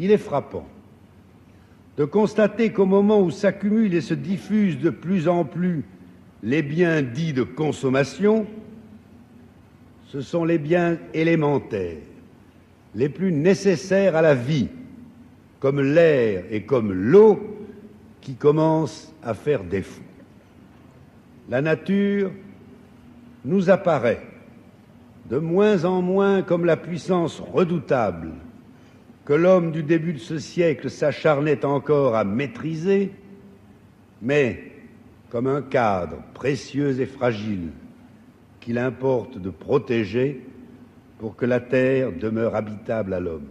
Il 0.00 0.10
est 0.10 0.18
frappant 0.18 0.66
de 1.96 2.04
constater 2.04 2.72
qu'au 2.72 2.86
moment 2.86 3.20
où 3.20 3.30
s'accumulent 3.30 3.94
et 3.94 4.00
se 4.00 4.14
diffusent 4.14 4.78
de 4.78 4.90
plus 4.90 5.28
en 5.28 5.44
plus 5.44 5.84
les 6.42 6.62
biens 6.62 7.02
dits 7.02 7.32
de 7.32 7.42
consommation, 7.42 8.46
ce 10.06 10.20
sont 10.20 10.44
les 10.44 10.58
biens 10.58 10.98
élémentaires, 11.14 12.02
les 12.94 13.08
plus 13.08 13.32
nécessaires 13.32 14.14
à 14.14 14.22
la 14.22 14.34
vie, 14.34 14.68
comme 15.58 15.80
l'air 15.80 16.44
et 16.50 16.62
comme 16.62 16.92
l'eau, 16.92 17.40
qui 18.20 18.34
commencent 18.34 19.14
à 19.22 19.34
faire 19.34 19.64
défaut. 19.64 20.02
La 21.48 21.62
nature 21.62 22.30
nous 23.44 23.70
apparaît 23.70 24.22
de 25.30 25.38
moins 25.38 25.84
en 25.84 26.02
moins 26.02 26.42
comme 26.42 26.64
la 26.64 26.76
puissance 26.76 27.40
redoutable 27.40 28.32
que 29.26 29.34
l'homme 29.34 29.72
du 29.72 29.82
début 29.82 30.12
de 30.12 30.18
ce 30.18 30.38
siècle 30.38 30.88
s'acharnait 30.88 31.64
encore 31.64 32.14
à 32.14 32.22
maîtriser, 32.22 33.10
mais 34.22 34.72
comme 35.30 35.48
un 35.48 35.62
cadre 35.62 36.18
précieux 36.32 37.00
et 37.00 37.06
fragile 37.06 37.70
qu'il 38.60 38.78
importe 38.78 39.38
de 39.38 39.50
protéger 39.50 40.46
pour 41.18 41.34
que 41.34 41.44
la 41.44 41.58
terre 41.58 42.12
demeure 42.12 42.54
habitable 42.54 43.14
à 43.14 43.20
l'homme. 43.20 43.48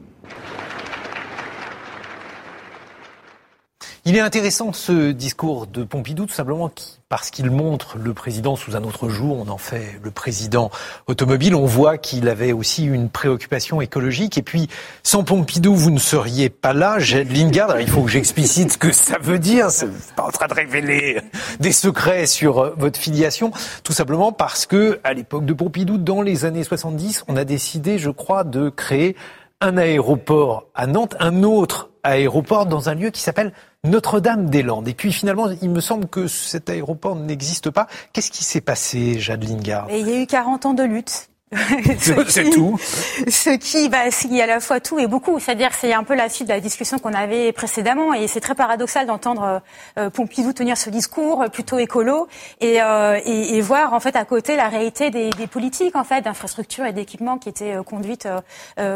Il 4.07 4.15
est 4.15 4.19
intéressant 4.19 4.71
ce 4.71 5.11
discours 5.11 5.65
de 5.65 5.83
Pompidou, 5.83 6.27
tout 6.27 6.33
simplement 6.33 6.69
parce 7.09 7.31
qu'il 7.31 7.49
montre 7.49 7.97
le 7.97 8.13
président 8.13 8.55
sous 8.55 8.75
un 8.75 8.83
autre 8.83 9.09
jour. 9.09 9.43
On 9.43 9.49
en 9.49 9.57
fait 9.57 9.99
le 10.03 10.11
président 10.11 10.69
automobile. 11.07 11.55
On 11.55 11.65
voit 11.65 11.97
qu'il 11.97 12.29
avait 12.29 12.51
aussi 12.51 12.85
une 12.85 13.09
préoccupation 13.09 13.81
écologique. 13.81 14.37
Et 14.37 14.43
puis, 14.43 14.69
sans 15.01 15.23
Pompidou, 15.23 15.73
vous 15.73 15.89
ne 15.89 15.97
seriez 15.97 16.51
pas 16.51 16.73
là. 16.73 16.99
Lingard, 16.99 17.81
il 17.81 17.89
faut 17.89 18.03
que 18.03 18.11
j'explicite 18.11 18.73
ce 18.73 18.77
que 18.77 18.91
ça 18.91 19.17
veut 19.19 19.39
dire. 19.39 19.71
C'est 19.71 19.89
pas 20.15 20.25
en 20.25 20.31
train 20.31 20.45
de 20.45 20.53
révéler 20.53 21.19
des 21.59 21.71
secrets 21.71 22.27
sur 22.27 22.59
euh, 22.59 22.75
votre 22.77 22.99
filiation. 22.99 23.51
Tout 23.83 23.93
simplement 23.93 24.31
parce 24.31 24.67
que, 24.67 24.99
à 25.03 25.13
l'époque 25.13 25.45
de 25.45 25.53
Pompidou, 25.53 25.97
dans 25.97 26.21
les 26.21 26.45
années 26.45 26.63
70, 26.63 27.25
on 27.27 27.35
a 27.37 27.43
décidé, 27.43 27.97
je 27.97 28.11
crois, 28.11 28.43
de 28.43 28.69
créer 28.69 29.15
un 29.61 29.77
aéroport 29.77 30.67
à 30.75 30.87
Nantes, 30.87 31.15
un 31.19 31.43
autre 31.43 31.89
aéroport 32.03 32.65
dans 32.65 32.89
un 32.89 32.95
lieu 32.95 33.09
qui 33.09 33.21
s'appelle 33.21 33.53
notre-Dame-des-Landes. 33.83 34.87
Et 34.87 34.93
puis 34.93 35.11
finalement, 35.11 35.49
il 35.61 35.69
me 35.69 35.79
semble 35.79 36.07
que 36.07 36.27
cet 36.27 36.69
aéroport 36.69 37.15
n'existe 37.15 37.69
pas. 37.69 37.87
Qu'est-ce 38.13 38.31
qui 38.31 38.43
s'est 38.43 38.61
passé, 38.61 39.19
Jade 39.19 39.43
Il 39.43 40.07
y 40.07 40.13
a 40.13 40.21
eu 40.21 40.27
40 40.27 40.65
ans 40.65 40.73
de 40.73 40.83
lutte. 40.83 41.29
c'est 42.27 42.49
tout. 42.49 42.77
Ce 42.79 43.55
qui, 43.57 43.87
bah, 43.87 44.09
y 44.29 44.41
à 44.41 44.47
la 44.47 44.59
fois 44.59 44.79
tout 44.79 44.97
et 44.97 45.07
beaucoup. 45.07 45.39
C'est-à-dire, 45.39 45.69
c'est 45.73 45.93
un 45.93 46.03
peu 46.03 46.15
la 46.15 46.27
suite 46.27 46.47
de 46.47 46.53
la 46.53 46.59
discussion 46.59 46.97
qu'on 46.97 47.13
avait 47.13 47.51
précédemment, 47.51 48.13
et 48.13 48.27
c'est 48.27 48.39
très 48.39 48.55
paradoxal 48.55 49.05
d'entendre 49.05 49.61
euh, 49.97 50.09
Pompidou 50.09 50.53
tenir 50.53 50.77
ce 50.77 50.89
discours 50.89 51.43
euh, 51.43 51.47
plutôt 51.47 51.77
écolo 51.77 52.27
et, 52.61 52.81
euh, 52.81 53.19
et, 53.23 53.57
et, 53.57 53.61
voir 53.61 53.93
en 53.93 53.99
fait 53.99 54.15
à 54.15 54.25
côté 54.25 54.55
la 54.55 54.69
réalité 54.69 55.11
des, 55.11 55.29
des 55.29 55.47
politiques 55.47 55.95
en 55.95 56.03
fait 56.03 56.21
d'infrastructures 56.21 56.85
et 56.85 56.93
d'équipements 56.93 57.37
qui 57.37 57.49
étaient 57.49 57.75
conduites 57.85 58.27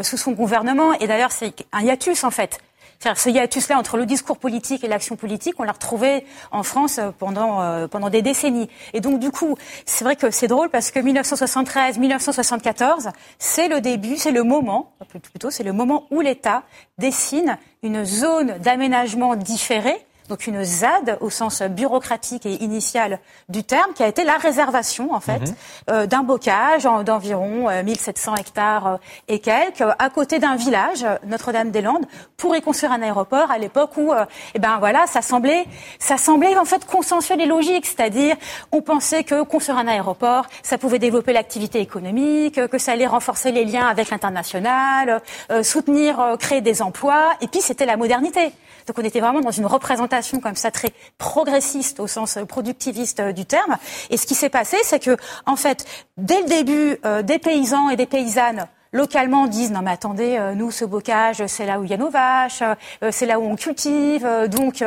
sous 0.01 0.17
son 0.17 0.31
gouvernement. 0.31 0.93
Et 0.93 1.07
d'ailleurs, 1.07 1.31
c'est 1.31 1.53
un 1.71 1.81
hiatus 1.81 2.23
en 2.23 2.31
fait 2.31 2.59
ce 3.01 3.29
hiatus-là 3.29 3.77
entre 3.77 3.97
le 3.97 4.05
discours 4.05 4.37
politique 4.37 4.83
et 4.83 4.87
l'action 4.87 5.15
politique, 5.15 5.55
on 5.57 5.63
l'a 5.63 5.71
retrouvé 5.71 6.25
en 6.51 6.63
France 6.63 6.99
euh, 6.99 7.11
pendant, 7.17 7.61
euh, 7.61 7.87
pendant 7.87 8.09
des 8.09 8.21
décennies. 8.21 8.69
Et 8.93 8.99
donc, 8.99 9.19
du 9.19 9.31
coup, 9.31 9.55
c'est 9.85 10.03
vrai 10.03 10.17
que 10.17 10.31
c'est 10.31 10.47
drôle 10.47 10.69
parce 10.69 10.91
que 10.91 10.99
1973-1974, 10.99 13.11
c'est 13.37 13.69
le 13.69 13.79
début, 13.79 14.17
c'est 14.17 14.31
le 14.31 14.43
moment, 14.43 14.91
plutôt, 15.31 15.49
c'est 15.49 15.63
le 15.63 15.73
moment 15.73 16.07
où 16.11 16.19
l'État 16.19 16.63
dessine 16.97 17.57
une 17.83 18.03
zone 18.03 18.57
d'aménagement 18.59 19.37
différée 19.37 20.05
donc 20.29 20.47
une 20.47 20.63
ZAD 20.63 21.17
au 21.21 21.29
sens 21.29 21.61
bureaucratique 21.63 22.45
et 22.45 22.63
initial 22.63 23.19
du 23.49 23.63
terme, 23.63 23.93
qui 23.93 24.03
a 24.03 24.07
été 24.07 24.23
la 24.23 24.37
réservation 24.37 25.13
en 25.13 25.19
fait 25.19 25.39
mhm. 25.39 25.55
euh, 25.89 26.05
d'un 26.05 26.23
bocage 26.23 26.87
d'environ 27.03 27.67
1700 27.83 28.31
euh, 28.31 28.35
hectares 28.37 28.87
euh, 28.87 28.97
et 29.27 29.39
quelques, 29.39 29.81
à 29.81 30.09
côté 30.09 30.39
d'un 30.39 30.55
village, 30.55 31.05
Notre-Dame-des-Landes, 31.25 32.05
pour 32.37 32.55
y 32.55 32.61
construire 32.61 32.91
un 32.91 33.01
aéroport 33.01 33.51
à 33.51 33.57
l'époque 33.57 33.97
où, 33.97 34.13
eh 34.53 34.59
ben 34.59 34.77
voilà, 34.79 35.07
ça 35.07 35.21
semblait, 35.21 35.65
ça 35.97 36.17
semblait 36.17 36.55
en 36.57 36.65
fait 36.65 36.85
consensuel 36.85 37.41
et 37.41 37.45
logique, 37.45 37.85
c'est-à-dire 37.85 38.35
on 38.71 38.81
pensait 38.81 39.23
que 39.23 39.41
construire 39.43 39.79
un 39.79 39.87
aéroport, 39.87 40.45
ça 40.61 40.77
pouvait 40.77 40.99
développer 40.99 41.33
l'activité 41.33 41.79
économique, 41.79 42.67
que 42.67 42.77
ça 42.77 42.91
allait 42.91 43.07
renforcer 43.07 43.51
les 43.51 43.65
liens 43.65 43.87
avec 43.87 44.09
l'international, 44.09 45.21
soutenir, 45.63 46.37
créer 46.39 46.61
des 46.61 46.81
emplois, 46.81 47.31
et 47.41 47.47
puis 47.47 47.61
c'était 47.61 47.85
la 47.85 47.97
modernité. 47.97 48.53
Donc 48.87 48.97
on 48.97 49.03
était 49.03 49.19
vraiment 49.19 49.41
dans 49.41 49.51
une 49.51 49.65
représentation 49.65 50.18
comme 50.41 50.55
ça 50.55 50.71
très 50.71 50.89
progressiste 51.17 51.99
au 51.99 52.07
sens 52.07 52.37
productiviste 52.47 53.21
du 53.21 53.45
terme. 53.45 53.77
Et 54.09 54.17
ce 54.17 54.25
qui 54.25 54.35
s'est 54.35 54.49
passé, 54.49 54.77
c'est 54.83 54.99
que 54.99 55.17
en 55.45 55.55
fait, 55.55 55.85
dès 56.17 56.41
le 56.41 56.47
début, 56.47 56.97
euh, 57.05 57.21
des 57.21 57.39
paysans 57.39 57.89
et 57.89 57.95
des 57.95 58.05
paysannes 58.05 58.67
localement 58.91 59.45
disent 59.45 59.71
non 59.71 59.81
mais 59.83 59.91
attendez 59.91 60.37
euh, 60.39 60.55
nous 60.55 60.71
ce 60.71 60.83
bocage 60.83 61.45
c'est 61.45 61.67
là 61.67 61.79
où 61.79 61.83
il 61.83 61.91
y 61.91 61.93
a 61.93 61.97
nos 61.97 62.09
vaches 62.09 62.63
euh, 62.63 63.11
c'est 63.11 63.27
là 63.27 63.39
où 63.39 63.43
on 63.43 63.55
cultive 63.55 64.27
donc 64.49 64.83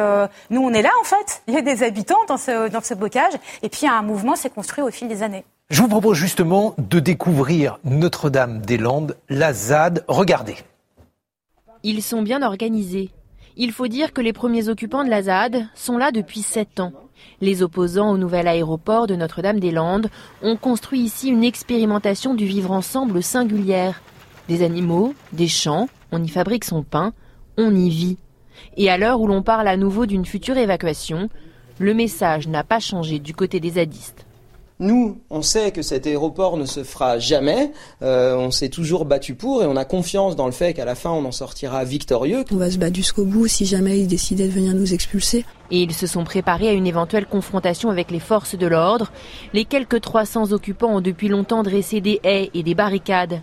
nous 0.50 0.60
on 0.60 0.72
est 0.72 0.82
là 0.82 0.90
en 1.00 1.04
fait 1.04 1.42
il 1.46 1.54
y 1.54 1.56
a 1.56 1.62
des 1.62 1.84
habitants 1.84 2.24
dans 2.26 2.36
ce 2.36 2.68
dans 2.68 2.80
ce 2.80 2.94
bocage 2.94 3.34
et 3.62 3.68
puis 3.68 3.86
un 3.86 4.02
mouvement 4.02 4.34
s'est 4.34 4.50
construit 4.50 4.82
au 4.82 4.90
fil 4.90 5.06
des 5.06 5.22
années. 5.22 5.44
Je 5.70 5.80
vous 5.80 5.88
propose 5.88 6.18
justement 6.18 6.74
de 6.76 7.00
découvrir 7.00 7.78
Notre-Dame-des-Landes, 7.84 9.16
la 9.30 9.54
ZAD. 9.54 10.04
Regardez. 10.06 10.56
Ils 11.82 12.02
sont 12.02 12.20
bien 12.20 12.42
organisés. 12.42 13.10
Il 13.56 13.72
faut 13.72 13.88
dire 13.88 14.14
que 14.14 14.22
les 14.22 14.32
premiers 14.32 14.68
occupants 14.68 15.04
de 15.04 15.10
la 15.10 15.22
ZAD 15.22 15.66
sont 15.74 15.98
là 15.98 16.10
depuis 16.10 16.40
sept 16.40 16.80
ans. 16.80 16.92
Les 17.42 17.62
opposants 17.62 18.10
au 18.10 18.16
nouvel 18.16 18.48
aéroport 18.48 19.06
de 19.06 19.14
Notre-Dame-des-Landes 19.14 20.08
ont 20.42 20.56
construit 20.56 21.00
ici 21.00 21.28
une 21.28 21.44
expérimentation 21.44 22.34
du 22.34 22.46
vivre 22.46 22.70
ensemble 22.70 23.22
singulière. 23.22 24.00
Des 24.48 24.62
animaux, 24.62 25.14
des 25.32 25.48
champs, 25.48 25.88
on 26.12 26.22
y 26.22 26.28
fabrique 26.28 26.64
son 26.64 26.82
pain, 26.82 27.12
on 27.58 27.74
y 27.74 27.90
vit. 27.90 28.16
Et 28.78 28.90
à 28.90 28.96
l'heure 28.96 29.20
où 29.20 29.26
l'on 29.26 29.42
parle 29.42 29.68
à 29.68 29.76
nouveau 29.76 30.06
d'une 30.06 30.24
future 30.24 30.56
évacuation, 30.56 31.28
le 31.78 31.94
message 31.94 32.48
n'a 32.48 32.64
pas 32.64 32.80
changé 32.80 33.18
du 33.18 33.34
côté 33.34 33.60
des 33.60 33.72
zadistes. 33.72 34.21
Nous, 34.82 35.20
on 35.30 35.42
sait 35.42 35.70
que 35.70 35.80
cet 35.80 36.08
aéroport 36.08 36.56
ne 36.56 36.64
se 36.64 36.82
fera 36.82 37.20
jamais. 37.20 37.70
Euh, 38.02 38.34
on 38.34 38.50
s'est 38.50 38.68
toujours 38.68 39.04
battu 39.04 39.36
pour 39.36 39.62
et 39.62 39.66
on 39.66 39.76
a 39.76 39.84
confiance 39.84 40.34
dans 40.34 40.46
le 40.46 40.52
fait 40.52 40.74
qu'à 40.74 40.84
la 40.84 40.96
fin, 40.96 41.10
on 41.10 41.24
en 41.24 41.30
sortira 41.30 41.84
victorieux. 41.84 42.44
On 42.50 42.56
va 42.56 42.68
se 42.68 42.78
battre 42.78 42.96
jusqu'au 42.96 43.24
bout 43.24 43.46
si 43.46 43.64
jamais 43.64 44.00
ils 44.00 44.08
décidaient 44.08 44.48
de 44.48 44.52
venir 44.52 44.74
nous 44.74 44.92
expulser. 44.92 45.44
Et 45.70 45.82
ils 45.82 45.94
se 45.94 46.08
sont 46.08 46.24
préparés 46.24 46.68
à 46.68 46.72
une 46.72 46.88
éventuelle 46.88 47.26
confrontation 47.26 47.90
avec 47.90 48.10
les 48.10 48.18
forces 48.18 48.56
de 48.56 48.66
l'ordre. 48.66 49.12
Les 49.52 49.64
quelques 49.64 50.00
300 50.00 50.50
occupants 50.50 50.96
ont 50.96 51.00
depuis 51.00 51.28
longtemps 51.28 51.62
dressé 51.62 52.00
des 52.00 52.18
haies 52.24 52.50
et 52.52 52.64
des 52.64 52.74
barricades. 52.74 53.40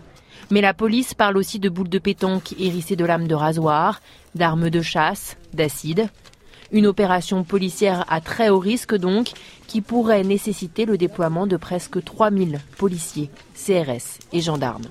Mais 0.51 0.59
la 0.59 0.73
police 0.73 1.13
parle 1.13 1.37
aussi 1.37 1.57
de 1.57 1.69
boules 1.69 1.87
de 1.87 1.99
pétanque 1.99 2.53
hérissées 2.59 2.97
de 2.97 3.05
lames 3.05 3.29
de 3.29 3.35
rasoir, 3.35 4.01
d'armes 4.35 4.69
de 4.69 4.81
chasse, 4.81 5.37
d'acide. 5.53 6.09
Une 6.71 6.85
opération 6.85 7.43
policière 7.43 8.05
à 8.09 8.21
très 8.21 8.49
haut 8.49 8.59
risque 8.59 8.95
donc, 8.95 9.31
qui 9.67 9.81
pourrait 9.81 10.23
nécessiter 10.23 10.85
le 10.85 10.97
déploiement 10.97 11.47
de 11.47 11.57
presque 11.57 12.03
3000 12.03 12.59
policiers, 12.77 13.29
CRS 13.55 14.19
et 14.33 14.41
gendarmes. 14.41 14.85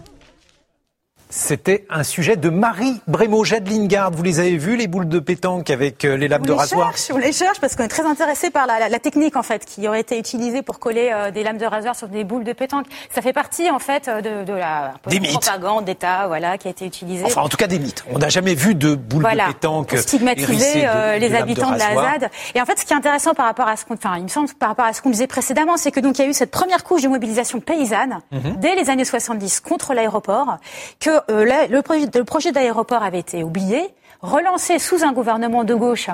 C'était 1.31 1.85
un 1.91 2.05
sujet 2.05 2.37
de 2.37 2.49
Marie 2.49 3.01
Brémo, 3.07 3.45
Jade 3.45 3.69
Lingard. 3.69 4.13
Vous 4.13 4.23
les 4.23 4.41
avez 4.41 4.57
vus, 4.57 4.77
les 4.77 4.87
boules 4.87 5.09
de 5.09 5.19
pétanque 5.19 5.69
avec 5.69 6.05
euh, 6.07 6.17
les 6.17 6.27
lames 6.27 6.47
de 6.47 6.53
rasoir? 6.53 6.97
cherche, 6.97 7.11
On 7.15 7.19
les 7.19 7.33
cherche 7.33 7.61
parce 7.61 7.77
qu'on 7.77 7.85
est 7.85 7.89
très 7.89 8.07
intéressé 8.07 8.51
par 8.51 8.67
la, 8.67 8.89
la, 8.89 8.99
technique 8.99 9.37
en 9.37 9.43
fait 9.43 9.67
qui 9.67 9.87
aurait 9.87 10.01
été 10.01 10.19
utilisée 10.19 10.63
pour 10.63 10.79
coller 10.79 11.11
euh, 11.13 11.31
des 11.31 11.43
lames 11.43 11.59
de 11.59 11.67
rasoir 11.67 11.95
sur 11.95 12.09
des 12.09 12.25
boules 12.25 12.45
de 12.45 12.55
pétanque. 12.55 12.87
Ça 13.15 13.21
fait 13.21 13.35
partie 13.35 13.69
en 13.69 13.79
fait 13.79 14.09
de, 14.09 14.45
de 14.45 14.53
la 14.55 14.95
des 15.09 15.21
propagande 15.21 15.85
d'État, 15.85 16.27
voilà, 16.29 16.57
qui 16.57 16.69
a 16.69 16.71
été 16.71 16.87
utilisée. 16.87 17.27
Enfin, 17.27 17.43
en 17.43 17.49
tout 17.49 17.59
cas 17.59 17.67
des 17.67 17.79
mythes. 17.79 18.05
On 18.11 18.19
n'a 18.19 18.31
jamais 18.31 18.55
vu 18.55 18.75
de 18.75 18.95
boules 18.95 19.25
de 19.25 19.47
pétanque 19.49 19.89
pour 19.89 19.99
stigmatiser 19.99 20.87
euh, 20.87 21.19
les 21.19 21.35
habitants 21.35 21.73
de, 21.73 21.79
la 21.79 21.95
ZAD. 21.95 22.31
Et 22.55 22.61
en 22.63 22.65
fait, 22.65 22.79
ce 22.79 22.87
qui 22.87 22.95
est 22.95 22.97
intéressant 22.97 23.35
par 23.35 23.47
rapport 23.47 23.69
à 23.69 23.77
ce 23.77 23.85
qu'on, 23.85 23.95
enfin, 23.95 24.17
il 24.17 24.23
me 24.23 24.29
semble 24.29 24.49
par 24.59 24.71
rapport 24.71 24.87
à 24.87 24.95
ce 24.95 25.03
qu'on 25.03 25.11
disait 25.11 25.27
précédemment, 25.27 25.77
c'est 25.77 25.91
que 25.91 26.01
donc 26.01 26.19
il 26.19 26.23
y 26.23 26.25
a 26.25 26.29
eu 26.29 26.35
cette 26.35 26.51
première 26.51 26.85
couche 26.85 27.03
de 27.03 27.09
mobilisation 27.09 27.61
paysanne 27.61 28.21
mhm. 28.33 28.57
dès 28.57 28.75
les 28.75 28.89
années 28.89 29.05
70 29.05 29.61
contre 29.61 29.93
l'aéroport, 29.93 30.57
que 31.01 31.18
le 31.29 32.19
le 32.19 32.25
projet 32.25 32.53
d'aéroport 32.53 33.03
avait 33.03 33.19
été 33.21 33.43
oublié, 33.43 33.95
relancé 34.21 34.79
sous 34.79 35.05
un 35.05 35.13
gouvernement 35.13 35.65
de 35.65 35.75
gauche 35.75 36.09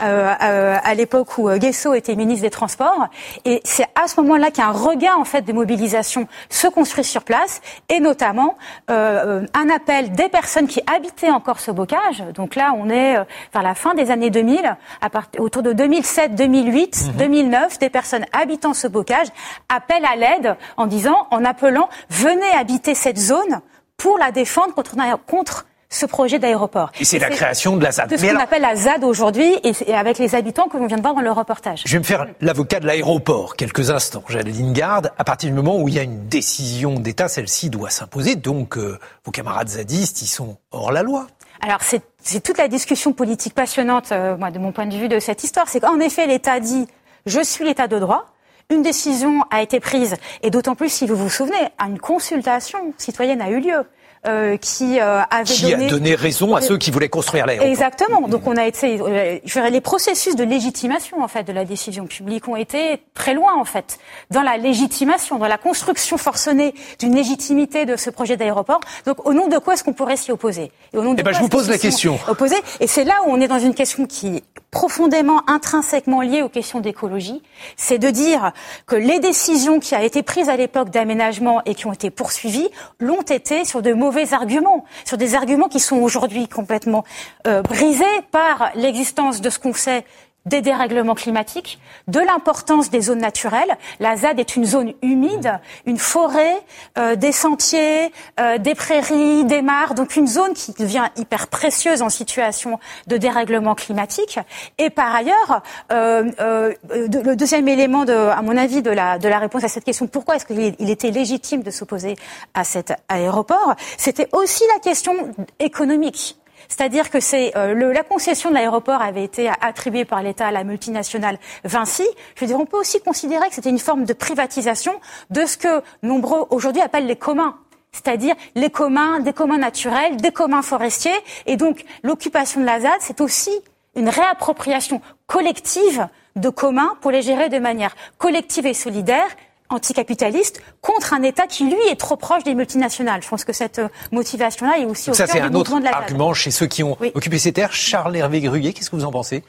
euh, 0.00 0.32
euh, 0.42 0.76
à 0.82 0.94
l'époque 0.94 1.38
où 1.38 1.48
euh, 1.48 1.58
Guesso 1.58 1.92
était 1.94 2.14
ministre 2.14 2.42
des 2.42 2.50
Transports. 2.50 3.08
Et 3.44 3.60
c'est 3.64 3.86
à 4.00 4.06
ce 4.06 4.20
moment-là 4.20 4.50
qu'un 4.50 4.70
regain 4.70 5.14
en 5.16 5.24
fait 5.24 5.42
de 5.42 5.52
mobilisation 5.52 6.28
se 6.50 6.68
construit 6.68 7.04
sur 7.04 7.24
place, 7.24 7.60
et 7.88 8.00
notamment 8.00 8.56
euh, 8.90 9.44
un 9.54 9.70
appel 9.70 10.12
des 10.12 10.28
personnes 10.28 10.68
qui 10.68 10.80
habitaient 10.92 11.30
encore 11.30 11.58
ce 11.58 11.70
bocage. 11.70 12.22
Donc 12.34 12.54
là, 12.54 12.72
on 12.76 12.88
est 12.90 13.14
vers 13.52 13.62
la 13.62 13.74
fin 13.74 13.94
des 13.94 14.10
années 14.10 14.30
2000, 14.30 14.76
à 15.00 15.08
autour 15.38 15.62
de 15.62 15.72
2007, 15.72 16.34
2008, 16.34 17.16
2009, 17.16 17.78
des 17.78 17.90
personnes 17.90 18.24
habitant 18.32 18.74
ce 18.74 18.86
bocage 18.86 19.26
appellent 19.68 20.04
à 20.04 20.16
l'aide 20.16 20.56
en 20.76 20.86
disant, 20.86 21.26
en 21.30 21.44
appelant, 21.44 21.88
venez 22.08 22.50
habiter 22.56 22.94
cette 22.94 23.18
zone 23.18 23.60
pour 23.98 24.16
la 24.16 24.30
défendre 24.30 24.74
contre, 24.74 24.94
contre 25.26 25.66
ce 25.90 26.06
projet 26.06 26.38
d'aéroport. 26.38 26.92
Et 27.00 27.04
c'est 27.04 27.18
la 27.18 27.30
création 27.30 27.76
de 27.76 27.82
la 27.82 27.92
ZAD. 27.92 28.10
De 28.10 28.16
ce 28.16 28.26
qu'on 28.26 28.38
appelle 28.38 28.62
la 28.62 28.76
ZAD 28.76 29.04
aujourd'hui 29.04 29.58
et, 29.64 29.94
avec 29.94 30.18
les 30.18 30.34
habitants 30.34 30.68
que 30.68 30.76
l'on 30.76 30.86
vient 30.86 30.96
de 30.96 31.02
voir 31.02 31.14
dans 31.14 31.20
le 31.20 31.32
reportage. 31.32 31.82
Je 31.84 31.92
vais 31.92 31.98
me 31.98 32.04
faire 32.04 32.26
l'avocat 32.40 32.78
de 32.78 32.86
l'aéroport 32.86 33.56
quelques 33.56 33.90
instants. 33.90 34.22
J'allais 34.28 34.52
Lingard, 34.52 35.02
à 35.18 35.24
partir 35.24 35.50
du 35.50 35.56
moment 35.56 35.80
où 35.80 35.88
il 35.88 35.94
y 35.94 35.98
a 35.98 36.02
une 36.02 36.28
décision 36.28 37.00
d'État, 37.00 37.28
celle-ci 37.28 37.70
doit 37.70 37.90
s'imposer. 37.90 38.36
Donc 38.36 38.78
euh, 38.78 38.98
vos 39.24 39.32
camarades 39.32 39.68
zadistes, 39.68 40.22
ils 40.22 40.28
sont 40.28 40.58
hors 40.70 40.92
la 40.92 41.02
loi. 41.02 41.26
Alors 41.60 41.80
c'est 41.82 42.40
toute 42.40 42.58
la 42.58 42.68
discussion 42.68 43.12
politique 43.12 43.54
passionnante, 43.54 44.12
euh, 44.12 44.36
moi, 44.36 44.52
de 44.52 44.60
mon 44.60 44.70
point 44.70 44.86
de 44.86 44.94
vue, 44.94 45.08
de 45.08 45.18
cette 45.18 45.42
histoire. 45.42 45.68
C'est 45.68 45.80
qu'en 45.80 45.98
effet, 45.98 46.26
l'État 46.26 46.60
dit 46.60 46.86
je 47.26 47.42
suis 47.42 47.64
l'État 47.64 47.88
de 47.88 47.98
droit. 47.98 48.26
Une 48.70 48.82
décision 48.82 49.44
a 49.50 49.62
été 49.62 49.80
prise, 49.80 50.16
et 50.42 50.50
d'autant 50.50 50.74
plus 50.74 50.90
si 50.90 51.06
vous 51.06 51.16
vous 51.16 51.30
souvenez, 51.30 51.68
une 51.78 51.98
consultation 51.98 52.92
citoyenne 52.98 53.40
a 53.40 53.48
eu 53.48 53.60
lieu. 53.60 53.86
Euh, 54.26 54.56
qui 54.56 54.98
euh, 54.98 55.20
avait 55.30 55.44
qui 55.44 55.70
donné... 55.70 55.86
a 55.86 55.90
donné 55.90 56.14
raison 56.16 56.56
à 56.56 56.60
ceux 56.60 56.76
qui 56.76 56.90
voulaient 56.90 57.08
construire 57.08 57.46
l'aéroport. 57.46 57.70
Exactement. 57.70 58.26
Donc 58.26 58.48
on 58.48 58.56
a 58.56 58.66
été, 58.66 59.00
euh, 59.00 59.38
je 59.44 59.52
dirais, 59.52 59.70
les 59.70 59.80
processus 59.80 60.34
de 60.34 60.42
légitimation 60.42 61.22
en 61.22 61.28
fait 61.28 61.44
de 61.44 61.52
la 61.52 61.64
décision 61.64 62.04
publique 62.06 62.48
ont 62.48 62.56
été 62.56 63.00
très 63.14 63.32
loin 63.32 63.54
en 63.54 63.64
fait 63.64 64.00
dans 64.30 64.42
la 64.42 64.56
légitimation, 64.56 65.38
dans 65.38 65.46
la 65.46 65.56
construction 65.56 66.18
forcenée 66.18 66.74
d'une 66.98 67.14
légitimité 67.14 67.86
de 67.86 67.94
ce 67.94 68.10
projet 68.10 68.36
d'aéroport. 68.36 68.80
Donc 69.06 69.24
au 69.24 69.32
nom 69.34 69.46
de 69.46 69.56
quoi 69.58 69.74
est-ce 69.74 69.84
qu'on 69.84 69.92
pourrait 69.92 70.16
s'y 70.16 70.32
opposer? 70.32 70.72
Et 70.92 70.98
au 70.98 71.04
nom 71.04 71.14
de 71.14 71.20
eh 71.20 71.22
ben, 71.22 71.32
je 71.32 71.40
vous 71.40 71.48
pose 71.48 71.70
la 71.70 71.78
question. 71.78 72.18
Opposer? 72.26 72.56
Et 72.80 72.88
c'est 72.88 73.04
là 73.04 73.14
où 73.24 73.30
on 73.30 73.40
est 73.40 73.48
dans 73.48 73.60
une 73.60 73.74
question 73.74 74.04
qui 74.06 74.38
est 74.38 74.44
profondément, 74.72 75.42
intrinsèquement 75.46 76.20
liée 76.22 76.42
aux 76.42 76.50
questions 76.50 76.80
d'écologie. 76.80 77.40
C'est 77.76 77.98
de 77.98 78.10
dire 78.10 78.52
que 78.86 78.96
les 78.96 79.20
décisions 79.20 79.80
qui 79.80 79.94
ont 79.94 80.02
été 80.02 80.22
prises 80.22 80.48
à 80.48 80.56
l'époque 80.56 80.90
d'aménagement 80.90 81.62
et 81.64 81.74
qui 81.74 81.86
ont 81.86 81.92
été 81.92 82.10
poursuivies 82.10 82.68
l'ont 83.00 83.22
été 83.22 83.64
sur 83.64 83.80
de 83.80 83.92
mauvais 83.92 84.07
arguments, 84.32 84.84
sur 85.04 85.16
des 85.16 85.34
arguments 85.34 85.68
qui 85.68 85.80
sont 85.80 85.96
aujourd'hui 85.96 86.48
complètement 86.48 87.04
euh, 87.46 87.62
brisés 87.62 88.04
par 88.30 88.70
l'existence 88.74 89.40
de 89.40 89.50
ce 89.50 89.58
qu'on 89.58 89.74
sait 89.74 90.04
des 90.48 90.60
dérèglements 90.60 91.14
climatiques, 91.14 91.78
de 92.08 92.20
l'importance 92.20 92.90
des 92.90 93.00
zones 93.00 93.20
naturelles. 93.20 93.76
La 94.00 94.16
ZAD 94.16 94.40
est 94.40 94.56
une 94.56 94.64
zone 94.64 94.94
humide, 95.02 95.60
une 95.86 95.98
forêt, 95.98 96.56
euh, 96.98 97.16
des 97.16 97.32
sentiers, 97.32 98.12
euh, 98.40 98.58
des 98.58 98.74
prairies, 98.74 99.44
des 99.44 99.62
mares, 99.62 99.94
donc 99.94 100.16
une 100.16 100.26
zone 100.26 100.54
qui 100.54 100.72
devient 100.72 101.06
hyper 101.16 101.48
précieuse 101.48 102.02
en 102.02 102.08
situation 102.08 102.78
de 103.06 103.16
dérèglement 103.16 103.74
climatique. 103.74 104.38
Et 104.78 104.90
par 104.90 105.14
ailleurs, 105.14 105.62
euh, 105.92 106.72
le 106.90 107.34
deuxième 107.34 107.68
élément, 107.68 108.02
à 108.02 108.42
mon 108.42 108.56
avis, 108.56 108.82
de 108.82 108.90
la, 108.90 109.18
de 109.18 109.28
la 109.28 109.38
réponse 109.38 109.64
à 109.64 109.68
cette 109.68 109.84
question, 109.84 110.06
pourquoi 110.06 110.36
est-ce 110.36 110.46
qu'il 110.46 110.90
était 110.90 111.10
légitime 111.10 111.62
de 111.62 111.70
s'opposer 111.70 112.16
à 112.54 112.64
cet 112.64 112.92
aéroport, 113.08 113.74
c'était 113.96 114.28
aussi 114.32 114.64
la 114.74 114.80
question 114.80 115.14
économique. 115.58 116.38
C'est-à-dire 116.68 117.10
que 117.10 117.20
c'est 117.20 117.56
euh, 117.56 117.92
la 117.92 118.02
concession 118.02 118.50
de 118.50 118.54
l'aéroport 118.54 119.00
avait 119.00 119.24
été 119.24 119.50
attribuée 119.60 120.04
par 120.04 120.22
l'État 120.22 120.48
à 120.48 120.50
la 120.52 120.64
multinationale 120.64 121.38
Vinci. 121.64 122.06
Je 122.34 122.40
veux 122.40 122.46
dire, 122.46 122.60
on 122.60 122.66
peut 122.66 122.76
aussi 122.76 123.00
considérer 123.00 123.48
que 123.48 123.54
c'était 123.54 123.70
une 123.70 123.78
forme 123.78 124.04
de 124.04 124.12
privatisation 124.12 124.92
de 125.30 125.44
ce 125.46 125.56
que 125.56 125.82
nombreux 126.02 126.46
aujourd'hui 126.50 126.82
appellent 126.82 127.06
les 127.06 127.16
communs 127.16 127.56
c'est-à-dire 127.90 128.34
les 128.54 128.70
communs, 128.70 129.18
des 129.20 129.32
communs 129.32 129.58
naturels, 129.58 130.18
des 130.18 130.30
communs 130.30 130.62
forestiers. 130.62 131.10
Et 131.46 131.56
donc, 131.56 131.84
l'occupation 132.02 132.60
de 132.60 132.66
la 132.66 132.80
ZAD, 132.80 133.00
c'est 133.00 133.20
aussi 133.22 133.50
une 133.96 134.08
réappropriation 134.08 135.00
collective 135.26 136.06
de 136.36 136.48
communs 136.48 136.96
pour 137.00 137.10
les 137.10 137.22
gérer 137.22 137.48
de 137.48 137.58
manière 137.58 137.96
collective 138.18 138.66
et 138.66 138.74
solidaire 138.74 139.28
anticapitaliste 139.70 140.62
contre 140.80 141.12
un 141.12 141.22
État 141.22 141.46
qui, 141.46 141.64
lui, 141.64 141.80
est 141.90 141.96
trop 141.96 142.16
proche 142.16 142.44
des 142.44 142.54
multinationales. 142.54 143.22
Je 143.22 143.28
pense 143.28 143.44
que 143.44 143.52
cette 143.52 143.78
euh, 143.78 143.88
motivation-là 144.12 144.78
est 144.78 144.84
aussi 144.84 145.10
au 145.10 145.14
ça, 145.14 145.26
cœur 145.26 145.48
du 145.48 145.56
mouvement 145.56 145.78
de 145.78 145.84
la 145.84 145.90
Ça, 145.90 145.96
c'est 145.96 145.96
un 145.96 145.96
autre 145.96 145.96
argument 145.96 146.34
chez 146.34 146.50
ceux 146.50 146.66
qui 146.66 146.82
ont 146.82 146.96
occupé 147.14 147.38
ces 147.38 147.52
terres. 147.52 147.72
Charles 147.72 148.16
Hervé 148.16 148.40
Gruyer, 148.40 148.72
qu'est-ce 148.72 148.90
que 148.90 148.96
vous 148.96 149.04
en 149.04 149.12
pensez? 149.12 149.42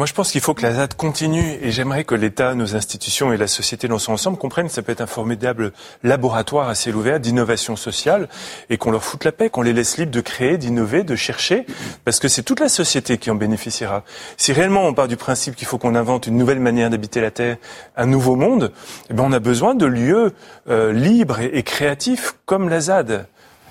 Moi, 0.00 0.06
je 0.06 0.14
pense 0.14 0.32
qu'il 0.32 0.40
faut 0.40 0.54
que 0.54 0.62
la 0.62 0.72
ZAD 0.72 0.94
continue 0.94 1.58
et 1.60 1.70
j'aimerais 1.72 2.04
que 2.04 2.14
l'État, 2.14 2.54
nos 2.54 2.74
institutions 2.74 3.34
et 3.34 3.36
la 3.36 3.46
société 3.46 3.86
dans 3.86 3.98
son 3.98 4.12
ensemble 4.12 4.38
comprennent 4.38 4.68
que 4.68 4.72
ça 4.72 4.80
peut 4.80 4.92
être 4.92 5.02
un 5.02 5.06
formidable 5.06 5.72
laboratoire 6.02 6.70
à 6.70 6.74
ciel 6.74 6.96
ouvert 6.96 7.20
d'innovation 7.20 7.76
sociale 7.76 8.30
et 8.70 8.78
qu'on 8.78 8.92
leur 8.92 9.04
foute 9.04 9.24
la 9.24 9.32
paix, 9.32 9.50
qu'on 9.50 9.60
les 9.60 9.74
laisse 9.74 9.98
libres 9.98 10.10
de 10.10 10.22
créer, 10.22 10.56
d'innover, 10.56 11.02
de 11.02 11.16
chercher, 11.16 11.66
parce 12.06 12.18
que 12.18 12.28
c'est 12.28 12.42
toute 12.42 12.60
la 12.60 12.70
société 12.70 13.18
qui 13.18 13.30
en 13.30 13.34
bénéficiera. 13.34 14.02
Si 14.38 14.54
réellement 14.54 14.86
on 14.86 14.94
part 14.94 15.06
du 15.06 15.18
principe 15.18 15.54
qu'il 15.54 15.68
faut 15.68 15.76
qu'on 15.76 15.94
invente 15.94 16.26
une 16.26 16.38
nouvelle 16.38 16.60
manière 16.60 16.88
d'habiter 16.88 17.20
la 17.20 17.30
Terre, 17.30 17.58
un 17.94 18.06
nouveau 18.06 18.36
monde, 18.36 18.72
eh 19.10 19.12
ben 19.12 19.22
on 19.22 19.32
a 19.32 19.38
besoin 19.38 19.74
de 19.74 19.84
lieux 19.84 20.32
euh, 20.70 20.94
libres 20.94 21.40
et, 21.40 21.62
créatifs 21.62 22.36
comme 22.46 22.70
la 22.70 22.80
ZAD. 22.80 23.26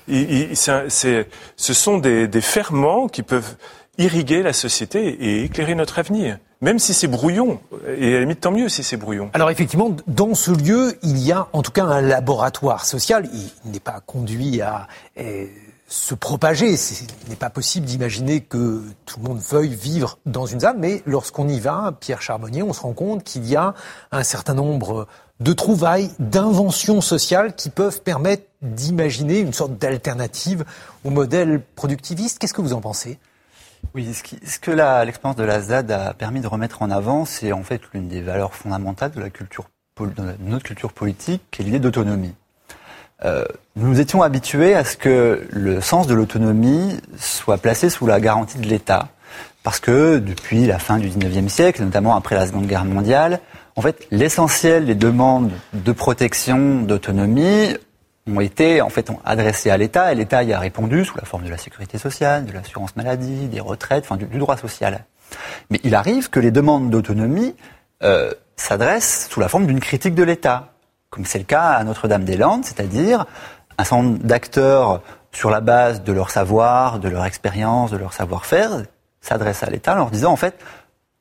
ce 0.07 1.25
sont 1.57 1.97
des, 1.97 2.27
des 2.27 2.41
ferments 2.41 3.07
qui 3.07 3.23
peuvent 3.23 3.55
irriguer 3.99 4.41
la 4.41 4.53
société 4.53 5.07
et 5.07 5.43
éclairer 5.43 5.75
notre 5.75 5.99
avenir. 5.99 6.39
Même 6.61 6.79
si 6.79 6.93
c'est 6.93 7.07
brouillon, 7.07 7.59
et 7.87 8.09
à 8.09 8.13
la 8.15 8.19
limite 8.21 8.41
tant 8.41 8.51
mieux 8.51 8.67
si 8.67 8.83
c'est 8.83 8.97
brouillon. 8.97 9.29
Alors 9.33 9.49
effectivement, 9.49 9.95
dans 10.07 10.33
ce 10.33 10.51
lieu, 10.51 10.97
il 11.03 11.17
y 11.19 11.31
a 11.31 11.47
en 11.53 11.61
tout 11.61 11.71
cas 11.71 11.85
un 11.85 12.01
laboratoire 12.01 12.85
social. 12.85 13.29
Il 13.33 13.71
n'est 13.71 13.79
pas 13.79 14.01
conduit 14.05 14.61
à 14.61 14.87
eh, 15.15 15.49
se 15.87 16.15
propager. 16.15 16.73
Il 16.73 17.29
n'est 17.29 17.35
pas 17.37 17.49
possible 17.49 17.85
d'imaginer 17.85 18.41
que 18.41 18.81
tout 19.05 19.19
le 19.21 19.27
monde 19.27 19.39
veuille 19.39 19.73
vivre 19.73 20.17
dans 20.25 20.45
une 20.45 20.59
zone, 20.59 20.77
mais 20.79 21.01
lorsqu'on 21.05 21.47
y 21.47 21.59
va, 21.59 21.93
Pierre 21.97 22.21
Charbonnier, 22.21 22.63
on 22.63 22.73
se 22.73 22.81
rend 22.81 22.93
compte 22.93 23.23
qu'il 23.23 23.45
y 23.47 23.55
a 23.55 23.73
un 24.11 24.23
certain 24.23 24.53
nombre 24.53 25.07
de 25.39 25.53
trouvailles, 25.53 26.11
d'inventions 26.19 26.99
sociales 26.99 27.55
qui 27.55 27.69
peuvent 27.69 28.01
permettre 28.01 28.43
d'imaginer 28.61 29.39
une 29.39 29.53
sorte 29.53 29.77
d'alternative 29.77 30.65
au 31.05 31.09
modèle 31.09 31.61
productiviste. 31.75 32.39
Qu'est-ce 32.39 32.53
que 32.53 32.61
vous 32.61 32.73
en 32.73 32.81
pensez? 32.81 33.17
Oui, 33.95 34.13
ce, 34.13 34.35
ce 34.45 34.59
que 34.59 34.71
l'expérience 34.71 35.35
de 35.35 35.43
la 35.43 35.61
ZAD 35.61 35.91
a 35.91 36.13
permis 36.13 36.41
de 36.41 36.47
remettre 36.47 36.81
en 36.81 36.91
avant, 36.91 37.25
c'est 37.25 37.51
en 37.51 37.63
fait 37.63 37.81
l'une 37.93 38.07
des 38.07 38.21
valeurs 38.21 38.53
fondamentales 38.53 39.11
de 39.11 39.19
notre 39.19 40.63
culture 40.63 40.93
politique, 40.93 41.41
qui 41.51 41.61
est 41.61 41.65
l'idée 41.65 41.79
d'autonomie. 41.79 42.35
Euh, 43.25 43.43
nous 43.75 43.99
étions 43.99 44.21
habitués 44.21 44.75
à 44.75 44.85
ce 44.85 44.95
que 44.95 45.45
le 45.49 45.81
sens 45.81 46.07
de 46.07 46.13
l'autonomie 46.13 46.99
soit 47.17 47.57
placé 47.57 47.89
sous 47.89 48.07
la 48.07 48.19
garantie 48.19 48.59
de 48.59 48.67
l'État. 48.67 49.09
Parce 49.63 49.79
que 49.79 50.19
depuis 50.19 50.65
la 50.65 50.79
fin 50.79 50.97
du 50.97 51.09
19e 51.09 51.49
siècle, 51.49 51.83
notamment 51.83 52.15
après 52.15 52.35
la 52.35 52.47
Seconde 52.47 52.65
Guerre 52.65 52.85
mondiale, 52.85 53.41
en 53.75 53.81
fait, 53.81 54.07
l'essentiel 54.09 54.85
des 54.85 54.95
demandes 54.95 55.51
de 55.73 55.91
protection, 55.91 56.81
d'autonomie 56.81 57.75
ont 58.29 58.41
été 58.41 58.81
en 58.81 58.89
fait 58.89 59.09
adressés 59.25 59.69
à 59.69 59.77
l'État 59.77 60.11
et 60.11 60.15
l'État 60.15 60.43
y 60.43 60.53
a 60.53 60.59
répondu 60.59 61.05
sous 61.05 61.17
la 61.17 61.25
forme 61.25 61.43
de 61.43 61.49
la 61.49 61.57
sécurité 61.57 61.97
sociale, 61.97 62.45
de 62.45 62.51
l'assurance 62.51 62.95
maladie, 62.95 63.47
des 63.47 63.59
retraites, 63.59 64.05
enfin 64.05 64.17
du, 64.17 64.25
droit 64.37 64.57
social. 64.57 65.05
Mais 65.69 65.79
il 65.83 65.95
arrive 65.95 66.29
que 66.29 66.39
les 66.39 66.51
demandes 66.51 66.89
d'autonomie 66.89 67.55
euh, 68.03 68.31
s'adressent 68.55 69.27
sous 69.29 69.39
la 69.39 69.47
forme 69.47 69.67
d'une 69.67 69.79
critique 69.79 70.15
de 70.15 70.23
l'État, 70.23 70.73
comme 71.09 71.25
c'est 71.25 71.39
le 71.39 71.45
cas 71.45 71.69
à 71.69 71.83
Notre-Dame-des-Landes, 71.83 72.65
c'est-à-dire 72.65 73.25
un 73.77 73.83
certain 73.83 74.03
nombre 74.03 74.19
d'acteurs 74.19 75.01
sur 75.31 75.49
la 75.49 75.61
base 75.61 76.03
de 76.03 76.11
leur 76.11 76.31
savoir, 76.31 76.99
de 76.99 77.09
leur 77.09 77.25
expérience, 77.25 77.91
de 77.91 77.97
leur 77.97 78.13
savoir-faire, 78.13 78.83
s'adressent 79.21 79.63
à 79.63 79.69
l'État 79.69 79.93
en 79.93 79.97
leur 79.97 80.11
disant 80.11 80.31
en 80.31 80.37
fait 80.37 80.55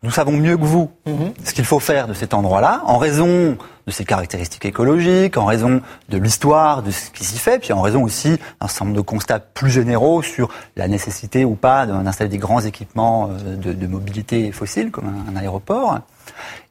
nous 0.02 0.10
savons 0.10 0.32
mieux 0.32 0.56
que 0.56 0.64
vous 0.64 0.90
mhm. 1.06 1.32
ce 1.44 1.52
qu'il 1.52 1.64
faut 1.64 1.80
faire 1.80 2.06
de 2.06 2.14
cet 2.14 2.32
endroit-là, 2.32 2.82
en 2.84 2.98
raison 2.98 3.58
de 3.88 3.92
ses 3.92 4.04
caractéristiques 4.04 4.66
écologiques, 4.66 5.38
en 5.38 5.46
raison 5.46 5.80
de 6.10 6.18
l'histoire, 6.18 6.82
de 6.82 6.90
ce 6.90 7.10
qui 7.10 7.24
s'y 7.24 7.38
fait, 7.38 7.58
puis 7.58 7.72
en 7.72 7.80
raison 7.80 8.04
aussi 8.04 8.38
d'un 8.60 8.68
certain 8.68 8.84
nombre 8.84 8.96
de 8.98 9.02
constats 9.02 9.40
plus 9.40 9.70
généraux 9.70 10.20
sur 10.20 10.50
la 10.76 10.88
nécessité 10.88 11.46
ou 11.46 11.54
pas 11.54 11.86
d'installer 11.86 12.28
des 12.28 12.38
grands 12.38 12.60
équipements 12.60 13.30
euh, 13.30 13.56
de, 13.56 13.86
mobilité 13.86 14.52
fossile, 14.52 14.90
comme 14.90 15.10
un, 15.28 15.36
aéroport. 15.36 16.00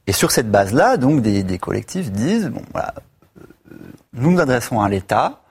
Et 0.06 0.14
sur 0.14 0.32
cette 0.32 0.52
base-là, 0.52 0.98
donc, 0.98 1.22
des, 1.22 1.58
collectifs 1.58 2.12
disent, 2.12 2.50
bon, 2.50 2.62
voilà, 2.72 2.94
euh, 3.42 3.76
nous 4.14 4.32
nous 4.32 4.40
adressons 4.40 4.80
à 4.80 4.88
l'État, 4.88 5.42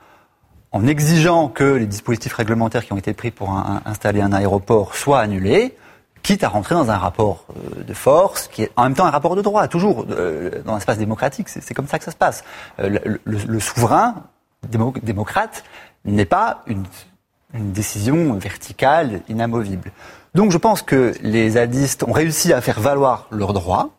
en 0.70 0.86
exigeant 0.86 1.48
que 1.48 1.64
les 1.64 1.86
dispositifs 1.86 2.34
réglementaires 2.34 2.84
qui 2.84 2.92
ont 2.92 2.98
été 2.98 3.12
pris 3.12 3.32
pour 3.32 3.50
installer 3.86 4.20
un 4.20 4.32
aéroport 4.32 4.94
soient 4.94 5.20
annulés, 5.20 5.74
quitte 6.26 6.42
à 6.42 6.48
rentrer 6.48 6.74
dans 6.74 6.90
un 6.90 6.98
rapport 6.98 7.44
euh, 7.50 7.84
de 7.84 7.94
force 7.94 8.48
qui 8.48 8.64
est 8.64 8.72
en 8.74 8.82
même 8.82 8.94
temps 8.94 9.06
un 9.06 9.10
rapport 9.10 9.36
de 9.36 9.42
droit, 9.42 9.68
toujours 9.68 10.04
euh, 10.10 10.60
dans 10.64 10.74
l'espace 10.74 10.98
démocratique. 10.98 11.48
C'est 11.48 11.72
comme 11.72 11.86
ça 11.86 12.00
que 12.00 12.04
ça 12.04 12.10
se 12.10 12.16
passe. 12.16 12.42
Euh, 12.80 12.98
le, 13.24 13.60
souverain 13.60 14.24
démocrate 14.68 15.62
n'est 16.04 16.24
pas 16.24 16.64
une, 16.66 16.82
décision 17.54 18.34
verticale, 18.34 19.20
inamovible. 19.28 19.92
Donc 20.34 20.50
je 20.50 20.58
pense 20.58 20.82
que 20.82 21.14
les 21.22 21.50
zadistes 21.50 22.02
ont 22.02 22.12
réussi 22.12 22.52
à 22.52 22.60
faire 22.60 22.80
valoir 22.80 23.28
leurs 23.30 23.52
droits. 23.52 23.90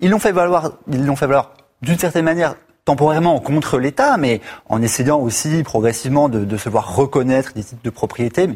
Ils 0.00 0.10
l'ont 0.10 0.18
fait 0.18 0.32
valoir, 0.32 0.72
ils 0.90 1.04
l'ont 1.04 1.14
fait 1.14 1.26
valoir 1.26 1.52
d'une 1.82 1.98
certaine 1.98 2.24
manière 2.24 2.54
temporairement 2.86 3.40
contre 3.40 3.78
l'État, 3.78 4.16
mais 4.16 4.40
en 4.68 4.80
essayant 4.80 5.18
aussi 5.18 5.62
progressivement 5.64 6.30
de, 6.30 6.56
se 6.56 6.68
voir 6.68 6.94
reconnaître 6.94 7.52
des 7.52 7.62
titres 7.62 7.82
de 7.82 7.90
propriété, 7.90 8.46
mais 8.46 8.54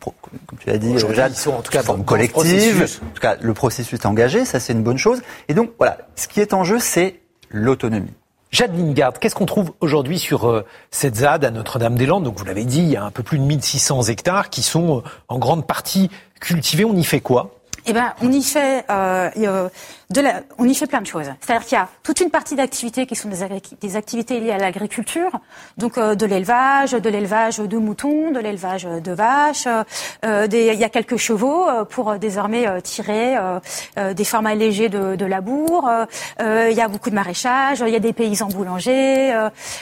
comme 0.00 0.58
tu 0.60 0.70
l'as 0.70 0.78
dit, 0.78 0.96
Jade, 1.12 1.34
sont 1.34 1.50
en 1.50 1.60
tout 1.60 1.72
cas 1.72 1.82
forme 1.82 2.04
collective. 2.04 2.88
En 3.02 3.14
tout 3.14 3.20
cas, 3.20 3.36
le 3.40 3.52
processus 3.52 3.98
est 3.98 4.06
engagé, 4.06 4.44
ça 4.44 4.60
c'est 4.60 4.72
une 4.72 4.82
bonne 4.82 4.96
chose. 4.96 5.20
Et 5.48 5.54
donc 5.54 5.72
voilà, 5.76 5.98
ce 6.14 6.28
qui 6.28 6.40
est 6.40 6.54
en 6.54 6.64
jeu, 6.64 6.78
c'est 6.78 7.20
l'autonomie. 7.50 8.14
Jade 8.52 8.78
Lingard, 8.78 9.14
qu'est-ce 9.14 9.34
qu'on 9.34 9.46
trouve 9.46 9.72
aujourd'hui 9.80 10.20
sur 10.20 10.48
euh, 10.48 10.64
cette 10.92 11.16
ZAD 11.16 11.44
à 11.44 11.50
Notre-Dame-des-Landes? 11.50 12.22
Donc 12.22 12.38
vous 12.38 12.44
l'avez 12.44 12.64
dit, 12.64 12.78
il 12.78 12.88
y 12.90 12.96
a 12.96 13.02
un 13.02 13.10
peu 13.10 13.24
plus 13.24 13.38
de 13.38 13.42
1600 13.42 14.04
hectares 14.04 14.48
qui 14.48 14.62
sont 14.62 14.98
euh, 14.98 15.02
en 15.26 15.40
grande 15.40 15.66
partie 15.66 16.08
cultivés. 16.38 16.84
On 16.84 16.94
y 16.94 17.02
fait 17.02 17.20
quoi? 17.20 17.50
Eh 17.86 17.92
ben, 17.92 18.14
on 18.22 18.32
y 18.32 18.42
fait 18.42 18.84
euh, 18.90 19.30
euh, 19.36 19.68
de 20.10 20.20
la, 20.20 20.42
on 20.58 20.64
y 20.64 20.74
fait 20.74 20.86
plein 20.86 21.00
de 21.00 21.06
choses. 21.06 21.30
C'est-à-dire 21.40 21.66
qu'il 21.66 21.78
y 21.78 21.80
a 21.80 21.88
toute 22.02 22.20
une 22.20 22.30
partie 22.30 22.56
d'activités 22.56 23.06
qui 23.06 23.16
sont 23.16 23.28
des, 23.28 23.96
activités 23.96 24.40
liées 24.40 24.52
à 24.52 24.58
l'agriculture, 24.58 25.30
donc 25.78 25.98
euh, 25.98 26.14
de 26.14 26.26
l'élevage, 26.26 26.92
de 26.92 27.08
l'élevage 27.08 27.58
de 27.58 27.78
moutons, 27.78 28.30
de 28.30 28.38
l'élevage 28.38 28.84
de 28.84 29.12
vaches. 29.12 29.66
Euh, 30.24 30.46
des, 30.46 30.68
il 30.74 30.78
y 30.78 30.84
a 30.84 30.88
quelques 30.88 31.16
chevaux 31.16 31.68
euh, 31.68 31.84
pour 31.84 32.16
désormais 32.18 32.82
tirer 32.82 33.34
des 33.96 34.24
formats 34.24 34.54
légers 34.54 34.88
de, 34.88 35.16
de 35.16 35.24
labour. 35.24 35.90
il 36.40 36.72
y 36.72 36.80
a 36.80 36.88
beaucoup 36.88 37.10
de 37.10 37.14
maraîchage. 37.14 37.82
Il 37.86 37.92
y 37.92 37.96
a 37.96 38.00
des 38.00 38.12
paysans 38.12 38.48
boulangers. 38.48 39.28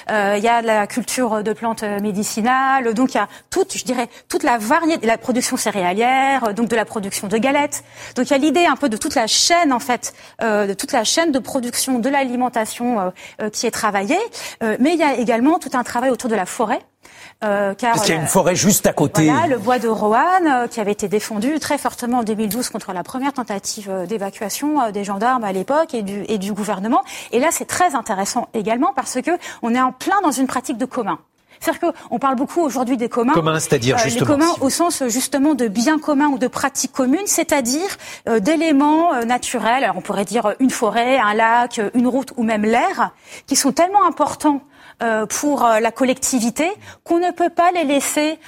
il 0.08 0.42
y 0.42 0.48
a 0.48 0.62
de 0.62 0.66
la 0.66 0.86
culture 0.86 1.42
de 1.42 1.52
plantes 1.52 1.82
médicinales. 1.82 2.94
Donc 2.94 3.14
il 3.14 3.16
y 3.16 3.20
a 3.20 3.28
toute, 3.50 3.76
je 3.76 3.84
dirais, 3.84 4.08
toute 4.28 4.42
la 4.42 4.58
variété, 4.58 5.06
la 5.06 5.18
production 5.18 5.56
céréalière, 5.56 6.54
donc 6.54 6.68
de 6.68 6.76
la 6.76 6.84
production 6.84 7.28
de 7.28 7.38
galettes. 7.38 7.84
Donc 8.14 8.26
il 8.26 8.30
y 8.30 8.34
a 8.34 8.38
l'idée 8.38 8.66
un 8.66 8.76
peu 8.76 8.88
de 8.88 8.96
toute 8.96 9.14
la 9.14 9.26
chaîne 9.26 9.72
en 9.72 9.78
fait, 9.78 10.12
euh, 10.12 10.21
de 10.40 10.74
toute 10.74 10.92
la 10.92 11.04
chaîne 11.04 11.32
de 11.32 11.38
production 11.38 11.98
de 11.98 12.08
l'alimentation 12.08 13.00
euh, 13.00 13.10
euh, 13.40 13.50
qui 13.50 13.66
est 13.66 13.70
travaillée, 13.70 14.18
mais 14.60 14.92
il 14.92 14.98
y 14.98 15.02
a 15.02 15.14
également 15.14 15.58
tout 15.58 15.70
un 15.74 15.82
travail 15.82 16.10
autour 16.10 16.30
de 16.30 16.34
la 16.34 16.46
forêt. 16.46 16.80
Euh, 17.44 17.74
car 17.74 17.94
Parce 17.94 18.06
qu'il 18.06 18.14
y 18.14 18.18
a 18.18 18.20
une 18.20 18.28
forêt 18.28 18.54
juste 18.54 18.86
à 18.86 18.92
côté. 18.92 19.24
Voilà, 19.24 19.48
le 19.48 19.58
bois 19.58 19.80
de 19.80 19.88
Roanne, 19.88 20.68
qui 20.68 20.80
avait 20.80 20.92
été 20.92 21.08
défendu 21.08 21.58
très 21.58 21.76
fortement 21.76 22.18
en 22.18 22.22
2012 22.22 22.68
contre 22.68 22.92
la 22.92 23.02
première 23.02 23.32
tentative 23.32 23.90
d'évacuation 24.08 24.90
des 24.92 25.02
gendarmes 25.02 25.42
à 25.42 25.52
l'époque 25.52 25.94
et 25.94 26.02
du, 26.02 26.24
et 26.28 26.38
du 26.38 26.52
gouvernement. 26.52 27.02
Et 27.32 27.40
là, 27.40 27.48
c'est 27.50 27.64
très 27.64 27.96
intéressant 27.96 28.48
également 28.54 28.92
parce 28.94 29.20
que 29.20 29.32
on 29.62 29.74
est 29.74 29.80
en 29.80 29.92
plein 29.92 30.20
dans 30.22 30.30
une 30.30 30.46
pratique 30.46 30.78
de 30.78 30.84
commun. 30.84 31.18
C'est-à-dire 31.62 31.92
qu'on 32.08 32.18
parle 32.18 32.34
beaucoup 32.34 32.60
aujourd'hui 32.60 32.96
des 32.96 33.08
communs. 33.08 33.34
Communs, 33.34 33.60
c'est-à-dire 33.60 33.96
euh, 33.96 34.02
justement. 34.02 34.36
Les 34.36 34.40
communs 34.40 34.54
au 34.60 34.68
sens 34.68 35.04
justement 35.06 35.54
de 35.54 35.68
biens 35.68 35.98
communs 35.98 36.26
ou 36.26 36.38
de 36.38 36.48
pratiques 36.48 36.92
communes, 36.92 37.26
c'est-à-dire 37.26 37.88
euh, 38.28 38.40
d'éléments 38.40 39.14
euh, 39.14 39.24
naturels. 39.24 39.84
Alors 39.84 39.96
on 39.96 40.00
pourrait 40.00 40.24
dire 40.24 40.54
une 40.58 40.70
forêt, 40.70 41.18
un 41.18 41.34
lac, 41.34 41.80
une 41.94 42.08
route 42.08 42.32
ou 42.36 42.42
même 42.42 42.64
l'air, 42.64 43.12
qui 43.46 43.54
sont 43.54 43.72
tellement 43.72 44.04
importants 44.04 44.62
pour 45.30 45.62
la 45.62 45.90
collectivité 45.90 46.70
qu'on 47.02 47.18
ne 47.18 47.32
peut 47.32 47.48
pas 47.50 47.72
les 47.72 47.82
laisser 47.82 48.38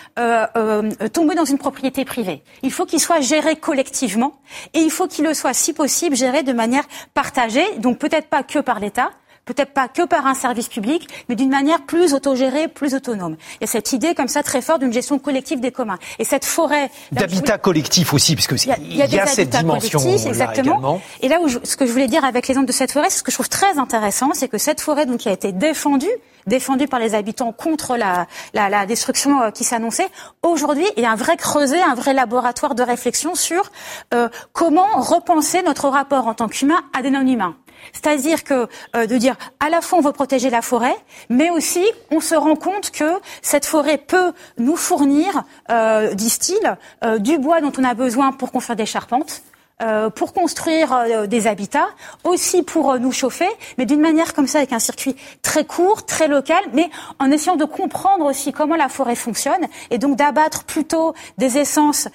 tomber 1.12 1.34
dans 1.34 1.44
une 1.44 1.58
propriété 1.58 2.04
privée. 2.04 2.44
Il 2.62 2.70
faut 2.70 2.86
qu'ils 2.86 3.00
soient 3.00 3.20
gérés 3.20 3.56
collectivement 3.56 4.34
et 4.72 4.78
il 4.78 4.90
faut 4.90 5.08
qu'ils 5.08 5.24
le 5.24 5.34
soient, 5.34 5.52
si 5.52 5.72
possible, 5.72 6.14
gérés 6.14 6.44
de 6.44 6.52
manière 6.52 6.84
partagée, 7.12 7.66
donc 7.78 7.98
peut-être 7.98 8.28
pas 8.28 8.44
que 8.44 8.60
par 8.60 8.78
l'État, 8.78 9.10
peut-être 9.44 9.72
pas 9.72 9.88
que 9.88 10.06
par 10.06 10.26
un 10.26 10.34
service 10.34 10.68
public, 10.68 11.08
mais 11.28 11.36
d'une 11.36 11.50
manière 11.50 11.82
plus 11.82 12.14
autogérée, 12.14 12.68
plus 12.68 12.94
autonome. 12.94 13.36
Il 13.60 13.62
y 13.62 13.64
a 13.64 13.66
cette 13.66 13.92
idée 13.92 14.14
comme 14.14 14.28
ça 14.28 14.42
très 14.42 14.62
forte 14.62 14.80
d'une 14.80 14.92
gestion 14.92 15.18
collective 15.18 15.60
des 15.60 15.72
communs. 15.72 15.98
Et 16.18 16.24
cette 16.24 16.44
forêt 16.44 16.90
d'habitat 17.12 17.58
collectif 17.58 18.14
aussi, 18.14 18.34
puisque 18.34 18.52
il 18.64 18.68
y 18.68 18.72
a, 18.72 18.78
il 18.78 18.96
y 18.96 19.18
a, 19.18 19.26
cette 19.26 19.50
dimension 19.50 20.00
exactement. 20.00 21.00
Et 21.20 21.28
là 21.28 21.40
où 21.40 21.48
ce 21.48 21.76
que 21.76 21.86
je 21.86 21.92
voulais 21.92 22.08
dire 22.08 22.24
avec 22.24 22.48
l'exemple 22.48 22.66
de 22.66 22.72
cette 22.72 22.92
forêt, 22.92 23.10
ce 23.10 23.22
que 23.22 23.30
je 23.30 23.36
trouve 23.36 23.48
très 23.48 23.78
intéressant, 23.78 24.30
c'est 24.34 24.48
que 24.48 24.58
cette 24.58 24.80
forêt 24.80 25.06
donc 25.06 25.18
qui 25.18 25.28
a 25.28 25.32
été 25.32 25.52
défendue 25.52 26.10
défendue 26.46 26.88
par 26.88 27.00
les 27.00 27.14
habitants 27.14 27.52
contre 27.52 27.96
la, 27.96 28.26
la, 28.52 28.68
la 28.68 28.86
destruction 28.86 29.40
euh, 29.40 29.50
qui 29.50 29.64
s'annonçait. 29.64 30.08
Aujourd'hui, 30.42 30.86
il 30.96 31.02
y 31.02 31.06
a 31.06 31.10
un 31.10 31.16
vrai 31.16 31.36
creuset, 31.36 31.80
un 31.80 31.94
vrai 31.94 32.12
laboratoire 32.12 32.74
de 32.74 32.82
réflexion 32.82 33.34
sur 33.34 33.72
euh, 34.12 34.28
comment 34.52 35.00
repenser 35.00 35.62
notre 35.62 35.88
rapport 35.88 36.26
en 36.26 36.34
tant 36.34 36.48
qu'humain 36.48 36.82
à 36.96 37.02
des 37.02 37.10
non-humains. 37.10 37.56
C'est-à-dire 37.92 38.44
que 38.44 38.68
euh, 38.96 39.06
de 39.06 39.16
dire 39.16 39.36
à 39.60 39.70
la 39.70 39.80
fois 39.80 39.98
on 39.98 40.02
veut 40.02 40.12
protéger 40.12 40.50
la 40.50 40.62
forêt, 40.62 40.96
mais 41.28 41.50
aussi 41.50 41.84
on 42.10 42.20
se 42.20 42.34
rend 42.34 42.56
compte 42.56 42.90
que 42.90 43.20
cette 43.42 43.66
forêt 43.66 43.98
peut 43.98 44.32
nous 44.58 44.76
fournir, 44.76 45.44
euh, 45.70 46.14
disent-ils, 46.14 46.76
euh, 47.04 47.18
du 47.18 47.38
bois 47.38 47.60
dont 47.60 47.72
on 47.78 47.84
a 47.84 47.94
besoin 47.94 48.32
pour 48.32 48.52
construire 48.52 48.76
des 48.76 48.86
charpentes, 48.86 49.42
euh, 49.82 50.08
pour 50.08 50.32
construire 50.32 50.92
euh, 50.92 51.26
des 51.26 51.48
habitats, 51.48 51.88
aussi 52.22 52.62
pour 52.62 52.92
euh, 52.92 52.98
nous 53.00 53.10
chauffer, 53.10 53.48
mais 53.76 53.86
d'une 53.86 54.00
manière 54.00 54.32
comme 54.32 54.46
ça, 54.46 54.58
avec 54.58 54.72
un 54.72 54.78
circuit 54.78 55.16
très 55.42 55.64
court, 55.64 56.06
très 56.06 56.28
local, 56.28 56.62
mais 56.72 56.88
en 57.18 57.28
essayant 57.32 57.56
de 57.56 57.64
comprendre 57.64 58.24
aussi 58.24 58.52
comment 58.52 58.76
la 58.76 58.88
forêt 58.88 59.16
fonctionne, 59.16 59.66
et 59.90 59.98
donc 59.98 60.16
d'abattre 60.16 60.62
plutôt 60.62 61.12
des 61.38 61.58
essences 61.58 62.06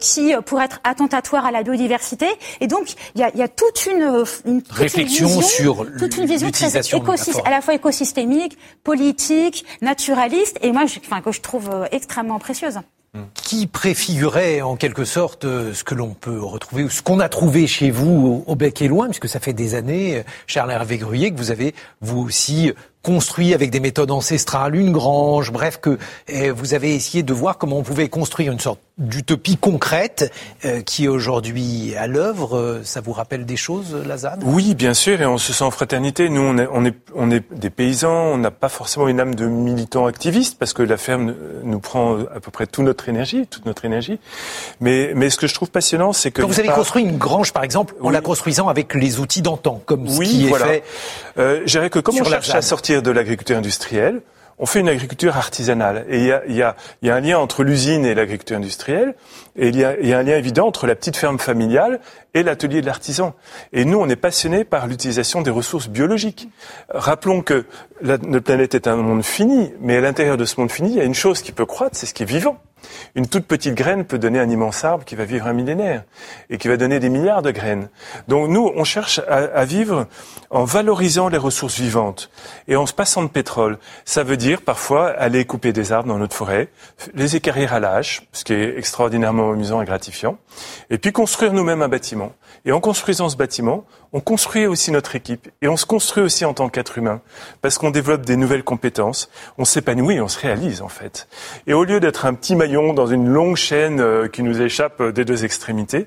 qui 0.00 0.32
pourraient 0.46 0.64
être 0.64 0.80
attentatoires 0.84 1.44
à 1.44 1.50
la 1.50 1.62
biodiversité. 1.62 2.26
Et 2.60 2.66
donc, 2.66 2.94
il 3.14 3.20
y 3.20 3.24
a, 3.24 3.30
y 3.36 3.42
a, 3.42 3.48
toute 3.48 3.86
une, 3.86 4.24
une 4.46 4.62
réflexion 4.70 5.26
vision, 5.26 5.42
sur 5.42 5.86
toute 5.98 6.16
une 6.16 6.26
vision 6.26 6.50
très 6.50 6.76
à 6.76 7.50
la 7.50 7.60
fois 7.60 7.74
écosystémique, 7.74 8.56
politique, 8.84 9.66
naturaliste, 9.82 10.58
et 10.62 10.72
moi, 10.72 10.86
je, 10.86 10.98
enfin, 10.98 11.20
que 11.20 11.30
je 11.30 11.42
trouve 11.42 11.70
extrêmement 11.90 12.38
précieuse 12.38 12.78
qui 13.34 13.66
préfigurait 13.66 14.62
en 14.62 14.76
quelque 14.76 15.04
sorte 15.04 15.44
euh, 15.44 15.74
ce 15.74 15.84
que 15.84 15.94
l'on 15.94 16.14
peut 16.14 16.42
retrouver, 16.42 16.84
ou 16.84 16.88
ce 16.88 17.02
qu'on 17.02 17.20
a 17.20 17.28
trouvé 17.28 17.66
chez 17.66 17.90
vous 17.90 18.42
au, 18.46 18.56
bec 18.56 18.80
et 18.80 18.88
loin, 18.88 19.06
puisque 19.06 19.28
ça 19.28 19.38
fait 19.38 19.52
des 19.52 19.74
années, 19.74 20.18
euh, 20.18 20.22
Charles 20.46 20.70
Hervé 20.70 20.96
Gruyé, 20.96 21.30
que 21.30 21.36
vous 21.36 21.50
avez 21.50 21.74
vous 22.00 22.20
aussi 22.20 22.72
construit 23.02 23.52
avec 23.54 23.70
des 23.70 23.80
méthodes 23.80 24.10
ancestrales, 24.10 24.76
une 24.76 24.92
grange, 24.92 25.50
bref, 25.50 25.78
que 25.80 25.98
eh, 26.28 26.50
vous 26.50 26.74
avez 26.74 26.94
essayé 26.94 27.22
de 27.22 27.32
voir 27.32 27.58
comment 27.58 27.78
on 27.78 27.82
pouvait 27.82 28.08
construire 28.08 28.52
une 28.52 28.60
sorte 28.60 28.80
d'utopie 28.98 29.56
concrète 29.56 30.32
euh, 30.64 30.82
qui 30.82 31.04
est 31.04 31.08
aujourd'hui 31.08 31.94
à 31.96 32.06
l'œuvre. 32.06 32.56
Euh, 32.56 32.80
ça 32.84 33.00
vous 33.00 33.12
rappelle 33.12 33.46
des 33.46 33.56
choses, 33.56 33.96
Lazare 34.06 34.36
Oui, 34.42 34.74
bien 34.74 34.94
sûr, 34.94 35.20
et 35.20 35.26
on 35.26 35.38
se 35.38 35.52
sent 35.52 35.64
en 35.64 35.70
fraternité. 35.70 36.28
Nous, 36.28 36.40
on 36.40 36.58
est, 36.58 36.68
on 36.70 36.84
est, 36.84 36.94
on 37.14 37.30
est 37.30 37.42
des 37.52 37.70
paysans, 37.70 38.12
on 38.12 38.38
n'a 38.38 38.50
pas 38.50 38.68
forcément 38.68 39.08
une 39.08 39.18
âme 39.18 39.34
de 39.34 39.46
militants 39.46 40.06
activistes, 40.06 40.58
parce 40.58 40.72
que 40.72 40.82
la 40.82 40.96
ferme 40.96 41.34
nous 41.64 41.80
prend 41.80 42.18
à 42.18 42.40
peu 42.40 42.50
près 42.50 42.66
toute 42.66 42.84
notre 42.84 43.08
énergie, 43.08 43.46
toute 43.48 43.66
notre 43.66 43.84
énergie. 43.84 44.20
Mais, 44.80 45.12
mais 45.16 45.30
ce 45.30 45.38
que 45.38 45.46
je 45.46 45.54
trouve 45.54 45.70
passionnant, 45.70 46.12
c'est 46.12 46.30
que... 46.30 46.42
Quand 46.42 46.48
vous 46.48 46.60
avez 46.60 46.68
construit 46.68 47.02
une 47.02 47.18
grange, 47.18 47.52
par 47.52 47.64
exemple, 47.64 47.94
en 48.00 48.10
la 48.10 48.20
construisant 48.20 48.68
avec 48.68 48.94
les 48.94 49.18
outils 49.18 49.42
d'antan, 49.42 49.80
comme 49.84 50.08
ce 50.08 50.18
oui, 50.18 50.28
qui 50.28 50.48
est 50.48 50.54
fait... 50.54 50.84
Euh, 51.38 51.62
je 51.64 51.72
dirais 51.72 51.88
que 51.88 51.98
comme 51.98 52.16
on 52.20 52.24
cherche 52.24 52.54
à 52.54 52.60
sortir 52.60 52.91
de 53.00 53.10
l'agriculture 53.10 53.56
industrielle, 53.56 54.20
on 54.58 54.66
fait 54.66 54.80
une 54.80 54.88
agriculture 54.88 55.36
artisanale. 55.36 56.04
Et 56.08 56.30
il 56.46 56.54
y 56.54 56.62
a, 56.62 56.76
un 57.02 57.20
lien 57.20 57.38
entre 57.38 57.64
l'usine 57.64 58.04
et 58.04 58.14
l'agriculture 58.14 58.56
industrielle, 58.56 59.14
et 59.56 59.68
il 59.68 59.76
y, 59.76 59.84
a, 59.84 59.98
y 60.00 60.12
a, 60.12 60.18
un 60.18 60.22
lien 60.22 60.36
évident 60.36 60.66
entre 60.66 60.86
la 60.86 60.94
petite 60.94 61.16
ferme 61.16 61.38
familiale 61.38 62.00
et 62.34 62.42
l'atelier 62.42 62.80
de 62.80 62.86
l'artisan. 62.86 63.34
Et 63.72 63.84
nous, 63.84 63.98
on 63.98 64.08
est 64.08 64.16
passionnés 64.16 64.64
par 64.64 64.86
l'utilisation 64.86 65.42
des 65.42 65.50
ressources 65.50 65.88
biologiques. 65.88 66.48
Rappelons 66.90 67.42
que 67.42 67.66
la, 68.02 68.18
notre 68.18 68.44
planète 68.44 68.74
est 68.74 68.86
un 68.86 68.96
monde 68.96 69.24
fini, 69.24 69.72
mais 69.80 69.96
à 69.96 70.00
l'intérieur 70.00 70.36
de 70.36 70.44
ce 70.44 70.60
monde 70.60 70.70
fini, 70.70 70.90
il 70.90 70.96
y 70.96 71.00
a 71.00 71.04
une 71.04 71.14
chose 71.14 71.42
qui 71.42 71.52
peut 71.52 71.66
croître, 71.66 71.96
c'est 71.96 72.06
ce 72.06 72.14
qui 72.14 72.22
est 72.22 72.26
vivant. 72.26 72.60
Une 73.14 73.26
toute 73.26 73.46
petite 73.46 73.74
graine 73.74 74.04
peut 74.04 74.18
donner 74.18 74.38
un 74.38 74.48
immense 74.48 74.84
arbre 74.84 75.04
qui 75.04 75.14
va 75.14 75.24
vivre 75.24 75.46
un 75.46 75.52
millénaire 75.52 76.04
et 76.50 76.58
qui 76.58 76.68
va 76.68 76.76
donner 76.76 77.00
des 77.00 77.08
milliards 77.08 77.42
de 77.42 77.50
graines. 77.50 77.88
Donc 78.28 78.48
nous, 78.48 78.70
on 78.74 78.84
cherche 78.84 79.20
à, 79.28 79.64
vivre 79.64 80.06
en 80.50 80.64
valorisant 80.64 81.28
les 81.28 81.38
ressources 81.38 81.78
vivantes 81.78 82.30
et 82.68 82.76
en 82.76 82.86
se 82.86 82.92
passant 82.92 83.22
de 83.22 83.28
pétrole. 83.28 83.78
Ça 84.04 84.22
veut 84.22 84.36
dire 84.36 84.62
parfois 84.62 85.10
aller 85.10 85.44
couper 85.44 85.72
des 85.72 85.92
arbres 85.92 86.08
dans 86.08 86.18
notre 86.18 86.36
forêt, 86.36 86.68
les 87.14 87.36
écarrir 87.36 87.72
à 87.72 87.80
l'âge, 87.80 88.28
ce 88.32 88.44
qui 88.44 88.52
est 88.52 88.78
extraordinairement 88.78 89.50
amusant 89.52 89.82
et 89.82 89.84
gratifiant, 89.84 90.38
et 90.90 90.98
puis 90.98 91.12
construire 91.12 91.52
nous-mêmes 91.52 91.82
un 91.82 91.88
bâtiment. 91.88 92.32
Et 92.64 92.72
en 92.72 92.80
construisant 92.80 93.28
ce 93.28 93.36
bâtiment, 93.36 93.84
on 94.12 94.20
construit 94.20 94.66
aussi 94.66 94.92
notre 94.92 95.16
équipe 95.16 95.48
et 95.62 95.68
on 95.68 95.76
se 95.76 95.86
construit 95.86 96.22
aussi 96.22 96.44
en 96.44 96.52
tant 96.52 96.68
qu'être 96.68 96.98
humain 96.98 97.22
parce 97.60 97.78
qu'on 97.78 97.90
développe 97.90 98.26
des 98.26 98.36
nouvelles 98.36 98.62
compétences, 98.62 99.30
on 99.58 99.64
s'épanouit, 99.64 100.20
on 100.20 100.28
se 100.28 100.38
réalise 100.38 100.82
en 100.82 100.88
fait. 100.88 101.28
Et 101.66 101.72
au 101.72 101.84
lieu 101.84 101.98
d'être 101.98 102.26
un 102.26 102.34
petit 102.34 102.54
dans 102.94 103.06
une 103.06 103.28
longue 103.28 103.56
chaîne 103.56 104.00
euh, 104.00 104.28
qui 104.28 104.42
nous 104.42 104.60
échappe 104.60 105.00
euh, 105.00 105.12
des 105.12 105.24
deux 105.24 105.44
extrémités, 105.44 106.06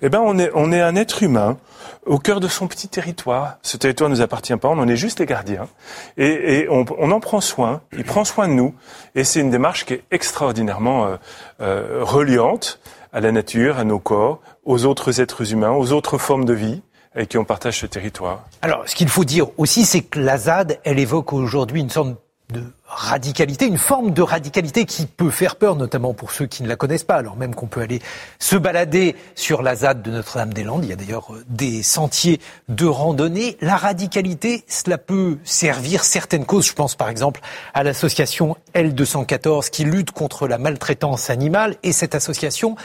eh 0.00 0.08
ben 0.08 0.20
on 0.20 0.72
est 0.72 0.80
un 0.80 0.96
être 0.96 1.22
humain 1.22 1.58
au 2.06 2.18
cœur 2.18 2.40
de 2.40 2.48
son 2.48 2.66
petit 2.66 2.88
territoire. 2.88 3.58
Ce 3.62 3.76
territoire 3.76 4.08
ne 4.08 4.14
nous 4.14 4.22
appartient 4.22 4.56
pas, 4.56 4.68
on 4.68 4.78
en 4.78 4.88
est 4.88 4.96
juste 4.96 5.20
les 5.20 5.26
gardiens 5.26 5.68
et, 6.16 6.60
et 6.60 6.68
on, 6.70 7.10
en 7.10 7.20
prend 7.20 7.40
soin, 7.40 7.82
il 7.96 8.04
prend 8.04 8.24
soin 8.24 8.48
de 8.48 8.54
nous 8.54 8.74
et 9.14 9.24
c'est 9.24 9.40
une 9.40 9.50
démarche 9.50 9.84
qui 9.84 9.94
est 9.94 10.02
extraordinairement 10.10 11.18
euh, 11.60 12.02
reliante 12.02 12.80
à 13.12 13.20
la 13.20 13.32
nature, 13.32 13.78
à 13.78 13.84
nos 13.84 13.98
corps, 13.98 14.40
aux 14.64 14.84
autres 14.86 15.20
êtres 15.20 15.52
humains, 15.52 15.72
aux 15.72 15.92
autres 15.92 16.18
formes 16.18 16.44
de 16.44 16.54
vie 16.54 16.82
avec 17.14 17.30
qui 17.30 17.38
on 17.38 17.44
partage 17.44 17.80
ce 17.80 17.86
territoire. 17.86 18.44
Alors, 18.62 18.88
ce 18.88 18.94
qu'il 18.94 19.08
faut 19.08 19.24
dire 19.24 19.48
aussi, 19.58 19.84
c'est 19.84 20.02
que 20.02 20.20
la 20.20 20.38
ZAD, 20.38 20.78
elle 20.84 20.98
évoque 20.98 21.32
aujourd'hui 21.32 21.80
une 21.80 21.90
sorte 21.90 22.16
de 22.52 22.62
radicalité, 22.86 23.66
une 23.66 23.76
forme 23.76 24.12
de 24.12 24.22
radicalité 24.22 24.86
qui 24.86 25.04
peut 25.04 25.30
faire 25.30 25.56
peur, 25.56 25.76
notamment 25.76 26.14
pour 26.14 26.32
ceux 26.32 26.46
qui 26.46 26.62
ne 26.62 26.68
la 26.68 26.76
connaissent 26.76 27.04
pas, 27.04 27.16
alors 27.16 27.36
même 27.36 27.54
qu'on 27.54 27.66
peut 27.66 27.82
aller 27.82 28.00
se 28.38 28.56
balader 28.56 29.16
sur 29.34 29.60
la 29.60 29.76
ZAD 29.76 30.00
de 30.00 30.10
Notre-Dame-des-Landes. 30.10 30.84
Il 30.84 30.88
y 30.88 30.92
a 30.92 30.96
d'ailleurs 30.96 31.34
euh, 31.34 31.44
des 31.48 31.82
sentiers 31.82 32.40
de 32.68 32.86
randonnée. 32.86 33.58
La 33.60 33.76
radicalité, 33.76 34.64
cela 34.66 34.96
peut 34.96 35.38
servir 35.44 36.04
certaines 36.04 36.46
causes. 36.46 36.66
Je 36.68 36.72
pense 36.72 36.94
par 36.94 37.10
exemple 37.10 37.40
à 37.74 37.82
l'association 37.82 38.56
L214 38.74 39.68
qui 39.68 39.84
lutte 39.84 40.12
contre 40.12 40.48
la 40.48 40.56
maltraitance 40.56 41.28
animale. 41.28 41.76
Et 41.82 41.92
cette 41.92 42.14
association, 42.14 42.76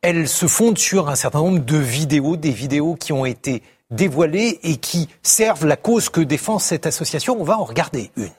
elle 0.00 0.28
se 0.28 0.46
fonde 0.46 0.78
sur 0.78 1.08
un 1.08 1.16
certain 1.16 1.40
nombre 1.40 1.64
de 1.64 1.76
vidéos, 1.76 2.36
des 2.36 2.52
vidéos 2.52 2.94
qui 2.94 3.12
ont 3.12 3.26
été 3.26 3.64
dévoilées 3.90 4.60
et 4.62 4.76
qui 4.76 5.08
servent 5.22 5.66
la 5.66 5.76
cause 5.76 6.08
que 6.08 6.20
défend 6.20 6.60
cette 6.60 6.86
association. 6.86 7.36
On 7.40 7.44
va 7.44 7.58
en 7.58 7.64
regarder 7.64 8.12
une. 8.16 8.30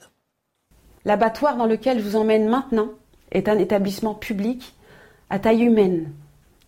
L'abattoir 1.04 1.56
dans 1.56 1.66
lequel 1.66 1.98
je 1.98 2.04
vous 2.04 2.16
emmène 2.16 2.48
maintenant 2.48 2.90
est 3.32 3.48
un 3.48 3.58
établissement 3.58 4.14
public 4.14 4.74
à 5.30 5.38
taille 5.38 5.62
humaine 5.62 6.12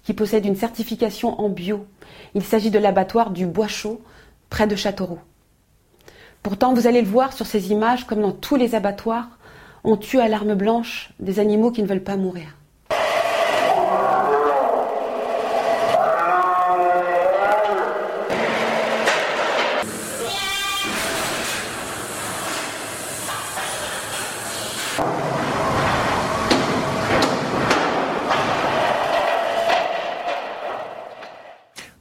qui 0.05 0.15
possède 0.15 0.47
une 0.47 0.57
certification 0.57 1.41
en 1.41 1.49
bio. 1.49 1.87
Il 2.35 2.43
s'agit 2.43 2.71
de 2.71 2.79
l'abattoir 2.79 3.31
du 3.31 3.47
Bois 3.47 3.69
Chaud, 3.69 4.01
près 4.49 4.67
de 4.67 4.77
Châteauroux. 4.77 5.21
Pourtant, 6.43 6.75
vous 6.75 6.87
allez 6.87 7.03
le 7.03 7.09
voir 7.09 7.33
sur 7.33 7.47
ces 7.47 7.71
images, 7.71 8.07
comme 8.07 8.23
dans 8.23 8.33
tous 8.33 8.57
les 8.57 8.75
abattoirs, 8.75 9.39
on 9.85 9.97
tue 9.97 10.21
à 10.21 10.29
l'arme 10.29 10.55
blanche 10.55 11.13
des 11.21 11.39
animaux 11.39 11.71
qui 11.71 11.83
ne 11.83 11.87
veulent 11.87 12.03
pas 12.03 12.17
mourir. 12.17 12.57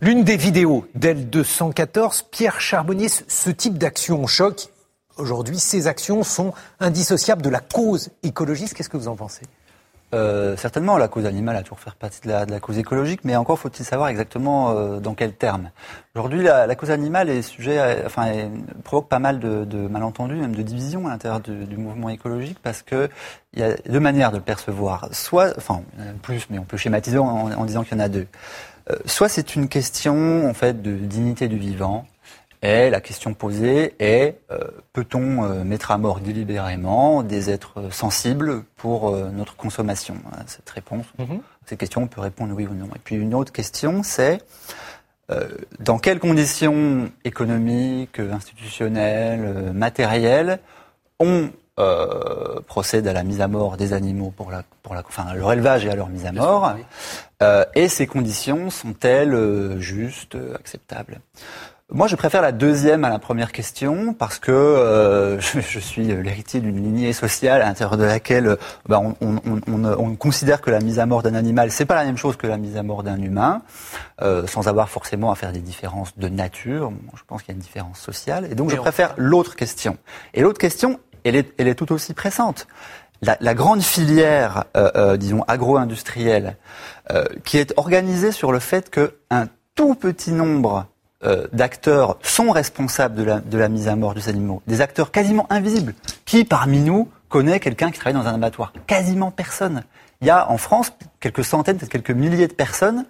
L'une 0.03 0.23
des 0.23 0.35
vidéos 0.35 0.87
d'L214, 0.97 2.23
Pierre 2.31 2.59
Charbonnier, 2.59 3.07
ce 3.07 3.51
type 3.51 3.77
d'action 3.77 4.25
choc. 4.25 4.69
Aujourd'hui, 5.17 5.59
ces 5.59 5.85
actions 5.85 6.23
sont 6.23 6.55
indissociables 6.79 7.43
de 7.43 7.49
la 7.49 7.59
cause 7.59 8.09
écologiste. 8.23 8.73
Qu'est-ce 8.73 8.89
que 8.89 8.97
vous 8.97 9.09
en 9.09 9.15
pensez? 9.15 9.43
Euh, 10.15 10.57
certainement, 10.57 10.97
la 10.97 11.07
cause 11.07 11.27
animale 11.27 11.55
a 11.55 11.61
toujours 11.61 11.79
fait 11.79 11.93
partie 11.93 12.19
de 12.21 12.29
la, 12.29 12.59
cause 12.59 12.79
écologique, 12.79 13.21
mais 13.23 13.35
encore 13.35 13.59
faut-il 13.59 13.85
savoir 13.85 14.09
exactement 14.09 14.71
euh, 14.71 14.99
dans 14.99 15.13
quel 15.13 15.33
terme. 15.33 15.69
Aujourd'hui, 16.15 16.41
la, 16.41 16.75
cause 16.75 16.89
animale 16.89 17.29
est 17.29 17.43
sujet, 17.43 17.77
à, 17.77 18.05
enfin, 18.07 18.49
provoque 18.83 19.07
pas 19.07 19.19
mal 19.19 19.37
de, 19.37 19.87
malentendus, 19.87 20.33
même 20.33 20.55
de 20.55 20.63
divisions 20.63 21.05
à 21.05 21.11
l'intérieur 21.11 21.41
du, 21.41 21.77
mouvement 21.77 22.09
écologique, 22.09 22.57
parce 22.63 22.81
que 22.81 23.07
il 23.53 23.59
y 23.59 23.63
a 23.63 23.75
deux 23.87 23.99
manières 23.99 24.31
de 24.31 24.37
le 24.37 24.43
percevoir. 24.43 25.09
Soit, 25.11 25.53
enfin, 25.57 25.83
plus, 26.23 26.47
mais 26.49 26.57
on 26.57 26.63
peut 26.63 26.77
schématiser 26.77 27.19
en 27.19 27.65
disant 27.65 27.83
qu'il 27.83 27.97
y 27.97 28.01
en 28.01 28.03
a 28.03 28.09
deux. 28.09 28.27
Euh, 28.91 28.95
soit 29.05 29.29
c'est 29.29 29.55
une 29.55 29.67
question 29.67 30.47
en 30.49 30.53
fait 30.53 30.81
de 30.81 30.91
dignité 30.95 31.47
du 31.47 31.57
vivant, 31.57 32.05
et 32.63 32.91
la 32.91 33.01
question 33.01 33.33
posée 33.33 33.95
est 33.99 34.39
euh, 34.51 34.59
peut-on 34.93 35.43
euh, 35.43 35.63
mettre 35.63 35.89
à 35.89 35.97
mort 35.97 36.19
délibérément 36.19 37.23
des 37.23 37.49
êtres 37.49 37.91
sensibles 37.91 38.63
pour 38.75 39.09
euh, 39.09 39.31
notre 39.31 39.55
consommation? 39.55 40.17
Cette 40.45 40.69
réponse, 40.69 41.05
mm 41.17 41.23
-hmm. 41.23 41.39
cette 41.65 41.79
question, 41.79 42.03
on 42.03 42.07
peut 42.07 42.21
répondre 42.21 42.53
oui 42.55 42.67
ou 42.67 42.75
non. 42.75 42.89
Et 42.95 42.99
puis 43.03 43.15
une 43.15 43.33
autre 43.33 43.51
question, 43.51 44.03
c'est 44.03 44.39
dans 45.79 45.97
quelles 45.97 46.19
conditions 46.19 47.09
économiques, 47.23 48.19
institutionnelles, 48.19 49.71
matérielles 49.73 50.59
on 51.21 51.51
euh, 51.79 52.59
procède 52.67 53.07
à 53.07 53.13
la 53.13 53.23
mise 53.23 53.41
à 53.41 53.47
mort 53.47 53.77
des 53.77 53.93
animaux 53.93 54.33
pour, 54.35 54.51
la, 54.51 54.63
pour 54.83 54.93
la, 54.93 55.03
enfin, 55.07 55.33
leur 55.33 55.53
élevage 55.53 55.85
et 55.85 55.89
à 55.89 55.95
leur 55.95 56.09
mise 56.09 56.25
à 56.25 56.31
mort. 56.31 56.73
Euh, 57.41 57.65
et 57.75 57.87
ces 57.87 58.07
conditions 58.07 58.69
sont-elles 58.69 59.33
euh, 59.33 59.79
justes, 59.79 60.37
acceptables? 60.55 61.21
Moi, 61.93 62.07
je 62.07 62.15
préfère 62.15 62.41
la 62.41 62.53
deuxième 62.53 63.03
à 63.03 63.09
la 63.09 63.19
première 63.19 63.51
question 63.51 64.13
parce 64.13 64.39
que 64.39 64.51
euh, 64.51 65.39
je, 65.41 65.59
je, 65.59 65.79
suis 65.79 66.03
l'héritier 66.05 66.61
d'une 66.61 66.81
lignée 66.81 67.11
sociale 67.11 67.61
à 67.61 67.65
l'intérieur 67.65 67.97
de 67.97 68.05
laquelle 68.05 68.55
bah, 68.87 69.01
on, 69.01 69.15
on, 69.19 69.59
on, 69.67 69.83
on, 69.83 70.15
considère 70.15 70.61
que 70.61 70.71
la 70.71 70.79
mise 70.79 70.99
à 70.99 71.05
mort 71.05 71.21
d'un 71.21 71.35
animal, 71.35 71.69
c'est 71.69 71.85
pas 71.85 71.95
la 71.95 72.05
même 72.05 72.15
chose 72.15 72.37
que 72.37 72.47
la 72.47 72.57
mise 72.57 72.77
à 72.77 72.83
mort 72.83 73.03
d'un 73.03 73.21
humain, 73.21 73.61
euh, 74.21 74.47
sans 74.47 74.69
avoir 74.69 74.87
forcément 74.87 75.31
à 75.31 75.35
faire 75.35 75.51
des 75.51 75.59
différences 75.59 76.17
de 76.17 76.29
nature. 76.29 76.93
je 77.13 77.23
pense 77.27 77.41
qu'il 77.41 77.49
y 77.49 77.51
a 77.51 77.55
une 77.55 77.61
différence 77.61 77.99
sociale, 77.99 78.47
et 78.49 78.55
donc 78.55 78.69
je 78.69 78.77
préfère 78.77 79.13
l'autre 79.17 79.57
question. 79.57 79.97
Et 80.33 80.41
l'autre 80.41 80.59
question, 80.59 80.97
elle 81.23 81.35
est, 81.35 81.53
elle 81.57 81.67
est 81.67 81.75
tout 81.75 81.91
aussi 81.91 82.13
pressante. 82.13 82.67
La, 83.21 83.37
la 83.39 83.53
grande 83.53 83.81
filière, 83.81 84.65
euh, 84.75 84.91
euh, 84.95 85.17
disons, 85.17 85.43
agro-industrielle, 85.47 86.57
euh, 87.11 87.25
qui 87.45 87.57
est 87.57 87.73
organisée 87.77 88.31
sur 88.31 88.51
le 88.51 88.59
fait 88.59 88.89
qu'un 88.89 89.47
tout 89.75 89.93
petit 89.93 90.31
nombre 90.31 90.87
euh, 91.23 91.45
d'acteurs 91.53 92.17
sont 92.23 92.49
responsables 92.49 93.13
de 93.13 93.23
la, 93.23 93.39
de 93.39 93.57
la 93.57 93.69
mise 93.69 93.87
à 93.87 93.95
mort 93.95 94.15
des 94.15 94.27
animaux, 94.27 94.63
des 94.65 94.81
acteurs 94.81 95.11
quasiment 95.11 95.45
invisibles. 95.51 95.93
Qui 96.25 96.45
parmi 96.45 96.79
nous 96.79 97.09
connaît 97.29 97.59
quelqu'un 97.59 97.91
qui 97.91 97.99
travaille 97.99 98.19
dans 98.19 98.27
un 98.27 98.33
abattoir 98.33 98.73
Quasiment 98.87 99.29
personne. 99.29 99.83
Il 100.21 100.27
y 100.27 100.31
a 100.31 100.49
en 100.49 100.57
France 100.57 100.91
quelques 101.19 101.43
centaines, 101.45 101.77
peut-être 101.77 101.91
quelques 101.91 102.11
milliers 102.11 102.47
de 102.47 102.53
personnes 102.53 103.05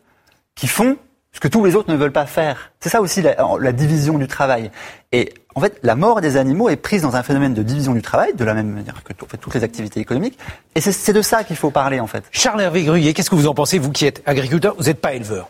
qui 0.55 0.67
font 0.67 0.97
ce 1.31 1.39
que 1.39 1.47
tous 1.47 1.63
les 1.63 1.75
autres 1.75 1.89
ne 1.89 1.95
veulent 1.95 2.11
pas 2.11 2.25
faire. 2.25 2.71
C'est 2.81 2.89
ça 2.89 2.99
aussi 2.99 3.21
la, 3.21 3.37
la, 3.59 3.71
division 3.71 4.17
du 4.17 4.27
travail. 4.27 4.71
Et 5.13 5.33
en 5.55 5.61
fait, 5.61 5.79
la 5.83 5.95
mort 5.95 6.21
des 6.21 6.37
animaux 6.37 6.69
est 6.69 6.75
prise 6.75 7.01
dans 7.01 7.15
un 7.15 7.23
phénomène 7.23 7.53
de 7.53 7.63
division 7.63 7.93
du 7.93 8.01
travail, 8.01 8.33
de 8.33 8.43
la 8.43 8.53
même 8.53 8.69
manière 8.69 9.03
que 9.03 9.13
toutes 9.13 9.53
les 9.53 9.63
activités 9.63 9.99
économiques. 9.99 10.37
Et 10.75 10.81
c'est 10.81 11.13
de 11.13 11.21
ça 11.21 11.43
qu'il 11.43 11.55
faut 11.55 11.71
parler, 11.71 11.99
en 11.99 12.07
fait. 12.07 12.23
Charles 12.31 12.61
Hervé 12.61 12.83
Gruyé, 12.83 13.13
qu'est-ce 13.13 13.29
que 13.29 13.35
vous 13.35 13.47
en 13.47 13.53
pensez, 13.53 13.77
vous 13.79 13.91
qui 13.91 14.05
êtes 14.05 14.21
agriculteur? 14.25 14.75
Vous 14.77 14.85
n'êtes 14.85 15.01
pas 15.01 15.13
éleveur 15.13 15.49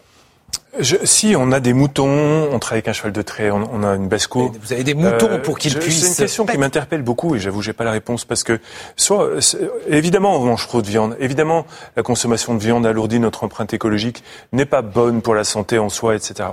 je, 0.79 0.95
si 1.03 1.35
on 1.37 1.51
a 1.51 1.59
des 1.59 1.73
moutons, 1.73 2.49
on 2.51 2.59
travaille 2.59 2.77
avec 2.77 2.87
un 2.87 2.93
cheval 2.93 3.11
de 3.11 3.21
trait, 3.21 3.51
on, 3.51 3.69
on 3.73 3.83
a 3.83 3.95
une 3.95 4.07
basse-cour. 4.07 4.53
Vous 4.61 4.73
avez 4.73 4.83
des 4.83 4.93
moutons 4.93 5.29
euh, 5.29 5.37
pour 5.37 5.59
qu'ils 5.59 5.77
puissent. 5.77 6.01
C'est 6.01 6.09
une 6.09 6.15
question 6.15 6.45
qui 6.45 6.57
m'interpelle 6.57 7.01
beaucoup 7.01 7.35
et 7.35 7.39
j'avoue 7.39 7.61
j'ai 7.61 7.73
pas 7.73 7.83
la 7.83 7.91
réponse 7.91 8.23
parce 8.23 8.43
que 8.43 8.59
soit 8.95 9.29
évidemment 9.87 10.37
on 10.37 10.45
mange 10.45 10.67
trop 10.67 10.81
de 10.81 10.87
viande, 10.87 11.17
évidemment 11.19 11.65
la 11.97 12.03
consommation 12.03 12.55
de 12.55 12.59
viande 12.59 12.85
alourdit 12.85 13.19
notre 13.19 13.43
empreinte 13.43 13.73
écologique, 13.73 14.23
n'est 14.53 14.65
pas 14.65 14.81
bonne 14.81 15.21
pour 15.21 15.35
la 15.35 15.43
santé 15.43 15.77
en 15.77 15.89
soi, 15.89 16.15
etc. 16.15 16.49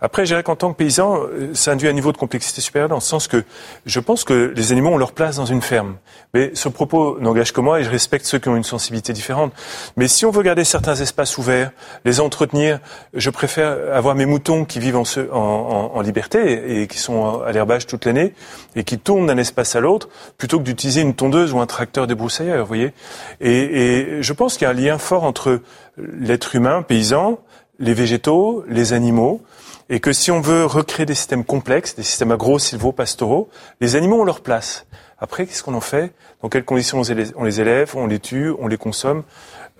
Après, 0.00 0.24
je 0.24 0.30
dirais 0.30 0.44
qu'en 0.44 0.54
tant 0.54 0.72
que 0.72 0.76
paysan, 0.76 1.22
ça 1.54 1.72
induit 1.72 1.88
un 1.88 1.92
niveau 1.92 2.12
de 2.12 2.16
complexité 2.16 2.60
supérieur 2.60 2.88
dans 2.88 2.94
le 2.94 3.00
sens 3.00 3.26
que 3.26 3.42
je 3.84 3.98
pense 3.98 4.22
que 4.22 4.52
les 4.54 4.70
animaux 4.70 4.90
ont 4.90 4.96
leur 4.96 5.10
place 5.10 5.36
dans 5.36 5.44
une 5.44 5.60
ferme. 5.60 5.96
Mais 6.34 6.52
ce 6.54 6.68
propos 6.68 7.18
n'engage 7.20 7.52
que 7.52 7.60
moi 7.60 7.80
et 7.80 7.84
je 7.84 7.90
respecte 7.90 8.24
ceux 8.24 8.38
qui 8.38 8.48
ont 8.48 8.54
une 8.54 8.62
sensibilité 8.62 9.12
différente. 9.12 9.52
Mais 9.96 10.06
si 10.06 10.24
on 10.24 10.30
veut 10.30 10.44
garder 10.44 10.62
certains 10.62 10.94
espaces 10.94 11.36
ouverts, 11.36 11.72
les 12.04 12.20
entretenir, 12.20 12.78
je 13.12 13.28
préfère 13.30 13.47
avoir 13.56 14.14
mes 14.14 14.26
moutons 14.26 14.64
qui 14.64 14.78
vivent 14.78 14.96
en, 14.96 15.04
en, 15.32 15.36
en, 15.36 15.96
en 15.96 16.00
liberté 16.00 16.82
et 16.82 16.86
qui 16.86 16.98
sont 16.98 17.40
à 17.40 17.52
l'herbage 17.52 17.86
toute 17.86 18.04
l'année 18.04 18.34
et 18.76 18.84
qui 18.84 18.98
tournent 18.98 19.26
d'un 19.26 19.38
espace 19.38 19.74
à 19.76 19.80
l'autre 19.80 20.08
plutôt 20.36 20.58
que 20.58 20.64
d'utiliser 20.64 21.00
une 21.00 21.14
tondeuse 21.14 21.52
ou 21.52 21.60
un 21.60 21.66
tracteur 21.66 22.06
débroussailleur, 22.06 22.60
vous 22.60 22.68
voyez. 22.68 22.92
Et, 23.40 24.18
et 24.18 24.22
je 24.22 24.32
pense 24.32 24.56
qu'il 24.56 24.64
y 24.64 24.66
a 24.66 24.70
un 24.70 24.74
lien 24.74 24.98
fort 24.98 25.24
entre 25.24 25.60
l'être 25.96 26.54
humain, 26.54 26.82
paysan, 26.82 27.38
les 27.78 27.94
végétaux, 27.94 28.64
les 28.68 28.92
animaux, 28.92 29.40
et 29.88 30.00
que 30.00 30.12
si 30.12 30.30
on 30.30 30.40
veut 30.40 30.66
recréer 30.66 31.06
des 31.06 31.14
systèmes 31.14 31.44
complexes, 31.44 31.94
des 31.94 32.02
systèmes 32.02 32.32
agro-silvo-pastoraux, 32.32 33.48
les 33.80 33.96
animaux 33.96 34.20
ont 34.20 34.24
leur 34.24 34.40
place. 34.40 34.86
Après, 35.18 35.46
qu'est-ce 35.46 35.62
qu'on 35.62 35.74
en 35.74 35.80
fait? 35.80 36.12
Dans 36.42 36.48
quelles 36.48 36.64
conditions 36.64 37.02
on 37.36 37.44
les 37.44 37.60
élève 37.60 37.92
On 37.96 38.06
les 38.06 38.20
tue 38.20 38.52
On 38.60 38.68
les 38.68 38.76
consomme? 38.76 39.22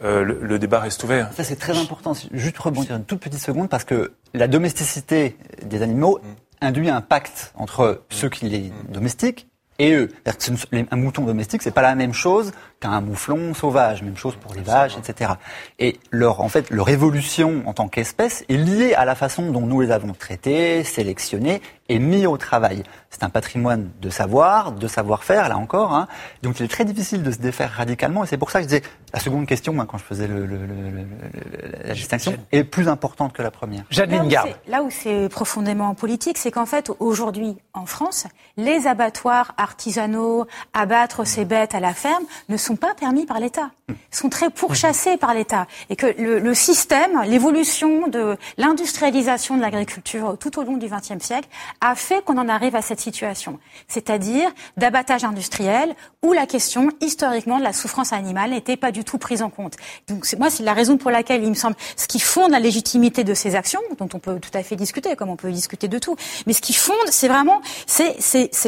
Euh, 0.03 0.23
le, 0.23 0.59
débat 0.59 0.81
reste 0.81 1.03
ouvert. 1.05 1.33
Ça, 1.33 1.45
c'est 1.45 1.57
très 1.57 1.77
important. 1.77 2.13
Juste 2.33 2.59
rebondir 2.59 2.97
une 2.97 3.05
toute 3.05 3.21
petite 3.21 3.41
seconde, 3.41 3.69
parce 3.69 3.85
que 3.85 4.13
la 4.35 4.49
domesticité 4.49 5.37
des 5.65 5.83
animaux 5.83 6.21
mm. 6.23 6.67
induit 6.67 6.91
un 6.91 7.01
pacte 7.01 7.53
entre 7.57 8.03
ceux 8.11 8.29
qui 8.29 8.49
les 8.49 8.73
domestiquent 8.89 9.49
et 9.79 9.93
eux. 9.93 10.09
Un 10.91 10.97
mouton 10.97 11.25
domestique, 11.25 11.63
c'est 11.63 11.71
pas 11.71 11.83
la 11.83 11.95
même 11.95 12.13
chose 12.13 12.53
qu'un 12.81 13.01
mouflon 13.01 13.55
sauvage. 13.55 14.03
Même 14.03 14.17
chose 14.17 14.37
pour 14.37 14.55
les 14.55 14.63
vaches, 14.63 14.97
etc. 14.97 15.33
Et 15.79 15.99
leur, 16.11 16.41
en 16.41 16.49
fait, 16.49 16.71
leur 16.71 16.89
évolution 16.89 17.63
en 17.67 17.73
tant 17.73 17.89
qu'espèce 17.89 18.45
est 18.49 18.57
liée 18.57 18.95
à 18.95 19.05
la 19.05 19.15
façon 19.15 19.51
dont 19.51 19.67
nous 19.67 19.81
les 19.81 19.91
avons 19.91 20.13
traités, 20.13 20.85
sélectionnés 20.85 21.61
et 21.89 21.99
mis 21.99 22.27
au 22.27 22.37
travail. 22.37 22.83
C'est 23.11 23.23
un 23.23 23.31
patrimoine 23.31 23.91
de 24.01 24.11
savoir, 24.11 24.73
de 24.73 24.87
savoir-faire, 24.87 25.49
là 25.49 25.57
encore. 25.57 25.95
Hein. 25.95 26.07
Donc 26.43 26.61
il 26.61 26.67
est 26.67 26.69
très 26.69 26.85
difficile 26.85 27.23
de 27.23 27.31
se 27.31 27.39
défaire 27.39 27.71
radicalement. 27.73 28.25
Et 28.25 28.27
c'est 28.27 28.37
pour 28.37 28.51
ça 28.51 28.59
que 28.59 28.65
je 28.65 28.69
disais, 28.69 28.83
la 29.13 29.21
seconde 29.21 29.47
question, 29.47 29.75
quand 29.87 29.99
je 29.99 30.05
faisais 30.05 30.27
le, 30.27 30.47
la 31.85 31.95
distinction, 31.95 32.37
est 32.53 32.65
plus 32.65 32.89
importante 32.89 33.33
que 33.33 33.43
la 33.43 33.51
première. 33.51 33.85
Jadeline 33.91 34.29
Garde. 34.29 34.51
Là 34.69 34.83
où 34.83 34.91
c'est 34.91 35.29
profondément 35.31 35.95
politique, 35.95 36.37
c'est 36.37 36.51
qu'en 36.51 36.67
fait, 36.67 36.91
aujourd'hui, 36.99 37.57
en 37.73 37.87
France, 37.87 38.27
les 38.57 38.87
abattoirs 38.87 39.55
artisanaux, 39.57 40.47
abattre 40.75 41.27
ces 41.27 41.47
bêtes 41.47 41.75
à 41.75 41.81
la 41.81 41.95
ferme, 41.95 42.25
ne 42.51 42.57
sont 42.57 42.68
pas 42.77 42.95
permis 42.95 43.27
par 43.27 43.41
l'État. 43.41 43.71
sont 44.11 44.29
très 44.29 44.51
pourchassés 44.51 45.17
par 45.17 45.35
l'État. 45.35 45.67
Et 45.91 45.97
que 45.97 46.07
le, 46.19 46.39
le 46.39 46.55
système, 46.55 47.23
l'évolution 47.23 48.09
de 48.09 48.37
l'industrialisation 48.57 49.57
de 49.57 49.63
l'agriculture 49.63 50.37
tout 50.39 50.59
au 50.59 50.63
long 50.63 50.77
du 50.77 50.89
XXe 50.89 51.25
siècle 51.25 51.49
a 51.81 51.95
fait 51.95 52.25
qu'on 52.25 52.39
en 52.39 52.49
arrive 52.49 52.77
à 52.77 52.83
cette 52.83 53.01
situation. 53.01 53.59
C'est-à-dire 53.87 54.51
d'abattage 54.77 55.25
industriel 55.25 55.95
où 56.23 56.33
la 56.33 56.47
question, 56.47 56.91
historiquement, 57.01 57.59
de 57.59 57.65
la 57.65 57.73
souffrance 57.73 58.13
animale 58.13 58.51
n'était 58.51 58.77
pas 58.77 58.91
du 58.91 59.05
tout 59.05 59.19
prise 59.19 59.43
en 59.43 59.51
compte. 59.51 59.75
Donc, 60.09 60.27
moi, 60.39 60.51
c'est 60.51 60.63
la 60.63 60.73
raison 60.73 60.97
pour 60.97 61.11
laquelle 61.11 61.43
il 61.43 61.51
me 61.51 61.55
semble, 61.55 61.77
ce 61.97 62.07
qui 62.07 62.21
fonde 62.21 62.51
la 62.51 62.61
légitimité 62.61 63.25
de 63.25 63.35
ces 63.35 63.55
actions, 63.55 63.81
dont 63.99 64.09
on 64.13 64.19
peut 64.19 64.39
tout 64.41 64.51
à 64.55 64.63
fait 64.63 64.77
discuter, 64.77 65.17
comme 65.17 65.31
on 65.31 65.37
peut 65.37 65.51
discuter 65.51 65.89
de 65.89 65.99
tout, 65.99 66.17
mais 66.47 66.53
ce 66.53 66.61
qui 66.61 66.73
fonde, 66.73 66.97
c'est 67.11 67.29
vraiment, 67.29 67.61
c'est, 67.87 68.17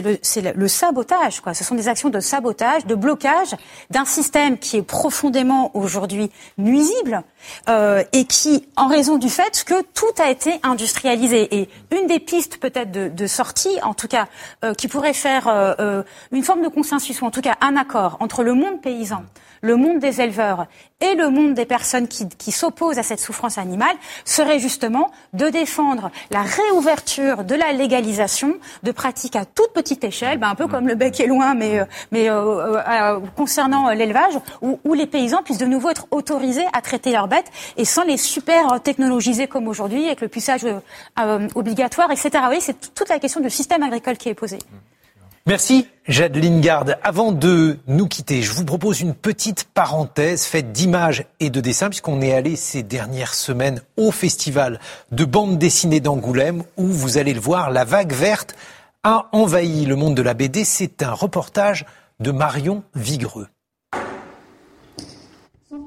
le, 0.03 0.19
c'est 0.23 0.55
le 0.55 0.69
sabotage, 0.69 1.41
quoi. 1.41 1.55
Ce 1.55 1.65
sont 1.65 1.75
des 1.75 1.89
actions 1.89 2.09
de 2.09 2.21
sabotage, 2.21 2.87
de 2.87 2.95
blocage 2.95 3.55
d'un 3.91 4.05
système 4.05 4.59
qui 4.59 4.77
est 4.77 4.83
profondément 4.83 5.71
aujourd'hui 5.75 6.31
nuisible 6.59 7.23
euh, 7.69 8.03
et 8.13 8.25
qui, 8.25 8.69
en 8.77 8.87
raison 8.87 9.19
du 9.19 9.29
fait 9.29 9.65
que 9.65 9.83
tout 9.83 10.23
a 10.23 10.31
été 10.31 10.61
industrialisé. 10.63 11.55
Et 11.61 11.69
une 11.91 12.07
des 12.07 12.21
pistes 12.21 12.59
peut-être 12.59 12.91
de, 12.91 13.09
de, 13.09 13.27
sortie, 13.27 13.81
en 13.83 13.95
tout 13.95 14.09
cas, 14.09 14.29
euh, 14.65 14.75
qui 14.75 14.89
pourrait 14.89 15.13
faire 15.13 15.49
euh, 15.49 15.75
euh, 15.81 16.03
une 16.33 16.45
forme 16.45 16.63
de 16.63 16.69
consensus 16.69 17.21
ou 17.21 17.27
en 17.27 17.31
tout 17.31 17.43
cas 17.43 17.57
un 17.61 17.77
accord 17.77 18.17
entre 18.21 18.43
le 18.43 18.55
monde 18.55 18.81
paysan 18.81 19.25
le 19.61 19.77
monde 19.77 19.99
des 19.99 20.21
éleveurs 20.21 20.67
et 21.01 21.15
le 21.15 21.31
monde 21.31 21.55
des 21.55 21.65
personnes 21.65 22.09
qui, 22.09 22.53
s'opposent 22.53 22.99
à 22.99 23.03
cette 23.03 23.21
souffrance 23.21 23.59
animale 23.59 23.95
serait 24.25 24.59
justement 24.59 25.11
de 25.33 25.49
défendre 25.49 26.11
la 26.31 26.43
réouverture 26.43 27.45
de 27.45 27.55
la 27.55 27.73
légalisation 27.73 28.55
de 28.83 28.93
pratiques 28.93 29.37
à 29.37 29.45
toute 29.45 29.73
petite 29.73 30.05
échelle, 30.05 30.39
ben 30.39 30.49
un 30.49 30.55
peu 30.55 30.67
comme 30.67 30.89
le 30.89 30.95
bec 30.95 31.21
est 31.21 31.27
loin, 31.27 31.55
mais, 31.55 31.79
euh, 31.79 31.85
euh, 32.15 32.83
euh, 32.87 33.21
concernant 33.37 33.91
l'élevage, 33.91 34.35
où, 34.63 34.95
les 34.95 35.07
paysans 35.07 35.43
puissent 35.43 35.59
de 35.59 35.67
nouveau 35.67 35.91
être 35.91 36.07
autorisés 36.11 36.67
à 36.73 36.83
traiter 36.83 37.13
leurs 37.13 37.29
bêtes 37.29 37.51
et 37.77 37.85
sans 37.85 38.05
les 38.05 38.17
super 38.17 38.81
technologiser 38.83 39.47
comme 39.47 39.69
aujourd'hui, 39.69 40.07
avec 40.07 40.21
le 40.21 40.29
puissage 40.29 40.67
obligatoire, 41.55 42.11
etc. 42.11 42.31
Oui, 42.51 42.59
c'est 42.61 42.95
toute 42.95 43.09
la 43.09 43.19
question 43.19 43.41
du 43.41 43.51
système 43.51 43.83
agricole 43.83 44.17
qui 44.17 44.29
est 44.29 44.35
posée. 44.35 44.59
Merci, 45.51 45.89
Jade 46.07 46.37
Lingard. 46.37 46.85
Avant 47.03 47.33
de 47.33 47.77
nous 47.89 48.07
quitter, 48.07 48.41
je 48.41 48.53
vous 48.53 48.65
propose 48.65 49.01
une 49.01 49.15
petite 49.15 49.65
parenthèse 49.65 50.45
faite 50.45 50.71
d'images 50.71 51.25
et 51.41 51.51
de 51.51 51.61
dessins, 51.61 51.89
puisqu'on 51.89 52.21
est 52.21 52.33
allé 52.33 52.55
ces 52.55 52.85
dernières 52.85 53.35
semaines 53.35 53.83
au 53.97 54.13
festival 54.13 54.79
de 55.11 55.25
bande 55.25 55.59
dessinée 55.59 55.99
d'Angoulême, 55.99 56.63
où 56.77 56.87
vous 56.87 57.19
allez 57.19 57.35
le 57.35 57.41
voir, 57.41 57.73
la 57.73 57.83
vague 57.83 58.13
verte 58.13 58.55
a 59.03 59.29
envahi 59.33 59.87
le 59.87 59.97
monde 59.97 60.15
de 60.15 60.23
la 60.23 60.35
BD. 60.35 60.65
C'est 60.65 61.03
un 61.03 61.15
reportage 61.15 61.85
de 62.21 62.31
Marion 62.31 62.85
Vigreux. 62.95 63.49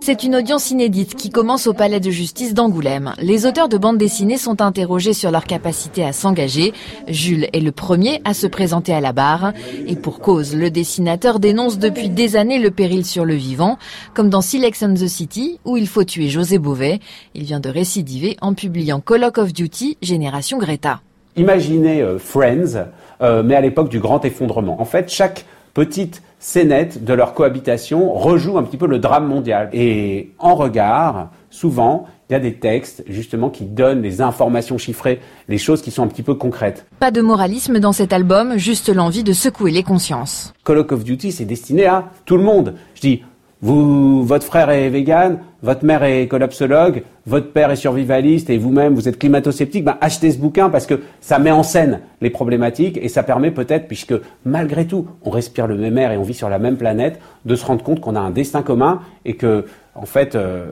C'est 0.05 0.25
une 0.25 0.35
audience 0.35 0.69
inédite 0.69 1.15
qui 1.15 1.29
commence 1.29 1.65
au 1.65 1.73
palais 1.73 2.01
de 2.01 2.09
justice 2.11 2.53
d'Angoulême. 2.53 3.13
Les 3.19 3.45
auteurs 3.45 3.69
de 3.69 3.77
bandes 3.77 3.97
dessinées 3.97 4.37
sont 4.37 4.61
interrogés 4.61 5.13
sur 5.13 5.31
leur 5.31 5.45
capacité 5.45 6.03
à 6.03 6.11
s'engager. 6.11 6.73
Jules 7.07 7.47
est 7.53 7.61
le 7.61 7.71
premier 7.71 8.19
à 8.25 8.33
se 8.33 8.45
présenter 8.45 8.93
à 8.93 8.99
la 8.99 9.13
barre. 9.13 9.53
Et 9.87 9.95
pour 9.95 10.19
cause, 10.19 10.57
le 10.57 10.69
dessinateur 10.69 11.39
dénonce 11.39 11.79
depuis 11.79 12.09
des 12.09 12.35
années 12.35 12.59
le 12.59 12.69
péril 12.69 13.05
sur 13.05 13.23
le 13.23 13.35
vivant, 13.35 13.77
comme 14.13 14.29
dans 14.29 14.41
Silex 14.41 14.79
the 14.81 15.07
City, 15.07 15.61
où 15.63 15.77
il 15.77 15.87
faut 15.87 16.03
tuer 16.03 16.27
José 16.27 16.57
Beauvais. 16.57 16.99
Il 17.33 17.43
vient 17.43 17.61
de 17.61 17.69
récidiver 17.69 18.35
en 18.41 18.53
publiant 18.55 18.99
Call 18.99 19.23
of 19.23 19.53
Duty 19.53 19.97
Génération 20.01 20.57
Greta. 20.57 20.99
Imaginez 21.37 22.01
euh, 22.01 22.19
Friends, 22.19 22.87
euh, 23.21 23.41
mais 23.41 23.55
à 23.55 23.61
l'époque 23.61 23.87
du 23.87 24.01
grand 24.01 24.25
effondrement. 24.25 24.81
En 24.81 24.85
fait, 24.85 25.09
chaque 25.09 25.45
petite 25.73 26.21
scénette 26.39 27.03
de 27.03 27.13
leur 27.13 27.33
cohabitation 27.33 28.13
rejoue 28.13 28.57
un 28.57 28.63
petit 28.63 28.77
peu 28.77 28.85
le 28.85 28.99
drame 28.99 29.27
mondial. 29.27 29.69
Et 29.73 30.31
en 30.39 30.55
regard, 30.55 31.31
souvent, 31.49 32.05
il 32.29 32.33
y 32.33 32.35
a 32.35 32.39
des 32.39 32.55
textes 32.55 33.03
justement 33.07 33.49
qui 33.49 33.65
donnent 33.65 34.01
des 34.01 34.21
informations 34.21 34.77
chiffrées, 34.77 35.19
les 35.47 35.57
choses 35.57 35.81
qui 35.81 35.91
sont 35.91 36.03
un 36.03 36.07
petit 36.07 36.23
peu 36.23 36.35
concrètes. 36.35 36.85
Pas 36.99 37.11
de 37.11 37.21
moralisme 37.21 37.79
dans 37.79 37.91
cet 37.91 38.13
album, 38.13 38.57
juste 38.57 38.93
l'envie 38.93 39.23
de 39.23 39.33
secouer 39.33 39.71
les 39.71 39.83
consciences. 39.83 40.53
Call 40.65 40.79
of 40.79 41.03
Duty, 41.03 41.31
c'est 41.31 41.45
destiné 41.45 41.85
à 41.85 42.09
tout 42.25 42.37
le 42.37 42.43
monde. 42.43 42.75
Je 42.95 43.01
dis, 43.01 43.23
vous, 43.63 44.25
votre 44.25 44.45
frère 44.45 44.69
est 44.71 44.89
vegan, 44.89 45.39
votre 45.61 45.85
mère 45.85 46.03
est 46.03 46.27
collapsologue, 46.27 47.03
votre 47.25 47.53
père 47.53 47.71
est 47.71 47.77
survivaliste 47.77 48.49
et 48.49 48.57
vous-même 48.57 48.93
vous 48.93 49.07
êtes 49.07 49.17
climato-sceptique, 49.17 49.85
ben 49.85 49.97
achetez 50.01 50.31
ce 50.31 50.37
bouquin 50.37 50.69
parce 50.69 50.85
que 50.85 50.99
ça 51.21 51.39
met 51.39 51.49
en 51.49 51.63
scène 51.63 52.01
les 52.19 52.29
problématiques 52.29 52.99
et 53.01 53.07
ça 53.07 53.23
permet 53.23 53.51
peut-être, 53.51 53.87
puisque 53.87 54.15
malgré 54.43 54.85
tout 54.85 55.07
on 55.23 55.29
respire 55.29 55.65
le 55.67 55.77
même 55.77 55.97
air 55.97 56.11
et 56.11 56.17
on 56.17 56.23
vit 56.23 56.33
sur 56.33 56.49
la 56.49 56.59
même 56.59 56.75
planète, 56.75 57.21
de 57.45 57.55
se 57.55 57.65
rendre 57.65 57.85
compte 57.85 58.01
qu'on 58.01 58.17
a 58.17 58.19
un 58.19 58.31
destin 58.31 58.63
commun 58.63 58.99
et 59.23 59.35
que 59.35 59.63
en 59.95 60.05
fait 60.05 60.35
euh, 60.35 60.65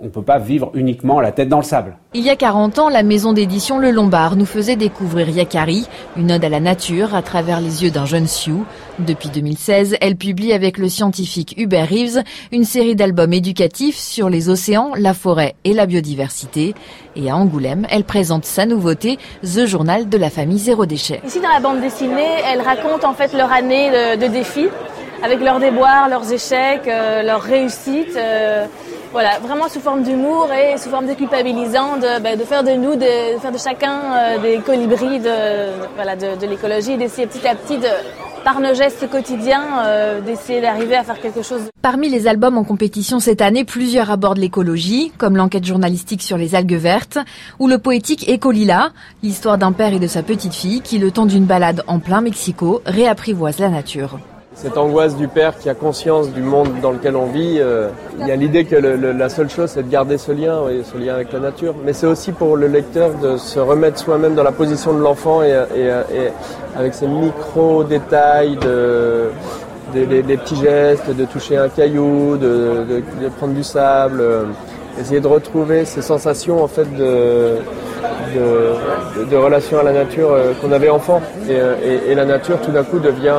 on 0.00 0.06
ne 0.06 0.10
peut 0.10 0.22
pas 0.22 0.38
vivre 0.38 0.70
uniquement 0.74 1.20
la 1.20 1.32
tête 1.32 1.48
dans 1.48 1.58
le 1.58 1.64
sable. 1.64 1.96
Il 2.14 2.22
y 2.22 2.30
a 2.30 2.36
40 2.36 2.78
ans, 2.78 2.88
la 2.88 3.02
maison 3.02 3.32
d'édition 3.32 3.78
Le 3.78 3.90
Lombard 3.90 4.36
nous 4.36 4.46
faisait 4.46 4.76
découvrir 4.76 5.28
Yakari, 5.28 5.86
une 6.16 6.32
ode 6.32 6.44
à 6.44 6.48
la 6.48 6.60
nature 6.60 7.14
à 7.14 7.22
travers 7.22 7.60
les 7.60 7.84
yeux 7.84 7.90
d'un 7.90 8.06
jeune 8.06 8.26
Sioux. 8.26 8.64
Depuis 8.98 9.28
2016, 9.28 9.96
elle 10.00 10.16
publie 10.16 10.52
avec 10.52 10.78
le 10.78 10.88
scientifique 10.88 11.54
Hubert 11.58 11.88
Reeves 11.88 12.22
une 12.50 12.64
série 12.64 12.96
d'albums 12.96 13.32
éducatifs 13.32 13.98
sur 13.98 14.28
les 14.30 14.48
océans, 14.48 14.92
la 14.96 15.14
forêt 15.14 15.54
et 15.64 15.74
la 15.74 15.86
biodiversité. 15.86 16.74
Et 17.14 17.30
à 17.30 17.36
Angoulême, 17.36 17.86
elle 17.90 18.04
présente 18.04 18.44
sa 18.44 18.66
nouveauté, 18.66 19.18
The 19.42 19.66
Journal 19.66 20.08
de 20.08 20.18
la 20.18 20.30
famille 20.30 20.58
Zéro 20.58 20.86
Déchet. 20.86 21.20
Ici, 21.26 21.40
dans 21.40 21.48
la 21.48 21.60
bande 21.60 21.80
dessinée, 21.80 22.38
elle 22.50 22.62
raconte 22.62 23.04
en 23.04 23.12
fait 23.12 23.34
leur 23.34 23.52
année 23.52 23.90
de, 24.16 24.26
défis, 24.26 24.68
avec 25.22 25.40
leurs 25.40 25.60
déboires, 25.60 26.08
leurs 26.08 26.32
échecs, 26.32 26.88
euh, 26.88 27.22
leurs 27.22 27.42
réussites. 27.42 28.16
Euh, 28.16 28.66
voilà, 29.12 29.38
vraiment 29.40 29.68
sous 29.68 29.80
forme 29.80 30.02
d'humour 30.02 30.48
et 30.52 30.78
sous 30.78 30.88
forme 30.88 31.06
déculpabilisant 31.06 31.96
de, 31.96 32.20
ben, 32.20 32.38
de 32.38 32.44
faire 32.44 32.62
de 32.62 32.70
nous, 32.70 32.94
de, 32.94 33.38
faire 33.40 33.52
de 33.52 33.58
chacun 33.58 33.98
euh, 34.14 34.38
des 34.38 34.58
colibris 34.58 35.18
de, 35.18 35.70
voilà, 35.96 36.14
de, 36.14 36.40
de 36.40 36.46
l'écologie, 36.46 36.96
d'essayer 36.96 37.26
petit 37.26 37.46
à 37.46 37.54
petit 37.54 37.78
de, 37.78 37.88
par 38.44 38.60
nos 38.60 38.72
gestes 38.72 39.10
quotidiens, 39.10 39.84
euh, 39.84 40.20
d'essayer 40.20 40.60
d'arriver 40.60 40.96
à 40.96 41.02
faire 41.02 41.20
quelque 41.20 41.42
chose. 41.42 41.62
Parmi 41.82 42.08
les 42.08 42.28
albums 42.28 42.56
en 42.56 42.64
compétition 42.64 43.18
cette 43.18 43.40
année, 43.40 43.64
plusieurs 43.64 44.10
abordent 44.10 44.38
l'écologie, 44.38 45.12
comme 45.18 45.36
l'enquête 45.36 45.64
journalistique 45.64 46.22
sur 46.22 46.36
les 46.36 46.54
algues 46.54 46.74
vertes, 46.74 47.18
ou 47.58 47.66
le 47.66 47.78
poétique 47.78 48.28
Ecolila, 48.28 48.90
l'histoire 49.22 49.58
d'un 49.58 49.72
père 49.72 49.92
et 49.92 49.98
de 49.98 50.06
sa 50.06 50.22
petite 50.22 50.54
fille 50.54 50.82
qui, 50.82 50.98
le 50.98 51.10
temps 51.10 51.26
d'une 51.26 51.46
balade 51.46 51.82
en 51.86 51.98
plein 51.98 52.20
Mexico, 52.20 52.80
réapprivoisent 52.86 53.58
la 53.58 53.70
nature 53.70 54.18
cette 54.54 54.76
angoisse 54.76 55.16
du 55.16 55.28
père 55.28 55.56
qui 55.58 55.68
a 55.68 55.74
conscience 55.74 56.30
du 56.30 56.42
monde 56.42 56.68
dans 56.82 56.90
lequel 56.90 57.16
on 57.16 57.26
vit. 57.26 57.58
Euh, 57.58 57.88
il 58.20 58.26
y 58.26 58.30
a 58.30 58.36
l'idée 58.36 58.64
que 58.64 58.76
la 58.76 59.28
seule 59.28 59.48
chose, 59.48 59.70
c'est 59.70 59.82
de 59.82 59.90
garder 59.90 60.18
ce 60.18 60.32
lien, 60.32 60.60
ce 60.84 60.98
lien 60.98 61.14
avec 61.14 61.32
la 61.32 61.40
nature. 61.40 61.74
Mais 61.84 61.92
c'est 61.92 62.06
aussi 62.06 62.32
pour 62.32 62.56
le 62.56 62.66
lecteur 62.66 63.14
de 63.14 63.36
se 63.36 63.58
remettre 63.58 63.98
soi-même 63.98 64.34
dans 64.34 64.42
la 64.42 64.52
position 64.52 64.92
de 64.92 65.00
l'enfant 65.00 65.42
et, 65.42 65.54
avec 66.76 66.94
ces 66.94 67.06
micro-détails 67.06 68.56
de, 68.56 69.30
des, 69.92 70.36
petits 70.36 70.56
gestes, 70.56 71.14
de 71.14 71.24
toucher 71.24 71.56
un 71.56 71.68
caillou, 71.68 72.36
de, 72.36 73.02
prendre 73.38 73.54
du 73.54 73.64
sable, 73.64 74.20
euh, 74.20 74.44
essayer 75.00 75.20
de 75.20 75.26
retrouver 75.26 75.84
ces 75.84 76.02
sensations 76.02 76.62
en 76.62 76.68
fait 76.68 76.86
de, 76.96 77.56
de, 79.30 79.36
relation 79.36 79.78
à 79.78 79.82
la 79.82 79.92
nature 79.92 80.32
euh, 80.32 80.52
qu'on 80.60 80.72
avait 80.72 80.90
enfant. 80.90 81.20
Et, 81.48 82.14
la 82.14 82.24
nature 82.24 82.60
tout 82.60 82.70
d'un 82.70 82.84
coup 82.84 82.98
devient 82.98 83.34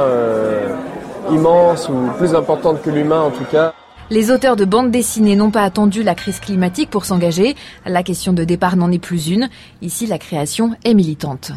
immense 1.31 1.89
ou 1.89 2.09
plus 2.17 2.35
importante 2.35 2.81
que 2.81 2.89
l'humain 2.89 3.21
en 3.21 3.31
tout 3.31 3.45
cas. 3.51 3.73
Les 4.09 4.29
auteurs 4.29 4.57
de 4.57 4.65
bandes 4.65 4.91
dessinées 4.91 5.37
n'ont 5.37 5.51
pas 5.51 5.63
attendu 5.63 6.03
la 6.03 6.15
crise 6.15 6.41
climatique 6.41 6.89
pour 6.89 7.05
s'engager. 7.05 7.55
La 7.85 8.03
question 8.03 8.33
de 8.33 8.43
départ 8.43 8.75
n'en 8.75 8.91
est 8.91 8.99
plus 8.99 9.29
une. 9.29 9.49
Ici, 9.81 10.05
la 10.05 10.17
création 10.17 10.75
est 10.83 10.93
militante. 10.93 11.53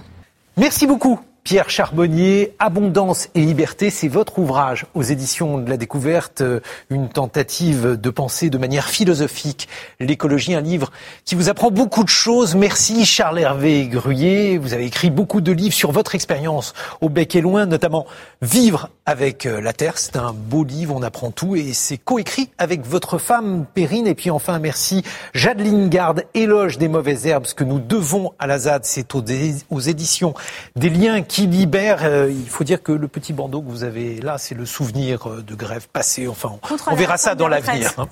Merci 0.57 0.87
beaucoup. 0.87 1.19
Pierre 1.45 1.69
Charbonnier, 1.69 2.55
Abondance 2.59 3.29
et 3.35 3.43
liberté, 3.43 3.91
c'est 3.91 4.09
votre 4.09 4.39
ouvrage 4.39 4.87
aux 4.95 5.03
éditions 5.03 5.59
de 5.59 5.69
la 5.69 5.77
découverte, 5.77 6.41
euh, 6.41 6.61
une 6.89 7.11
tentative 7.11 8.01
de 8.01 8.09
penser 8.09 8.49
de 8.49 8.57
manière 8.57 8.89
philosophique 8.89 9.69
l'écologie, 10.01 10.55
un 10.55 10.63
livre 10.63 10.91
qui 11.27 11.35
vous 11.35 11.51
apprend 11.51 11.71
beaucoup 11.71 12.03
de 12.03 12.09
choses. 12.09 12.55
Merci 12.55 13.05
Charles 13.05 13.41
Hervé 13.41 13.89
Gruyé, 13.89 14.57
vous 14.57 14.73
avez 14.73 14.87
écrit 14.87 15.11
beaucoup 15.11 15.43
de 15.43 15.53
livres 15.53 15.75
sur 15.75 15.93
votre 15.93 16.15
expérience 16.15 16.73
au 17.03 17.11
bec 17.11 17.37
et 17.37 17.43
loin, 17.43 17.67
notamment 17.67 18.07
Vivre 18.41 18.91
avec 19.07 19.47
euh, 19.47 19.61
la 19.61 19.73
Terre, 19.73 19.99
c'est 19.99 20.17
un 20.17 20.33
beau 20.33 20.65
livre, 20.65 20.95
on 20.95 21.03
apprend 21.03 21.31
tout 21.31 21.57
et 21.57 21.73
c'est 21.73 21.99
coécrit 21.99 22.51
avec 22.57 22.87
votre 22.87 23.19
femme 23.19 23.67
Perrine. 23.73 24.07
Et 24.07 24.15
puis 24.15 24.31
enfin, 24.31 24.59
merci 24.59 25.03
Jadeline 25.35 25.89
Garde, 25.89 26.25
Éloge 26.35 26.79
des 26.79 26.89
mauvaises 26.89 27.27
herbes, 27.27 27.47
ce 27.47 27.55
que 27.55 27.65
nous 27.65 27.79
devons 27.79 28.33
à 28.39 28.47
la 28.47 28.59
ZAD, 28.59 28.85
c'est 28.85 29.15
aux, 29.15 29.81
éditions 29.81 30.35
des 30.77 30.91
liens 30.91 31.23
libère. 31.43 32.05
Euh, 32.05 32.31
il 32.31 32.49
faut 32.49 32.65
dire 32.65 32.83
que 32.83 32.93
le 32.93 33.09
petit 33.09 33.33
bandeau 33.33 33.61
que 33.61 33.69
vous 33.69 33.85
avez 33.85 34.21
là, 34.21 34.39
c'est 34.39 34.55
le 34.55 34.67
souvenir 34.67 35.29
euh, 35.29 35.43
de 35.43 35.55
grève 35.55 35.89
passée. 35.93 36.29
Enfin, 36.29 36.53
on, 36.91 36.95
verra 36.95 37.17
ça 37.17 37.35
dans 37.35 37.49
l'avenir. 37.49 37.93
Hein. 37.99 38.09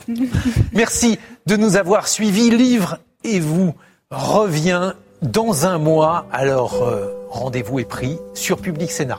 Merci 0.72 1.18
de 1.46 1.56
nous 1.56 1.76
avoir 1.76 2.08
suivis. 2.08 2.50
Livre 2.50 2.98
et 3.24 3.40
vous 3.40 3.74
revient 4.10 4.92
dans 5.22 5.66
un 5.66 5.78
mois. 5.78 6.26
Alors, 6.32 6.82
euh, 6.82 7.08
rendez-vous 7.30 7.78
est 7.78 7.84
pris 7.84 8.18
sur 8.34 8.60
Public 8.60 8.90
Sénat. 8.90 9.18